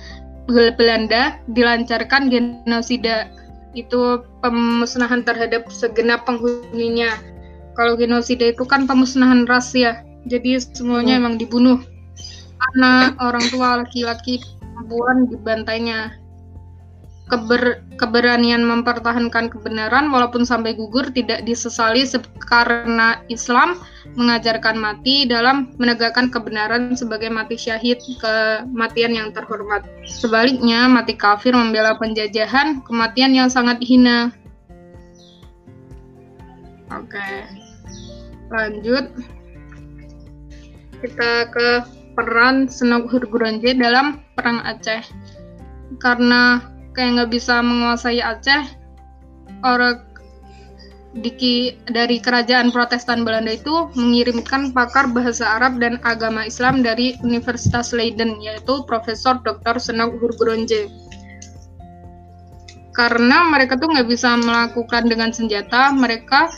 Belanda 0.49 1.43
dilancarkan 1.51 2.31
genosida 2.31 3.29
itu 3.77 4.25
pemusnahan 4.41 5.27
terhadap 5.27 5.69
segenap 5.69 6.25
penghuninya. 6.25 7.13
Kalau 7.77 7.99
genosida 7.99 8.55
itu 8.55 8.65
kan 8.65 8.89
pemusnahan 8.89 9.45
ras 9.45 9.77
ya, 9.77 10.01
jadi 10.25 10.57
semuanya 10.63 11.21
emang 11.21 11.37
dibunuh. 11.37 11.83
Anak, 12.57 13.21
orang 13.21 13.45
tua, 13.53 13.69
laki-laki, 13.85 14.41
perempuan 14.61 15.29
dibantainya. 15.29 16.17
Keber, 17.27 17.83
keberanian 17.99 18.63
mempertahankan 18.63 19.51
kebenaran 19.51 20.15
walaupun 20.15 20.47
sampai 20.47 20.79
gugur 20.79 21.11
tidak 21.11 21.43
disesali 21.43 22.07
se- 22.07 22.23
karena 22.47 23.19
Islam 23.27 23.83
mengajarkan 24.15 24.79
mati 24.79 25.27
dalam 25.27 25.75
menegakkan 25.75 26.31
kebenaran 26.31 26.95
sebagai 26.95 27.27
mati 27.27 27.59
syahid 27.59 27.99
kematian 28.23 29.11
yang 29.11 29.35
terhormat. 29.35 29.83
Sebaliknya, 30.07 30.87
mati 30.87 31.19
kafir 31.19 31.51
membela 31.51 31.99
penjajahan, 31.99 32.87
kematian 32.87 33.35
yang 33.35 33.51
sangat 33.51 33.83
hina. 33.83 34.31
Oke. 36.95 37.31
Lanjut. 38.55 39.11
Kita 41.03 41.51
ke 41.51 41.96
peran 42.17 42.67
Senok 42.67 43.13
Hurguronje 43.13 43.77
dalam 43.77 44.25
Perang 44.35 44.65
Aceh. 44.65 45.05
Karena 46.01 46.65
kayak 46.97 47.21
nggak 47.21 47.31
bisa 47.37 47.61
menguasai 47.61 48.25
Aceh, 48.25 48.65
orang 49.63 50.03
Diki 51.17 51.73
dari 51.89 52.21
kerajaan 52.21 52.69
Protestan 52.69 53.25
Belanda 53.25 53.57
itu 53.57 53.89
mengirimkan 53.97 54.77
pakar 54.77 55.09
bahasa 55.09 55.49
Arab 55.57 55.81
dan 55.81 55.97
agama 56.05 56.45
Islam 56.45 56.85
dari 56.85 57.17
Universitas 57.25 57.97
Leiden 57.97 58.37
yaitu 58.45 58.85
Profesor 58.85 59.41
Dr. 59.41 59.81
Senok 59.81 60.21
Hurgronje. 60.21 60.93
karena 62.97 63.45
mereka 63.53 63.77
tuh 63.77 63.93
nggak 63.93 64.09
bisa 64.09 64.41
melakukan 64.41 65.05
dengan 65.05 65.29
senjata, 65.29 65.93
mereka 65.93 66.49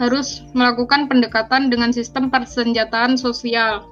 harus 0.00 0.40
melakukan 0.56 1.04
pendekatan 1.04 1.68
dengan 1.68 1.92
sistem 1.92 2.32
persenjataan 2.32 3.20
sosial. 3.20 3.84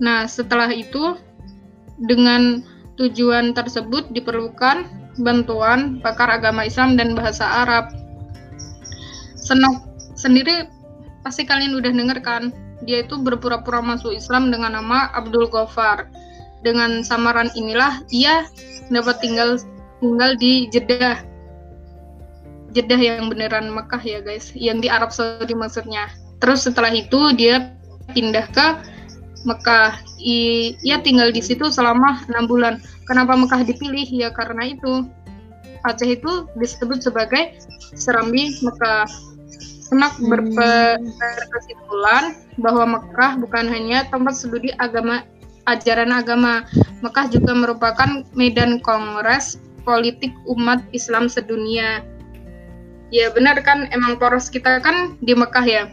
Nah, 0.00 0.24
setelah 0.24 0.72
itu, 0.72 1.16
dengan 2.00 2.64
tujuan 2.96 3.52
tersebut 3.52 4.08
diperlukan 4.12 4.88
bantuan 5.20 6.00
pakar 6.00 6.32
agama 6.32 6.64
Islam 6.64 6.96
dan 6.96 7.12
bahasa 7.12 7.44
Arab. 7.44 7.92
Senok 9.36 9.84
sendiri 10.16 10.68
pasti 11.24 11.44
kalian 11.44 11.76
udah 11.76 11.92
denger 11.92 12.18
kan, 12.24 12.52
dia 12.84 13.04
itu 13.04 13.20
berpura-pura 13.20 13.84
masuk 13.84 14.16
Islam 14.16 14.48
dengan 14.48 14.76
nama 14.76 15.12
Abdul 15.12 15.52
Ghaffar 15.52 16.08
dengan 16.60 17.00
samaran 17.04 17.48
inilah 17.56 18.04
ia 18.12 18.44
dapat 18.92 19.20
tinggal 19.20 19.60
tinggal 20.00 20.36
di 20.36 20.68
Jeddah. 20.72 21.24
Jeddah 22.70 23.00
yang 23.00 23.26
beneran 23.26 23.68
Mekah 23.74 24.00
ya 24.00 24.20
guys, 24.22 24.54
yang 24.54 24.78
di 24.78 24.86
Arab 24.86 25.10
Saudi 25.10 25.52
maksudnya. 25.52 26.06
Terus 26.38 26.64
setelah 26.64 26.94
itu 26.94 27.34
dia 27.34 27.74
pindah 28.14 28.46
ke 28.54 28.66
Mekah. 29.44 30.00
I, 30.20 30.72
ia 30.84 31.00
tinggal 31.00 31.32
di 31.32 31.40
situ 31.40 31.72
selama 31.72 32.24
enam 32.28 32.44
bulan. 32.44 32.74
Kenapa 33.08 33.36
Mekah 33.36 33.64
dipilih? 33.64 34.06
Ya 34.08 34.28
karena 34.30 34.68
itu 34.68 35.08
Aceh 35.80 36.12
itu 36.12 36.44
disebut 36.60 37.00
sebagai 37.00 37.56
Serambi 37.96 38.52
Mekah. 38.60 39.08
Senak 39.90 40.12
hmm. 40.20 40.28
berkesimpulan 41.08 42.36
bahwa 42.60 43.00
Mekah 43.00 43.40
bukan 43.40 43.66
hanya 43.66 44.06
tempat 44.12 44.36
studi 44.36 44.70
agama 44.76 45.24
ajaran 45.66 46.12
agama. 46.12 46.68
Mekah 47.00 47.32
juga 47.32 47.56
merupakan 47.56 48.22
medan 48.36 48.78
kongres 48.84 49.56
politik 49.82 50.30
umat 50.46 50.84
Islam 50.92 51.32
sedunia. 51.32 52.04
Ya 53.10 53.32
benar 53.34 53.58
kan, 53.66 53.90
emang 53.90 54.20
poros 54.20 54.46
kita 54.52 54.78
kan 54.78 55.18
di 55.18 55.34
Mekah 55.34 55.66
ya. 55.66 55.84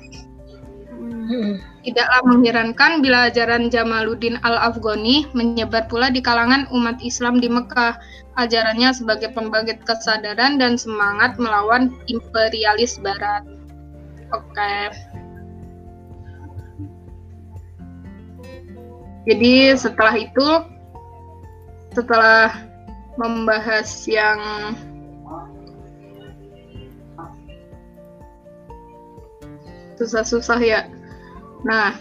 Hmm. 1.02 1.58
Tidaklah 1.88 2.20
mengherankan 2.28 3.00
bila 3.00 3.32
ajaran 3.32 3.72
Jamaluddin 3.72 4.36
Al-Afghani 4.44 5.32
menyebar 5.32 5.88
pula 5.88 6.12
di 6.12 6.20
kalangan 6.20 6.68
umat 6.76 7.00
Islam 7.00 7.40
di 7.40 7.48
Mekah. 7.48 7.96
Ajarannya 8.36 8.92
sebagai 8.92 9.32
pembangkit 9.32 9.88
kesadaran 9.88 10.60
dan 10.60 10.76
semangat 10.76 11.40
melawan 11.40 11.96
imperialis 12.12 13.00
barat. 13.00 13.48
Oke. 14.36 14.52
Okay. 14.52 14.92
Jadi 19.32 19.80
setelah 19.80 20.16
itu, 20.20 20.48
setelah 21.96 22.52
membahas 23.16 23.88
yang 24.12 24.40
susah-susah 29.96 30.60
ya. 30.60 30.97
Nah, 31.68 31.92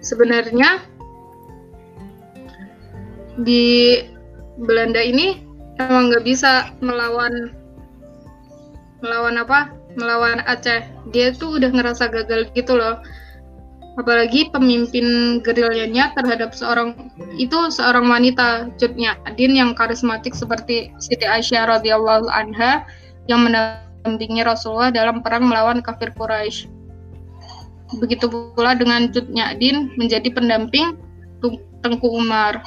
sebenarnya 0.00 0.80
di 3.44 4.00
Belanda 4.56 5.04
ini 5.04 5.44
emang 5.76 6.08
nggak 6.08 6.24
bisa 6.24 6.72
melawan 6.80 7.52
melawan 9.04 9.36
apa? 9.36 9.68
Melawan 9.94 10.40
Aceh. 10.48 10.82
Dia 11.12 11.36
tuh 11.36 11.60
udah 11.60 11.70
ngerasa 11.70 12.10
gagal 12.10 12.50
gitu 12.56 12.74
loh 12.74 12.98
apalagi 13.94 14.50
pemimpin 14.50 15.38
gerilyanya 15.38 16.10
terhadap 16.18 16.50
seorang 16.50 17.14
itu 17.38 17.70
seorang 17.70 18.10
wanita 18.10 18.74
Cutnya 18.74 19.14
Adin 19.22 19.54
yang 19.54 19.70
karismatik 19.78 20.34
seperti 20.34 20.90
Siti 20.98 21.22
Aisyah 21.22 21.78
radhiyallahu 21.78 22.26
anha 22.26 22.82
yang 23.30 23.46
mendampingi 24.04 24.44
Rasulullah 24.44 24.92
dalam 24.92 25.24
perang 25.24 25.48
melawan 25.48 25.80
kafir 25.80 26.12
Quraisy. 26.12 26.68
Begitu 27.96 28.28
pula 28.28 28.76
dengan 28.76 29.08
Cutnya 29.08 29.56
Adin 29.56 29.88
menjadi 29.96 30.28
pendamping 30.28 31.00
Tengku 31.80 32.08
Umar. 32.12 32.60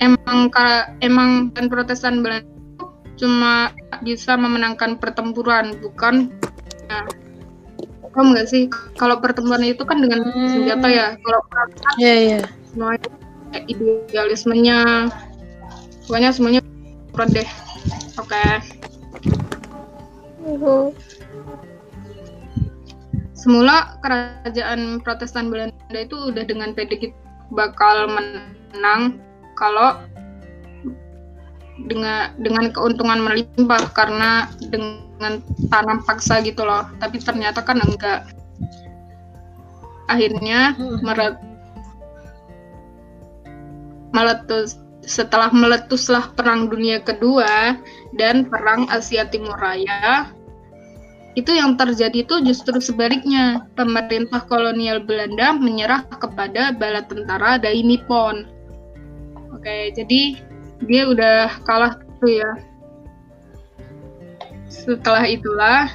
Emang 0.00 0.52
emang 1.00 1.52
dan 1.56 1.72
Protestan 1.72 2.20
Belanda 2.20 2.52
cuma 3.16 3.70
bisa 4.02 4.34
memenangkan 4.34 4.98
pertempuran 4.98 5.78
bukan 5.78 6.32
nah, 6.90 7.06
paham 8.12 8.34
nggak 8.34 8.50
sih 8.50 8.66
kalau 8.98 9.16
pertemuan 9.22 9.62
itu 9.62 9.86
kan 9.86 10.02
dengan 10.02 10.26
hmm. 10.26 10.50
senjata 10.52 10.88
ya 10.90 11.06
kalau 11.22 11.40
perang 11.46 11.70
yeah, 12.02 12.16
yeah. 12.18 12.44
semuanya 12.68 13.08
idealismenya 13.70 14.78
semuanya 16.02 16.30
semuanya 16.34 16.60
berat 17.14 17.30
deh 17.30 17.48
oke 18.18 18.26
okay. 18.26 18.58
Semula 23.32 23.98
kerajaan 24.02 25.02
Protestan 25.02 25.50
Belanda 25.50 25.98
itu 25.98 26.30
udah 26.30 26.46
dengan 26.46 26.74
prediksi 26.74 27.10
bakal 27.50 28.06
menang 28.10 29.18
kalau 29.58 29.98
dengan 31.90 32.34
dengan 32.38 32.70
keuntungan 32.70 33.18
melimpah 33.22 33.82
karena 33.96 34.46
dengan 34.70 35.42
tanam 35.70 36.02
paksa 36.06 36.38
gitu 36.46 36.62
loh 36.62 36.86
tapi 37.02 37.18
ternyata 37.18 37.62
kan 37.62 37.82
enggak 37.82 38.30
akhirnya 40.06 40.76
hmm. 40.78 40.98
meret 41.02 41.36
meletus 44.12 44.81
setelah 45.02 45.50
meletuslah 45.50 46.30
perang 46.38 46.70
dunia 46.70 47.02
kedua 47.02 47.76
dan 48.14 48.46
perang 48.46 48.86
Asia 48.86 49.26
Timur 49.26 49.58
Raya 49.58 50.30
itu 51.32 51.48
yang 51.48 51.80
terjadi 51.80 52.28
itu 52.28 52.44
justru 52.44 52.76
sebaliknya. 52.76 53.64
Pemerintah 53.72 54.44
kolonial 54.44 55.00
Belanda 55.00 55.56
menyerah 55.56 56.04
kepada 56.20 56.76
bala 56.76 57.00
tentara 57.08 57.56
dari 57.56 57.80
Nippon. 57.80 58.44
Oke 59.56 59.96
jadi 59.96 60.36
dia 60.84 61.02
udah 61.08 61.56
kalah 61.64 61.96
tuh 62.20 62.32
ya. 62.36 62.52
Setelah 64.68 65.24
itulah 65.24 65.88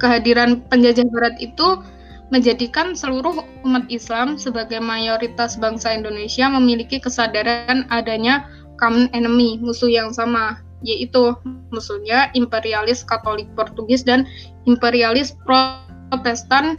kehadiran 0.00 0.64
penjajah 0.72 1.04
barat 1.12 1.36
itu 1.42 1.80
menjadikan 2.28 2.92
seluruh 2.92 3.40
umat 3.64 3.88
Islam 3.88 4.36
sebagai 4.36 4.80
mayoritas 4.84 5.56
bangsa 5.56 5.96
Indonesia 5.96 6.48
memiliki 6.52 7.00
kesadaran 7.00 7.88
adanya 7.88 8.44
common 8.76 9.08
enemy, 9.16 9.56
musuh 9.58 9.88
yang 9.88 10.12
sama, 10.12 10.60
yaitu 10.84 11.34
musuhnya 11.72 12.30
imperialis 12.36 13.02
Katolik 13.02 13.48
Portugis 13.56 14.04
dan 14.04 14.28
imperialis 14.68 15.34
Protestan 15.42 16.78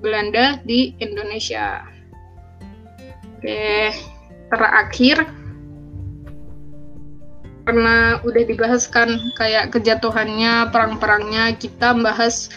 Belanda 0.00 0.58
di 0.64 0.96
Indonesia. 0.98 1.84
Oke, 3.38 3.94
terakhir 4.50 5.22
karena 7.68 8.16
udah 8.24 8.42
dibahas 8.48 8.88
kan 8.88 9.12
kayak 9.36 9.76
kejatuhannya 9.76 10.72
perang-perangnya 10.72 11.52
kita 11.60 11.92
bahas 12.00 12.48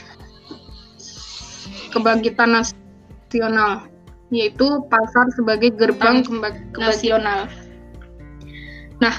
kebangkitan 1.92 2.56
nasional 2.56 3.92
yaitu 4.32 4.80
pasar 4.88 5.28
sebagai 5.36 5.76
gerbang 5.76 6.24
kebangkitan 6.24 6.56
nasional. 6.80 7.52
Nah, 9.04 9.16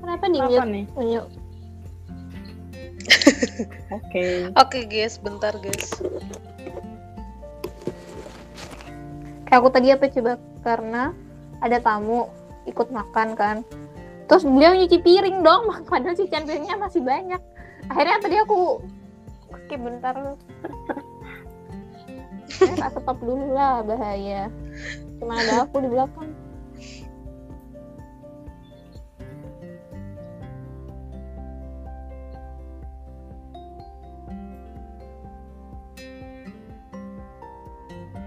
Kenapa 0.00 0.26
nih? 0.26 0.40
Apa 0.42 0.64
nih? 0.66 0.84
Oke. 3.96 4.50
Oke 4.54 4.78
guys, 4.86 5.16
bentar 5.20 5.54
guys. 5.58 5.90
Kayak 9.48 9.58
aku 9.60 9.68
tadi 9.72 9.88
apa 9.90 10.06
coba? 10.06 10.32
Karena 10.62 11.02
ada 11.58 11.78
tamu 11.82 12.30
ikut 12.68 12.88
makan 12.92 13.34
kan. 13.34 13.56
Terus 14.30 14.46
beliau 14.46 14.78
nyuci 14.78 15.02
piring 15.02 15.42
dong, 15.42 15.66
padahal 15.90 16.14
cucian 16.14 16.46
piringnya 16.46 16.78
masih 16.78 17.02
banyak. 17.02 17.40
Akhirnya 17.90 18.22
tadi 18.22 18.36
aku 18.38 18.78
skip 19.66 19.80
bentar 19.80 20.14
lu. 20.14 20.34
Saya 22.60 22.92
stop 22.92 23.18
dulu 23.24 23.56
lah 23.56 23.80
bahaya. 23.82 24.52
Cuma 25.18 25.38
ada 25.38 25.64
aku 25.64 25.80
di 25.80 25.88
belakang. 25.88 26.30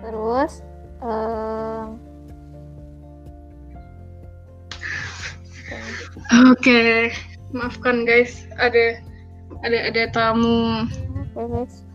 terus 0.04 0.60
um, 1.00 1.96
oke 6.52 6.60
okay. 6.60 7.16
maafkan 7.56 8.04
guys 8.04 8.44
ada 8.60 9.00
ada 9.64 9.78
ada 9.88 10.04
tamu 10.12 10.84
okay, 11.32 11.48
guys. 11.48 11.88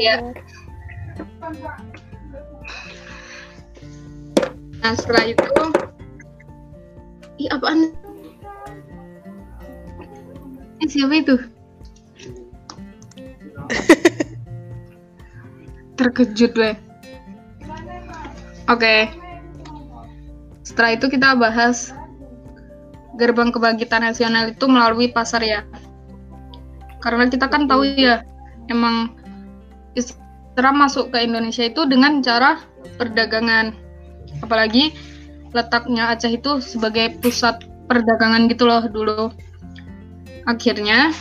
ya 0.00 0.16
nah 4.80 4.96
setelah 4.96 5.24
itu 5.28 5.52
iya 7.36 7.52
apaan 7.52 7.92
eh, 10.80 10.88
siapa 10.88 11.12
itu 11.20 11.36
Terkejut 16.00 16.56
gue. 16.56 16.72
Oke. 18.72 19.12
Setelah 20.64 20.96
itu 20.96 21.12
kita 21.12 21.36
bahas 21.36 21.92
gerbang 23.20 23.52
kebangkitan 23.52 24.00
nasional 24.00 24.48
itu 24.48 24.64
melalui 24.64 25.12
pasar 25.12 25.44
ya. 25.44 25.60
Karena 27.04 27.28
kita 27.28 27.52
kan 27.52 27.68
tahu 27.68 27.84
ya, 27.84 28.24
emang 28.72 29.12
Islam 29.92 30.80
masuk 30.80 31.12
ke 31.12 31.20
Indonesia 31.20 31.68
itu 31.68 31.84
dengan 31.84 32.24
cara 32.24 32.64
perdagangan. 32.96 33.76
Apalagi 34.40 34.96
letaknya 35.52 36.16
Aceh 36.16 36.32
itu 36.32 36.64
sebagai 36.64 37.20
pusat 37.20 37.60
perdagangan 37.92 38.48
gitu 38.48 38.64
loh 38.64 38.88
dulu. 38.88 39.28
Akhirnya 40.48 41.12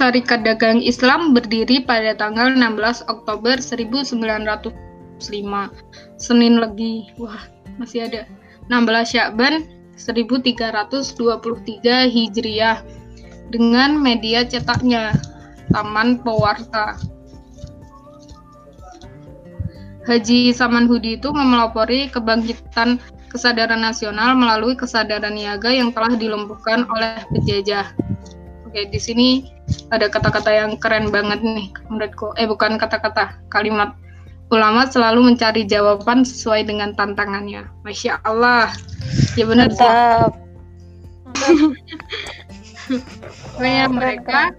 Syarikat 0.00 0.48
Dagang 0.48 0.80
Islam 0.80 1.36
berdiri 1.36 1.84
pada 1.84 2.16
tanggal 2.16 2.56
16 2.56 3.04
Oktober 3.12 3.60
1905. 3.60 4.72
Senin 6.16 6.56
Legi. 6.56 7.12
Wah, 7.20 7.44
masih 7.76 8.08
ada. 8.08 8.24
16 8.72 8.80
Syakban 9.12 9.68
1323 10.00 11.20
Hijriah 12.08 12.80
dengan 13.52 14.00
media 14.00 14.40
cetaknya 14.40 15.12
Taman 15.68 16.24
Pewarta. 16.24 16.96
Haji 20.08 20.56
Samanhudi 20.56 21.20
itu 21.20 21.28
memelopori 21.28 22.08
kebangkitan 22.08 22.96
kesadaran 23.28 23.84
nasional 23.84 24.32
melalui 24.32 24.72
kesadaran 24.80 25.36
niaga 25.36 25.68
yang 25.68 25.92
telah 25.92 26.16
dilumpuhkan 26.16 26.88
oleh 26.88 27.20
penjajah. 27.28 27.92
Oke, 28.70 28.86
di 28.86 29.02
sini 29.02 29.50
ada 29.90 30.06
kata-kata 30.06 30.46
yang 30.46 30.78
keren 30.78 31.10
banget 31.10 31.42
nih 31.42 31.74
menurutku. 31.90 32.30
Eh 32.38 32.46
bukan 32.46 32.78
kata-kata, 32.78 33.34
kalimat. 33.50 33.98
Ulama 34.54 34.86
selalu 34.86 35.34
mencari 35.34 35.66
jawaban 35.66 36.22
sesuai 36.22 36.70
dengan 36.70 36.94
tantangannya. 36.94 37.66
Masya 37.82 38.22
Allah. 38.22 38.70
Ya 39.34 39.50
benar 39.50 39.74
sih. 39.74 39.90
Pokoknya 43.58 43.90
mereka 43.90 44.54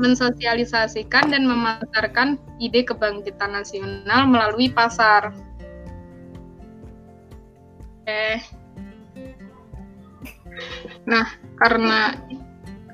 mensosialisasikan 0.00 1.28
dan 1.28 1.44
memasarkan 1.44 2.40
ide 2.56 2.88
kebangkitan 2.88 3.52
nasional 3.52 4.24
melalui 4.24 4.72
pasar. 4.72 5.36
Eh. 8.08 8.40
Nah, 11.04 11.28
karena 11.60 12.16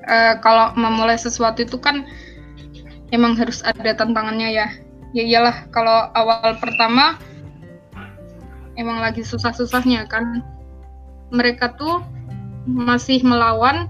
uh, 0.07 0.35
kalau 0.41 0.74
memulai 0.74 1.19
sesuatu 1.19 1.62
itu 1.62 1.79
kan 1.79 2.07
emang 3.15 3.37
harus 3.37 3.61
ada 3.62 3.95
tantangannya 3.95 4.49
ya. 4.53 4.69
Ya 5.12 5.23
iyalah 5.29 5.69
kalau 5.69 6.09
awal 6.16 6.57
pertama 6.57 7.20
emang 8.81 8.99
lagi 9.03 9.23
susah-susahnya 9.23 10.09
kan. 10.09 10.41
Mereka 11.33 11.81
tuh 11.81 12.05
masih 12.69 13.24
melawan 13.24 13.89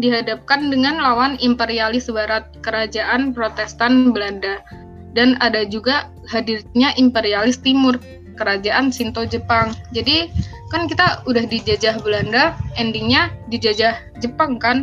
dihadapkan 0.00 0.72
dengan 0.72 0.98
lawan 0.98 1.36
imperialis 1.38 2.08
barat 2.08 2.48
kerajaan 2.64 3.36
Protestan 3.36 4.10
Belanda 4.10 4.64
dan 5.12 5.36
ada 5.44 5.68
juga 5.68 6.08
hadirnya 6.32 6.96
imperialis 6.96 7.60
timur 7.60 8.00
kerajaan 8.36 8.92
Shinto 8.92 9.24
Jepang. 9.26 9.72
Jadi 9.92 10.30
kan 10.72 10.88
kita 10.88 11.20
udah 11.28 11.44
dijajah 11.44 12.00
Belanda, 12.00 12.56
endingnya 12.80 13.32
dijajah 13.52 13.96
Jepang 14.20 14.56
kan. 14.56 14.80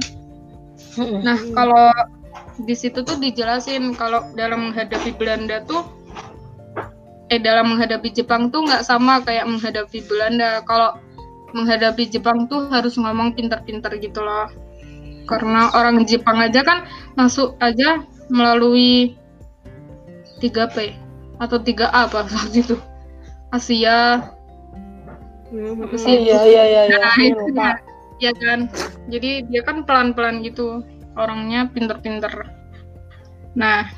Nah 1.00 1.40
kalau 1.56 1.90
di 2.64 2.76
situ 2.76 3.02
tuh 3.02 3.18
dijelasin 3.18 3.96
kalau 3.96 4.28
dalam 4.36 4.72
menghadapi 4.72 5.16
Belanda 5.16 5.64
tuh 5.64 5.88
eh 7.30 7.38
dalam 7.38 7.74
menghadapi 7.78 8.10
Jepang 8.10 8.50
tuh 8.50 8.66
nggak 8.66 8.84
sama 8.84 9.22
kayak 9.22 9.46
menghadapi 9.46 10.02
Belanda. 10.06 10.66
Kalau 10.66 10.98
menghadapi 11.54 12.10
Jepang 12.10 12.46
tuh 12.50 12.70
harus 12.70 12.98
ngomong 12.98 13.34
pinter-pinter 13.38 13.94
gitu 14.02 14.22
loh. 14.22 14.50
Karena 15.30 15.70
orang 15.78 16.06
Jepang 16.10 16.42
aja 16.42 16.66
kan 16.66 16.90
masuk 17.14 17.54
aja 17.62 18.02
melalui 18.34 19.14
3P 20.42 20.96
atau 21.38 21.58
3A 21.62 22.10
apa 22.10 22.26
waktu 22.26 22.62
itu. 22.66 22.78
Asia, 23.50 24.30
apa 25.50 25.96
sih? 25.98 26.30
Iya 26.30 26.40
iya 26.46 26.64
iya. 26.64 26.82
iya. 26.86 26.98
Nah, 27.02 27.18
itu 27.18 27.44
ya, 27.58 27.72
ya 28.22 28.32
kan. 28.38 28.70
Jadi 29.10 29.50
dia 29.50 29.62
kan 29.66 29.84
pelan-pelan 29.84 30.46
gitu. 30.46 30.86
Orangnya 31.18 31.68
pinter-pinter. 31.74 32.32
Nah, 33.58 33.90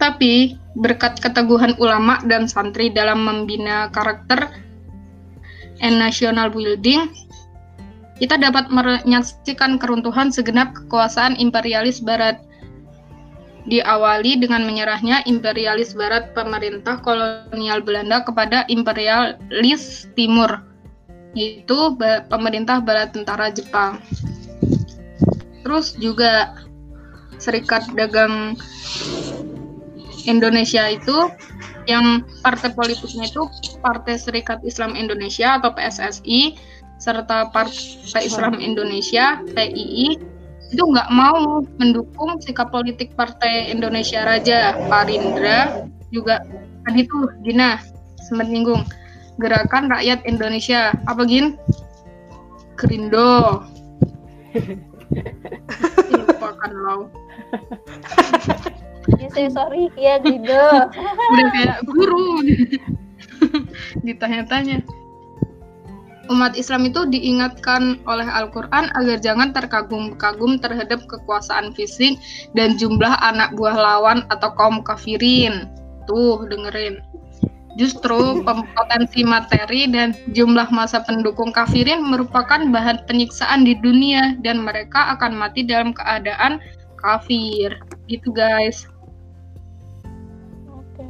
tapi 0.00 0.56
berkat 0.76 1.20
keteguhan 1.20 1.76
ulama 1.80 2.20
dan 2.24 2.48
santri 2.48 2.92
dalam 2.92 3.24
membina 3.24 3.92
karakter 3.92 4.52
and 5.84 6.00
national 6.00 6.48
building, 6.48 7.12
kita 8.16 8.40
dapat 8.40 8.72
menyaksikan 8.72 9.76
keruntuhan 9.76 10.32
segenap 10.32 10.72
kekuasaan 10.72 11.36
imperialis 11.36 12.00
barat 12.00 12.40
diawali 13.66 14.38
dengan 14.38 14.62
menyerahnya 14.62 15.26
imperialis 15.26 15.92
barat 15.98 16.30
pemerintah 16.32 17.02
kolonial 17.02 17.82
Belanda 17.82 18.22
kepada 18.22 18.62
imperialis 18.70 20.06
timur, 20.14 20.62
yaitu 21.34 21.98
pemerintah 22.30 22.78
bala 22.78 23.10
tentara 23.10 23.50
Jepang. 23.50 23.98
Terus 25.66 25.98
juga 25.98 26.54
Serikat 27.36 27.84
Dagang 27.92 28.56
Indonesia 30.24 30.88
itu 30.88 31.28
yang 31.86 32.26
partai 32.42 32.74
politiknya 32.74 33.30
itu 33.30 33.46
Partai 33.78 34.18
Serikat 34.18 34.62
Islam 34.66 34.98
Indonesia 34.98 35.58
atau 35.58 35.70
PSSI 35.74 36.58
serta 36.98 37.52
Partai 37.52 38.26
Islam 38.26 38.58
Indonesia 38.58 39.38
PII 39.54 40.35
itu 40.70 40.82
nggak 40.82 41.08
mau 41.14 41.62
mendukung 41.78 42.38
sikap 42.42 42.74
politik 42.74 43.14
Partai 43.14 43.70
Indonesia 43.70 44.26
Raja 44.26 44.74
Parindra 44.90 45.86
juga. 46.10 46.42
Tadi 46.86 47.02
tuh 47.06 47.30
Gina 47.42 47.82
sempat 48.26 48.46
nyinggung. 48.50 48.86
Gerakan 49.36 49.90
rakyat 49.90 50.22
Indonesia. 50.24 50.94
Apa 51.06 51.26
gin? 51.26 51.58
Kerindo 52.76 53.64
lupakan 56.12 56.72
lo 56.72 56.98
ya 59.22 59.28
saya 59.30 59.48
sorry. 59.54 59.86
Ya 59.94 60.18
Gerindo. 60.18 60.90
Udah 61.30 61.48
kayak 61.54 61.78
guru. 61.86 62.42
Ditanya-tanya 64.02 64.82
umat 66.28 66.58
Islam 66.58 66.88
itu 66.88 67.06
diingatkan 67.08 68.02
oleh 68.04 68.26
Al-Quran 68.26 68.90
agar 68.94 69.18
jangan 69.22 69.50
terkagum-kagum 69.54 70.58
terhadap 70.60 71.04
kekuasaan 71.06 71.72
fisik 71.72 72.18
dan 72.54 72.74
jumlah 72.76 73.14
anak 73.22 73.54
buah 73.54 73.74
lawan 73.74 74.26
atau 74.34 74.50
kaum 74.54 74.82
kafirin. 74.82 75.70
Tuh, 76.06 76.46
dengerin. 76.46 77.02
Justru 77.76 78.42
potensi 78.76 79.22
materi 79.22 79.86
dan 79.90 80.16
jumlah 80.32 80.68
masa 80.72 81.04
pendukung 81.04 81.52
kafirin 81.52 82.00
merupakan 82.02 82.60
bahan 82.60 83.04
penyiksaan 83.04 83.68
di 83.68 83.76
dunia 83.78 84.36
dan 84.40 84.64
mereka 84.64 85.16
akan 85.18 85.36
mati 85.36 85.62
dalam 85.62 85.92
keadaan 85.92 86.58
kafir. 86.98 87.76
Gitu 88.10 88.32
guys. 88.32 88.88
Oke, 90.70 91.04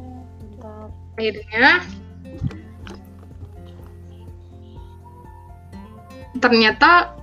Akhirnya 1.17 1.81
ternyata 6.39 7.17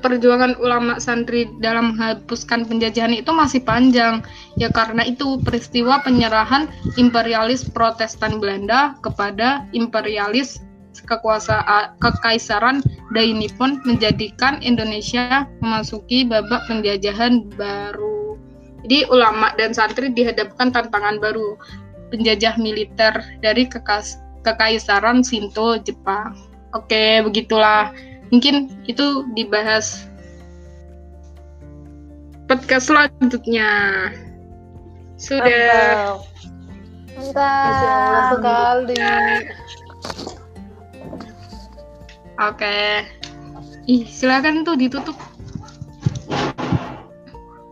perjuangan 0.00 0.56
ulama 0.64 0.96
santri 0.96 1.44
dalam 1.60 1.92
menghapuskan 1.92 2.64
penjajahan 2.64 3.12
itu 3.12 3.28
masih 3.36 3.60
panjang 3.60 4.24
ya 4.56 4.72
karena 4.72 5.04
itu 5.04 5.36
peristiwa 5.44 6.00
penyerahan 6.00 6.72
imperialis 6.96 7.68
Protestan 7.68 8.40
Belanda 8.40 8.96
kepada 9.04 9.68
imperialis 9.76 10.64
kekuasaan 11.04 11.96
kekaisaran 12.00 12.84
Dainipon 13.12 13.80
menjadikan 13.84 14.60
Indonesia 14.60 15.48
memasuki 15.60 16.24
babak 16.28 16.68
penjajahan 16.68 17.48
baru. 17.56 18.36
Jadi 18.84 19.08
ulama 19.08 19.54
dan 19.56 19.72
santri 19.72 20.12
dihadapkan 20.12 20.72
tantangan 20.72 21.20
baru. 21.22 21.56
penjajah 22.12 22.60
militer 22.60 23.24
dari 23.40 23.64
kekas 23.64 24.20
kekaisaran 24.44 25.24
Shinto 25.24 25.80
Jepang. 25.80 26.36
Oke, 26.76 27.24
begitulah. 27.24 27.88
Mungkin 28.32 28.72
itu 28.88 29.28
dibahas 29.36 30.08
podcast 32.48 32.88
selanjutnya. 32.88 33.68
Sudah. 35.20 36.16
Mantap. 37.12 38.32
Sekali. 38.32 38.96
Oke. 42.40 43.04
Ih, 43.84 44.08
silakan 44.08 44.64
tuh 44.64 44.80
ditutup. 44.80 45.16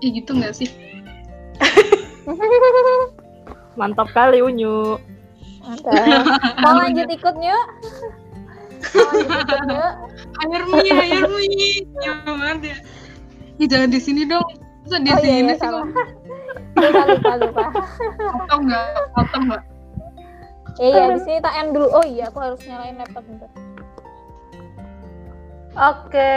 Ih, 0.05 0.13
gitu 0.13 0.37
nggak 0.37 0.53
sih? 0.53 0.69
Mantap 3.81 4.13
kali 4.13 4.45
Unyu. 4.45 5.01
Mantap. 5.65 6.21
Mau 6.61 6.77
lanjut 6.77 7.09
ikut 7.09 7.37
yuk? 7.41 7.67
Air 10.41 10.63
mie, 10.69 10.93
air 10.93 11.27
mie. 11.29 11.85
Jangan 12.01 12.57
ya. 12.65 12.77
Ih, 13.61 13.69
jangan 13.69 13.89
di 13.93 14.01
sini 14.01 14.25
dong. 14.25 14.47
Masa 14.89 14.97
di 15.05 15.13
Oh 15.13 15.21
iya, 15.21 15.25
sini 15.25 15.53
iya, 15.53 15.55
sih 15.61 15.69
kok? 15.69 15.87
Lupa, 16.81 17.03
lupa, 17.13 17.33
lupa. 17.37 17.65
Potong 18.17 18.63
nggak? 18.65 18.87
Potong 19.13 19.45
nggak? 19.53 19.63
Iya, 20.81 20.97
iya, 20.97 21.05
di 21.13 21.21
sini 21.29 21.39
tak 21.45 21.55
end 21.61 21.71
dulu. 21.77 21.89
Oh 21.93 22.05
iya, 22.07 22.33
aku 22.33 22.39
harus 22.41 22.61
nyalain 22.65 22.97
laptop 22.97 23.25
bentar. 23.29 23.51
Oke. 25.77 26.33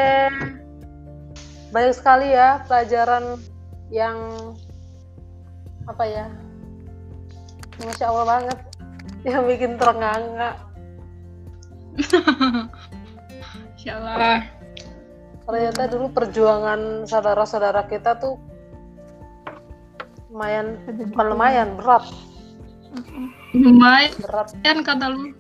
Banyak 1.72 1.94
sekali 1.96 2.28
ya 2.36 2.62
pelajaran 2.68 3.40
yang 3.88 4.18
apa 5.88 6.04
ya? 6.04 6.26
Masya 7.82 8.06
Allah 8.12 8.26
banget. 8.28 8.60
Yang 9.24 9.44
bikin 9.56 9.72
terenganga. 9.80 10.73
Insya 13.78 13.92
Allah. 14.00 14.48
Ternyata 15.44 15.92
dulu 15.92 16.08
perjuangan 16.16 17.04
saudara-saudara 17.04 17.84
kita 17.92 18.16
tuh 18.16 18.40
lumayan, 20.32 20.80
bukan 21.12 21.26
lumayan, 21.36 21.76
berat. 21.78 22.08
Lumayan 23.54 24.14
Berat, 24.24 24.50
kata 24.64 25.08
lu. 25.14 25.36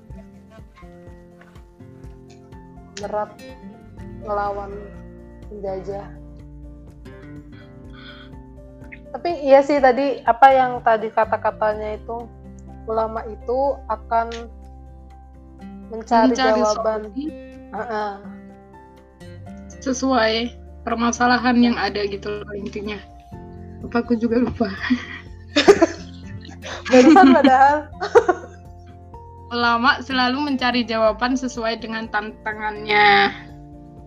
berat 3.03 3.31
ngelawan 4.23 4.71
penjajah. 5.51 6.07
Tapi 9.13 9.29
iya 9.45 9.61
sih 9.61 9.77
tadi 9.77 10.23
apa 10.25 10.47
yang 10.49 10.71
tadi 10.81 11.11
kata-katanya 11.11 11.99
itu 11.99 12.25
ulama 12.89 13.21
itu 13.29 13.77
akan 13.91 14.31
mencari, 15.91 16.35
jawaban 16.35 17.09
solusi 17.09 17.25
Heeh. 17.73 18.13
sesuai 19.81 20.35
permasalahan 20.85 21.57
yang 21.59 21.75
ada 21.79 22.05
gitu 22.05 22.43
loh 22.43 22.55
intinya. 22.55 22.99
Apa 23.83 24.03
aku 24.03 24.15
juga 24.15 24.43
lupa. 24.43 24.69
Barusan 26.91 27.35
padahal 27.35 27.77
Ulama 29.53 30.01
selalu 30.01 30.49
mencari 30.49 30.81
jawaban 30.81 31.37
sesuai 31.37 31.77
dengan 31.83 32.09
tantangannya. 32.09 33.29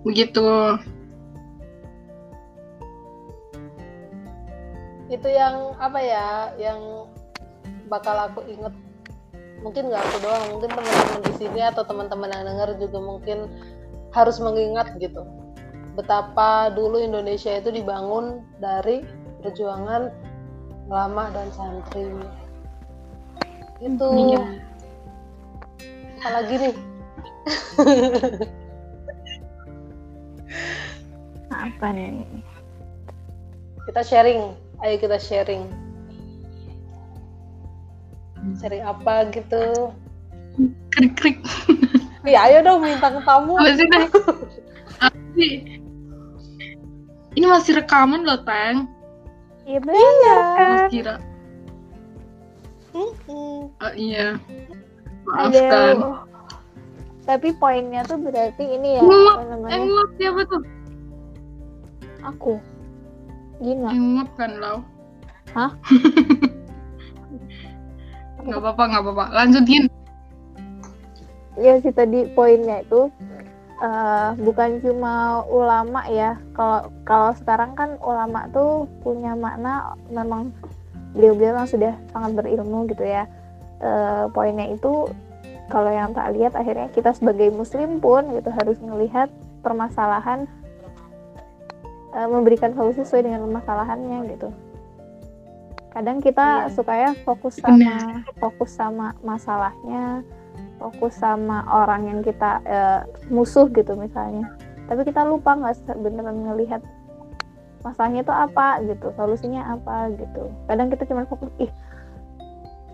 Begitu. 0.02 0.80
itu 5.06 5.30
yang 5.30 5.70
apa 5.78 6.02
ya 6.02 6.50
yang 6.58 7.06
bakal 7.86 8.18
aku 8.18 8.42
inget 8.50 8.74
mungkin 9.66 9.90
nggak 9.90 9.98
aku 9.98 10.22
doang 10.22 10.46
mungkin 10.54 10.70
teman-teman 10.70 11.26
di 11.26 11.34
sini 11.42 11.58
atau 11.66 11.82
teman-teman 11.82 12.30
yang 12.30 12.46
dengar 12.46 12.70
juga 12.78 13.02
mungkin 13.02 13.50
harus 14.14 14.38
mengingat 14.38 14.94
gitu. 15.02 15.26
Betapa 15.98 16.70
dulu 16.70 17.02
Indonesia 17.02 17.50
itu 17.50 17.74
dibangun 17.74 18.46
dari 18.62 19.02
perjuangan 19.42 20.14
lama 20.86 21.34
dan 21.34 21.50
santri. 21.50 22.06
Itu. 23.82 24.06
Iya. 24.06 24.62
apalagi 26.22 26.54
nih? 26.62 26.74
Apa 31.66 31.86
nih? 31.90 32.22
kita 33.86 34.02
sharing. 34.02 34.54
Ayo 34.82 34.94
kita 34.98 35.18
sharing 35.18 35.85
sharing 38.54 38.84
apa 38.86 39.26
gitu 39.34 39.90
Krik 40.94 41.12
krik. 41.18 41.36
ya 42.24 42.48
ayo 42.48 42.64
dong 42.64 42.80
bintang 42.80 43.20
tamu 43.26 43.60
Apa 43.60 43.76
sih? 45.36 45.76
Ini 47.36 47.44
masih 47.44 47.76
rekaman 47.76 48.24
loh, 48.24 48.40
Teng. 48.48 48.88
Iya 49.68 49.78
benar 49.84 50.40
kan? 50.56 50.68
Mas 50.72 50.84
kira. 50.88 51.14
Mm-mm. 52.96 53.68
Oh, 53.76 53.92
iya. 53.92 54.40
Aduh. 55.28 55.52
Maafkan. 55.52 55.96
Tapi 57.28 57.48
poinnya 57.60 58.00
tuh 58.08 58.16
berarti 58.16 58.64
ini 58.64 58.96
ya, 58.96 59.02
Nguap, 59.04 59.68
Eh, 59.68 59.80
nguap 59.84 60.10
siapa 60.16 60.40
tuh? 60.48 60.62
Aku. 62.24 62.54
Gina. 63.60 63.92
Nguap 63.92 64.30
kan, 64.40 64.56
Lau? 64.56 64.80
Hah? 65.52 65.76
Nggak 68.46 68.62
apa-apa, 68.62 68.82
nggak 68.88 69.02
apa-apa. 69.02 69.24
Lanjutin. 69.34 69.84
ya 71.56 71.80
sih 71.80 71.88
tadi 71.88 72.28
poinnya 72.36 72.84
itu 72.84 73.08
eh, 73.80 74.28
bukan 74.36 74.76
cuma 74.84 75.40
ulama 75.48 76.04
ya 76.04 76.36
kalau 76.52 76.92
kalau 77.08 77.32
sekarang 77.32 77.72
kan 77.72 77.96
ulama 78.04 78.44
tuh 78.52 78.84
punya 79.00 79.32
makna 79.32 79.96
memang 80.12 80.52
beliau-beliau 81.16 81.64
sudah 81.64 81.96
sangat 82.12 82.36
berilmu 82.36 82.84
gitu 82.92 83.08
ya 83.08 83.24
Eh, 83.76 84.24
poinnya 84.32 84.72
itu 84.72 85.04
kalau 85.68 85.92
yang 85.92 86.16
tak 86.16 86.32
lihat 86.32 86.56
akhirnya 86.56 86.88
kita 86.96 87.12
sebagai 87.12 87.52
muslim 87.52 88.00
pun 88.00 88.24
gitu 88.32 88.48
harus 88.48 88.80
melihat 88.80 89.28
permasalahan 89.60 90.48
eh, 92.16 92.24
memberikan 92.24 92.72
solusi 92.72 93.04
sesuai 93.04 93.28
dengan 93.28 93.44
permasalahannya 93.44 94.32
gitu 94.32 94.48
kadang 95.96 96.20
kita 96.20 96.68
Iya. 96.68 96.72
suka 96.76 96.92
ya 96.92 97.10
fokus 97.24 97.56
sama 97.56 98.20
fokus 98.36 98.70
sama 98.76 99.16
masalahnya 99.24 100.20
fokus 100.76 101.16
sama 101.16 101.64
orang 101.64 102.04
yang 102.04 102.20
kita 102.20 102.60
eh, 102.68 103.00
musuh 103.32 103.64
gitu 103.72 103.96
misalnya 103.96 104.44
tapi 104.92 105.08
kita 105.08 105.24
lupa 105.24 105.56
nggak 105.56 105.88
beneran 106.04 106.44
ngelihat 106.44 106.84
masalahnya 107.80 108.20
itu 108.20 108.34
apa 108.34 108.84
gitu 108.84 109.08
solusinya 109.16 109.72
apa 109.72 110.12
gitu 110.20 110.52
kadang 110.68 110.92
kita 110.92 111.08
cuma 111.08 111.24
fokus 111.24 111.48
ih 111.56 111.72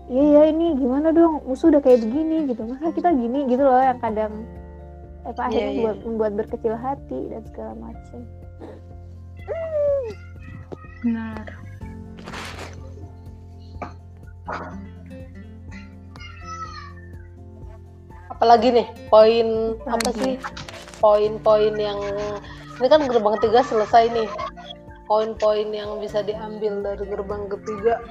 iya 0.07 0.23
ya 0.23 0.43
ini 0.55 0.79
gimana 0.79 1.11
dong 1.11 1.43
musuh 1.43 1.75
udah 1.75 1.83
kayak 1.83 2.07
begini 2.07 2.47
gitu 2.47 2.63
masa 2.63 2.87
kita 2.95 3.11
gini 3.11 3.51
gitu 3.51 3.67
loh 3.67 3.83
yang 3.83 3.99
kadang 3.99 4.31
apa 5.27 5.39
Iya, 5.39 5.47
akhirnya 5.51 5.71
iya. 5.71 5.81
buat 5.83 5.97
membuat 6.07 6.31
berkecil 6.39 6.73
hati 6.79 7.19
dan 7.31 7.41
segala 7.51 7.73
macam 7.75 8.19
Benar. 11.03 11.43
Apalagi 18.33 18.75
nih 18.75 18.87
poin 19.07 19.77
apa 19.87 20.09
Apalagi? 20.09 20.19
sih 20.19 20.33
poin-poin 20.99 21.73
yang 21.79 21.99
ini 22.79 22.87
kan 22.91 23.07
gerbang 23.07 23.39
ketiga 23.39 23.63
selesai 23.63 24.11
nih 24.11 24.29
poin-poin 25.07 25.69
yang 25.71 25.99
bisa 26.03 26.23
diambil 26.25 26.83
dari 26.83 27.03
gerbang 27.07 27.47
ketiga 27.47 28.01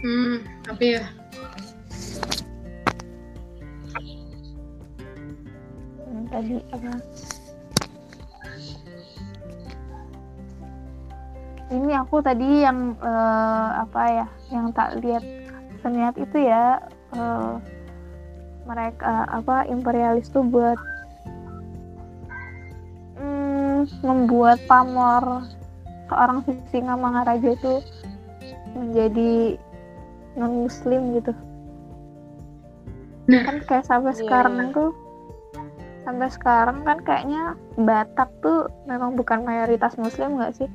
Hmm, 0.00 0.40
tapi 0.64 0.96
ya. 0.96 1.04
tadi 6.32 6.56
apa 6.72 6.90
ini 11.70 11.92
aku 11.94 12.18
tadi 12.20 12.66
yang 12.66 12.98
eh, 12.98 13.68
apa 13.82 14.02
ya 14.10 14.26
yang 14.50 14.66
tak 14.74 14.98
lihat 15.00 15.22
seniat 15.80 16.14
itu 16.18 16.36
ya 16.42 16.82
eh, 17.14 17.54
mereka 18.66 19.26
apa 19.30 19.66
imperialis 19.66 20.30
tuh 20.30 20.44
buat 20.46 20.78
mm, 23.18 24.02
membuat 24.04 24.58
pamor 24.66 25.46
seorang 26.10 26.42
Singamangaraja 26.74 27.54
itu 27.54 27.82
menjadi 28.74 29.58
non 30.34 30.66
muslim 30.66 31.18
gitu 31.18 31.34
Nah. 33.30 33.46
kan 33.46 33.56
kayak 33.62 33.86
sampai 33.86 34.12
Iya, 34.16 34.20
sekarang 34.26 34.56
tuh 34.74 34.90
sampai 36.02 36.28
sekarang 36.34 36.78
kan 36.82 36.98
kayaknya 37.06 37.54
Batak 37.78 38.30
tuh 38.42 38.66
memang 38.90 39.14
bukan 39.14 39.46
mayoritas 39.46 39.94
muslim 39.94 40.34
nggak 40.34 40.58
sih 40.58 40.68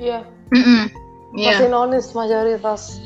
Iya, 0.00 0.24
Mm-mm. 0.48 0.88
Iya. 1.36 1.60
masih 1.60 1.68
nonis 1.68 2.06
mayoritas. 2.16 2.96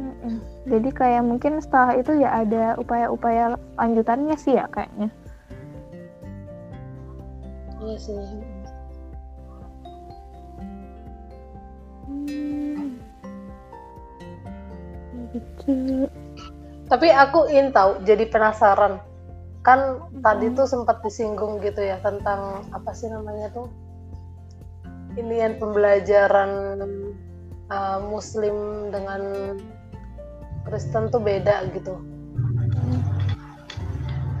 Mm-mm. 0.00 0.40
Jadi 0.64 0.88
kayak 0.96 1.20
mungkin 1.20 1.60
setelah 1.60 2.00
itu 2.00 2.16
ya 2.16 2.32
ada 2.32 2.80
upaya-upaya 2.80 3.60
lanjutannya 3.76 4.36
sih 4.40 4.56
ya 4.56 4.64
kayaknya. 4.72 5.12
Iya 7.84 7.96
sih. 8.00 8.16
Hmm. 12.08 12.96
Gitu. 15.36 16.08
Tapi 16.88 17.12
aku 17.12 17.52
ingin 17.52 17.68
tahu, 17.76 18.00
jadi 18.08 18.24
penasaran. 18.32 18.96
Kan 19.60 20.00
tadi 20.24 20.48
Hmm. 20.48 20.56
tuh 20.56 20.64
sempat 20.64 21.04
disinggung 21.04 21.60
gitu 21.60 21.84
ya 21.84 22.00
tentang 22.00 22.64
apa 22.72 22.96
sih 22.96 23.12
namanya 23.12 23.52
tuh? 23.52 23.68
Ini 25.18 25.34
yang 25.34 25.54
pembelajaran 25.58 26.50
uh, 27.68 27.98
Muslim 28.06 28.54
dengan 28.94 29.22
Kristen 30.62 31.10
tuh 31.10 31.18
beda 31.18 31.66
gitu. 31.74 31.98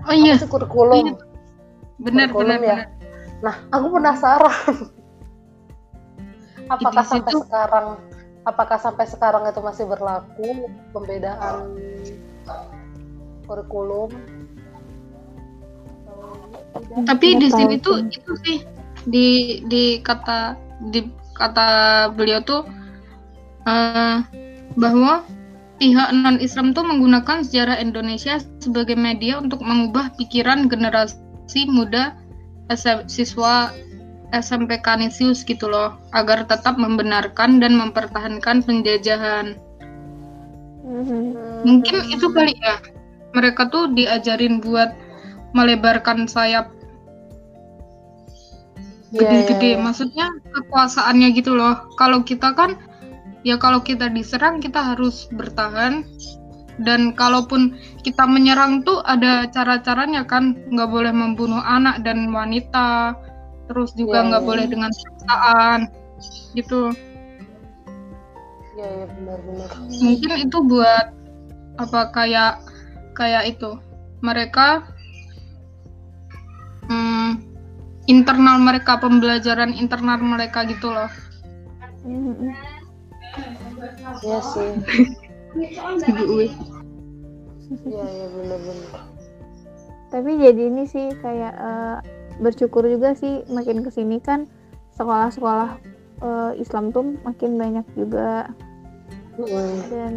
Oh 0.06 0.14
iya, 0.14 0.38
Apa 0.38 0.46
sih 0.46 0.48
kurikulum? 0.48 1.18
benar 1.98 2.30
kurikulum 2.30 2.46
benar 2.46 2.60
ya? 2.62 2.76
benar. 2.78 2.88
Nah, 3.38 3.54
aku 3.74 3.86
penasaran. 3.90 4.54
apakah 6.68 7.02
Di 7.02 7.10
sampai 7.10 7.32
situ- 7.32 7.44
sekarang, 7.48 7.86
apakah 8.44 8.78
sampai 8.78 9.04
sekarang 9.08 9.42
itu 9.50 9.60
masih 9.60 9.84
berlaku 9.84 10.48
pembedaan 10.94 11.74
kurikulum? 13.44 14.10
Tapi 17.02 17.26
di 17.36 17.48
sini 17.50 17.74
tuh 17.80 18.04
itu 18.06 18.32
sih 18.46 18.58
di 19.08 19.28
di 19.66 19.98
kata 20.04 20.54
di 20.92 21.10
kata 21.34 22.10
beliau 22.14 22.42
tuh 22.42 22.62
eh, 23.66 24.18
bahwa 24.78 25.26
pihak 25.78 26.10
non 26.10 26.42
Islam 26.42 26.74
tuh 26.74 26.82
menggunakan 26.82 27.46
sejarah 27.46 27.78
Indonesia 27.78 28.42
sebagai 28.58 28.98
media 28.98 29.38
untuk 29.38 29.62
mengubah 29.62 30.10
pikiran 30.18 30.66
generasi 30.66 31.62
muda 31.70 32.18
S- 32.68 33.06
siswa 33.08 33.72
SMP 34.34 34.76
Kanisius 34.84 35.40
gitu 35.46 35.72
loh 35.72 35.96
agar 36.12 36.44
tetap 36.44 36.76
membenarkan 36.76 37.64
dan 37.64 37.80
mempertahankan 37.80 38.60
penjajahan. 38.60 39.56
Mungkin 41.64 41.96
itu 42.12 42.26
kali 42.28 42.52
ya. 42.60 42.76
Mereka 43.32 43.72
tuh 43.72 43.92
diajarin 43.92 44.60
buat 44.60 44.92
melebarkan 45.56 46.28
sayap 46.28 46.68
Iya, 49.14 49.20
gede-gede. 49.20 49.68
iya, 49.74 49.76
iya. 49.78 49.84
Maksudnya 49.84 50.26
kekuasaannya 50.52 51.28
gitu 51.36 51.56
loh. 51.56 51.88
Kalau 51.96 52.22
kita 52.24 52.52
kan 52.52 52.76
ya 53.46 53.56
kalau 53.56 53.80
kita 53.80 54.10
diserang 54.12 54.60
kita 54.60 54.94
harus 54.94 55.28
bertahan. 55.32 56.04
Dan 56.78 57.10
kalaupun 57.18 57.74
kita 58.06 58.22
menyerang 58.22 58.86
tuh 58.86 59.02
ada 59.02 59.50
cara-caranya 59.50 60.22
kan, 60.22 60.54
nggak 60.70 60.86
boleh 60.86 61.10
membunuh 61.10 61.58
anak 61.58 62.06
dan 62.06 62.30
wanita, 62.30 63.18
terus 63.66 63.90
juga 63.98 64.22
Iya, 64.22 64.26
nggak 64.30 64.42
iya. 64.46 64.48
boleh 64.54 64.64
dengan 64.70 64.90
siksaan, 64.94 65.80
gitu. 66.54 66.94
Iya, 68.78 68.86
iya 68.94 69.06
benar-benar. 69.10 69.68
mungkin 69.90 70.30
itu 70.38 70.58
buat 70.70 71.06
apa 71.82 72.00
kayak 72.14 72.62
kayak 73.18 73.58
itu 73.58 73.74
mereka 74.22 74.86
hmm, 76.86 77.42
internal 78.08 78.56
mereka 78.58 78.96
pembelajaran 78.98 79.76
internal 79.76 80.18
mereka 80.18 80.64
gitu 80.64 80.88
loh. 80.88 81.10
Iya 84.24 84.40
sih. 84.42 84.70
ibu. 86.08 86.36
Iya, 87.84 88.04
iya 88.04 88.26
benar-benar. 88.32 89.00
Tapi 90.08 90.30
jadi 90.40 90.62
ini 90.72 90.88
sih 90.88 91.12
kayak 91.20 91.54
eh, 91.54 91.96
bersyukur 92.40 92.88
juga 92.88 93.12
sih 93.12 93.44
makin 93.52 93.84
ke 93.84 93.92
sini 93.92 94.16
kan 94.24 94.48
sekolah-sekolah 94.96 95.76
eh, 96.24 96.52
Islam 96.56 96.90
tuh 96.96 97.12
makin 97.22 97.60
banyak 97.60 97.86
juga 97.92 98.48
Mm. 99.38 99.74
dan 99.86 100.14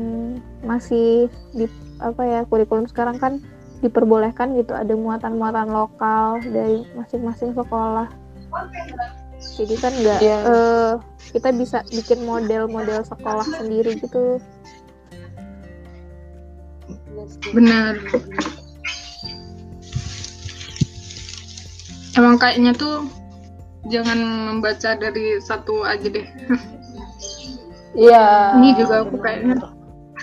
masih 0.65 1.30
di 1.53 1.69
apa 2.01 2.26
ya 2.26 2.41
kurikulum 2.49 2.89
sekarang 2.89 3.22
kan 3.22 3.38
diperbolehkan 3.82 4.53
gitu 4.56 4.72
ada 4.72 4.94
muatan-muatan 4.94 5.68
lokal 5.68 6.38
dari 6.45 6.86
masing-masing 6.94 7.52
sekolah 7.52 8.08
jadi 9.58 9.76
kan 9.78 9.94
nggak 9.95 10.20
Iya. 10.22 10.38
eh, 10.45 10.91
kita 11.34 11.49
bisa 11.52 11.82
bikin 11.90 12.22
model-model 12.24 13.02
sekolah 13.03 13.44
sendiri 13.44 13.98
gitu 13.98 14.38
benar 17.52 17.98
emang 22.14 22.36
kayaknya 22.38 22.72
tuh 22.74 23.08
jangan 23.90 24.20
membaca 24.52 24.94
dari 24.94 25.41
satu 25.41 25.82
aja 25.82 26.06
deh 26.06 26.28
Iya. 27.91 28.56
Ini 28.56 28.80
juga 28.80 29.03
aku 29.03 29.20
kayaknya. 29.20 29.60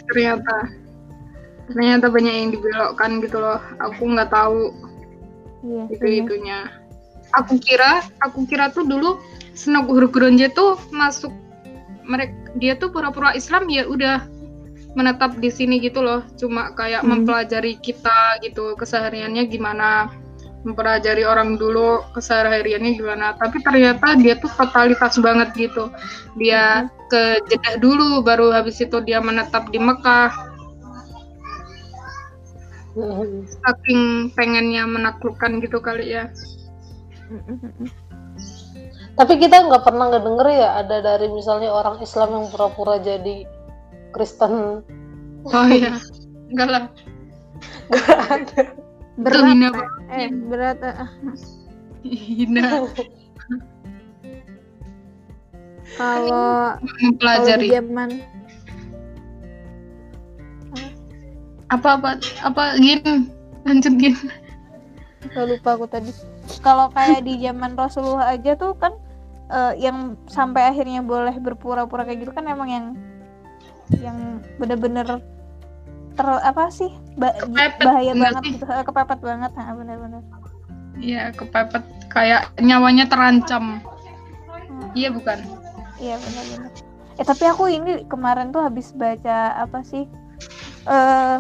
ternyata 0.09 0.57
ternyata 1.69 2.09
banyak 2.09 2.35
yang 2.35 2.51
dibelokkan 2.51 3.21
gitu 3.21 3.39
loh. 3.39 3.61
Aku 3.81 4.09
nggak 4.09 4.33
tahu. 4.33 4.73
Iya 5.65 6.25
itunya. 6.25 6.59
Aku 7.37 7.61
kira 7.61 8.03
aku 8.25 8.49
kira 8.49 8.73
tuh 8.73 8.89
dulu 8.89 9.21
Senok 9.53 9.91
Guru 9.91 10.09
Gronje 10.09 10.49
tuh 10.55 10.81
masuk 10.95 11.35
mereka 12.09 12.33
dia 12.57 12.73
tuh 12.79 12.89
pura-pura 12.89 13.37
Islam 13.37 13.69
ya 13.69 13.85
udah 13.85 14.25
menetap 14.97 15.37
di 15.37 15.53
sini 15.53 15.77
gitu 15.79 16.01
loh. 16.01 16.25
Cuma 16.41 16.73
kayak 16.73 17.05
Hmm. 17.05 17.23
mempelajari 17.23 17.77
kita 17.79 18.41
gitu 18.41 18.73
kesehariannya 18.81 19.45
gimana. 19.47 20.09
Mempelajari 20.65 21.23
orang 21.23 21.61
dulu 21.61 22.03
kesehariannya 22.17 22.97
gimana. 22.97 23.37
Tapi 23.37 23.61
ternyata 23.63 24.17
dia 24.19 24.41
tuh 24.41 24.51
totalitas 24.57 25.21
banget 25.21 25.53
gitu. 25.55 25.93
Dia 26.41 26.89
ke 27.13 27.45
Jeddah 27.47 27.77
dulu 27.79 28.25
baru 28.25 28.51
habis 28.51 28.81
itu 28.81 28.99
dia 29.05 29.21
menetap 29.21 29.69
di 29.71 29.79
Mekah. 29.79 30.48
Saking 33.63 34.35
pengennya 34.35 34.85
menaklukkan 34.87 35.63
gitu 35.63 35.79
kali 35.79 36.19
ya. 36.19 36.31
Tapi 39.19 39.35
kita 39.43 39.67
nggak 39.67 39.83
pernah 39.83 40.15
nggak 40.15 40.25
denger 40.25 40.47
ya 40.55 40.69
ada 40.83 40.97
dari 41.03 41.27
misalnya 41.27 41.75
orang 41.75 41.99
Islam 41.99 42.39
yang 42.39 42.47
pura-pura 42.55 43.03
jadi 43.03 43.47
Kristen. 44.15 44.83
oh 45.47 45.67
iya. 45.71 45.99
Enggak 46.51 46.69
lah. 46.71 46.83
Nggak 47.91 48.19
ada. 48.31 48.63
berat 49.19 49.51
hina 49.51 49.69
eh 50.15 50.31
berat 50.31 50.79
eh, 50.79 50.95
hina. 52.07 52.87
Kalau 55.99 56.79
kalau 56.79 56.79
di 56.79 57.03
mempelajari 57.03 57.69
zaman 57.75 58.23
apa 61.69 62.01
apa 62.01 62.09
apa 62.43 62.63
gin 62.81 63.29
lanjut 63.65 63.95
gin 64.01 64.15
Gak 65.29 65.45
lupa 65.51 65.75
aku 65.75 65.87
tadi. 65.91 66.15
Kalau 66.63 66.89
kayak 66.95 67.27
di 67.27 67.43
zaman 67.43 67.75
Rasulullah 67.75 68.33
aja 68.33 68.55
tuh 68.55 68.73
kan 68.79 68.95
eh, 69.51 69.75
yang 69.77 70.15
sampai 70.31 70.71
akhirnya 70.71 71.03
boleh 71.03 71.35
berpura-pura 71.43 72.07
kayak 72.07 72.23
gitu 72.25 72.33
kan 72.33 72.47
emang 72.47 72.71
yang 72.71 72.87
yang 73.99 74.39
bener-bener 74.57 75.21
ter 76.15 76.27
apa 76.27 76.71
sih 76.71 76.89
ba- 77.19 77.35
Kepepet, 77.35 77.83
bahaya 77.85 78.13
banget 78.15 78.43
sih? 78.47 78.53
gitu. 78.57 78.65
Eh, 78.71 78.85
kepepet 78.87 79.21
banget 79.21 79.51
nah, 79.59 79.75
bener-bener. 79.75 80.23
Iya 80.97 81.35
kepepet. 81.35 81.85
Kayak 82.09 82.49
nyawanya 82.63 83.05
terancam. 83.11 83.83
Iya 84.95 85.13
bukan? 85.13 85.39
Iya 85.99 86.15
bener-bener. 86.17 86.71
Eh 87.19 87.27
tapi 87.27 87.45
aku 87.45 87.67
ini 87.69 88.07
kemarin 88.07 88.55
tuh 88.55 88.63
habis 88.63 88.95
baca 88.95 89.59
apa 89.59 89.83
sih 89.83 90.07
eh 90.89 91.37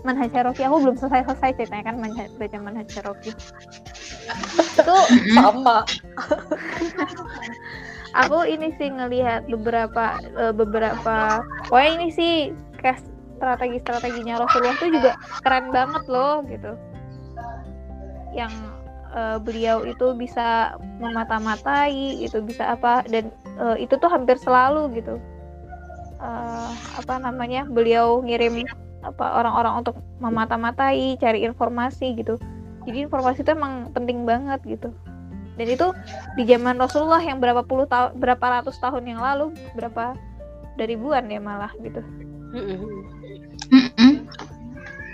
Manhaj 0.00 0.32
Cherokee 0.32 0.64
aku 0.64 0.76
belum 0.80 0.96
selesai 0.96 1.28
selesai 1.28 1.50
ceritanya 1.60 1.92
kan 1.92 1.96
manhaj, 2.00 2.28
baca 2.40 2.56
Manhaj 2.56 2.88
Cherokee 2.88 3.36
itu 4.80 4.96
Sama. 5.36 5.84
aku 8.16 8.38
ini 8.48 8.74
sih 8.80 8.88
ngelihat 8.90 9.46
beberapa 9.46 10.18
eh, 10.24 10.54
beberapa 10.54 11.44
wah 11.70 11.84
ini 11.84 12.10
sih 12.10 12.54
kayak 12.80 13.04
strategi 13.36 13.78
strateginya 13.84 14.44
Rasulullah 14.44 14.76
tuh 14.76 14.90
juga 14.92 15.12
keren 15.44 15.72
banget 15.72 16.04
loh 16.08 16.42
gitu. 16.48 16.72
Yang 18.32 18.52
eh, 19.12 19.38
beliau 19.40 19.84
itu 19.84 20.16
bisa 20.16 20.74
memata-matai 20.98 22.24
itu 22.24 22.40
bisa 22.40 22.72
apa 22.72 23.04
dan 23.08 23.28
eh, 23.60 23.76
itu 23.84 23.94
tuh 24.00 24.10
hampir 24.10 24.40
selalu 24.40 24.90
gitu 24.96 25.20
Eh, 26.20 26.70
apa 27.00 27.16
namanya 27.16 27.64
beliau 27.64 28.20
ngirim 28.20 28.68
apa 29.00 29.40
orang-orang 29.40 29.80
untuk 29.80 29.96
memata-matai 30.20 31.16
cari 31.16 31.48
informasi 31.48 32.12
gitu. 32.20 32.36
Jadi 32.84 33.08
informasi 33.08 33.40
itu 33.40 33.56
emang 33.56 33.88
penting 33.96 34.28
banget 34.28 34.60
gitu. 34.68 34.92
Dan 35.56 35.66
itu 35.72 35.96
di 36.36 36.44
zaman 36.44 36.76
Rasulullah 36.76 37.24
yang 37.24 37.40
berapa 37.40 37.64
puluh 37.64 37.88
tahun 37.88 38.20
berapa 38.20 38.60
ratus 38.60 38.76
tahun 38.84 39.08
yang 39.08 39.20
lalu 39.24 39.56
berapa 39.72 40.12
dari 40.76 40.92
ribuan 40.92 41.24
ya 41.32 41.40
malah 41.40 41.72
gitu. 41.80 42.04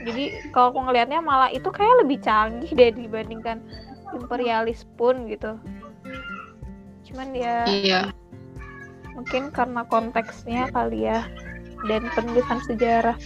Jadi 0.06 0.24
kalau 0.50 0.74
aku 0.74 0.90
ngelihatnya 0.90 1.22
malah 1.22 1.54
itu 1.54 1.70
kayak 1.70 2.02
lebih 2.02 2.18
canggih 2.18 2.70
deh 2.74 2.90
dibandingkan 2.94 3.62
imperialis 4.10 4.82
pun 4.98 5.30
gitu. 5.30 5.54
Cuman 7.06 7.30
ya 7.30 7.62
Iya. 7.70 8.00
Mungkin 9.16 9.48
karena 9.50 9.82
konteksnya 9.88 10.68
kali 10.70 11.08
ya 11.08 11.24
dan 11.88 12.04
penulisan 12.12 12.60
sejarah 12.68 13.16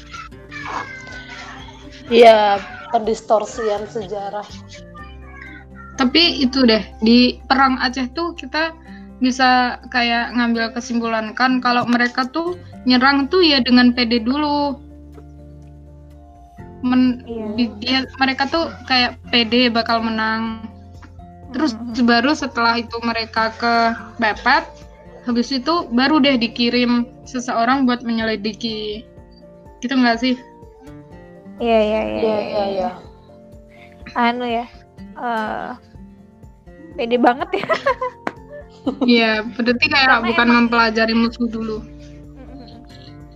Iya, 2.11 2.59
pendistorsian 2.91 3.87
sejarah. 3.87 4.43
Tapi 5.95 6.43
itu 6.43 6.67
deh 6.67 6.83
di 6.99 7.39
perang 7.47 7.79
Aceh 7.79 8.11
tuh 8.19 8.35
kita 8.35 8.75
bisa 9.23 9.79
kayak 9.95 10.35
ngambil 10.35 10.75
kesimpulan 10.75 11.31
kan 11.39 11.62
kalau 11.62 11.87
mereka 11.87 12.27
tuh 12.27 12.59
nyerang 12.83 13.31
tuh 13.31 13.47
ya 13.47 13.62
dengan 13.62 13.95
PD 13.95 14.27
dulu. 14.27 14.75
Men, 16.83 17.23
Iya. 17.29 17.47
di- 17.55 17.75
dia 17.79 17.99
mereka 18.19 18.51
tuh 18.51 18.75
kayak 18.91 19.15
PD 19.31 19.71
bakal 19.71 20.03
menang. 20.03 20.67
Terus 21.55 21.79
Mhm. 21.79 22.11
baru 22.11 22.35
setelah 22.35 22.75
itu 22.75 22.97
mereka 23.07 23.55
ke 23.55 23.75
Bepet, 24.19 24.67
habis 25.31 25.48
itu 25.51 25.86
baru 25.89 26.19
deh 26.19 26.36
dikirim 26.36 27.07
seseorang 27.24 27.86
buat 27.86 28.02
menyelidiki. 28.02 29.07
Gitu 29.81 29.94
nggak 29.94 30.19
sih? 30.19 30.35
iya 31.61 31.77
iya 31.78 32.01
iya 32.01 32.20
Iya, 32.20 32.39
iya, 32.40 32.65
iya. 32.73 32.90
anu 34.16 34.43
ya 34.43 34.65
eh 35.15 35.70
pede 36.97 37.16
banget 37.16 37.48
ya 37.52 37.66
Iya, 39.05 39.44
berarti 39.44 39.86
kayak 39.86 40.09
Karena 40.09 40.24
bukan 40.24 40.47
emang- 40.48 40.57
mempelajari 40.65 41.12
musuh 41.12 41.44
dulu. 41.47 41.85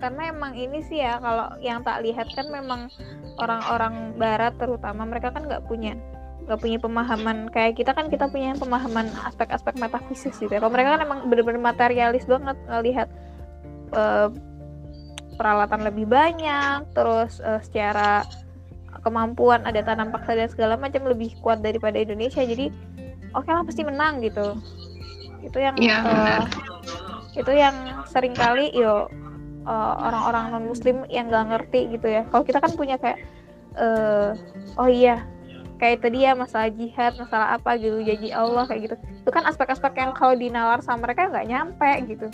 Karena 0.01 0.33
emang 0.33 0.57
ini 0.57 0.81
sih 0.83 1.05
ya 1.05 1.21
kalau 1.21 1.53
yang 1.61 1.85
tak 1.85 2.01
lihat 2.01 2.33
kan 2.33 2.49
memang 2.49 2.89
orang-orang 3.37 4.17
barat 4.17 4.57
terutama 4.57 5.05
mereka 5.05 5.29
kan 5.29 5.45
nggak 5.45 5.69
punya 5.69 5.93
nggak 6.45 6.61
punya 6.61 6.77
pemahaman 6.77 7.49
kayak 7.49 7.81
kita 7.81 7.97
kan 7.97 8.13
kita 8.13 8.29
punya 8.29 8.53
pemahaman 8.61 9.09
aspek-aspek 9.25 9.81
metafisis 9.81 10.37
gitu 10.37 10.53
ya. 10.53 10.61
Kalau 10.61 10.73
mereka 10.73 10.97
kan 10.97 11.01
emang 11.01 11.21
bener-bener 11.33 11.61
materialis 11.61 12.29
banget 12.29 12.57
ngelihat 12.69 13.09
eh, 13.97 14.29
peralatan 15.41 15.81
lebih 15.89 16.05
banyak 16.05 16.85
terus 16.93 17.41
eh, 17.41 17.61
secara 17.65 18.29
kemampuan 19.01 19.65
ada 19.65 19.81
tanam 19.85 20.13
paksa 20.13 20.37
dan 20.37 20.49
segala 20.49 20.77
macam 20.77 21.05
lebih 21.09 21.33
kuat 21.41 21.65
daripada 21.65 21.97
Indonesia. 21.97 22.45
Jadi 22.45 22.69
oke 23.33 23.49
lah 23.49 23.65
pasti 23.65 23.81
menang 23.81 24.21
gitu. 24.21 24.61
Itu 25.41 25.59
yang 25.61 25.81
eh, 25.81 25.89
benar. 25.89 26.45
itu 27.35 27.53
yang 27.57 27.77
sering 28.05 28.37
kali 28.37 28.69
yo 28.77 29.09
eh, 29.65 29.95
orang-orang 29.97 30.53
non 30.53 30.65
muslim 30.69 31.09
yang 31.09 31.33
nggak 31.33 31.57
ngerti 31.57 31.97
gitu 31.97 32.21
ya. 32.21 32.29
Kalau 32.29 32.45
kita 32.45 32.61
kan 32.61 32.73
punya 32.77 33.01
kayak 33.01 33.17
eh 33.75 34.31
oh 34.79 34.87
iya 34.87 35.34
kayak 35.81 36.03
tadi 36.07 36.25
ya 36.25 36.33
masalah 36.39 36.71
jihad 36.71 37.13
masalah 37.19 37.59
apa 37.59 37.77
gitu 37.77 37.99
janji 38.07 38.31
Allah 38.31 38.65
kayak 38.69 38.81
gitu 38.91 38.97
itu 38.97 39.31
kan 39.31 39.43
aspek-aspek 39.45 39.93
yang 39.99 40.13
kalau 40.15 40.35
dinalar 40.39 40.79
sama 40.81 41.11
mereka 41.11 41.29
nggak 41.29 41.47
nyampe 41.51 41.91
gitu 42.09 42.29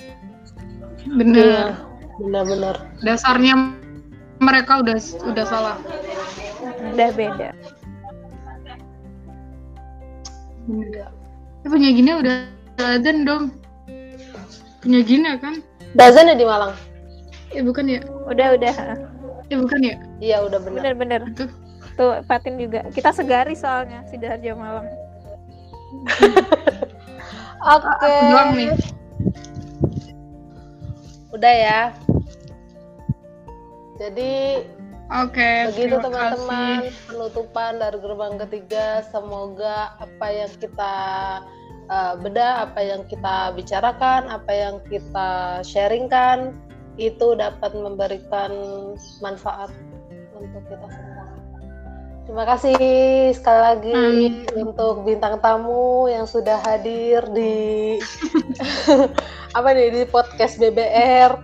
Iya, 1.01 1.17
Bener. 1.17 1.73
benar-benar. 2.21 2.77
Dasarnya 3.01 3.57
mereka 4.37 4.85
udah 4.85 4.97
udah 5.33 5.45
salah. 5.49 5.77
udah 6.93 7.09
beda 7.17 7.57
Bener. 10.69 11.09
Eh, 11.65 11.69
punya 11.69 11.89
gini 11.93 12.11
udah 12.21 12.35
azan 12.81 13.25
dong. 13.25 13.45
Punya 14.85 15.01
gini 15.05 15.29
kan? 15.41 15.65
Dazan 15.97 16.31
ya 16.31 16.37
di 16.37 16.45
Malang? 16.45 16.77
Eh 17.51 17.65
bukan 17.65 17.89
ya? 17.89 18.01
udah 18.31 18.55
udah 18.55 18.75
Eh 19.51 19.57
bukan 19.59 19.81
ya? 19.83 19.97
Iya, 20.23 20.37
udah 20.47 20.59
benar. 20.63 20.95
bener-bener 20.95 21.21
Itu. 21.33 21.45
tuh 21.45 21.51
Fatin 22.25 22.57
juga 22.57 22.89
kita 22.91 23.13
segari 23.13 23.53
soalnya 23.53 24.05
sidoarjo 24.09 24.53
Malang 24.57 24.89
Oke. 27.61 27.85
Aku 27.93 28.07
doang 28.33 28.51
nih. 28.57 28.73
Udah 31.37 31.55
ya. 31.55 31.81
Jadi 34.01 34.65
Oke. 35.11 35.51
begitu 35.75 35.99
terima 36.01 36.33
teman-teman 36.33 36.81
penutupan 37.05 37.73
dari 37.77 37.99
gerbang 38.01 38.35
ketiga. 38.49 39.05
Semoga 39.13 39.93
apa 40.01 40.27
yang 40.33 40.53
kita 40.57 40.95
uh, 41.93 42.15
bedah, 42.17 42.71
apa 42.71 42.81
yang 42.81 43.05
kita 43.05 43.53
bicarakan, 43.53 44.33
apa 44.33 44.53
yang 44.55 44.81
kita 44.89 45.61
sharingkan 45.61 46.57
itu 46.97 47.37
dapat 47.37 47.77
memberikan 47.77 48.53
manfaat 49.21 49.69
untuk 50.33 50.65
kita 50.65 50.87
semua. 50.89 51.10
Terima 52.31 52.47
kasih 52.47 52.79
sekali 53.35 53.59
lagi 53.59 53.91
Amin. 53.91 54.47
untuk 54.55 55.03
bintang 55.03 55.43
tamu 55.43 56.07
yang 56.07 56.31
sudah 56.31 56.63
hadir 56.63 57.27
di 57.35 57.99
apa 59.59 59.75
nih 59.75 59.91
di 59.91 60.03
podcast 60.07 60.55
BBR. 60.63 61.35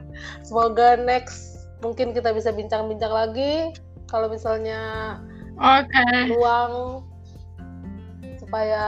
Semoga 0.46 0.94
next 0.94 1.66
mungkin 1.82 2.14
kita 2.14 2.30
bisa 2.30 2.54
bincang-bincang 2.54 3.10
lagi 3.10 3.74
kalau 4.06 4.30
misalnya 4.30 5.18
Oke. 5.58 6.06
luang 6.30 7.02
supaya 8.38 8.86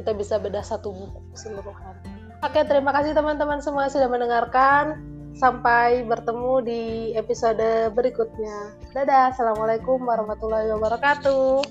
kita 0.00 0.16
bisa 0.16 0.40
bedah 0.40 0.64
satu 0.64 0.88
buku 0.88 1.20
keseluruhan. 1.36 2.00
Oke, 2.40 2.64
terima 2.64 2.96
kasih 2.96 3.12
teman-teman 3.12 3.60
semua 3.60 3.92
sudah 3.92 4.08
mendengarkan. 4.08 5.04
Sampai 5.40 6.04
bertemu 6.04 6.60
di 6.60 6.82
episode 7.16 7.88
berikutnya. 7.96 8.76
Dadah, 8.92 9.32
assalamualaikum 9.32 10.04
warahmatullahi 10.04 10.68
wabarakatuh. 10.76 11.64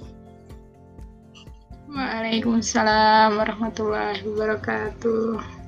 Waalaikumsalam 1.94 3.38
warahmatullahi 3.38 4.26
wabarakatuh. 4.26 5.59